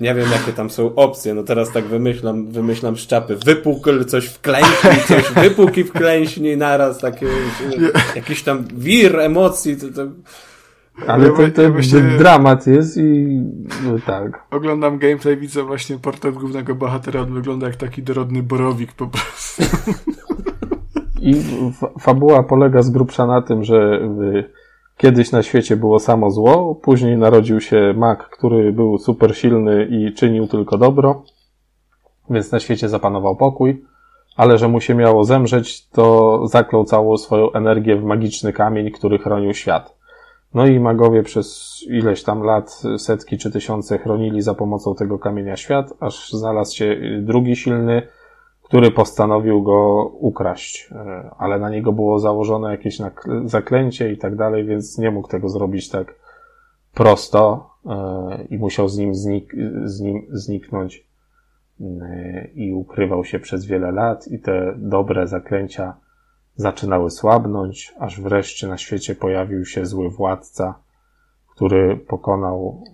nie 0.00 0.14
wiem, 0.14 0.30
jakie 0.32 0.52
tam 0.52 0.70
są 0.70 0.94
opcje. 0.94 1.34
No 1.34 1.42
teraz 1.42 1.72
tak 1.72 1.84
wymyślam, 1.84 2.46
wymyślam 2.46 2.96
szczapy. 2.96 3.36
Wypukl, 3.36 4.04
coś 4.04 4.26
wklęśnij, 4.26 5.02
coś 5.08 5.32
wypukl 5.32 5.80
i 5.80 5.84
wklęśnij 5.84 6.56
naraz. 6.56 6.98
Takie, 6.98 7.26
jakiś 8.16 8.42
tam 8.42 8.64
wir 8.76 9.20
emocji. 9.20 9.76
To, 9.76 9.86
to... 9.88 10.10
Ale 11.06 11.30
to, 11.30 11.36
to, 11.36 11.62
to 11.90 12.18
dramat 12.18 12.66
jest 12.66 12.96
i 12.96 13.42
no 13.84 13.98
tak. 14.06 14.46
Oglądam 14.50 14.98
gameplay, 14.98 15.36
widzę 15.36 15.62
właśnie 15.62 15.98
portret 15.98 16.34
głównego 16.34 16.74
bohatera, 16.74 17.20
on 17.20 17.34
wygląda 17.34 17.66
jak 17.66 17.76
taki 17.76 18.02
dorodny 18.02 18.42
borowik 18.42 18.92
po 18.92 19.06
prostu. 19.06 19.62
I 21.20 21.34
fabuła 22.00 22.42
polega 22.42 22.82
z 22.82 22.90
grubsza 22.90 23.26
na 23.26 23.42
tym, 23.42 23.64
że 23.64 24.08
kiedyś 24.96 25.32
na 25.32 25.42
świecie 25.42 25.76
było 25.76 25.98
samo 25.98 26.30
zło, 26.30 26.74
później 26.74 27.16
narodził 27.16 27.60
się 27.60 27.94
mak, 27.96 28.28
który 28.28 28.72
był 28.72 28.98
super 28.98 29.36
silny 29.36 29.88
i 29.90 30.14
czynił 30.14 30.46
tylko 30.46 30.78
dobro, 30.78 31.24
więc 32.30 32.52
na 32.52 32.60
świecie 32.60 32.88
zapanował 32.88 33.36
pokój, 33.36 33.84
ale 34.36 34.58
że 34.58 34.68
mu 34.68 34.80
się 34.80 34.94
miało 34.94 35.24
zemrzeć, 35.24 35.88
to 35.88 36.40
zaklął 36.46 36.84
całą 36.84 37.16
swoją 37.16 37.52
energię 37.52 37.96
w 37.96 38.04
magiczny 38.04 38.52
kamień, 38.52 38.90
który 38.90 39.18
chronił 39.18 39.54
świat. 39.54 40.01
No 40.54 40.66
i 40.66 40.80
magowie 40.80 41.22
przez 41.22 41.78
ileś 41.88 42.22
tam 42.22 42.42
lat, 42.42 42.82
setki 42.98 43.38
czy 43.38 43.50
tysiące 43.50 43.98
chronili 43.98 44.42
za 44.42 44.54
pomocą 44.54 44.94
tego 44.94 45.18
kamienia 45.18 45.56
świat, 45.56 45.92
aż 46.00 46.32
znalazł 46.32 46.76
się 46.76 46.96
drugi 47.22 47.56
silny, 47.56 48.02
który 48.62 48.90
postanowił 48.90 49.62
go 49.62 50.04
ukraść, 50.04 50.88
e, 50.92 51.30
ale 51.38 51.58
na 51.58 51.70
niego 51.70 51.92
było 51.92 52.18
założone 52.18 52.70
jakieś 52.70 52.98
zaklęcie 53.44 54.12
i 54.12 54.18
tak 54.18 54.36
dalej, 54.36 54.64
więc 54.64 54.98
nie 54.98 55.10
mógł 55.10 55.28
tego 55.28 55.48
zrobić 55.48 55.88
tak 55.88 56.14
prosto 56.94 57.70
e, 57.86 58.44
i 58.50 58.58
musiał 58.58 58.88
z 58.88 58.98
nim, 58.98 59.14
znik 59.14 59.54
z 59.84 60.00
nim 60.00 60.26
zniknąć 60.30 61.06
e, 61.80 62.48
i 62.54 62.72
ukrywał 62.72 63.24
się 63.24 63.38
przez 63.38 63.66
wiele 63.66 63.92
lat. 63.92 64.28
I 64.28 64.38
te 64.38 64.74
dobre 64.76 65.26
zaklęcia 65.26 65.96
zaczynały 66.56 67.10
słabnąć, 67.10 67.94
aż 67.98 68.20
wreszcie 68.20 68.68
na 68.68 68.78
świecie 68.78 69.14
pojawił 69.14 69.64
się 69.64 69.86
zły 69.86 70.10
władca, 70.10 70.74
który 71.48 71.96
pokonał 71.96 72.84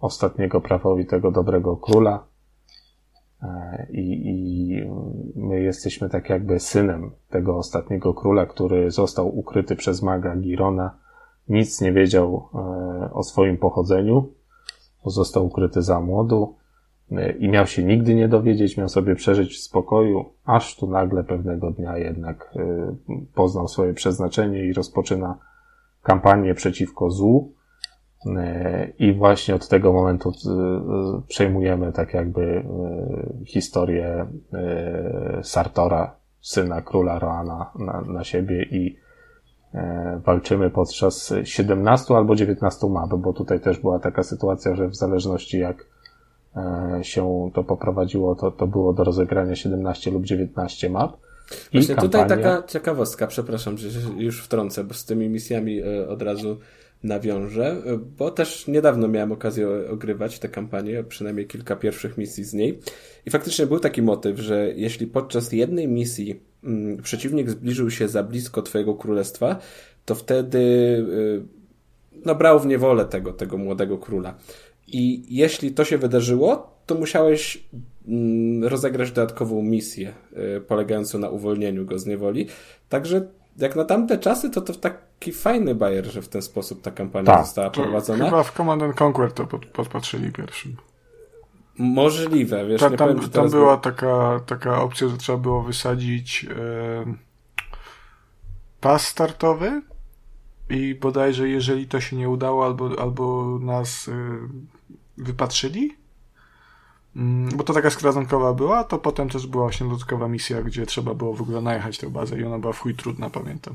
ostatniego 0.00 0.60
prawowitego 0.60 1.30
dobrego 1.30 1.76
króla. 1.76 2.24
E, 3.42 3.86
I, 3.90 4.28
I 4.28 4.90
my 5.36 5.60
jesteśmy 5.60 6.08
tak 6.08 6.30
jakby 6.30 6.60
synem 6.60 7.10
tego 7.30 7.56
ostatniego 7.56 8.14
króla, 8.14 8.46
który 8.46 8.90
został 8.90 9.38
ukryty 9.38 9.76
przez 9.76 10.02
maga 10.02 10.36
Girona. 10.36 10.98
Nic 11.48 11.80
nie 11.80 11.92
wiedział 11.92 12.48
e, 12.54 13.12
o 13.12 13.22
swoim 13.22 13.58
pochodzeniu, 13.58 14.32
został 15.06 15.46
ukryty 15.46 15.82
za 15.82 16.00
młodu 16.00 16.54
i 17.38 17.48
miał 17.48 17.66
się 17.66 17.84
nigdy 17.84 18.14
nie 18.14 18.28
dowiedzieć, 18.28 18.76
miał 18.76 18.88
sobie 18.88 19.14
przeżyć 19.14 19.56
w 19.56 19.60
spokoju, 19.60 20.24
aż 20.44 20.76
tu 20.76 20.86
nagle 20.86 21.24
pewnego 21.24 21.70
dnia 21.70 21.98
jednak 21.98 22.54
poznał 23.34 23.68
swoje 23.68 23.94
przeznaczenie 23.94 24.64
i 24.64 24.72
rozpoczyna 24.72 25.38
kampanię 26.02 26.54
przeciwko 26.54 27.10
złu. 27.10 27.52
E, 28.26 28.92
I 28.98 29.12
właśnie 29.12 29.54
od 29.54 29.68
tego 29.68 29.92
momentu 29.92 30.28
e, 30.30 30.32
przejmujemy 31.28 31.92
tak 31.92 32.14
jakby 32.14 32.42
e, 32.42 33.44
historię 33.44 34.26
Sartora, 35.42 36.16
syna 36.40 36.80
króla 36.80 37.18
Roana 37.18 37.70
na, 37.78 38.00
na 38.00 38.24
siebie 38.24 38.62
i 38.62 39.04
walczymy 40.24 40.70
podczas 40.70 41.34
17 41.44 42.16
albo 42.16 42.36
19 42.36 42.86
map, 42.86 43.14
bo 43.14 43.32
tutaj 43.32 43.60
też 43.60 43.80
była 43.80 43.98
taka 43.98 44.22
sytuacja, 44.22 44.74
że 44.74 44.88
w 44.88 44.96
zależności 44.96 45.58
jak 45.58 45.86
się 47.02 47.50
to 47.54 47.64
poprowadziło, 47.64 48.34
to, 48.34 48.50
to 48.50 48.66
było 48.66 48.92
do 48.92 49.04
rozegrania 49.04 49.56
17 49.56 50.10
lub 50.10 50.24
19 50.24 50.90
map. 50.90 51.16
I 51.72 51.78
Właśnie 51.78 51.94
kampania... 51.94 52.24
tutaj 52.24 52.38
taka 52.38 52.66
ciekawostka, 52.66 53.26
przepraszam, 53.26 53.78
że 53.78 53.88
już 54.16 54.42
wtrącę, 54.42 54.84
bo 54.84 54.94
z 54.94 55.04
tymi 55.04 55.28
misjami 55.28 55.82
od 56.08 56.22
razu 56.22 56.56
nawiążę, 57.04 57.76
bo 58.18 58.30
też 58.30 58.68
niedawno 58.68 59.08
miałem 59.08 59.32
okazję 59.32 59.68
ogrywać 59.90 60.38
tę 60.38 60.48
kampanię, 60.48 61.04
przynajmniej 61.04 61.46
kilka 61.46 61.76
pierwszych 61.76 62.18
misji 62.18 62.44
z 62.44 62.54
niej. 62.54 62.80
I 63.26 63.30
faktycznie 63.30 63.66
był 63.66 63.80
taki 63.80 64.02
motyw, 64.02 64.38
że 64.38 64.72
jeśli 64.76 65.06
podczas 65.06 65.52
jednej 65.52 65.88
misji 65.88 66.40
mm, 66.64 67.02
przeciwnik 67.02 67.50
zbliżył 67.50 67.90
się 67.90 68.08
za 68.08 68.22
blisko 68.22 68.62
Twojego 68.62 68.94
królestwa, 68.94 69.58
to 70.04 70.14
wtedy 70.14 70.58
y, 70.58 71.42
no, 72.24 72.34
brał 72.34 72.60
w 72.60 72.66
niewolę 72.66 73.04
tego, 73.04 73.32
tego 73.32 73.58
młodego 73.58 73.98
króla. 73.98 74.34
I 74.94 75.24
jeśli 75.28 75.72
to 75.72 75.84
się 75.84 75.98
wydarzyło, 75.98 76.76
to 76.86 76.94
musiałeś 76.94 77.64
mm, 78.08 78.64
rozegrać 78.64 79.12
dodatkową 79.12 79.62
misję 79.62 80.14
y, 80.56 80.60
polegającą 80.60 81.18
na 81.18 81.28
uwolnieniu 81.28 81.84
go 81.84 81.98
z 81.98 82.06
niewoli. 82.06 82.46
Także 82.88 83.26
jak 83.56 83.76
na 83.76 83.84
tamte 83.84 84.18
czasy, 84.18 84.50
to 84.50 84.60
to 84.60 84.74
taki 84.74 85.32
fajny 85.32 85.74
bajer, 85.74 86.06
że 86.06 86.22
w 86.22 86.28
ten 86.28 86.42
sposób 86.42 86.82
ta 86.82 86.90
kampania 86.90 87.26
tak. 87.26 87.44
została 87.44 87.70
prowadzona. 87.70 88.24
Chyba 88.24 88.42
w 88.42 88.52
Command 88.52 88.82
and 88.82 89.02
Conquer 89.02 89.32
to 89.32 89.46
pod, 89.46 89.66
podpatrzyli 89.66 90.32
pierwszym. 90.32 90.76
Możliwe, 91.78 92.66
wiesz, 92.66 92.80
ta, 92.80 92.88
nie 92.88 92.96
tam, 92.96 93.14
powiem, 93.14 93.30
tam 93.30 93.50
była 93.50 93.76
taka, 93.76 94.40
taka 94.46 94.82
opcja, 94.82 95.08
że 95.08 95.16
trzeba 95.16 95.38
było 95.38 95.62
wysadzić 95.62 96.46
e, 96.50 97.14
pas 98.80 99.06
startowy 99.06 99.82
i 100.70 100.94
bodajże 100.94 101.48
jeżeli 101.48 101.88
to 101.88 102.00
się 102.00 102.16
nie 102.16 102.28
udało 102.28 102.64
albo, 102.64 103.00
albo 103.00 103.58
nas 103.62 104.08
e, 104.08 104.12
wypatrzyli, 105.18 106.04
Mm, 107.16 107.48
bo 107.56 107.64
to 107.64 107.72
taka 107.72 107.90
skrazankowa 107.90 108.52
była, 108.52 108.84
to 108.84 108.98
potem 108.98 109.28
też 109.28 109.46
była 109.46 109.64
właśnie 109.64 109.86
dodatkowa 109.86 110.28
misja, 110.28 110.62
gdzie 110.62 110.86
trzeba 110.86 111.14
było 111.14 111.34
w 111.34 111.40
ogóle 111.40 111.60
najechać 111.60 111.98
tę 111.98 112.10
bazę 112.10 112.40
i 112.40 112.44
ona 112.44 112.58
była 112.58 112.72
w 112.72 112.78
chuj 112.78 112.94
trudna, 112.94 113.30
pamiętam. 113.30 113.74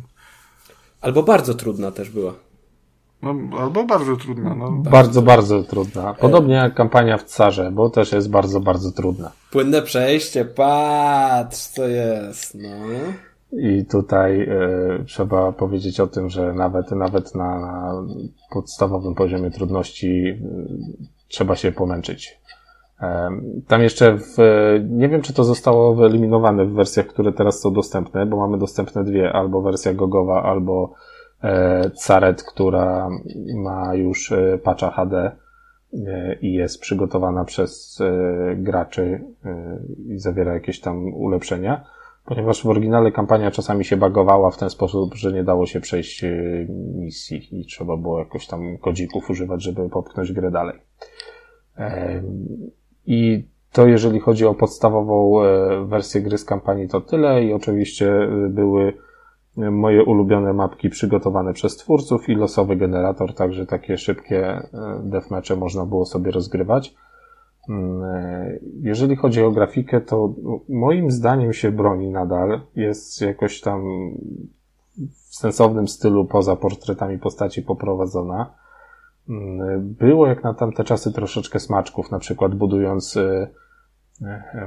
Albo 1.02 1.24
bardzo 1.24 1.54
trudna 1.54 1.92
też 1.92 2.10
była. 2.10 2.34
No, 3.22 3.36
albo 3.60 3.84
bardzo 3.84 4.18
trudna. 4.18 4.56
No. 4.56 4.72
Bardzo, 4.72 5.22
bardzo 5.22 5.64
trudna. 5.64 6.14
Podobnie 6.14 6.54
jak 6.54 6.74
kampania 6.74 7.18
w 7.18 7.24
Carze, 7.24 7.72
bo 7.72 7.90
też 7.90 8.12
jest 8.12 8.30
bardzo, 8.30 8.60
bardzo 8.60 8.92
trudna. 8.92 9.32
Płynne 9.52 9.82
przejście, 9.82 10.46
patrz, 10.46 11.58
co 11.58 11.88
jest, 11.88 12.56
no. 12.56 12.70
I 13.52 13.86
tutaj 13.86 14.42
y, 14.42 15.06
trzeba 15.06 15.52
powiedzieć 15.52 16.00
o 16.00 16.08
tym, 16.08 16.30
że 16.30 16.54
nawet, 16.54 16.92
nawet 16.92 17.36
na, 17.36 17.60
na 17.60 17.94
podstawowym 18.50 19.16
poziomie 19.16 19.52
trudności 19.52 20.08
y, 20.28 21.19
trzeba 21.30 21.56
się 21.56 21.72
pomęczyć. 21.72 22.40
Tam 23.68 23.82
jeszcze 23.82 24.18
w, 24.18 24.38
nie 24.90 25.10
wiem 25.10 25.22
czy 25.22 25.34
to 25.34 25.44
zostało 25.44 25.96
wyeliminowane 25.96 26.66
w 26.66 26.74
wersjach, 26.74 27.08
które 27.08 27.34
teraz 27.34 27.62
są 27.62 27.74
dostępne, 27.74 28.26
bo 28.26 28.38
mamy 28.38 28.58
dostępne 28.58 29.04
dwie, 29.04 29.34
albo 29.34 29.62
wersja 29.62 29.94
gogowa, 29.94 30.44
albo 30.44 30.94
e, 31.44 31.92
Caret, 32.08 32.44
która 32.44 33.10
ma 33.56 33.96
już 33.96 34.32
e, 34.32 34.58
patcha 34.64 34.92
HD 34.92 35.32
e, 35.94 36.36
i 36.42 36.54
jest 36.54 36.82
przygotowana 36.82 37.46
przez 37.46 38.00
graczy 38.56 39.24
i 40.08 40.20
zawiera 40.20 40.54
jakieś 40.54 40.82
tam 40.82 41.14
ulepszenia, 41.14 41.86
ponieważ 42.26 42.64
w 42.64 42.68
oryginale 42.68 43.12
kampania 43.12 43.52
czasami 43.52 43.86
się 43.86 43.98
bagowała 43.98 44.52
w 44.52 44.58
ten 44.58 44.70
sposób, 44.70 45.16
że 45.16 45.34
nie 45.34 45.44
dało 45.44 45.66
się 45.66 45.80
przejść 45.80 46.26
misji 46.96 47.60
i 47.60 47.66
trzeba 47.66 47.98
było 47.98 48.20
jakoś 48.20 48.48
tam 48.48 48.78
kodzików 48.78 49.30
używać, 49.30 49.64
żeby 49.64 49.90
popchnąć 49.90 50.34
grę 50.34 50.52
dalej. 50.52 50.80
I 53.06 53.48
to 53.72 53.88
jeżeli 53.88 54.20
chodzi 54.20 54.46
o 54.46 54.54
podstawową 54.54 55.44
e, 55.44 55.86
wersję 55.86 56.22
gry 56.22 56.38
z 56.38 56.46
kampanii 56.46 56.88
to 56.88 57.02
tyle 57.02 57.44
i 57.44 57.54
oczywiście 57.54 58.14
e, 58.14 58.50
były 58.50 58.94
moje 59.58 60.04
ulubione 60.04 60.54
mapki 60.54 60.90
przygotowane 60.90 61.54
przez 61.54 61.78
twórców 61.78 62.30
i 62.30 62.36
losowy 62.36 62.76
generator, 62.76 63.34
także 63.34 63.66
takie 63.66 63.98
szybkie 63.98 64.48
e, 64.48 64.70
deathmatche 65.04 65.56
można 65.56 65.86
było 65.86 66.06
sobie 66.06 66.32
rozgrywać. 66.32 66.96
Jeżeli 68.82 69.16
chodzi 69.16 69.44
o 69.44 69.52
grafikę, 69.52 70.02
to 70.02 70.34
moim 70.70 71.12
zdaniem 71.12 71.54
się 71.54 71.72
broni 71.72 72.10
nadal. 72.10 72.62
Jest 72.76 73.22
jakoś 73.22 73.62
tam 73.62 73.82
w 75.30 75.36
sensownym 75.36 75.88
stylu 75.88 76.26
poza 76.26 76.56
portretami 76.56 77.20
postaci 77.20 77.62
poprowadzona. 77.62 78.54
Mm, 79.30 79.94
było 79.94 80.28
jak 80.28 80.44
na 80.44 80.54
tamte 80.54 80.84
czasy 80.84 81.14
troszeczkę 81.14 81.60
smaczków, 81.60 82.12
na 82.12 82.20
przykład 82.20 82.56
budując 82.56 83.16
y, 83.18 83.48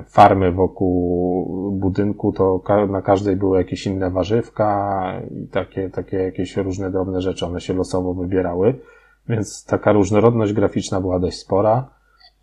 farmy 0.07 0.53
wokół 0.53 1.73
budynku, 1.73 2.33
to 2.33 2.63
na 2.89 3.03
każdej 3.03 3.37
były 3.37 3.59
jakieś 3.59 3.87
inne 3.87 4.11
warzywka 4.11 5.03
i 5.31 5.49
takie, 5.49 5.91
takie 5.91 6.17
jakieś 6.17 6.57
różne 6.57 6.91
drobne 6.91 7.21
rzeczy. 7.21 7.47
One 7.47 7.61
się 7.61 7.75
losowo 7.75 8.15
wybierały, 8.15 8.79
więc 9.29 9.65
taka 9.65 9.93
różnorodność 9.93 10.53
graficzna 10.53 11.01
była 11.01 11.19
dość 11.19 11.39
spora. 11.39 11.91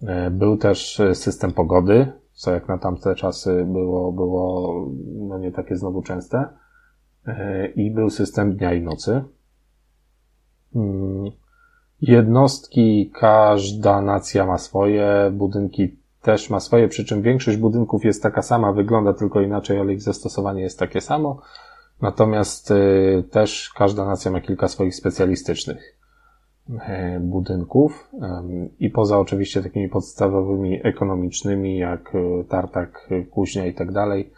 E, 0.08 0.32
był 0.32 0.58
też 0.58 1.02
system 1.14 1.52
pogody, 1.52 2.12
co 2.34 2.52
jak 2.52 2.68
na 2.68 2.78
tamte 2.78 3.16
czasy 3.16 3.66
było, 3.68 4.12
było 4.12 4.74
no 5.16 5.38
nie 5.38 5.52
takie 5.52 5.76
znowu 5.76 6.02
częste. 6.02 6.48
E, 7.28 7.68
I 7.68 7.92
był 7.92 8.10
system 8.10 8.56
dnia 8.56 8.74
i 8.74 8.82
nocy. 8.82 9.24
Jednostki, 12.02 13.12
każda 13.14 14.02
nacja 14.02 14.46
ma 14.46 14.58
swoje, 14.58 15.32
budynki 15.34 16.00
też 16.22 16.50
ma 16.50 16.60
swoje, 16.60 16.88
przy 16.88 17.06
czym 17.06 17.22
większość 17.22 17.58
budynków 17.58 18.06
jest 18.06 18.24
taka 18.24 18.42
sama, 18.42 18.74
wygląda 18.74 19.14
tylko 19.14 19.42
inaczej, 19.42 19.80
ale 19.80 19.94
ich 19.94 20.02
zastosowanie 20.02 20.62
jest 20.62 20.80
takie 20.80 21.02
samo. 21.02 21.42
Natomiast 22.02 22.72
y, 22.72 23.24
też 23.32 23.72
każda 23.76 24.06
nacja 24.06 24.32
ma 24.32 24.42
kilka 24.42 24.68
swoich 24.68 24.96
specjalistycznych 24.96 25.98
y, 26.70 26.76
budynków 27.20 28.12
i 28.80 28.90
poza 28.90 29.20
oczywiście 29.20 29.64
takimi 29.64 29.90
podstawowymi 29.90 30.80
ekonomicznymi 30.84 31.78
jak 31.78 32.16
y, 32.16 32.46
tartak, 32.50 33.10
kuźnia 33.32 33.66
i 33.66 33.74
tak 33.74 33.92
dalej, 33.92 34.32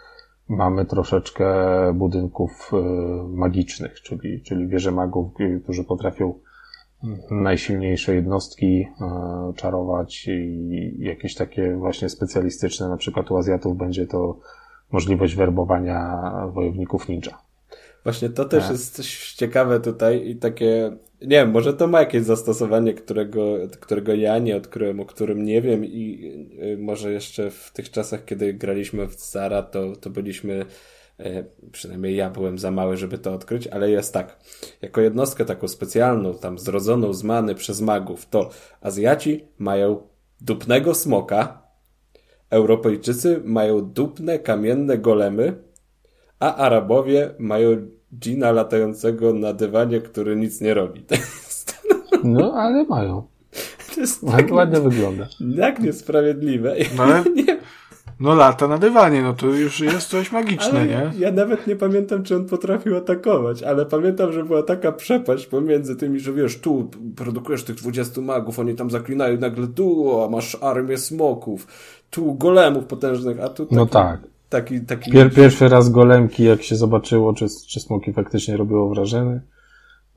mamy 0.49 0.85
troszeczkę 0.85 1.45
budynków 1.93 2.71
magicznych, 3.27 4.01
czyli, 4.01 4.41
czyli 4.41 4.67
wieże 4.67 4.91
magów, 4.91 5.31
którzy 5.63 5.83
potrafią 5.83 6.33
najsilniejsze 7.31 8.15
jednostki 8.15 8.87
e, 9.01 9.53
czarować 9.55 10.27
i 10.27 10.95
jakieś 10.99 11.35
takie 11.35 11.75
właśnie 11.75 12.09
specjalistyczne, 12.09 12.89
na 12.89 12.97
przykład 12.97 13.31
u 13.31 13.37
Azjatów 13.37 13.77
będzie 13.77 14.07
to 14.07 14.37
możliwość 14.91 15.35
werbowania 15.35 16.21
wojowników 16.53 17.09
ninja. 17.09 17.37
Właśnie 18.03 18.29
to 18.29 18.45
też 18.45 18.63
tak. 18.63 18.71
jest 18.71 18.95
coś 18.95 19.33
ciekawe 19.33 19.79
tutaj 19.79 20.29
i 20.29 20.35
takie, 20.35 20.97
nie 21.21 21.27
wiem, 21.27 21.51
może 21.51 21.73
to 21.73 21.87
ma 21.87 21.99
jakieś 21.99 22.23
zastosowanie, 22.23 22.93
którego, 22.93 23.57
którego 23.79 24.13
ja 24.13 24.39
nie 24.39 24.57
odkryłem, 24.57 24.99
o 24.99 25.05
którym 25.05 25.43
nie 25.43 25.61
wiem 25.61 25.85
i 25.85 26.31
y, 26.63 26.77
może 26.77 27.11
jeszcze 27.11 27.51
w 27.51 27.71
tych 27.71 27.91
czasach, 27.91 28.25
kiedy 28.25 28.53
graliśmy 28.53 29.07
w 29.07 29.13
Zara, 29.13 29.63
to, 29.63 29.95
to 29.95 30.09
byliśmy 30.09 30.55
E, 30.59 30.65
przynajmniej 31.71 32.15
ja 32.15 32.29
byłem 32.29 32.59
za 32.59 32.71
mały, 32.71 32.97
żeby 32.97 33.17
to 33.17 33.33
odkryć, 33.33 33.67
ale 33.67 33.89
jest 33.89 34.13
tak. 34.13 34.39
Jako 34.81 35.01
jednostkę 35.01 35.45
taką 35.45 35.67
specjalną, 35.67 36.33
tam 36.33 36.59
zrodzoną 36.59 37.13
z 37.13 37.23
many 37.23 37.55
przez 37.55 37.81
magów, 37.81 38.25
to 38.25 38.49
Azjaci 38.81 39.45
mają 39.57 40.01
dupnego 40.41 40.93
smoka, 40.95 41.61
Europejczycy 42.49 43.41
mają 43.45 43.81
dupne 43.81 44.39
kamienne 44.39 44.97
golemy, 44.97 45.53
a 46.39 46.55
Arabowie 46.55 47.33
mają 47.39 47.87
dżina 48.19 48.51
latającego 48.51 49.33
na 49.33 49.53
dywanie, 49.53 50.01
który 50.01 50.35
nic 50.35 50.61
nie 50.61 50.73
robi. 50.73 51.05
No, 52.23 52.53
ale 52.53 52.83
mają. 52.83 53.23
To 53.95 54.01
jest 54.01 54.25
tak 54.25 54.51
ładnie 54.51 54.79
wygląda. 54.79 55.27
Jak 55.39 55.79
niesprawiedliwe. 55.79 56.75
No, 56.97 57.03
ale... 57.03 57.23
nie, 57.35 57.57
no 58.21 58.35
lata 58.35 58.67
na 58.67 58.77
dywanie, 58.77 59.21
no 59.21 59.33
to 59.33 59.47
już 59.47 59.79
jest 59.79 60.09
coś 60.09 60.31
magiczne, 60.31 60.79
ale 60.79 60.87
nie? 60.87 61.11
Ja 61.17 61.31
nawet 61.31 61.67
nie 61.67 61.75
pamiętam, 61.75 62.23
czy 62.23 62.35
on 62.35 62.45
potrafił 62.45 62.97
atakować, 62.97 63.63
ale 63.63 63.85
pamiętam, 63.85 64.33
że 64.33 64.43
była 64.43 64.63
taka 64.63 64.91
przepaść 64.91 65.45
pomiędzy 65.45 65.95
tymi, 65.95 66.19
że 66.19 66.33
wiesz, 66.33 66.59
tu 66.59 66.89
produkujesz 67.15 67.63
tych 67.63 67.75
20 67.75 68.21
magów, 68.21 68.59
oni 68.59 68.75
tam 68.75 68.91
zaklinają 68.91 69.37
nagle 69.37 69.67
tu, 69.67 70.21
a 70.21 70.29
masz 70.29 70.57
armię 70.61 70.97
smoków, 70.97 71.67
tu 72.09 72.33
golemów 72.33 72.85
potężnych, 72.85 73.39
a 73.39 73.49
tu 73.49 73.63
no 73.63 73.67
taki, 73.67 73.75
No 73.75 73.85
tak. 73.85 74.21
Taki, 74.49 74.81
taki... 74.81 75.11
Pier 75.11 75.33
pierwszy 75.33 75.69
raz 75.69 75.89
golemki, 75.89 76.43
jak 76.43 76.63
się 76.63 76.75
zobaczyło, 76.75 77.33
czy, 77.33 77.45
czy 77.67 77.79
smoki 77.79 78.13
faktycznie 78.13 78.57
robiło 78.57 78.89
wrażenie. 78.89 79.41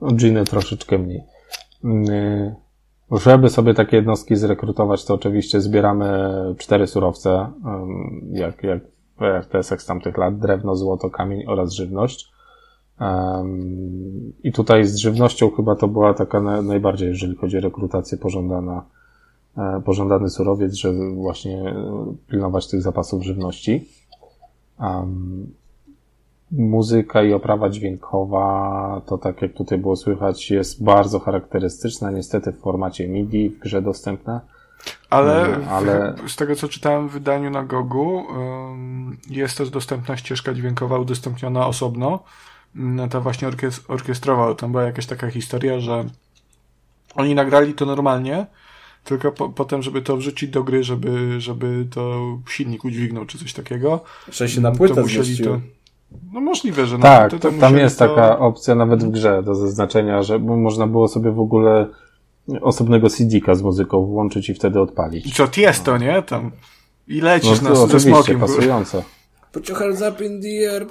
No, 0.01 0.13
Giny 0.13 0.45
troszeczkę 0.45 0.99
mniej. 0.99 1.23
Yy. 1.85 2.64
Żeby 3.13 3.51
sobie 3.51 3.75
takie 3.75 3.97
jednostki 3.97 4.37
zrekrutować, 4.37 5.05
to 5.05 5.15
oczywiście 5.15 5.61
zbieramy 5.61 6.31
cztery 6.59 6.87
surowce, 6.87 7.51
jak, 8.31 8.63
jak 8.63 8.81
w 9.19 9.23
RTS-ach 9.23 9.83
z 9.83 9.87
tamtych 9.87 10.17
lat, 10.17 10.39
drewno, 10.39 10.77
złoto, 10.77 11.11
kamień 11.11 11.47
oraz 11.47 11.73
żywność. 11.73 12.33
I 14.45 14.53
tutaj 14.53 14.85
z 14.85 14.97
żywnością 14.97 15.51
chyba 15.51 15.77
to 15.77 15.89
była 15.89 16.15
taka 16.15 16.41
najbardziej, 16.41 17.09
jeżeli 17.09 17.37
chodzi 17.37 17.59
o 17.59 17.61
rekrutację 17.61 18.19
pożądana, 18.19 18.85
e, 19.59 19.83
pożądany 19.85 20.31
surowiec, 20.31 20.75
żeby 20.75 21.11
właśnie 21.15 21.75
pilnować 22.29 22.69
tych 22.69 22.83
zapasów 22.83 23.23
żywności 23.23 23.89
muzyka 26.59 27.23
i 27.23 27.33
oprawa 27.33 27.69
dźwiękowa, 27.69 29.01
to 29.07 29.19
tak 29.19 29.43
jak 29.43 29.53
tutaj 29.53 29.79
było 29.79 29.97
słychać, 29.97 30.51
jest 30.51 30.85
bardzo 30.85 31.21
charakterystyczna, 31.21 32.11
niestety 32.11 32.53
w 32.53 32.61
formacie 32.61 33.09
MIDI 33.09 33.51
w 33.51 33.59
grze 33.59 33.83
dostępna. 33.83 34.41
Ale, 35.11 35.47
mm, 35.47 35.69
ale... 35.69 36.15
z 36.27 36.37
tego 36.37 36.57
co 36.57 36.69
czytałem 36.69 37.09
w 37.09 37.13
wydaniu 37.13 37.51
na 37.51 37.65
Gogu, 37.65 38.25
jest 39.31 39.59
też 39.59 39.71
dostępna 39.71 40.17
ścieżka 40.17 40.55
dźwiękowa 40.55 40.99
udostępniona 40.99 41.67
osobno. 41.67 42.21
Mm, 42.77 43.09
ta 43.09 43.21
właśnie 43.21 43.49
orkiestrowa, 43.89 44.55
tam 44.55 44.73
była 44.73 44.85
jakaś 44.85 45.07
taka 45.07 45.31
historia, 45.31 45.81
że 45.81 46.05
oni 47.15 47.35
nagrali 47.35 47.75
to 47.75 47.87
normalnie, 47.87 48.47
tylko 49.05 49.33
po, 49.33 49.49
potem, 49.49 49.83
żeby 49.83 50.03
to 50.03 50.17
wrzucić 50.17 50.51
do 50.51 50.65
gry, 50.65 50.85
żeby, 50.85 51.41
żeby 51.41 51.87
to 51.91 52.21
silnik 52.49 52.85
udźwignął, 52.85 53.27
czy 53.27 53.39
coś 53.39 53.53
takiego. 53.53 54.01
Że 54.33 54.49
się 54.49 54.61
na 54.61 54.73
płytę 54.73 54.95
to 54.95 55.01
musieli 55.01 55.39
to 55.39 55.61
no 56.33 56.41
możliwe, 56.41 56.87
że 56.87 56.99
tak, 56.99 57.31
to, 57.31 57.39
to 57.39 57.51
tam 57.61 57.79
jest 57.79 57.99
to... 57.99 58.09
taka 58.09 58.39
opcja 58.39 58.75
nawet 58.75 59.05
w 59.05 59.11
grze 59.11 59.43
do 59.43 59.55
zaznaczenia, 59.55 60.23
że 60.23 60.39
można 60.39 60.87
było 60.87 61.09
sobie 61.09 61.31
w 61.31 61.41
ogóle 61.41 61.87
osobnego 62.61 63.11
CD-ka 63.11 63.55
z 63.55 63.63
muzyką 63.63 64.07
włączyć 64.07 64.49
i 64.49 64.55
wtedy 64.55 64.81
odpalić. 64.81 65.27
I 65.27 65.33
co, 65.33 65.49
jest 65.57 65.85
to, 65.85 65.99
nie? 65.99 66.23
Tam 66.23 66.51
i 67.09 67.21
lecisz 67.21 67.61
no, 67.61 67.71
na, 67.71 67.87
ze 67.87 68.01
smokiem. 68.01 68.41
pasujące. 68.41 69.03
Put 69.53 69.69
your 69.69 69.79
hands 69.79 70.03
up 70.03 70.25
in 70.25 70.43
the 70.43 70.73
air. 70.73 70.87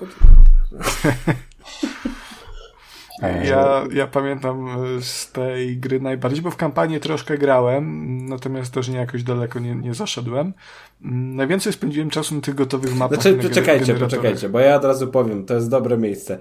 Ja, 3.22 3.84
ja 3.94 4.07
pamiętam 4.07 4.68
e, 4.68 5.02
z 5.02 5.31
tej 5.31 5.77
gry 5.77 5.99
najbardziej, 5.99 6.41
bo 6.41 6.52
w 6.52 6.56
kampanię 6.56 6.99
troszkę 6.99 7.38
grałem, 7.38 8.26
natomiast 8.26 8.73
też 8.73 8.90
nie 8.90 8.98
jakoś 8.98 9.23
daleko 9.23 9.60
nie, 9.60 9.76
nie 9.76 9.94
zaszedłem. 9.94 10.53
Mm, 11.03 11.35
najwięcej 11.35 11.73
spędziłem 11.73 12.10
czasu 12.10 12.35
na 12.35 12.41
tych 12.41 12.56
gotowych 12.56 12.95
mapach. 12.95 13.22
Znaczy, 13.22 13.38
poczekajcie, 13.38 13.94
poczekajcie, 13.94 14.49
bo 14.49 14.60
ja 14.60 14.76
od 14.76 14.85
razu 14.85 15.07
powiem, 15.07 15.45
to 15.45 15.53
jest 15.53 15.69
dobre 15.69 15.98
miejsce. 15.98 16.38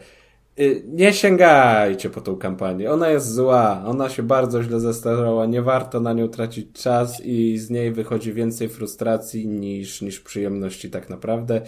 Y, 0.60 0.82
nie 0.88 1.12
sięgajcie 1.12 2.10
po 2.10 2.20
tą 2.20 2.36
kampanię. 2.36 2.90
Ona 2.90 3.10
jest 3.10 3.34
zła, 3.34 3.82
ona 3.86 4.08
się 4.08 4.22
bardzo 4.22 4.62
źle 4.62 4.80
zestarała, 4.80 5.46
nie 5.46 5.62
warto 5.62 6.00
na 6.00 6.12
nią 6.12 6.28
tracić 6.28 6.72
czas 6.72 7.20
i 7.24 7.58
z 7.58 7.70
niej 7.70 7.92
wychodzi 7.92 8.32
więcej 8.32 8.68
frustracji 8.68 9.48
niż, 9.48 10.02
niż 10.02 10.20
przyjemności 10.20 10.90
tak 10.90 11.10
naprawdę. 11.10 11.62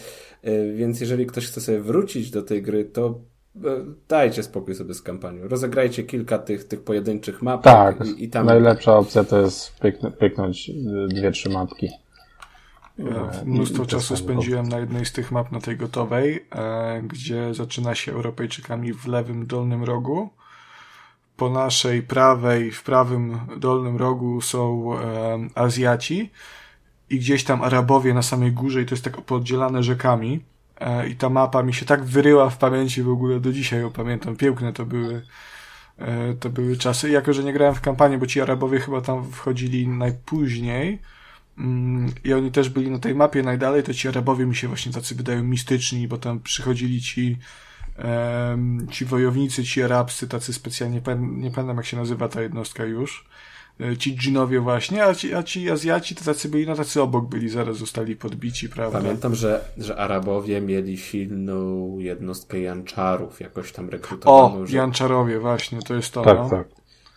Y, 0.48 0.74
więc 0.76 1.00
jeżeli 1.00 1.26
ktoś 1.26 1.46
chce 1.46 1.60
sobie 1.60 1.80
wrócić 1.80 2.30
do 2.30 2.42
tej 2.42 2.62
gry, 2.62 2.84
to 2.84 3.20
dajcie 4.08 4.42
spokój 4.42 4.74
sobie 4.74 4.94
z 4.94 5.02
kampanią. 5.02 5.48
Rozegrajcie 5.48 6.02
kilka 6.02 6.38
tych, 6.38 6.64
tych 6.64 6.82
pojedynczych 6.82 7.42
map. 7.42 7.62
Tak, 7.62 8.06
i, 8.06 8.24
i 8.24 8.28
tam... 8.28 8.46
najlepsza 8.46 8.96
opcja 8.96 9.24
to 9.24 9.40
jest 9.40 9.72
pyknąć 10.18 10.70
dwie, 11.08 11.30
trzy 11.30 11.50
mapki. 11.50 11.88
Ja 12.98 13.40
e, 13.40 13.44
mnóstwo 13.44 13.86
czasu 13.86 14.16
spędziłem 14.16 14.68
na 14.68 14.78
jednej 14.78 15.04
z 15.04 15.12
tych 15.12 15.32
map 15.32 15.52
na 15.52 15.60
tej 15.60 15.76
gotowej, 15.76 16.46
e, 16.54 17.02
gdzie 17.02 17.54
zaczyna 17.54 17.94
się 17.94 18.12
Europejczykami 18.12 18.92
w 18.92 19.06
lewym 19.06 19.46
dolnym 19.46 19.84
rogu. 19.84 20.30
Po 21.36 21.50
naszej 21.50 22.02
prawej, 22.02 22.70
w 22.70 22.82
prawym 22.82 23.38
dolnym 23.56 23.96
rogu 23.96 24.40
są 24.40 24.90
e, 24.98 25.38
Azjaci 25.54 26.30
i 27.10 27.18
gdzieś 27.18 27.44
tam 27.44 27.62
Arabowie 27.62 28.14
na 28.14 28.22
samej 28.22 28.52
górze 28.52 28.82
i 28.82 28.86
to 28.86 28.94
jest 28.94 29.04
tak 29.04 29.20
podzielane 29.20 29.82
rzekami. 29.82 30.40
E, 30.80 31.08
I 31.08 31.16
ta 31.16 31.28
mapa 31.28 31.62
mi 31.62 31.74
się 31.74 31.86
tak 31.86 32.04
wyryła 32.04 32.50
w 32.50 32.58
pamięci 32.58 33.02
w 33.02 33.08
ogóle 33.08 33.40
do 33.40 33.52
dzisiaj 33.52 33.80
ją 33.80 33.90
pamiętam. 33.90 34.36
Piękne 34.36 34.72
to 34.72 34.86
były, 34.86 35.22
e, 35.98 36.34
to 36.34 36.50
były 36.50 36.76
czasy. 36.76 37.10
Jako, 37.10 37.32
że 37.32 37.44
nie 37.44 37.52
grałem 37.52 37.74
w 37.74 37.80
kampanię, 37.80 38.18
bo 38.18 38.26
ci 38.26 38.40
Arabowie 38.40 38.80
chyba 38.80 39.00
tam 39.00 39.30
wchodzili 39.32 39.88
najpóźniej 39.88 40.98
mm, 41.58 42.12
i 42.24 42.32
oni 42.32 42.52
też 42.52 42.68
byli 42.68 42.90
na 42.90 42.98
tej 42.98 43.14
mapie 43.14 43.42
najdalej, 43.42 43.82
to 43.82 43.94
ci 43.94 44.08
Arabowie 44.08 44.46
mi 44.46 44.56
się 44.56 44.68
właśnie 44.68 44.92
tacy 44.92 45.14
wydają 45.14 45.42
mistyczni, 45.42 46.08
bo 46.08 46.18
tam 46.18 46.40
przychodzili 46.40 47.02
ci 47.02 47.38
ci 48.90 49.04
wojownicy, 49.04 49.64
ci 49.64 49.82
arabscy, 49.82 50.28
tacy 50.28 50.52
specjalnie, 50.52 51.00
nie 51.20 51.50
pamiętam 51.50 51.76
jak 51.76 51.86
się 51.86 51.96
nazywa 51.96 52.28
ta 52.28 52.42
jednostka 52.42 52.84
już, 52.84 53.26
ci 53.98 54.16
dżinowie 54.16 54.60
właśnie, 54.60 55.04
a 55.04 55.14
ci, 55.14 55.34
a 55.34 55.42
ci 55.42 55.70
Azjaci 55.70 56.14
to 56.14 56.24
tacy 56.24 56.48
byli, 56.48 56.66
no 56.66 56.76
tacy 56.76 57.02
obok 57.02 57.28
byli, 57.28 57.48
zaraz 57.48 57.76
zostali 57.76 58.16
podbici, 58.16 58.68
prawda? 58.68 58.98
Pamiętam, 58.98 59.34
że, 59.34 59.64
że 59.78 59.96
Arabowie 59.96 60.60
mieli 60.60 60.98
silną 60.98 61.98
jednostkę 61.98 62.60
Janczarów, 62.60 63.40
jakoś 63.40 63.72
tam 63.72 63.90
rekrutowaną. 63.90 64.62
O, 64.62 64.66
że... 64.66 64.76
Janczarowie, 64.76 65.38
właśnie, 65.40 65.82
to 65.82 65.94
jest 65.94 66.12
to. 66.12 66.22
Tak, 66.22 66.38
no. 66.38 66.50
tak. 66.50 66.68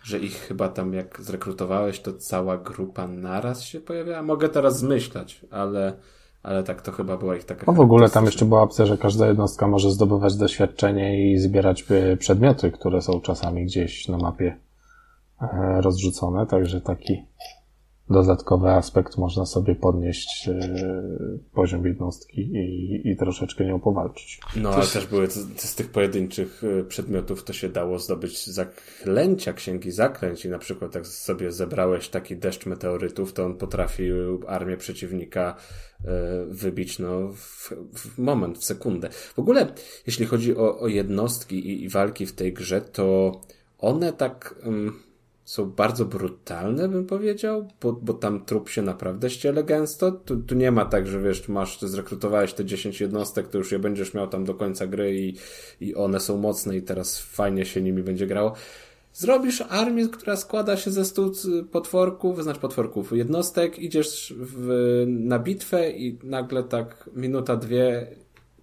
Że 0.04 0.20
ich 0.20 0.36
chyba 0.36 0.70
tam 0.70 0.94
jak 0.94 1.22
zrekrutowałeś, 1.22 2.00
to 2.00 2.14
cała 2.14 2.58
grupa 2.58 3.08
naraz 3.08 3.64
się 3.64 3.80
pojawiała. 3.80 4.24
Mogę 4.24 4.50
teraz 4.50 4.80
zmyślać, 4.80 5.42
ale 5.52 5.98
ale 6.44 6.64
tak 6.64 6.82
to 6.82 6.92
chyba 6.92 7.18
była 7.18 7.36
ich 7.36 7.44
taka. 7.44 7.64
No 7.68 7.74
w 7.74 7.80
ogóle 7.80 8.10
tam 8.10 8.26
jeszcze 8.26 8.46
była 8.46 8.62
opcja, 8.62 8.86
że 8.86 8.98
każda 8.98 9.28
jednostka 9.28 9.68
może 9.68 9.92
zdobywać 9.92 10.36
doświadczenie 10.36 11.32
i 11.32 11.38
zbierać 11.38 11.86
e, 11.90 12.18
przedmioty, 12.18 12.72
które 12.72 13.02
są 13.02 13.22
czasami 13.22 13.66
gdzieś 13.66 14.08
na 14.08 14.18
mapie 14.18 14.46
e, 14.46 14.67
rozrzucone, 15.82 16.46
także 16.46 16.82
taki 16.82 17.26
dodatkowy 18.10 18.70
aspekt 18.70 19.18
można 19.18 19.46
sobie 19.46 19.76
podnieść 19.76 20.50
e, 20.50 20.60
poziom 21.54 21.86
jednostki 21.86 22.42
i, 22.42 23.02
i 23.10 23.18
troszeczkę 23.18 23.66
nią 23.66 23.80
powalczyć. 23.80 24.40
No, 24.56 24.70
ale 24.70 24.86
też 24.86 25.08
były 25.08 25.28
z 25.56 25.76
tych 25.76 25.92
pojedynczych 25.92 26.62
przedmiotów 26.88 27.44
to 27.44 27.54
się 27.54 27.70
dało 27.70 28.00
zdobyć 28.00 28.48
zaklęcia, 28.48 29.54
księgi 29.54 29.92
zaklęć 29.92 30.46
i 30.46 30.50
na 30.50 30.60
przykład 30.60 30.96
jak 30.96 31.08
sobie 31.08 31.52
zebrałeś 31.52 32.10
taki 32.10 32.38
deszcz 32.38 32.66
meteorytów, 32.66 33.34
to 33.34 33.46
on 33.46 33.58
potrafił 33.58 34.16
armię 34.48 34.78
przeciwnika 34.78 35.56
E, 36.06 36.46
wybić 36.46 37.00
no, 37.00 37.28
w, 37.34 37.74
w, 37.94 38.18
moment, 38.18 38.58
w 38.58 38.64
sekundę. 38.64 39.10
W 39.10 39.40
ogóle, 39.40 39.74
jeśli 40.08 40.26
chodzi 40.26 40.58
o, 40.58 40.80
o 40.80 40.88
jednostki 40.88 41.70
i, 41.70 41.84
i, 41.84 41.90
walki 41.90 42.26
w 42.26 42.34
tej 42.34 42.54
grze, 42.54 42.82
to 42.82 43.32
one 43.78 44.14
tak 44.14 44.56
um, 44.66 45.00
są 45.48 45.66
bardzo 45.66 46.06
brutalne, 46.06 46.90
bym 46.90 47.06
powiedział, 47.06 47.68
bo, 47.82 47.94
bo 47.94 48.14
tam 48.14 48.46
trup 48.46 48.70
się 48.70 48.82
naprawdę 48.82 49.30
ściele 49.30 49.64
gęsto. 49.64 50.12
Tu, 50.12 50.38
tu 50.38 50.56
nie 50.56 50.72
ma 50.72 50.86
tak, 50.86 51.08
że 51.08 51.22
wiesz, 51.22 51.48
masz, 51.48 51.80
ty 51.80 51.88
zrekrutowałeś 51.88 52.54
te 52.54 52.66
10 52.66 53.02
jednostek, 53.02 53.48
to 53.48 53.58
już 53.58 53.72
je 53.72 53.80
będziesz 53.80 54.14
miał 54.14 54.28
tam 54.28 54.46
do 54.46 54.54
końca 54.54 54.88
gry 54.88 55.16
i, 55.20 55.36
i 55.82 55.96
one 55.96 56.20
są 56.20 56.38
mocne 56.38 56.78
i 56.78 56.82
teraz 56.82 57.20
fajnie 57.20 57.66
się 57.66 57.82
nimi 57.82 58.04
będzie 58.04 58.28
grało. 58.28 58.54
Zrobisz 59.14 59.64
armię, 59.70 60.08
która 60.08 60.36
składa 60.36 60.78
się 60.78 60.92
ze 60.92 61.06
stu 61.06 61.32
potworków, 61.72 62.44
znaczy 62.44 62.60
potworków, 62.60 63.12
jednostek, 63.12 63.80
idziesz 63.80 64.34
w, 64.38 65.04
na 65.08 65.40
bitwę 65.40 65.92
i 65.92 66.20
nagle 66.24 66.64
tak 66.64 67.10
minuta, 67.16 67.56
dwie, 67.56 68.08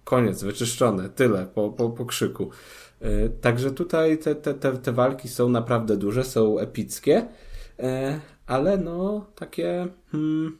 koniec, 0.03 0.43
wyczyszczone, 0.43 1.09
tyle 1.09 1.45
po, 1.55 1.69
po, 1.69 1.89
po 1.89 2.05
krzyku. 2.05 2.49
Yy, 3.01 3.29
także 3.41 3.71
tutaj 3.71 4.17
te, 4.17 4.35
te, 4.35 4.53
te, 4.53 4.71
te 4.71 4.91
walki 4.91 5.27
są 5.27 5.49
naprawdę 5.49 5.97
duże, 5.97 6.23
są 6.23 6.59
epickie, 6.59 7.27
yy, 7.79 7.85
ale 8.47 8.77
no 8.77 9.25
takie... 9.35 9.87
Hmm, 10.11 10.57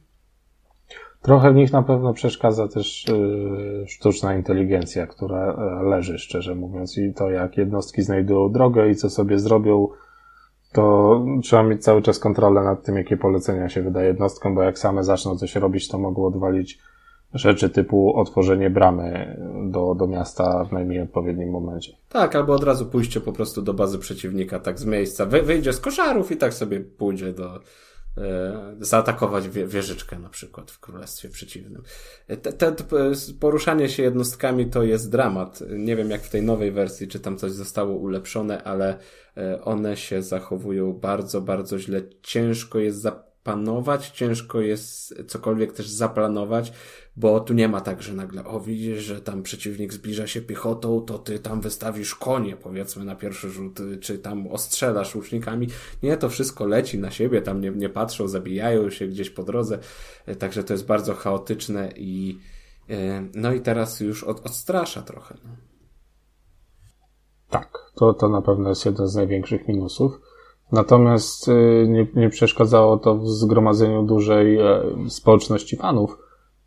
Trochę 1.26 1.52
w 1.52 1.56
nich 1.56 1.74
na 1.74 1.84
pewno 1.84 2.14
przeszkadza 2.14 2.68
też 2.68 3.06
yy, 3.08 3.88
sztuczna 3.88 4.36
inteligencja, 4.36 5.08
która 5.08 5.54
e, 5.54 5.84
leży, 5.84 6.20
szczerze 6.20 6.56
mówiąc, 6.56 6.98
i 6.98 7.14
to 7.14 7.30
jak 7.30 7.58
jednostki 7.58 8.02
znajdują 8.02 8.52
drogę 8.52 8.90
i 8.90 8.96
co 8.96 9.10
sobie 9.10 9.40
zrobią, 9.40 9.88
to 10.74 11.26
trzeba 11.44 11.64
mieć 11.64 11.84
cały 11.84 12.02
czas 12.02 12.20
kontrolę 12.20 12.64
nad 12.64 12.84
tym, 12.84 12.96
jakie 12.96 13.18
polecenia 13.18 13.70
się 13.70 13.82
wydaje 13.82 14.08
jednostkom, 14.08 14.56
bo 14.56 14.64
jak 14.64 14.80
same 14.80 15.04
zaczną 15.04 15.38
coś 15.38 15.56
robić, 15.56 15.88
to 15.88 15.98
mogą 15.98 16.26
odwalić 16.26 16.80
rzeczy 17.34 17.70
typu 17.70 18.20
otworzenie 18.20 18.70
bramy 18.70 19.38
do, 19.72 19.96
do 19.96 20.08
miasta 20.08 20.64
w 20.64 20.72
najmniej 20.72 21.02
odpowiednim 21.02 21.50
momencie. 21.50 21.98
Tak, 22.10 22.36
albo 22.36 22.54
od 22.54 22.64
razu 22.64 22.86
pójście 22.86 23.22
po 23.22 23.34
prostu 23.34 23.62
do 23.62 23.74
bazy 23.74 24.00
przeciwnika, 24.00 24.60
tak 24.60 24.80
z 24.80 24.86
miejsca. 24.86 25.26
wyjdzie 25.26 25.74
z 25.74 25.80
koszarów 25.80 26.32
i 26.32 26.38
tak 26.38 26.54
sobie 26.54 26.80
pójdzie 26.80 27.34
do, 27.34 27.60
E, 28.18 28.76
zaatakować 28.80 29.50
wieżyczkę 29.50 30.20
na 30.20 30.30
przykład 30.30 30.72
w 30.72 30.80
królestwie 30.80 31.30
przeciwnym. 31.30 31.84
Te, 32.28 32.54
te, 32.54 32.76
poruszanie 33.40 33.90
się 33.90 34.04
jednostkami 34.04 34.66
to 34.66 34.84
jest 34.84 35.12
dramat. 35.12 35.64
Nie 35.70 35.96
wiem 35.96 36.10
jak 36.10 36.22
w 36.22 36.30
tej 36.30 36.44
nowej 36.44 36.72
wersji, 36.72 37.08
czy 37.08 37.20
tam 37.20 37.38
coś 37.38 37.52
zostało 37.52 37.96
ulepszone, 37.96 38.64
ale 38.64 38.98
e, 39.38 39.62
one 39.62 39.98
się 39.98 40.22
zachowują 40.22 40.94
bardzo, 40.94 41.42
bardzo 41.42 41.80
źle. 41.80 42.02
Ciężko 42.22 42.80
jest 42.80 43.02
zapanować, 43.02 44.10
ciężko 44.10 44.62
jest 44.62 45.24
cokolwiek 45.28 45.74
też 45.74 45.88
zaplanować, 45.88 46.74
bo 47.18 47.40
tu 47.40 47.54
nie 47.54 47.68
ma 47.68 47.82
tak, 47.82 48.02
że 48.02 48.14
nagle, 48.14 48.46
o 48.46 48.60
widzisz, 48.60 49.04
że 49.04 49.22
tam 49.22 49.44
przeciwnik 49.44 49.94
zbliża 49.94 50.28
się 50.28 50.42
piechotą, 50.42 51.02
to 51.02 51.20
ty 51.20 51.40
tam 51.40 51.62
wystawisz 51.62 52.16
konie, 52.16 52.58
powiedzmy, 52.58 53.06
na 53.06 53.16
pierwszy 53.16 53.50
rzut, 53.50 53.80
czy 54.02 54.20
tam 54.20 54.48
ostrzelasz 54.48 55.16
łucznikami. 55.16 55.68
Nie, 56.04 56.18
to 56.18 56.30
wszystko 56.30 56.66
leci 56.66 57.00
na 57.00 57.12
siebie, 57.12 57.42
tam 57.42 57.62
nie, 57.62 57.72
nie 57.72 57.90
patrzą, 57.90 58.28
zabijają 58.28 58.90
się 58.90 59.08
gdzieś 59.08 59.30
po 59.30 59.44
drodze, 59.44 59.80
e, 60.26 60.36
także 60.36 60.64
to 60.64 60.74
jest 60.74 60.86
bardzo 60.86 61.14
chaotyczne 61.14 61.90
i 61.96 62.40
e, 62.90 63.28
no 63.36 63.54
i 63.54 63.62
teraz 63.62 64.00
już 64.00 64.24
od, 64.24 64.46
odstrasza 64.46 65.02
trochę. 65.02 65.38
No. 65.44 65.50
Tak, 67.50 67.92
to, 67.96 68.14
to 68.14 68.30
na 68.30 68.42
pewno 68.42 68.70
jest 68.70 68.86
jeden 68.86 69.08
z 69.08 69.16
największych 69.16 69.68
minusów. 69.68 70.20
Natomiast 70.72 71.50
e, 71.50 71.54
nie, 71.88 72.08
nie 72.16 72.30
przeszkadzało 72.30 72.98
to 72.98 73.16
w 73.16 73.30
zgromadzeniu 73.30 74.04
dużej 74.04 74.60
społeczności 75.10 75.78
fanów, 75.78 76.25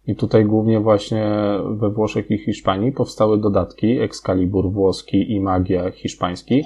i 0.09 0.16
tutaj 0.16 0.44
głównie 0.44 0.80
właśnie 0.80 1.30
we 1.70 1.90
Włoszech 1.90 2.30
i 2.30 2.39
Hiszpanii 2.39 2.93
powstały 2.93 3.39
dodatki 3.39 4.01
Excalibur 4.01 4.72
włoski 4.72 5.32
i 5.32 5.40
Magia 5.40 5.90
hiszpański, 5.90 6.64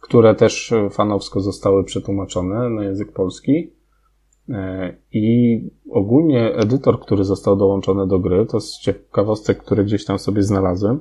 które 0.00 0.34
też 0.34 0.74
fanowsko 0.90 1.40
zostały 1.40 1.84
przetłumaczone 1.84 2.70
na 2.70 2.84
język 2.84 3.12
polski. 3.12 3.70
E, 4.48 4.94
I 5.12 5.60
ogólnie 5.90 6.54
edytor, 6.54 7.00
który 7.00 7.24
został 7.24 7.56
dołączony 7.56 8.06
do 8.06 8.18
gry, 8.18 8.46
to 8.46 8.60
z 8.60 8.80
ciekawostek, 8.80 9.58
które 9.58 9.84
gdzieś 9.84 10.04
tam 10.04 10.18
sobie 10.18 10.42
znalazłem, 10.42 10.98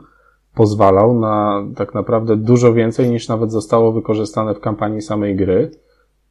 pozwalał 0.55 1.19
na 1.19 1.63
tak 1.75 1.93
naprawdę 1.93 2.37
dużo 2.37 2.73
więcej 2.73 3.09
niż 3.09 3.27
nawet 3.27 3.51
zostało 3.51 3.91
wykorzystane 3.91 4.55
w 4.55 4.59
kampanii 4.59 5.01
samej 5.01 5.35
gry. 5.35 5.71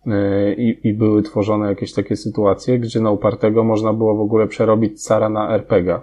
E, 0.07 0.55
i, 0.55 0.89
i 0.89 0.95
były 0.95 1.23
tworzone 1.23 1.69
jakieś 1.69 1.93
takie 1.93 2.17
sytuacje, 2.17 2.79
gdzie 2.79 3.01
na 3.01 3.11
upartego 3.11 3.65
można 3.65 3.93
było 3.93 4.17
w 4.17 4.21
ogóle 4.21 4.47
przerobić 4.49 5.03
Cara 5.03 5.29
na 5.29 5.55
RPG 5.55 6.01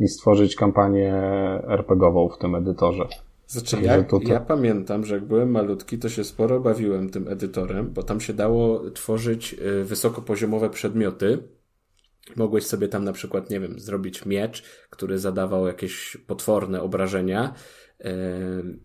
i 0.00 0.08
stworzyć 0.08 0.56
kampanię 0.56 1.14
RPGową 1.68 2.28
w 2.28 2.38
tym 2.38 2.54
edytorze. 2.54 3.08
Znaczy, 3.46 3.76
ja, 3.82 4.04
ja 4.22 4.40
pamiętam, 4.40 5.04
że 5.04 5.14
jak 5.14 5.24
byłem 5.24 5.50
malutki, 5.50 5.98
to 5.98 6.08
się 6.08 6.24
sporo 6.24 6.60
bawiłem 6.60 7.10
tym 7.10 7.28
edytorem, 7.28 7.92
bo 7.92 8.02
tam 8.02 8.20
się 8.20 8.34
dało 8.34 8.90
tworzyć 8.90 9.54
e, 9.54 9.84
wysokopoziomowe 9.84 10.70
przedmioty. 10.70 11.38
Mogłeś 12.36 12.66
sobie 12.66 12.88
tam 12.88 13.04
na 13.04 13.12
przykład, 13.12 13.50
nie 13.50 13.60
wiem, 13.60 13.80
zrobić 13.80 14.26
miecz, 14.26 14.62
który 14.90 15.18
zadawał 15.18 15.66
jakieś 15.66 16.16
potworne 16.26 16.82
obrażenia, 16.82 17.54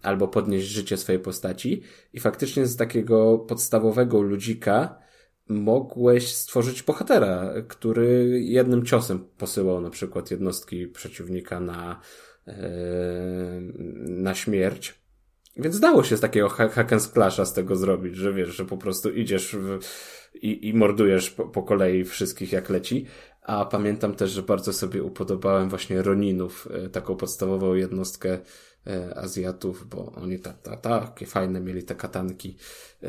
albo 0.01 0.27
podnieść 0.27 0.67
życie 0.67 0.97
swojej 0.97 1.21
postaci. 1.21 1.81
I 2.13 2.19
faktycznie 2.19 2.65
z 2.65 2.75
takiego 2.75 3.38
podstawowego 3.38 4.21
ludzika 4.21 4.99
mogłeś 5.49 6.33
stworzyć 6.33 6.83
bohatera, 6.83 7.53
który 7.67 8.39
jednym 8.43 8.85
ciosem 8.85 9.25
posyłał 9.38 9.81
na 9.81 9.89
przykład 9.89 10.31
jednostki 10.31 10.88
przeciwnika 10.88 11.59
na, 11.59 11.99
na 14.07 14.35
śmierć. 14.35 15.01
Więc 15.57 15.79
dało 15.79 16.03
się 16.03 16.17
z 16.17 16.19
takiego 16.19 16.49
hack 16.49 16.93
and 16.93 17.01
splasha 17.01 17.45
z 17.45 17.53
tego 17.53 17.75
zrobić, 17.75 18.15
że 18.15 18.33
wiesz, 18.33 18.49
że 18.49 18.65
po 18.65 18.77
prostu 18.77 19.09
idziesz 19.09 19.55
w, 19.55 19.79
i, 20.33 20.67
i 20.67 20.73
mordujesz 20.73 21.29
po, 21.29 21.45
po 21.45 21.63
kolei 21.63 22.03
wszystkich 22.03 22.51
jak 22.51 22.69
leci. 22.69 23.05
A 23.41 23.65
pamiętam 23.65 24.15
też, 24.15 24.31
że 24.31 24.43
bardzo 24.43 24.73
sobie 24.73 25.03
upodobałem 25.03 25.69
właśnie 25.69 26.01
Roninów, 26.01 26.67
e, 26.71 26.89
taką 26.89 27.15
podstawową 27.15 27.73
jednostkę 27.73 28.39
Azjatów, 29.16 29.88
bo 29.90 30.12
oni 30.16 30.40
ta, 30.40 30.53
ta, 30.53 30.78
takie 30.78 31.26
fajne 31.26 31.60
mieli 31.60 31.84
te 31.84 31.95
katanki 31.95 32.58
e, 33.03 33.08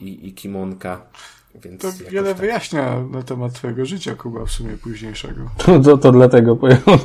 i, 0.00 0.28
i 0.28 0.34
kimonka. 0.34 1.06
Więc 1.54 1.82
to 1.82 1.88
wiele 2.10 2.28
tak... 2.28 2.40
wyjaśnia 2.40 3.04
na 3.10 3.22
temat 3.22 3.52
twojego 3.52 3.84
życia, 3.86 4.14
Kuba, 4.14 4.44
w 4.44 4.50
sumie 4.50 4.76
późniejszego. 4.76 5.50
To, 5.58 5.80
to, 5.84 5.98
to 5.98 6.12
dlatego 6.12 6.56
pojechał. 6.56 6.98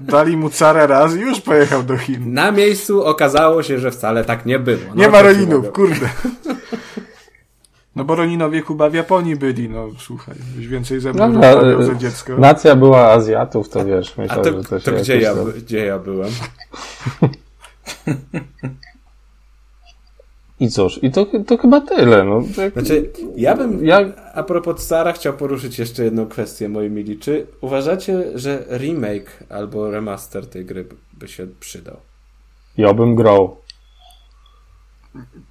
Dali 0.00 0.36
mu 0.36 0.50
carę 0.50 0.86
raz 0.86 1.16
i 1.16 1.20
już 1.20 1.40
pojechał 1.40 1.82
do 1.82 1.96
Chin. 1.96 2.32
Na 2.32 2.52
miejscu 2.52 3.04
okazało 3.04 3.62
się, 3.62 3.78
że 3.78 3.90
wcale 3.90 4.24
tak 4.24 4.46
nie 4.46 4.58
było. 4.58 4.80
No, 4.88 4.94
nie 4.94 5.08
ma 5.08 5.22
rolinów, 5.22 5.72
kurde. 5.72 6.08
No 7.96 8.04
bo 8.04 8.14
Roninowie 8.14 8.62
Kuba 8.62 8.90
w 8.90 8.94
Japonii 8.94 9.36
byli, 9.36 9.68
no 9.68 9.88
słuchaj, 9.98 10.34
już 10.56 10.66
więcej 10.66 11.00
ze 11.00 11.12
mną 11.12 11.28
no, 11.28 11.82
za 11.84 11.94
dziecko. 11.94 12.38
Nacja 12.38 12.76
była 12.76 13.12
Azjatów, 13.12 13.68
to 13.68 13.84
wiesz, 13.84 14.16
myślę, 14.16 14.36
to, 14.36 14.44
że 14.44 14.68
to 14.68 14.80
się 14.80 14.92
to 14.92 15.00
gdzie 15.00 15.20
ja, 15.20 15.34
gdzie 15.34 15.84
ja 15.84 15.98
byłem? 15.98 16.30
I 20.60 20.68
cóż, 20.68 21.02
i 21.02 21.10
to, 21.10 21.26
to 21.46 21.56
chyba 21.56 21.80
tyle. 21.80 22.24
No. 22.24 22.42
Jak... 22.56 22.72
Znaczy, 22.72 23.10
ja 23.36 23.56
bym, 23.56 23.84
ja... 23.84 23.98
a 24.34 24.42
propos 24.42 24.82
Stara, 24.82 25.12
chciał 25.12 25.32
poruszyć 25.32 25.78
jeszcze 25.78 26.04
jedną 26.04 26.26
kwestię, 26.26 26.68
moi 26.68 26.90
mili. 26.90 27.18
Czy 27.18 27.46
uważacie, 27.60 28.38
że 28.38 28.64
remake 28.70 29.44
albo 29.48 29.90
remaster 29.90 30.46
tej 30.46 30.64
gry 30.64 30.86
by 31.12 31.28
się 31.28 31.46
przydał? 31.60 31.96
Ja 32.76 32.94
bym 32.94 33.14
grał. 33.14 33.56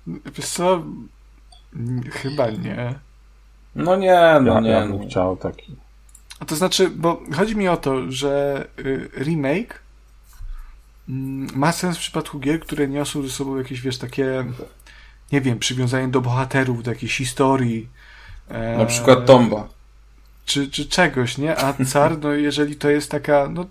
Wiesz 0.08 0.50
co, 0.50 0.84
Chyba 2.12 2.50
nie. 2.50 2.94
No 3.76 3.96
nie, 3.96 4.40
no 4.42 4.54
ja, 4.54 4.60
nie. 4.60 4.70
Ja 4.70 4.82
bym 4.82 5.02
no. 5.02 5.08
chciał 5.08 5.38
taki. 5.38 5.76
A 6.40 6.46
to 6.46 6.56
znaczy, 6.56 6.90
bo 6.90 7.22
chodzi 7.36 7.56
mi 7.56 7.68
o 7.68 7.78
to, 7.78 8.12
że 8.12 8.66
y, 8.80 9.10
remake 9.18 9.80
mm, 11.10 11.48
ma 11.56 11.72
sens 11.72 11.98
w 11.98 12.00
przypadku 12.00 12.40
gier, 12.40 12.60
które 12.60 12.88
niosą 12.88 13.22
ze 13.24 13.30
sobą 13.30 13.58
jakieś, 13.58 13.82
wiesz, 13.82 13.98
takie, 13.98 14.46
nie 15.32 15.42
wiem, 15.42 15.60
przywiązanie 15.60 16.08
do 16.08 16.22
bohaterów, 16.22 16.84
do 16.84 16.92
jakiejś 16.92 17.18
historii. 17.18 17.88
E, 18.50 18.78
Na 18.78 18.86
przykład 18.86 19.26
Tomba. 19.26 19.68
czy, 20.46 20.72
czy 20.72 20.86
czegoś, 20.86 21.38
nie? 21.38 21.58
A 21.58 21.74
car, 21.86 22.20
no 22.20 22.32
jeżeli 22.32 22.76
to 22.76 22.90
jest 22.90 23.12
taka, 23.12 23.50
no 23.50 23.66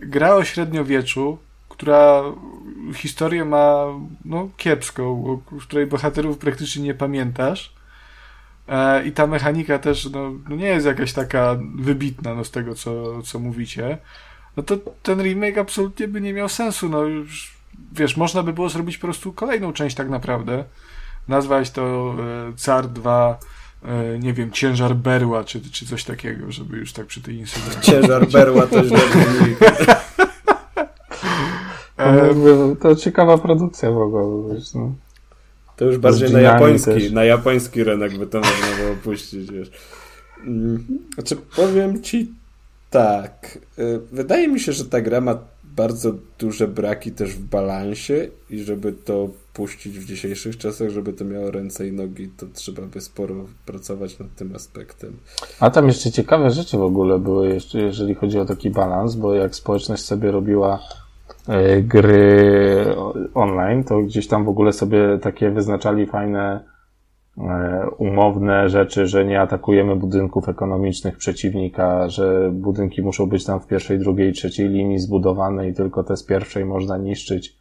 gra 0.00 0.34
o 0.34 0.44
średniowieczu, 0.44 1.38
która 1.76 2.22
historię 2.94 3.44
ma, 3.44 3.84
no 4.24 4.48
kiepską, 4.56 5.40
z 5.60 5.64
której 5.64 5.86
bohaterów 5.86 6.38
praktycznie 6.38 6.82
nie 6.82 6.94
pamiętasz, 6.94 7.72
e, 8.68 9.06
i 9.06 9.12
ta 9.12 9.26
mechanika 9.26 9.78
też 9.78 10.10
no, 10.10 10.32
no, 10.48 10.56
nie 10.56 10.66
jest 10.66 10.86
jakaś 10.86 11.12
taka 11.12 11.56
wybitna 11.74 12.34
no, 12.34 12.44
z 12.44 12.50
tego, 12.50 12.74
co, 12.74 13.22
co 13.22 13.38
mówicie, 13.38 13.98
no 14.56 14.62
to 14.62 14.76
ten 15.02 15.22
remake 15.22 15.58
absolutnie 15.58 16.08
by 16.08 16.20
nie 16.20 16.32
miał 16.32 16.48
sensu. 16.48 16.88
No 16.88 17.02
już, 17.02 17.54
wiesz, 17.92 18.16
można 18.16 18.42
by 18.42 18.52
było 18.52 18.68
zrobić 18.68 18.98
po 18.98 19.06
prostu 19.06 19.32
kolejną 19.32 19.72
część 19.72 19.96
tak 19.96 20.08
naprawdę. 20.08 20.64
Nazwać 21.28 21.70
to 21.70 22.14
e, 22.48 22.56
Car 22.56 22.88
2 22.88 23.38
e, 23.84 24.18
nie 24.18 24.32
wiem, 24.32 24.50
ciężar 24.50 24.94
berła, 24.94 25.44
czy, 25.44 25.70
czy 25.70 25.86
coś 25.86 26.04
takiego, 26.04 26.52
żeby 26.52 26.76
już 26.76 26.92
tak 26.92 27.06
przy 27.06 27.22
tej 27.22 27.36
incydencie. 27.36 27.92
Ciężar 27.92 28.28
berła 28.28 28.66
to 28.66 28.84
źle 28.84 28.98
brzmi. 29.10 29.56
To, 32.44 32.76
to 32.80 32.96
ciekawa 32.96 33.38
produkcja 33.38 33.90
w 33.90 33.98
ogóle. 33.98 34.54
Wiesz, 34.54 34.74
no. 34.74 34.92
To 35.76 35.84
już 35.84 35.98
bardziej 35.98 36.32
na 36.32 36.40
japoński, 36.40 36.90
też. 36.90 37.10
na 37.10 37.24
japoński 37.24 37.84
rynek 37.84 38.18
by 38.18 38.26
to 38.26 38.38
można 38.38 38.76
było 38.84 38.96
puścić, 39.04 39.52
wiesz. 39.52 39.70
Mm, 40.46 40.86
znaczy, 41.14 41.36
powiem 41.56 42.02
ci 42.02 42.32
tak. 42.90 43.58
Y, 43.78 44.00
wydaje 44.12 44.48
mi 44.48 44.60
się, 44.60 44.72
że 44.72 44.84
ta 44.84 45.00
gra 45.00 45.20
ma 45.20 45.38
bardzo 45.64 46.12
duże 46.38 46.68
braki 46.68 47.12
też 47.12 47.30
w 47.30 47.44
balansie 47.44 48.28
i 48.50 48.58
żeby 48.58 48.92
to 48.92 49.28
puścić 49.52 49.98
w 49.98 50.04
dzisiejszych 50.04 50.58
czasach, 50.58 50.90
żeby 50.90 51.12
to 51.12 51.24
miało 51.24 51.50
ręce 51.50 51.88
i 51.88 51.92
nogi, 51.92 52.28
to 52.36 52.46
trzeba 52.54 52.82
by 52.82 53.00
sporo 53.00 53.34
pracować 53.66 54.18
nad 54.18 54.34
tym 54.36 54.54
aspektem. 54.54 55.16
A 55.60 55.70
tam 55.70 55.86
jeszcze 55.86 56.10
ciekawe 56.10 56.50
rzeczy 56.50 56.78
w 56.78 56.82
ogóle 56.82 57.18
były, 57.18 57.58
jeżeli 57.74 58.14
chodzi 58.14 58.38
o 58.38 58.44
taki 58.44 58.70
balans, 58.70 59.14
bo 59.14 59.34
jak 59.34 59.54
społeczność 59.54 60.04
sobie 60.04 60.30
robiła 60.30 60.74
e, 60.76 61.05
gry 61.82 62.84
online, 63.34 63.84
to 63.84 64.02
gdzieś 64.02 64.28
tam 64.28 64.44
w 64.44 64.48
ogóle 64.48 64.72
sobie 64.72 65.18
takie 65.18 65.50
wyznaczali 65.50 66.06
fajne 66.06 66.60
E, 67.38 67.86
umowne 67.98 68.68
rzeczy, 68.68 69.06
że 69.06 69.24
nie 69.24 69.40
atakujemy 69.40 69.96
budynków 69.96 70.48
ekonomicznych 70.48 71.16
przeciwnika, 71.16 72.08
że 72.08 72.50
budynki 72.52 73.02
muszą 73.02 73.26
być 73.26 73.44
tam 73.44 73.60
w 73.60 73.66
pierwszej, 73.66 73.98
drugiej, 73.98 74.32
trzeciej 74.32 74.68
linii 74.68 74.98
zbudowane 74.98 75.68
i 75.68 75.74
tylko 75.74 76.04
te 76.04 76.16
z 76.16 76.24
pierwszej 76.24 76.64
można 76.64 76.96
niszczyć 76.96 77.56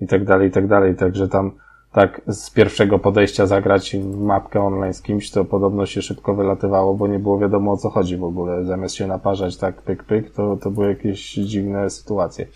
i 0.00 0.06
tak 0.06 0.24
dalej, 0.24 0.48
i 0.48 0.50
tak 0.52 0.66
dalej. 0.66 0.96
Także 0.96 1.28
tam 1.28 1.52
tak 1.92 2.20
z 2.26 2.50
pierwszego 2.50 2.98
podejścia 2.98 3.46
zagrać 3.46 3.96
mapkę 4.18 4.60
online 4.60 4.94
z 4.94 5.02
kimś, 5.02 5.30
to 5.30 5.44
podobno 5.44 5.86
się 5.86 6.02
szybko 6.02 6.34
wylatywało, 6.34 6.94
bo 6.94 7.08
nie 7.08 7.18
było 7.18 7.38
wiadomo 7.38 7.72
o 7.72 7.76
co 7.76 7.90
chodzi 7.90 8.16
w 8.16 8.24
ogóle. 8.24 8.64
Zamiast 8.64 8.94
się 8.94 9.06
naparzać 9.06 9.56
tak 9.56 9.82
pyk 9.82 10.04
pyk, 10.04 10.30
to, 10.30 10.56
to 10.56 10.70
były 10.70 10.88
jakieś 10.88 11.34
dziwne 11.34 11.90
sytuacje. 11.90 12.46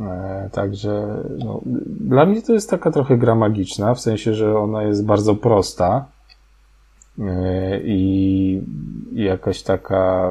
E, 0.00 0.48
także 0.52 1.22
no, 1.38 1.60
dla 2.00 2.26
mnie 2.26 2.42
to 2.42 2.52
jest 2.52 2.70
taka 2.70 2.90
trochę 2.90 3.18
gra 3.18 3.34
magiczna, 3.34 3.94
w 3.94 4.00
sensie, 4.00 4.34
że 4.34 4.58
ona 4.58 4.82
jest 4.82 5.04
bardzo 5.04 5.34
prosta 5.34 6.06
e, 7.18 7.80
i 7.84 8.62
jakaś 9.12 9.62
taka 9.62 10.30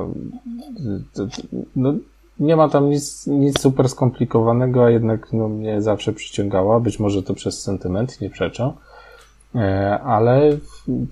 no, 1.76 1.94
nie 2.40 2.56
ma 2.56 2.70
tam 2.70 2.90
nic, 2.90 3.28
nic 3.28 3.60
super 3.60 3.90
skomplikowanego, 3.90 4.86
a 4.86 4.90
jednak 4.90 5.34
no, 5.34 5.50
mnie 5.50 5.82
zawsze 5.82 6.14
przyciągała. 6.14 6.80
Być 6.80 7.00
może 7.00 7.24
to 7.24 7.34
przez 7.34 7.62
sentyment, 7.62 8.22
nie 8.22 8.30
przeczę. 8.30 8.74
E, 9.56 10.00
ale 10.00 10.58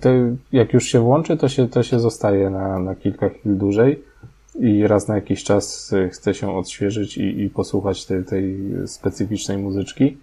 te, 0.00 0.36
jak 0.52 0.72
już 0.72 0.84
się 0.84 1.00
włączy, 1.00 1.36
to 1.36 1.48
się, 1.48 1.68
to 1.68 1.82
się 1.82 2.00
zostaje 2.00 2.50
na, 2.50 2.78
na 2.78 2.94
kilka 2.94 3.28
chwil 3.28 3.58
dłużej 3.58 4.11
i 4.60 4.86
raz 4.86 5.08
na 5.08 5.14
jakiś 5.14 5.44
czas 5.44 5.92
e, 5.92 6.08
chcę 6.08 6.34
się 6.34 6.56
odświeżyć 6.56 7.16
i, 7.16 7.40
i 7.40 7.50
posłuchać 7.50 8.06
tej, 8.06 8.24
tej 8.24 8.56
specyficznej 8.86 9.58
muzyczki. 9.58 10.16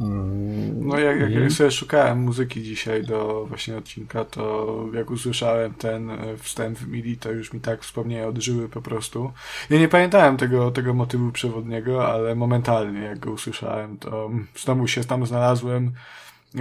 Mm, 0.00 0.88
no 0.88 0.98
jak, 0.98 1.20
jak, 1.20 1.30
jak 1.30 1.52
sobie 1.52 1.70
szukałem 1.70 2.18
muzyki 2.18 2.62
dzisiaj 2.62 3.04
do 3.04 3.46
właśnie 3.48 3.76
odcinka, 3.76 4.24
to 4.24 4.76
jak 4.94 5.10
usłyszałem 5.10 5.74
ten 5.74 6.10
e, 6.10 6.36
wstęp 6.36 6.78
w 6.78 6.88
MIDI, 6.88 7.16
to 7.16 7.32
już 7.32 7.52
mi 7.52 7.60
tak 7.60 7.82
wspomnienia 7.82 8.26
odżyły 8.26 8.68
po 8.68 8.82
prostu. 8.82 9.32
Ja 9.70 9.78
nie 9.78 9.88
pamiętałem 9.88 10.36
tego, 10.36 10.70
tego 10.70 10.94
motywu 10.94 11.32
przewodniego, 11.32 12.08
ale 12.08 12.34
momentalnie 12.34 13.00
jak 13.00 13.18
go 13.18 13.30
usłyszałem, 13.30 13.98
to 13.98 14.30
znowu 14.56 14.88
się 14.88 15.04
tam 15.04 15.26
znalazłem 15.26 15.92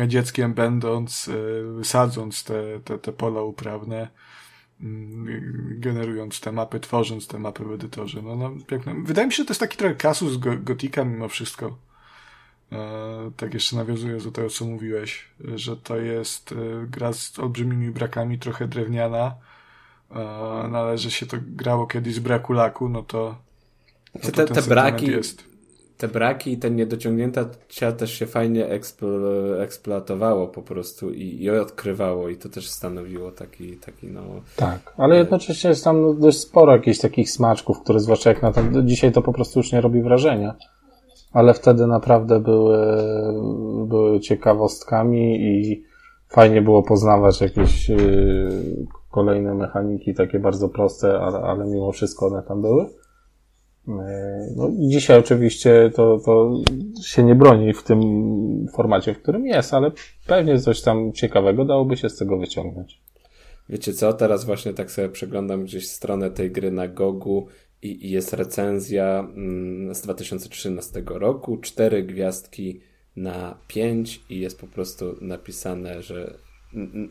dzieckiem 0.08 0.54
będąc, 0.54 1.30
e, 1.82 1.84
sadząc 1.84 2.44
te, 2.44 2.80
te, 2.86 2.98
te 2.98 3.12
pola 3.12 3.42
uprawne 3.42 4.08
Mm, 4.08 4.29
generując 5.70 6.40
te 6.40 6.52
mapy, 6.52 6.80
tworząc 6.80 7.28
te 7.28 7.40
mapy 7.40 7.64
w 7.66 7.72
edytorze. 7.72 8.22
No, 8.22 8.36
no, 8.36 8.52
piękne. 8.68 8.96
Wydaje 9.04 9.28
mi 9.28 9.34
się, 9.34 9.38
że 9.38 9.46
to 9.46 9.52
jest 9.52 9.60
taki 9.60 9.78
trochę 9.78 9.96
kasus 9.96 10.38
go 10.38 10.58
Gotika 10.58 11.06
mimo 11.06 11.28
wszystko. 11.28 11.78
E, 12.72 13.32
tak 13.38 13.54
jeszcze 13.54 13.76
nawiązując 13.76 14.24
do 14.24 14.32
tego, 14.32 14.50
co 14.50 14.66
mówiłeś, 14.66 15.26
że 15.56 15.78
to 15.78 15.98
jest 15.98 16.52
e, 16.52 16.56
gra 16.88 17.14
z 17.14 17.40
olbrzymimi 17.40 17.92
brakami, 17.92 18.40
trochę 18.40 18.68
drewniana, 18.68 19.36
e, 20.12 20.16
należy 20.72 21.08
no, 21.08 21.12
się 21.12 21.26
to 21.26 21.38
grało 21.42 21.88
kiedyś 21.88 22.14
z 22.14 22.20
braku 22.20 22.54
laku, 22.54 22.90
no 22.90 23.04
to, 23.04 23.36
no 24.16 24.22
to 24.22 24.32
te, 24.32 24.46
te 24.46 24.62
braki, 24.62 25.08
jest 25.08 25.49
te 26.00 26.08
braki 26.08 26.52
i 26.52 26.58
te 26.58 26.72
niedociągnięcia 26.72 27.46
też 27.98 28.14
się 28.14 28.26
fajnie 28.26 28.68
eksplo, 28.68 29.10
eksploatowało 29.64 30.48
po 30.48 30.62
prostu 30.62 31.12
i, 31.12 31.44
i 31.44 31.50
odkrywało 31.50 32.30
i 32.30 32.38
to 32.38 32.50
też 32.50 32.70
stanowiło 32.70 33.32
taki, 33.32 33.78
taki 33.78 34.08
no... 34.08 34.22
Tak, 34.56 34.94
ale 34.98 35.18
jednocześnie 35.18 35.70
jest 35.70 35.84
tam 35.84 36.20
dość 36.20 36.40
sporo 36.40 36.72
jakichś 36.72 37.00
takich 37.00 37.32
smaczków, 37.32 37.80
które 37.80 38.00
zwłaszcza 38.00 38.30
jak 38.30 38.42
na 38.42 38.52
ten, 38.52 38.88
dzisiaj 38.88 39.12
to 39.12 39.22
po 39.22 39.34
prostu 39.34 39.60
już 39.60 39.72
nie 39.72 39.82
robi 39.82 40.02
wrażenia, 40.02 40.56
ale 41.34 41.54
wtedy 41.54 41.88
naprawdę 41.88 42.40
były, 42.40 42.78
były 43.88 44.20
ciekawostkami 44.20 45.42
i 45.42 45.84
fajnie 46.30 46.62
było 46.62 46.84
poznawać 46.84 47.42
jakieś 47.42 47.90
yy, 47.90 48.88
kolejne 49.12 49.54
mechaniki, 49.54 50.14
takie 50.14 50.40
bardzo 50.40 50.70
proste, 50.70 51.20
ale, 51.20 51.40
ale 51.40 51.66
mimo 51.66 51.92
wszystko 51.92 52.28
one 52.28 52.44
tam 52.44 52.62
były. 52.62 52.86
E, 53.90 54.54
no, 54.56 54.72
dzisiaj 54.78 55.20
oczywiście 55.20 55.92
to, 55.96 56.20
to 56.26 56.62
się 57.04 57.24
nie 57.24 57.36
broni 57.36 57.74
w 57.74 57.84
tym 57.84 58.02
formacie, 58.76 59.14
w 59.14 59.22
którym 59.22 59.48
jest, 59.48 59.74
ale 59.74 59.92
pewnie 60.28 60.60
coś 60.60 60.82
tam 60.82 61.14
ciekawego 61.14 61.66
dałoby 61.66 61.98
się 61.98 62.10
z 62.10 62.18
tego 62.18 62.38
wyciągnąć. 62.38 63.02
Wiecie 63.70 63.94
co, 63.94 64.14
teraz 64.14 64.46
właśnie 64.46 64.74
tak 64.74 64.92
sobie 64.92 65.10
przeglądam 65.10 65.64
gdzieś 65.64 65.88
stronę 65.88 66.32
tej 66.32 66.52
gry 66.52 66.72
na 66.72 66.88
Gogu 66.88 67.48
i, 67.82 68.06
i 68.08 68.12
jest 68.12 68.34
recenzja 68.34 69.20
mm, 69.20 69.96
z 69.96 70.02
2013 70.02 71.04
roku, 71.06 71.58
cztery 71.58 72.04
gwiazdki 72.04 72.80
na 73.16 73.58
pięć 73.68 74.22
i 74.30 74.40
jest 74.40 74.60
po 74.60 74.68
prostu 74.68 75.16
napisane, 75.22 76.02
że 76.02 76.38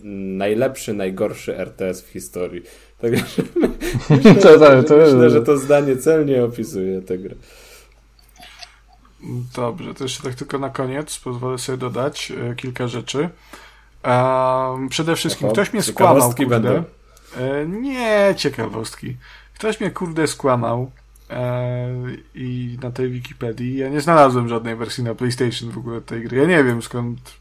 najlepszy, 0.03 0.95
najgorszy 0.95 1.59
RTS 1.59 2.03
w 2.03 2.09
historii. 2.09 2.63
Także 3.01 3.25
myślę, 4.11 4.35
to, 4.43 4.59
to, 4.59 4.83
to, 4.83 4.97
myślę, 4.97 5.31
że 5.31 5.43
to 5.43 5.57
zdanie 5.57 5.97
celnie 5.97 6.45
opisuje 6.45 7.03
tę 7.03 7.19
grę. 7.19 7.35
Dobrze, 9.57 9.95
to 9.95 10.05
jeszcze 10.05 10.23
tak 10.23 10.35
tylko 10.35 10.59
na 10.59 10.71
koniec 10.71 11.19
pozwolę 11.19 11.59
sobie 11.59 11.79
dodać 11.79 12.33
e, 12.51 12.55
kilka 12.55 12.89
rzeczy. 12.89 13.29
E, 14.05 14.89
przede 14.91 15.17
wszystkim 15.17 15.47
Oho, 15.47 15.53
ktoś 15.53 15.73
mnie 15.73 15.83
skłamał, 15.83 16.35
kurde. 16.35 16.61
Będą. 16.61 16.85
E, 17.37 17.67
nie, 17.67 18.35
ciekawostki. 18.37 19.17
Ktoś 19.55 19.81
mnie, 19.81 19.91
kurde, 19.91 20.27
skłamał 20.27 20.91
e, 21.31 21.89
i 22.35 22.79
na 22.83 22.91
tej 22.91 23.11
Wikipedii 23.11 23.77
ja 23.79 23.89
nie 23.89 24.01
znalazłem 24.01 24.49
żadnej 24.49 24.77
wersji 24.77 25.05
na 25.05 25.15
PlayStation 25.15 25.71
w 25.71 25.79
ogóle 25.79 26.01
tej 26.01 26.23
gry. 26.23 26.37
Ja 26.37 26.45
nie 26.45 26.65
wiem 26.65 26.83
skąd 26.83 27.39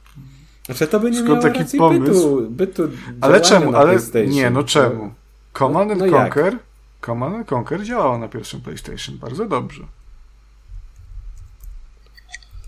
znaczy 0.66 0.88
to 0.88 1.00
by 1.00 1.12
nie 1.12 1.24
Skąd 1.24 1.42
taki 1.42 1.78
pomysł? 1.78 2.42
Bytu, 2.50 2.88
bytu 2.88 2.98
ale 3.22 3.42
czemu? 3.42 3.76
Ale 3.76 3.98
nie, 4.28 4.50
no 4.50 4.64
czemu? 4.64 5.12
Command 5.58 5.90
no, 5.98 6.06
no 6.06 6.18
Conquer 6.18 6.54
jak? 6.54 6.64
Command 7.06 7.54
Conquer 7.54 7.84
działało 7.84 8.18
na 8.18 8.28
pierwszym 8.28 8.62
PlayStation 8.62 9.18
bardzo 9.18 9.46
dobrze. 9.46 9.84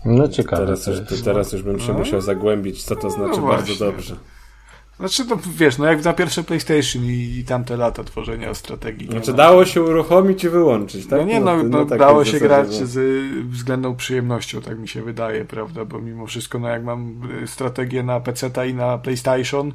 No 0.04 0.28
ciekawe. 0.28 0.64
Teraz 0.64 0.86
już, 0.86 1.22
teraz 1.24 1.52
już 1.52 1.62
bym 1.62 1.80
się 1.80 1.92
no. 1.92 1.98
musiał 1.98 2.20
zagłębić, 2.20 2.82
co 2.84 2.96
to 2.96 3.02
no 3.02 3.10
znaczy 3.10 3.40
no 3.40 3.46
bardzo 3.46 3.74
dobrze. 3.74 4.16
Znaczy, 4.98 5.24
to 5.24 5.38
wiesz, 5.56 5.78
no 5.78 5.86
jak 5.86 6.04
na 6.04 6.12
pierwsze 6.12 6.42
PlayStation 6.42 7.04
i, 7.04 7.38
i 7.38 7.44
tamte 7.44 7.76
lata 7.76 8.04
tworzenia 8.04 8.54
strategii. 8.54 9.08
Znaczy, 9.10 9.32
dało 9.32 9.64
się 9.64 9.82
uruchomić 9.82 10.44
i 10.44 10.48
wyłączyć, 10.48 11.06
tak? 11.06 11.18
No 11.18 11.26
nie, 11.26 11.40
no, 11.40 11.56
no, 11.62 11.62
no 11.62 11.84
dało 11.84 12.24
się 12.24 12.40
grać 12.40 12.80
no. 12.80 12.86
z 12.86 12.98
względną 13.46 13.96
przyjemnością, 13.96 14.62
tak 14.62 14.78
mi 14.78 14.88
się 14.88 15.02
wydaje, 15.02 15.44
prawda? 15.44 15.84
Bo 15.84 15.98
mimo 15.98 16.26
wszystko, 16.26 16.58
no 16.58 16.68
jak 16.68 16.84
mam 16.84 17.20
y, 17.42 17.46
strategię 17.46 18.02
na 18.02 18.20
PC 18.20 18.68
i 18.68 18.74
na 18.74 18.98
PlayStation, 18.98 19.72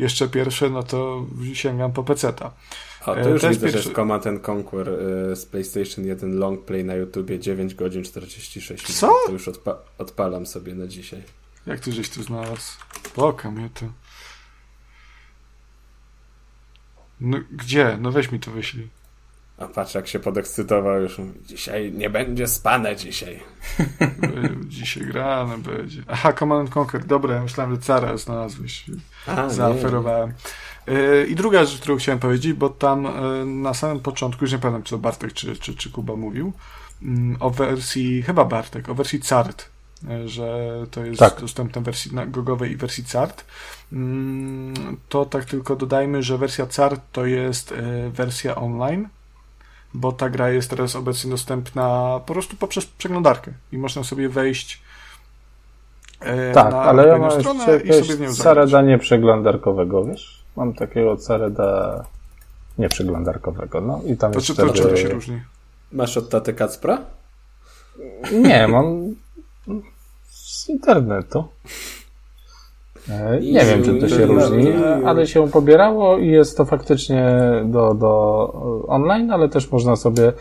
jeszcze 0.00 0.28
pierwsze, 0.28 0.70
no 0.70 0.82
to 0.82 1.26
sięgam 1.52 1.92
po 1.92 2.04
PC-ta. 2.04 2.52
A 3.00 3.14
to 3.14 3.28
już 3.28 3.40
Też 3.40 3.50
widzę, 3.50 3.66
pierwszy... 3.66 3.82
że 3.82 3.88
jest 3.88 3.96
Command 3.96 4.24
Conquer 4.48 4.88
y, 4.88 5.36
z 5.36 5.46
PlayStation 5.46 6.06
1 6.06 6.38
long 6.38 6.64
play 6.64 6.84
na 6.84 6.94
YouTubie 6.94 7.38
9 7.38 7.74
godzin 7.74 8.04
46 8.04 8.68
minut. 8.70 9.00
Co? 9.00 9.14
To 9.26 9.32
już 9.32 9.48
odpa 9.48 9.78
odpalam 9.98 10.46
sobie 10.46 10.74
na 10.74 10.86
dzisiaj. 10.86 11.22
Jak 11.66 11.80
ty 11.80 11.92
żeś 11.92 12.10
tu 12.10 12.22
znalazł? 12.22 12.72
Poka 13.14 13.50
mnie 13.50 13.70
to. 13.74 13.86
No 17.20 17.38
gdzie? 17.52 17.98
No 18.00 18.10
weź 18.12 18.32
mi 18.32 18.40
to 18.40 18.50
wyślij. 18.50 18.88
A 19.60 19.68
patrz, 19.68 19.94
jak 19.94 20.08
się 20.08 20.18
podekscytował 20.18 21.02
już. 21.02 21.20
Dzisiaj 21.46 21.92
nie 21.92 22.10
będzie 22.10 22.46
spane 22.46 22.96
dzisiaj. 22.96 23.40
dzisiaj 24.68 25.04
grane 25.06 25.58
będzie. 25.58 26.02
Aha, 26.08 26.32
Command 26.32 26.76
Conquer. 26.76 27.04
Dobra, 27.04 27.34
ja 27.34 27.42
myślałem, 27.42 27.74
że 27.74 27.80
Cara 27.80 28.16
znalazłeś. 28.16 28.84
A, 29.26 29.48
Zaoferowałem. 29.48 30.28
Nie. 30.28 31.26
I 31.28 31.34
druga 31.34 31.64
rzecz, 31.64 31.80
którą 31.80 31.96
chciałem 31.96 32.18
powiedzieć, 32.18 32.52
bo 32.52 32.68
tam 32.68 33.06
e, 33.06 33.10
na 33.44 33.74
samym 33.74 34.00
początku, 34.00 34.44
już 34.44 34.52
nie 34.52 34.58
pamiętam, 34.58 34.84
co 34.84 34.98
Bartek 34.98 35.32
czy, 35.32 35.56
czy, 35.56 35.74
czy 35.74 35.90
Kuba 35.90 36.16
mówił, 36.16 36.52
mm, 37.02 37.36
o 37.40 37.50
wersji, 37.50 38.22
chyba 38.22 38.44
Bartek, 38.44 38.88
o 38.88 38.94
wersji 38.94 39.20
CART, 39.20 39.68
e, 40.08 40.28
że 40.28 40.70
to 40.90 41.04
jest 41.04 41.18
tak. 41.18 41.40
dostępna 41.40 41.80
w 41.80 41.84
wersji 41.84 42.10
gogowej 42.26 42.72
i 42.72 42.76
wersji 42.76 43.04
CART. 43.04 43.44
Mm, 43.92 44.96
to 45.08 45.24
tak 45.24 45.44
tylko 45.44 45.76
dodajmy, 45.76 46.22
że 46.22 46.38
wersja 46.38 46.66
CART 46.66 47.00
to 47.12 47.26
jest 47.26 47.74
wersja 48.12 48.54
online, 48.54 49.08
bo 49.94 50.12
ta 50.12 50.30
gra 50.30 50.50
jest 50.50 50.70
teraz 50.70 50.96
obecnie 50.96 51.30
dostępna 51.30 52.20
po 52.26 52.32
prostu 52.32 52.56
poprzez 52.56 52.86
przeglądarkę 52.86 53.52
i 53.72 53.78
można 53.78 54.04
sobie 54.04 54.28
wejść 54.28 54.82
e, 56.20 56.52
tak, 56.52 56.72
na 56.72 56.82
ale 56.82 57.08
ja 57.08 57.18
mam 57.18 57.30
stronę 57.30 57.80
i 57.84 57.92
sobie 57.92 58.16
w 58.16 58.20
nią 58.20 58.34
Sareda 58.34 58.82
nieprzeglądarkowego, 58.82 60.04
wiesz? 60.04 60.44
Mam 60.56 60.74
takiego 60.74 61.16
Sareda 61.16 62.04
nieprzeglądarkowego, 62.78 63.80
no 63.80 64.00
i 64.06 64.16
tam 64.16 64.32
to 64.32 64.38
jest 64.38 64.46
czy, 64.46 64.54
to 64.54 64.96
się 64.96 65.08
różni? 65.08 65.40
Masz 65.92 66.16
od 66.16 66.30
taty 66.30 66.54
Kacpra? 66.54 66.98
Nie, 68.32 68.68
mam 68.68 69.14
z 70.28 70.68
internetu. 70.68 71.44
E, 73.10 73.40
nie 73.40 73.64
wiem, 73.64 73.82
czy 73.82 73.94
to 73.94 74.08
się 74.08 74.26
różni, 74.26 74.72
ale 75.04 75.26
się 75.26 75.50
pobierało 75.50 76.18
i 76.18 76.28
jest 76.28 76.56
to 76.56 76.64
faktycznie 76.64 77.40
do, 77.64 77.94
do 77.94 78.52
online, 78.86 79.30
ale 79.30 79.48
też 79.48 79.72
można 79.72 79.96
sobie. 79.96 80.32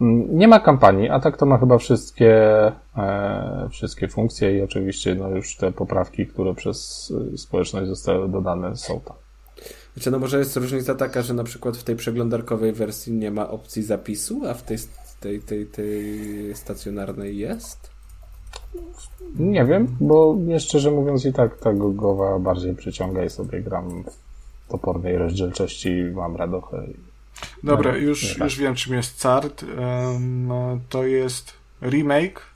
Mm, 0.00 0.38
nie 0.38 0.48
ma 0.48 0.60
kampanii, 0.60 1.08
a 1.08 1.20
tak 1.20 1.36
to 1.36 1.46
ma 1.46 1.58
chyba 1.58 1.78
wszystkie, 1.78 2.36
e, 2.96 3.68
wszystkie 3.70 4.08
funkcje 4.08 4.58
i 4.58 4.62
oczywiście 4.62 5.14
no 5.14 5.28
już 5.28 5.56
te 5.56 5.72
poprawki, 5.72 6.26
które 6.26 6.54
przez 6.54 7.12
e, 7.34 7.38
społeczność 7.38 7.88
zostały 7.88 8.28
dodane 8.28 8.76
są 8.76 9.00
tam. 9.00 9.16
Znaczy, 9.94 10.10
no 10.10 10.18
może 10.18 10.38
jest 10.38 10.56
różnica 10.56 10.94
taka, 10.94 11.22
że 11.22 11.34
na 11.34 11.44
przykład 11.44 11.76
w 11.76 11.84
tej 11.84 11.96
przeglądarkowej 11.96 12.72
wersji 12.72 13.12
nie 13.12 13.30
ma 13.30 13.50
opcji 13.50 13.82
zapisu, 13.82 14.42
a 14.48 14.54
w 14.54 14.62
tej, 14.62 14.78
tej, 15.20 15.40
tej, 15.40 15.66
tej 15.66 16.54
stacjonarnej 16.54 17.38
jest? 17.38 17.95
Nie 19.38 19.64
wiem, 19.64 19.96
bo 20.00 20.36
szczerze 20.58 20.90
mówiąc 20.90 21.24
i 21.24 21.32
tak 21.32 21.58
ta 21.58 21.72
gogowa 21.72 22.38
bardziej 22.38 22.74
przyciąga 22.74 23.24
i 23.24 23.30
sobie 23.30 23.60
gram 23.60 24.04
w 24.66 24.70
topornej 24.70 25.18
rozdzielczości, 25.18 25.90
mam 26.14 26.36
radochę. 26.36 26.82
Dobra, 27.62 27.92
no, 27.92 27.98
już, 27.98 28.38
już 28.38 28.58
wiem 28.58 28.74
czym 28.74 28.94
jest 28.94 29.22
CART. 29.22 29.62
Um, 29.62 30.50
to 30.88 31.04
jest 31.04 31.52
remake. 31.82 32.55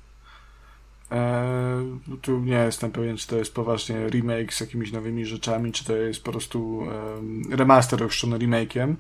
Um, 1.11 2.01
tu 2.23 2.41
nie 2.41 2.55
jestem 2.55 2.91
pewien, 2.91 3.16
czy 3.16 3.27
to 3.27 3.37
jest 3.37 3.55
poważnie 3.55 4.09
remake 4.09 4.55
z 4.55 4.61
jakimiś 4.61 4.93
nowymi 4.93 5.27
rzeczami, 5.27 5.73
czy 5.73 5.85
to 5.85 5.97
jest 5.97 6.24
po 6.24 6.31
prostu 6.31 6.78
um, 6.78 7.43
remaster 7.51 8.05
ochrzczony 8.05 8.39
remake'iem. 8.39 8.95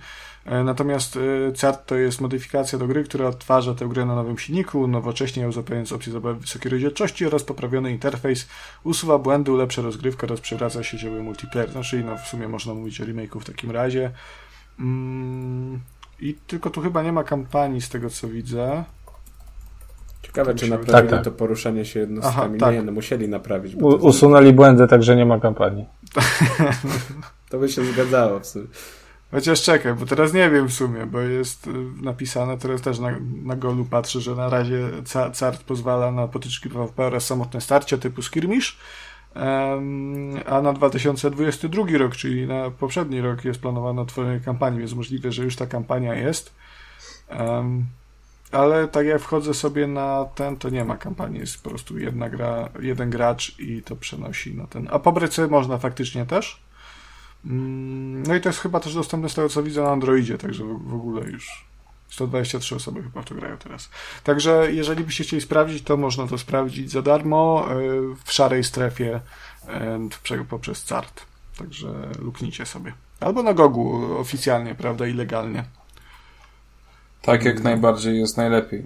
E, 0.44 0.64
natomiast 0.64 1.16
e, 1.16 1.52
CART 1.52 1.86
to 1.86 1.94
jest 1.94 2.20
modyfikacja 2.20 2.78
do 2.78 2.86
gry, 2.86 3.04
która 3.04 3.26
odtwarza 3.26 3.74
tę 3.74 3.86
grę 3.86 4.04
na 4.04 4.14
nowym 4.14 4.38
silniku, 4.38 4.86
nowocześnie 4.86 5.48
uzupełniając 5.48 5.92
opcję 5.92 6.12
zabawy 6.12 6.40
wysokiej 6.40 6.70
rozdzielczości 6.70 7.26
oraz 7.26 7.44
poprawiony 7.44 7.90
interfejs, 7.90 8.48
usuwa 8.84 9.18
błędy, 9.18 9.52
ulepsza 9.52 9.82
rozgrywkę 9.82 10.26
oraz 10.26 10.40
przywraca 10.40 10.82
sieciowy 10.82 11.22
multiplayer. 11.22 11.72
Znaczy, 11.72 12.04
no 12.04 12.18
w 12.18 12.28
sumie 12.28 12.48
można 12.48 12.74
mówić 12.74 13.00
o 13.00 13.04
remake'u 13.04 13.40
w 13.40 13.44
takim 13.44 13.70
razie. 13.70 14.10
Mm, 14.80 15.80
I 16.20 16.34
tylko 16.46 16.70
tu 16.70 16.80
chyba 16.80 17.02
nie 17.02 17.12
ma 17.12 17.24
kampanii 17.24 17.80
z 17.80 17.88
tego 17.88 18.10
co 18.10 18.28
widzę. 18.28 18.84
Ciekawe, 20.22 20.54
czy 20.54 20.70
naprawili 20.70 21.08
tak, 21.08 21.10
tak. 21.10 21.24
to 21.24 21.30
poruszanie 21.30 21.84
się 21.84 22.00
jednostkami. 22.00 22.56
Aha, 22.56 22.66
tak. 22.66 22.74
Nie, 22.74 22.82
no 22.82 22.92
musieli 22.92 23.28
naprawić. 23.28 23.74
U, 23.74 23.86
usunęli 23.86 24.52
błędy, 24.52 24.88
także 24.88 25.16
nie 25.16 25.26
ma 25.26 25.40
kampanii. 25.40 25.86
to 27.50 27.58
by 27.58 27.68
się 27.68 27.84
zgadzało 27.84 28.40
w 28.40 28.46
sumie. 28.46 28.66
Chociaż 29.30 29.62
czekaj, 29.62 29.94
bo 29.94 30.06
teraz 30.06 30.32
nie 30.32 30.50
wiem 30.50 30.68
w 30.68 30.72
sumie, 30.72 31.06
bo 31.06 31.20
jest 31.20 31.66
y, 31.66 31.70
napisane, 32.02 32.58
teraz 32.58 32.82
też 32.82 32.98
na, 32.98 33.10
na 33.44 33.56
golu 33.56 33.84
patrzę, 33.84 34.20
że 34.20 34.34
na 34.34 34.48
razie 34.48 34.88
CART 35.38 35.62
pozwala 35.62 36.12
na 36.12 36.28
potyczki 36.28 36.68
PvP 36.68 37.04
oraz 37.04 37.26
samotne 37.26 37.60
starcia 37.60 37.98
typu 37.98 38.22
skirmish, 38.22 38.78
um, 39.36 40.34
a 40.46 40.62
na 40.62 40.72
2022 40.72 41.98
rok, 41.98 42.16
czyli 42.16 42.46
na 42.46 42.70
poprzedni 42.70 43.20
rok 43.20 43.44
jest 43.44 43.60
planowane 43.60 44.02
otworzenie 44.02 44.40
kampanii, 44.40 44.78
więc 44.78 44.94
możliwe, 44.94 45.32
że 45.32 45.44
już 45.44 45.56
ta 45.56 45.66
kampania 45.66 46.14
jest. 46.14 46.54
Um, 47.38 47.86
ale 48.52 48.88
tak 48.88 49.06
jak 49.06 49.22
wchodzę 49.22 49.54
sobie 49.54 49.86
na 49.86 50.24
ten, 50.34 50.56
to 50.56 50.70
nie 50.70 50.84
ma 50.84 50.96
kampanii, 50.96 51.40
jest 51.40 51.62
po 51.62 51.70
prostu 51.70 51.98
jedna 51.98 52.28
gra, 52.28 52.68
jeden 52.80 53.10
gracz 53.10 53.58
i 53.58 53.82
to 53.82 53.96
przenosi 53.96 54.54
na 54.54 54.66
ten. 54.66 54.88
A 54.90 54.98
pobrać 54.98 55.34
sobie 55.34 55.48
można 55.48 55.78
faktycznie 55.78 56.26
też. 56.26 56.60
Mm, 57.44 58.22
no 58.22 58.34
i 58.34 58.40
to 58.40 58.48
jest 58.48 58.60
chyba 58.60 58.80
też 58.80 58.94
dostępne 58.94 59.28
z 59.28 59.34
tego 59.34 59.48
co 59.48 59.62
widzę 59.62 59.82
na 59.82 59.90
Androidzie, 59.90 60.38
także 60.38 60.64
w 60.64 60.94
ogóle 60.94 61.30
już 61.30 61.64
123 62.08 62.76
osoby 62.76 63.02
chyba 63.02 63.22
w 63.22 63.24
to 63.24 63.34
grają 63.34 63.56
teraz. 63.56 63.90
Także 64.24 64.72
jeżeli 64.72 65.04
byście 65.04 65.24
chcieli 65.24 65.42
sprawdzić, 65.42 65.82
to 65.82 65.96
można 65.96 66.26
to 66.26 66.38
sprawdzić 66.38 66.90
za 66.90 67.02
darmo 67.02 67.66
e, 67.70 67.74
w 68.24 68.32
szarej 68.32 68.64
strefie 68.64 69.20
poprzez 70.48 70.84
CART. 70.84 71.26
Także 71.58 71.88
luknijcie 72.18 72.66
sobie. 72.66 72.92
Albo 73.20 73.42
na 73.42 73.54
Gogu 73.54 74.16
oficjalnie, 74.18 74.74
prawda, 74.74 75.06
ilegalnie. 75.06 75.64
Tak 77.22 77.44
jak 77.44 77.62
najbardziej 77.62 78.18
jest 78.18 78.36
najlepiej. 78.36 78.82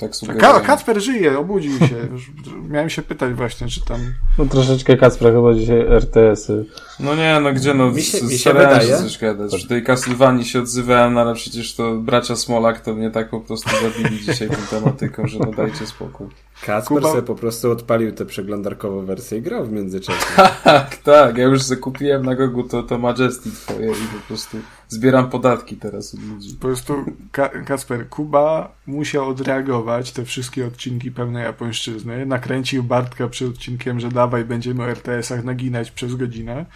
Tak 0.00 0.38
Ka 0.38 0.60
Kacper 0.60 1.00
żyje, 1.00 1.38
obudził 1.38 1.78
się. 1.78 2.08
miałem 2.70 2.90
się 2.90 3.02
pytać 3.02 3.34
właśnie, 3.34 3.68
czy 3.68 3.84
tam... 3.84 4.00
No 4.38 4.46
troszeczkę 4.46 4.96
Kacper 4.96 5.32
chyba 5.32 5.54
dzisiaj 5.54 5.80
RTS-y. 5.80 6.64
No 7.00 7.16
nie, 7.16 7.40
no 7.42 7.52
gdzie 7.52 7.74
no, 7.74 7.90
mi 7.90 8.02
się, 8.02 8.24
mi 8.24 8.38
się 8.38 8.52
wydaje. 8.52 8.96
coś 8.98 9.18
gadać. 9.18 9.54
Przy 9.54 9.68
tej 9.68 9.84
Castlevanii 9.84 10.44
się 10.44 10.60
odzywałem, 10.60 11.14
no 11.14 11.20
ale 11.20 11.34
przecież 11.34 11.74
to 11.74 11.94
bracia 11.94 12.36
Smolak 12.36 12.80
to 12.80 12.94
mnie 12.94 13.10
tak 13.10 13.30
po 13.30 13.40
prostu 13.40 13.70
zabili 13.82 14.20
dzisiaj 14.20 14.48
tą 14.48 14.56
tematyką, 14.70 15.26
że 15.26 15.38
no 15.38 15.52
dajcie 15.52 15.86
spokój. 15.86 16.26
Kacper 16.66 16.96
Kuba... 16.96 17.10
sobie 17.10 17.22
po 17.22 17.34
prostu 17.34 17.70
odpalił 17.70 18.12
tę 18.12 18.26
przeglądarkową 18.26 19.06
wersję 19.06 19.38
i 19.38 19.42
grał 19.42 19.66
w 19.66 19.72
międzyczasie. 19.72 20.26
tak, 20.64 20.96
tak. 20.96 21.38
Ja 21.38 21.44
już 21.44 21.62
zakupiłem 21.62 22.26
na 22.26 22.34
Gogu 22.34 22.62
to, 22.62 22.82
to 22.82 22.98
Majesty 22.98 23.50
twoje 23.50 23.90
i 23.90 24.18
po 24.20 24.26
prostu 24.28 24.56
zbieram 24.88 25.30
podatki 25.30 25.76
teraz 25.76 26.14
od 26.14 26.20
ludzi. 26.20 26.54
Po 26.54 26.60
prostu 26.60 27.04
Ka 27.32 27.48
Kacper, 27.48 28.08
Kuba 28.08 28.72
musiał 28.86 29.28
odreagować 29.28 30.12
te 30.12 30.24
wszystkie 30.24 30.66
odcinki 30.66 31.10
pełnej 31.10 31.44
japońszczyzny. 31.44 32.26
Nakręcił 32.26 32.82
Bartka 32.82 33.28
przed 33.28 33.48
odcinkiem, 33.48 34.00
że 34.00 34.08
dawaj, 34.08 34.44
będziemy 34.44 34.82
o 34.82 34.90
RTS-ach 34.90 35.44
naginać 35.44 35.90
przez 35.90 36.14
godzinę. 36.14 36.66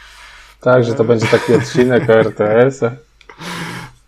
Tak, 0.61 0.85
że 0.85 0.95
to 0.95 1.05
będzie 1.05 1.27
taki 1.27 1.55
odcinek 1.55 2.11
o 2.11 2.13
RTS-ach. 2.13 2.93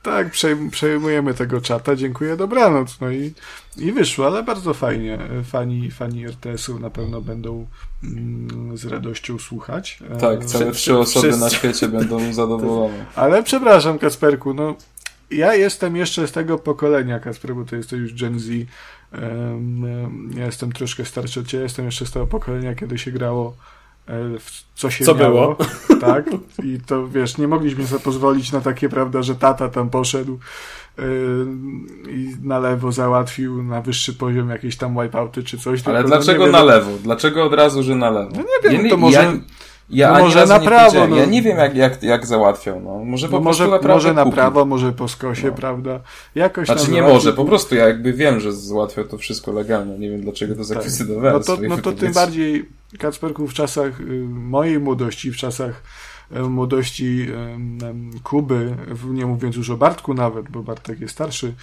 Tak, 0.06 0.30
przejmujemy 0.70 1.34
tego 1.34 1.60
czata, 1.60 1.96
dziękuję, 1.96 2.36
dobranoc. 2.36 3.00
No 3.00 3.10
i, 3.10 3.32
i 3.76 3.92
wyszło, 3.92 4.26
ale 4.26 4.42
bardzo 4.42 4.74
fajnie. 4.74 5.18
Fani, 5.44 5.90
fani 5.90 6.26
RTS-u 6.26 6.78
na 6.78 6.90
pewno 6.90 7.20
będą 7.20 7.66
mm, 8.04 8.76
z 8.76 8.84
radością 8.84 9.38
słuchać. 9.38 9.98
Tak, 10.20 10.44
całe 10.44 10.72
trzy 10.72 10.98
osoby 10.98 11.28
Wszyscy. 11.28 11.40
na 11.40 11.50
świecie 11.50 11.88
będą 11.88 12.32
zadowolone. 12.32 13.06
Ale 13.14 13.42
przepraszam, 13.42 13.98
Kasperku, 13.98 14.54
no 14.54 14.74
ja 15.30 15.54
jestem 15.54 15.96
jeszcze 15.96 16.28
z 16.28 16.32
tego 16.32 16.58
pokolenia, 16.58 17.20
Kasper, 17.20 17.54
bo 17.54 17.64
to 17.64 17.76
jest 17.76 17.90
to 17.90 17.96
już 17.96 18.14
Gen 18.14 18.38
Z. 18.38 18.48
Um, 19.12 20.30
ja 20.36 20.46
jestem 20.46 20.72
troszkę 20.72 21.04
starszy 21.04 21.40
od 21.40 21.46
ciebie, 21.46 21.62
jestem 21.62 21.84
jeszcze 21.84 22.06
z 22.06 22.10
tego 22.10 22.26
pokolenia, 22.26 22.74
kiedy 22.74 22.98
się 22.98 23.10
grało 23.10 23.56
E, 23.56 23.75
co 24.74 24.90
się 24.90 25.04
co 25.04 25.14
miało, 25.14 25.54
było. 25.54 25.56
tak, 26.12 26.24
i 26.62 26.78
to 26.86 27.08
wiesz, 27.08 27.38
nie 27.38 27.48
mogliśmy 27.48 27.86
sobie 27.86 28.00
pozwolić 28.00 28.52
na 28.52 28.60
takie, 28.60 28.88
prawda, 28.88 29.22
że 29.22 29.34
tata 29.34 29.68
tam 29.68 29.90
poszedł 29.90 30.38
yy, 30.98 31.04
i 32.10 32.36
na 32.42 32.58
lewo 32.58 32.92
załatwił 32.92 33.62
na 33.62 33.82
wyższy 33.82 34.14
poziom 34.14 34.50
jakieś 34.50 34.76
tam 34.76 35.02
wipeouty 35.02 35.42
czy 35.42 35.58
coś. 35.58 35.88
Ale 35.88 36.04
dlaczego 36.04 36.46
na 36.46 36.62
lewo? 36.62 36.90
Dlaczego 37.02 37.44
od 37.44 37.54
razu, 37.54 37.82
że 37.82 37.94
na 37.94 38.10
lewo? 38.10 38.30
No 38.34 38.42
nie 38.42 38.70
wiem, 38.70 38.84
ja, 38.84 38.90
to 38.90 38.96
może... 38.96 39.22
Ja... 39.22 39.32
Ja 39.90 40.12
no 40.12 40.18
może 40.18 40.46
na 40.46 40.60
prawo. 40.60 41.06
No. 41.06 41.16
Ja 41.16 41.24
nie 41.24 41.42
wiem, 41.42 41.58
jak, 41.58 41.76
jak, 41.76 42.02
jak 42.02 42.26
załatwiał. 42.26 42.80
No. 42.80 43.04
Może 43.04 43.28
po 43.28 43.36
no 43.36 43.44
może, 43.44 43.66
prostu 43.66 43.88
może 43.88 44.14
na 44.14 44.26
prawo, 44.26 44.64
może 44.64 44.92
po 44.92 45.08
skosie, 45.08 45.46
no. 45.46 45.52
prawda? 45.52 46.00
Jakoś 46.34 46.66
znaczy 46.66 46.90
nie 46.90 47.02
może, 47.02 47.32
po 47.32 47.44
prostu 47.44 47.74
ja 47.74 47.88
jakby 47.88 48.12
wiem, 48.12 48.40
że 48.40 48.52
załatwiał 48.52 49.04
to 49.04 49.18
wszystko 49.18 49.52
legalnie. 49.52 49.98
Nie 49.98 50.10
wiem, 50.10 50.20
dlaczego 50.20 50.54
to. 50.54 50.74
Tak. 50.74 50.84
No 51.32 51.40
to, 51.40 51.58
no 51.68 51.76
to 51.76 51.92
tym 51.92 52.12
bardziej, 52.12 52.68
Kacperku, 52.98 53.46
w 53.46 53.54
czasach 53.54 54.00
y, 54.00 54.04
mojej 54.28 54.78
młodości, 54.80 55.32
w 55.32 55.36
czasach 55.36 55.82
y, 56.36 56.40
młodości 56.40 57.26
Kuby, 58.24 58.76
nie 59.04 59.26
mówiąc 59.26 59.56
już 59.56 59.70
o 59.70 59.76
Bartku 59.76 60.14
nawet, 60.14 60.48
bo 60.48 60.62
Bartek 60.62 61.00
jest 61.00 61.14
starszy, 61.14 61.54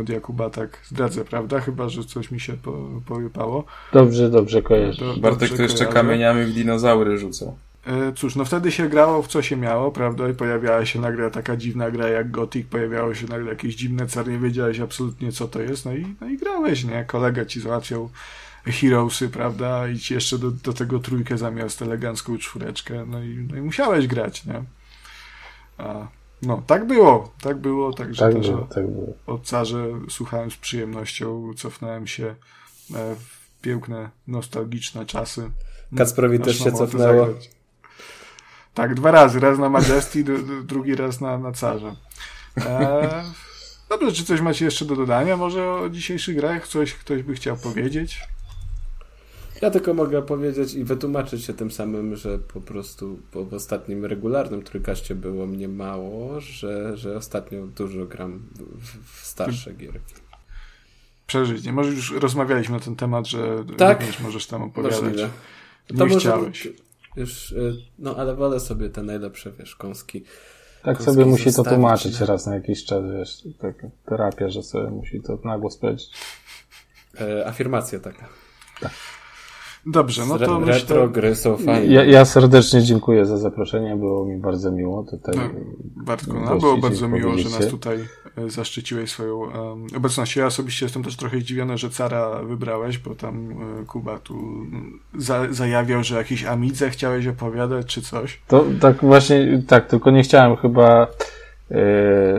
od 0.00 0.08
Jakuba 0.08 0.50
tak 0.50 0.78
zdradzę, 0.84 1.24
prawda? 1.24 1.60
Chyba, 1.60 1.88
że 1.88 2.04
coś 2.04 2.30
mi 2.30 2.40
się 2.40 2.52
po, 2.52 2.88
pojepało. 3.06 3.64
Dobrze, 3.92 4.30
dobrze 4.30 4.62
kojarzę. 4.62 5.04
Do, 5.04 5.16
Bartek 5.16 5.56
to 5.56 5.62
jeszcze 5.62 5.78
kojarzę. 5.78 5.94
kamieniami 5.94 6.44
w 6.44 6.52
dinozaury 6.52 7.18
rzucał. 7.18 7.56
E, 7.86 8.12
cóż, 8.12 8.36
no 8.36 8.44
wtedy 8.44 8.72
się 8.72 8.88
grało 8.88 9.22
w 9.22 9.28
co 9.28 9.42
się 9.42 9.56
miało, 9.56 9.90
prawda? 9.90 10.28
I 10.28 10.34
pojawiała 10.34 10.86
się 10.86 11.00
nagle 11.00 11.30
taka 11.30 11.56
dziwna 11.56 11.90
gra 11.90 12.08
jak 12.08 12.30
Gothic, 12.30 12.66
pojawiało 12.66 13.14
się 13.14 13.26
nagle 13.26 13.50
jakieś 13.50 13.74
dziwne 13.74 14.06
car, 14.06 14.28
nie 14.28 14.38
wiedziałeś 14.38 14.80
absolutnie 14.80 15.32
co 15.32 15.48
to 15.48 15.62
jest, 15.62 15.84
no 15.84 15.94
i, 15.94 16.06
no 16.20 16.28
i 16.28 16.36
grałeś, 16.36 16.84
nie? 16.84 17.04
Kolega 17.04 17.44
ci 17.44 17.60
załatwiał 17.60 18.10
Heroesy, 18.66 19.28
prawda? 19.28 19.88
I 19.88 19.98
jeszcze 20.10 20.38
do, 20.38 20.50
do 20.50 20.72
tego 20.72 20.98
trójkę 20.98 21.38
zamiast 21.38 21.82
elegancką 21.82 22.38
czwóreczkę, 22.38 23.06
no 23.06 23.22
i, 23.22 23.46
no 23.50 23.56
i 23.56 23.60
musiałeś 23.60 24.06
grać, 24.06 24.44
nie? 24.44 24.64
A, 25.78 26.08
no, 26.42 26.62
tak 26.66 26.86
było, 26.86 27.32
tak 27.40 27.58
było, 27.58 27.92
także 27.92 28.24
tak 28.24 28.34
też 28.34 28.50
było, 28.50 28.62
tak 28.74 28.86
było. 28.86 29.14
o 29.26 29.38
carze 29.38 29.86
słuchałem 30.08 30.50
z 30.50 30.56
przyjemnością, 30.56 31.52
cofnąłem 31.56 32.06
się 32.06 32.26
e, 32.94 33.14
w 33.14 33.60
piękne, 33.60 34.10
nostalgiczne 34.26 35.06
czasy. 35.06 35.50
Kacprowi 35.96 36.40
też 36.40 36.58
się 36.58 36.72
cofnęło. 36.72 37.26
Zagrać. 37.26 37.50
Tak, 38.74 38.94
dwa 38.94 39.10
razy. 39.10 39.40
Raz 39.40 39.58
na 39.58 39.68
Majesty, 39.68 40.24
drugi 40.64 40.94
raz 40.94 41.20
na, 41.20 41.38
na 41.38 41.52
Carze. 41.52 41.96
E, 42.66 43.24
dobrze, 43.88 44.12
czy 44.12 44.24
coś 44.24 44.40
macie 44.40 44.64
jeszcze 44.64 44.84
do 44.84 44.96
dodania? 44.96 45.36
Może 45.36 45.70
o 45.70 45.88
dzisiejszych 45.88 46.36
grach 46.36 46.68
coś 46.68 46.94
ktoś 46.94 47.22
by 47.22 47.34
chciał 47.34 47.56
powiedzieć? 47.56 48.20
Ja 49.64 49.70
tylko 49.70 49.94
mogę 49.94 50.22
powiedzieć 50.22 50.74
i 50.74 50.84
wytłumaczyć 50.84 51.44
się 51.44 51.54
tym 51.54 51.70
samym, 51.70 52.16
że 52.16 52.38
po 52.38 52.60
prostu 52.60 53.18
po, 53.30 53.44
w 53.44 53.54
ostatnim 53.54 54.04
regularnym 54.04 54.62
trójkaście 54.62 55.14
było 55.14 55.46
mnie 55.46 55.68
mało, 55.68 56.40
że, 56.40 56.96
że 56.96 57.16
ostatnio 57.16 57.66
dużo 57.66 58.06
gram 58.06 58.48
w, 58.54 59.20
w 59.20 59.26
starsze 59.26 59.74
gierki. 59.74 60.14
Przeżyć. 61.26 61.64
Nie, 61.64 61.72
może 61.72 61.90
już 61.90 62.12
rozmawialiśmy 62.12 62.74
na 62.74 62.80
ten 62.80 62.96
temat, 62.96 63.26
że 63.26 63.64
tak? 63.76 64.20
możesz 64.20 64.46
tam 64.46 64.62
opowiadać. 64.62 65.02
Możliwe. 65.02 65.28
Nie 65.90 65.98
to 65.98 66.06
chciałeś. 66.06 66.64
Może, 66.64 66.76
już, 67.16 67.52
y, 67.52 67.76
no 67.98 68.16
ale 68.16 68.34
wolę 68.34 68.60
sobie 68.60 68.88
te 68.88 69.02
najlepsze, 69.02 69.52
wiesz, 69.52 69.76
kąski. 69.76 70.24
Tak 70.82 70.96
kąski 70.96 71.04
sobie 71.04 71.24
musi 71.24 71.52
to 71.54 71.64
tłumaczyć 71.64 72.20
raz 72.20 72.46
na 72.46 72.54
jakiś 72.54 72.84
czas, 72.84 73.04
wiesz, 73.18 73.42
tak, 73.58 73.86
terapia, 74.06 74.48
że 74.48 74.62
sobie 74.62 74.90
musi 74.90 75.20
to 75.20 75.38
na 75.44 75.58
głos 75.58 75.76
powiedzieć. 75.76 76.10
E, 77.20 77.46
afirmacja 77.46 78.00
taka. 78.00 78.28
Tak. 78.80 78.92
Dobrze, 79.86 80.22
no 80.26 80.38
to 80.38 80.60
Retro 80.60 80.96
myślę... 80.96 81.08
gry 81.08 81.34
są 81.34 81.56
fajne. 81.56 81.86
Ja, 81.86 82.04
ja, 82.04 82.24
serdecznie 82.24 82.82
dziękuję 82.82 83.26
za 83.26 83.38
zaproszenie, 83.38 83.96
było 83.96 84.24
mi 84.24 84.36
bardzo 84.36 84.72
miło 84.72 85.02
tutaj. 85.02 85.36
No, 85.36 85.60
Bartku, 86.04 86.34
no, 86.44 86.56
było 86.56 86.76
bardzo 86.76 87.08
miło, 87.08 87.38
że 87.38 87.58
nas 87.58 87.68
tutaj 87.68 87.98
e, 88.36 88.50
zaszczyciłeś 88.50 89.10
swoją 89.10 89.38
um, 89.38 89.86
obecnością. 89.96 90.40
Ja 90.40 90.46
osobiście 90.46 90.86
jestem 90.86 91.02
też 91.02 91.16
trochę 91.16 91.40
zdziwiony, 91.40 91.78
że 91.78 91.90
Cara 91.90 92.42
wybrałeś, 92.42 92.98
bo 92.98 93.14
tam 93.14 93.50
e, 93.50 93.84
Kuba 93.84 94.18
tu 94.18 94.36
za, 95.18 95.52
zajawiał, 95.52 96.04
że 96.04 96.16
jakiś 96.16 96.44
Amidze 96.44 96.90
chciałeś 96.90 97.26
opowiadać, 97.26 97.86
czy 97.86 98.02
coś. 98.02 98.40
To 98.48 98.64
tak 98.80 99.00
właśnie, 99.00 99.62
tak, 99.66 99.86
tylko 99.86 100.10
nie 100.10 100.22
chciałem 100.22 100.56
chyba 100.56 101.06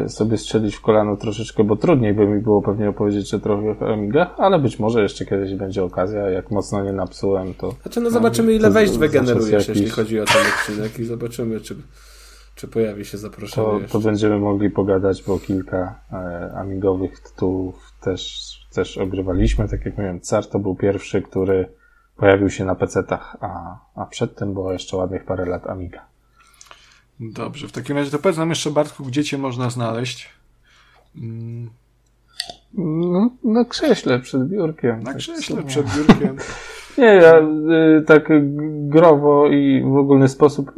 sobie 0.08 0.38
strzelić 0.38 0.76
w 0.76 0.82
kolano 0.82 1.18
troszeczkę, 1.18 1.64
bo 1.64 1.76
trudniej 1.76 2.14
by 2.14 2.28
mi 2.28 2.42
było 2.42 2.62
pewnie 2.62 2.90
opowiedzieć 2.90 3.30
że 3.30 3.40
trochę 3.40 3.86
o 3.86 3.94
Amigach, 3.94 4.36
ale 4.38 4.60
być 4.60 4.80
może 4.80 5.02
jeszcze 5.02 5.26
kiedyś 5.26 5.54
będzie 5.54 5.84
okazja, 5.84 6.30
jak 6.30 6.52
mocno 6.52 6.84
nie 6.84 6.94
napsułem, 6.94 7.54
to... 7.54 7.74
Znaczy, 7.82 8.02
no 8.02 8.10
zobaczymy 8.10 8.54
ile 8.54 8.72
wejść 8.72 8.98
wygenerujesz, 8.98 9.68
jeśli 9.68 9.90
chodzi 9.90 10.20
o 10.20 10.26
ten 10.26 10.42
odcinek 10.56 11.00
i 11.00 11.06
zobaczymy, 11.06 11.60
czy, 11.60 11.76
czy 12.56 12.68
pojawi 12.68 13.06
się 13.06 13.18
zaproszenie 13.18 13.68
to, 13.68 13.80
to 13.92 14.00
będziemy 14.00 14.40
mogli 14.40 14.70
pogadać, 14.70 15.24
bo 15.24 15.40
kilka 15.40 16.00
e, 16.12 16.52
amigowych 16.56 17.20
tytułów 17.20 17.92
też, 18.02 18.52
też 18.74 18.98
ogrywaliśmy, 18.98 19.70
tak 19.70 19.86
jak 19.86 19.98
mówiłem, 19.98 20.22
Car 20.22 20.46
to 20.46 20.60
był 20.60 20.76
pierwszy, 20.76 21.22
który 21.22 21.70
pojawił 22.18 22.50
się 22.50 22.66
na 22.66 22.76
PC-tach, 22.76 23.38
a, 23.42 23.80
a 23.96 24.06
przedtem 24.06 24.54
było 24.54 24.72
jeszcze 24.72 24.98
ładnych 24.98 25.26
parę 25.26 25.46
lat 25.46 25.68
Amiga. 25.68 26.15
Dobrze, 27.20 27.68
w 27.68 27.72
takim 27.72 27.98
razie 27.98 28.12
to 28.12 28.20
powiedz 28.20 28.38
nam 28.38 28.50
jeszcze, 28.50 28.72
Bartku, 28.72 29.04
gdzie 29.04 29.24
cię 29.24 29.38
można 29.38 29.70
znaleźć? 29.70 30.30
Mm. 31.18 31.70
No, 32.78 33.30
na 33.44 33.66
krześle 33.66 34.20
przed 34.20 34.48
biurkiem. 34.48 35.00
Na 35.00 35.06
tak 35.06 35.18
krześle 35.18 35.64
przed 35.64 35.86
biurkiem. 35.96 36.38
Nie, 36.98 37.06
ja 37.06 37.40
y, 37.40 38.04
tak 38.08 38.30
growo 38.90 39.48
i 39.48 39.84
w 39.84 39.98
ogólny 39.98 40.28
sposób 40.28 40.72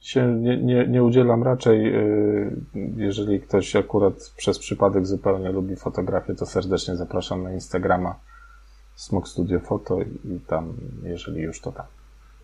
się 0.00 0.26
nie, 0.26 0.56
nie, 0.56 0.86
nie 0.86 1.04
udzielam 1.04 1.42
raczej. 1.42 1.94
Y, 1.94 2.56
jeżeli 2.96 3.40
ktoś 3.40 3.76
akurat 3.76 4.32
przez 4.36 4.58
przypadek 4.58 5.06
zupełnie 5.06 5.52
lubi 5.52 5.76
fotografię, 5.76 6.34
to 6.34 6.46
serdecznie 6.46 6.96
zapraszam 6.96 7.42
na 7.42 7.52
Instagrama 7.52 8.14
Smok 8.94 9.28
Studio 9.28 9.60
Foto 9.60 10.00
i 10.02 10.40
tam, 10.46 10.72
jeżeli 11.02 11.40
już 11.40 11.60
to 11.60 11.72
tam. 11.72 11.86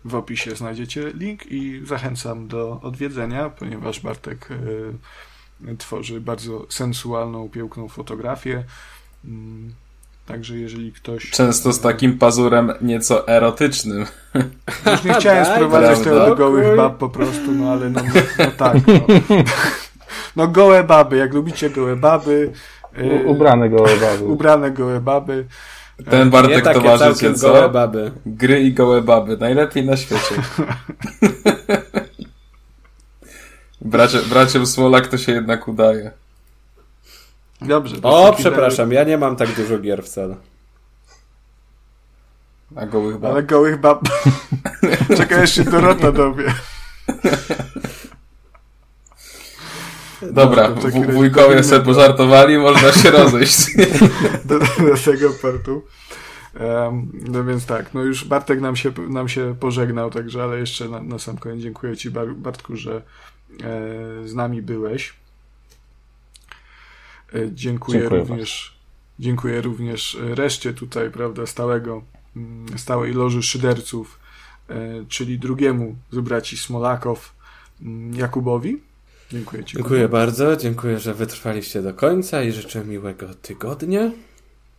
W 0.05 0.15
opisie 0.15 0.55
znajdziecie 0.55 1.11
link 1.13 1.51
i 1.51 1.81
zachęcam 1.85 2.47
do 2.47 2.79
odwiedzenia, 2.83 3.49
ponieważ 3.49 3.99
Bartek 3.99 4.49
y, 4.51 5.77
tworzy 5.77 6.21
bardzo 6.21 6.65
sensualną, 6.69 7.49
piękną 7.49 7.87
fotografię. 7.87 8.63
Mm, 9.25 9.73
także 10.25 10.57
jeżeli 10.57 10.91
ktoś. 10.91 11.31
Często 11.31 11.73
z 11.73 11.81
takim 11.81 12.17
pazurem 12.17 12.71
nieco 12.81 13.27
erotycznym. 13.27 14.05
Już 14.91 15.03
nie 15.03 15.13
chciałem 15.19 15.45
tak, 15.45 15.55
sprowadzać 15.55 15.99
tego 15.99 16.25
do 16.25 16.35
gołych 16.35 16.77
bab 16.77 16.97
po 16.97 17.09
prostu, 17.09 17.51
no 17.51 17.71
ale 17.71 17.89
no, 17.89 18.01
no, 18.03 18.21
no 18.39 18.51
tak. 18.57 18.77
No. 18.87 18.93
no 20.35 20.47
gołe 20.47 20.83
baby, 20.83 21.17
jak 21.17 21.33
lubicie 21.33 21.69
gołe 21.69 21.95
baby. 21.95 22.51
Y, 22.97 23.23
ubrane 23.25 23.69
gołe 23.69 23.97
baby. 23.97 24.25
Ubrane 24.33 24.71
gołe 24.71 24.99
baby. 24.99 25.45
Ten 26.09 26.29
Bartek 26.29 26.73
towarzycie, 26.73 27.33
co? 27.33 27.53
Gołe 27.53 27.69
baby. 27.69 28.11
Gry 28.25 28.61
i 28.61 28.73
gołe 28.73 29.01
baby. 29.01 29.37
Najlepiej 29.37 29.85
na 29.85 29.97
świecie. 29.97 30.35
bracie, 33.81 34.19
bracie 34.29 34.65
Smolak 34.65 35.07
to 35.07 35.17
się 35.17 35.31
jednak 35.31 35.67
udaje. 35.67 36.11
Dobrze. 37.61 37.95
O, 38.03 38.33
przepraszam, 38.37 38.91
ja 38.91 39.03
nie 39.03 39.17
mam 39.17 39.35
tak 39.35 39.55
dużo 39.55 39.79
gier 39.79 40.03
wcale. 40.03 40.35
A 42.75 42.85
gołych 42.85 43.17
bab? 43.17 43.31
Ale 43.31 43.43
gołych 43.43 43.79
bab. 43.79 44.01
Czekaj, 45.17 45.41
jeszcze 45.41 45.63
Dorota 45.63 46.11
dowie. 46.11 46.53
Dobra, 50.31 50.69
no, 50.69 51.13
wujkowie 51.13 51.63
sobie 51.63 51.85
pożartowali, 51.85 52.57
można 52.57 52.91
się 52.91 53.11
rozejść. 53.21 53.75
do, 54.45 54.59
do 54.59 54.97
tego 55.05 55.29
portu. 55.41 55.81
Um, 56.59 57.11
no 57.27 57.43
więc 57.43 57.65
tak, 57.65 57.93
no 57.93 58.01
już 58.01 58.25
Bartek 58.25 58.61
nam 58.61 58.75
się, 58.75 58.91
nam 59.09 59.29
się 59.29 59.55
pożegnał, 59.59 60.11
także, 60.11 60.43
ale 60.43 60.59
jeszcze 60.59 60.89
na, 60.89 61.03
na 61.03 61.19
sam 61.19 61.37
koniec 61.37 61.61
dziękuję 61.61 61.97
Ci 61.97 62.11
Bartku, 62.35 62.75
że 62.75 62.95
e, 62.95 63.01
z 64.27 64.33
nami 64.33 64.61
byłeś. 64.61 65.13
E, 67.33 67.51
dziękuję, 67.51 67.99
dziękuję 67.99 68.19
również 68.19 68.75
dziękuję 69.19 69.61
również 69.61 70.17
reszcie 70.21 70.73
tutaj, 70.73 71.11
prawda, 71.11 71.45
stałego, 71.45 72.01
mm, 72.35 72.65
stałej 72.77 73.13
loży 73.13 73.43
szyderców, 73.43 74.19
e, 74.69 74.75
czyli 75.07 75.39
drugiemu 75.39 75.95
z 76.11 76.19
braci 76.19 76.57
Smolakow, 76.57 77.35
mm, 77.81 78.15
Jakubowi. 78.15 78.81
Dziękuję 79.31 79.63
Ci. 79.63 79.77
Dziękuję 79.77 80.09
bardzo, 80.09 80.55
dziękuję, 80.55 80.99
że 80.99 81.13
wytrwaliście 81.13 81.81
do 81.81 81.93
końca 81.93 82.43
i 82.43 82.51
życzę 82.51 82.85
miłego 82.85 83.27
tygodnia. 83.41 84.11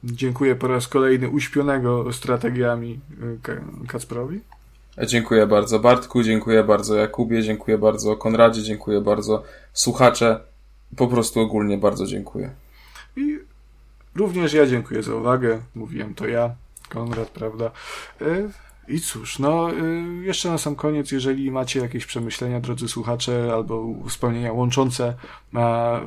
Dziękuję 0.04 0.54
po 0.54 0.68
raz 0.68 0.88
kolejny 0.88 1.28
uśpionego 1.28 2.12
strategiami 2.12 3.00
y, 3.48 3.86
Kacprowi. 3.88 4.40
Dziękuję 5.06 5.46
bardzo 5.46 5.78
Bartku, 5.78 6.22
dziękuję 6.22 6.64
bardzo 6.64 6.94
Jakubie, 6.94 7.42
dziękuję 7.42 7.78
bardzo 7.78 8.16
Konradzie, 8.16 8.62
dziękuję 8.62 9.00
bardzo 9.00 9.42
słuchacze. 9.72 10.40
Po 10.96 11.08
prostu 11.08 11.40
ogólnie 11.40 11.78
bardzo 11.78 12.06
dziękuję. 12.06 12.50
I 13.16 13.38
również 14.14 14.52
ja 14.52 14.66
dziękuję 14.66 15.02
za 15.02 15.14
uwagę. 15.14 15.60
Mówiłem 15.74 16.14
to 16.14 16.26
ja, 16.26 16.54
Konrad, 16.88 17.28
prawda? 17.28 17.70
I 18.88 19.00
cóż, 19.00 19.38
no 19.38 19.70
y, 19.72 20.24
jeszcze 20.24 20.50
na 20.50 20.58
sam 20.58 20.76
koniec, 20.76 21.12
jeżeli 21.12 21.50
macie 21.50 21.80
jakieś 21.80 22.06
przemyślenia, 22.06 22.60
drodzy 22.60 22.88
słuchacze, 22.88 23.50
albo 23.52 23.94
wspomnienia 24.08 24.52
łączące 24.52 25.14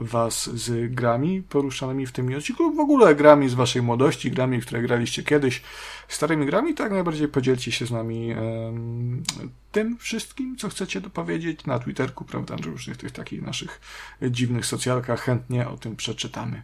was 0.01 0.49
z 0.49 0.93
grami 0.93 1.41
poruszanymi 1.41 2.05
w 2.05 2.11
tym 2.11 2.35
odcinku, 2.37 2.75
w 2.75 2.79
ogóle 2.79 3.15
grami 3.15 3.49
z 3.49 3.53
waszej 3.53 3.81
młodości, 3.81 4.31
grami, 4.31 4.61
które 4.61 4.81
graliście 4.81 5.23
kiedyś, 5.23 5.61
starymi 6.07 6.45
grami, 6.45 6.73
tak 6.73 6.91
najbardziej 6.91 7.27
podzielcie 7.27 7.71
się 7.71 7.85
z 7.85 7.91
nami 7.91 8.33
um, 8.35 9.23
tym 9.71 9.97
wszystkim, 9.97 10.57
co 10.57 10.69
chcecie 10.69 11.01
dopowiedzieć 11.01 11.65
na 11.65 11.79
Twitterku, 11.79 12.25
prawda, 12.25 12.55
na 12.55 12.65
różnych 12.65 12.97
tych 12.97 13.11
takich 13.11 13.41
naszych 13.41 13.81
dziwnych 14.21 14.65
socjalkach, 14.65 15.21
chętnie 15.21 15.67
o 15.67 15.77
tym 15.77 15.95
przeczytamy. 15.95 16.63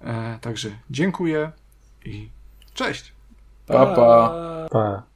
E, 0.00 0.38
także 0.40 0.70
dziękuję 0.90 1.52
i 2.04 2.28
cześć! 2.74 3.12
Pa, 3.66 3.86
pa. 3.86 4.68
pa. 4.70 5.13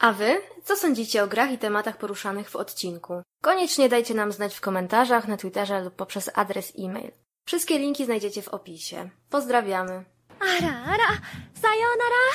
A 0.00 0.12
wy? 0.12 0.40
Co 0.64 0.76
sądzicie 0.76 1.22
o 1.22 1.26
grach 1.26 1.52
i 1.52 1.58
tematach 1.58 1.96
poruszanych 1.96 2.50
w 2.50 2.56
odcinku? 2.56 3.22
Koniecznie 3.42 3.88
dajcie 3.88 4.14
nam 4.14 4.32
znać 4.32 4.54
w 4.56 4.60
komentarzach, 4.60 5.28
na 5.28 5.36
Twitterze 5.36 5.80
lub 5.80 5.94
poprzez 5.94 6.30
adres 6.34 6.72
e-mail. 6.78 7.10
Wszystkie 7.44 7.78
linki 7.78 8.04
znajdziecie 8.04 8.42
w 8.42 8.48
opisie. 8.48 9.10
Pozdrawiamy. 9.30 10.04
Ara, 10.40 10.82
ara, 10.84 11.18
sayonara! 11.62 12.30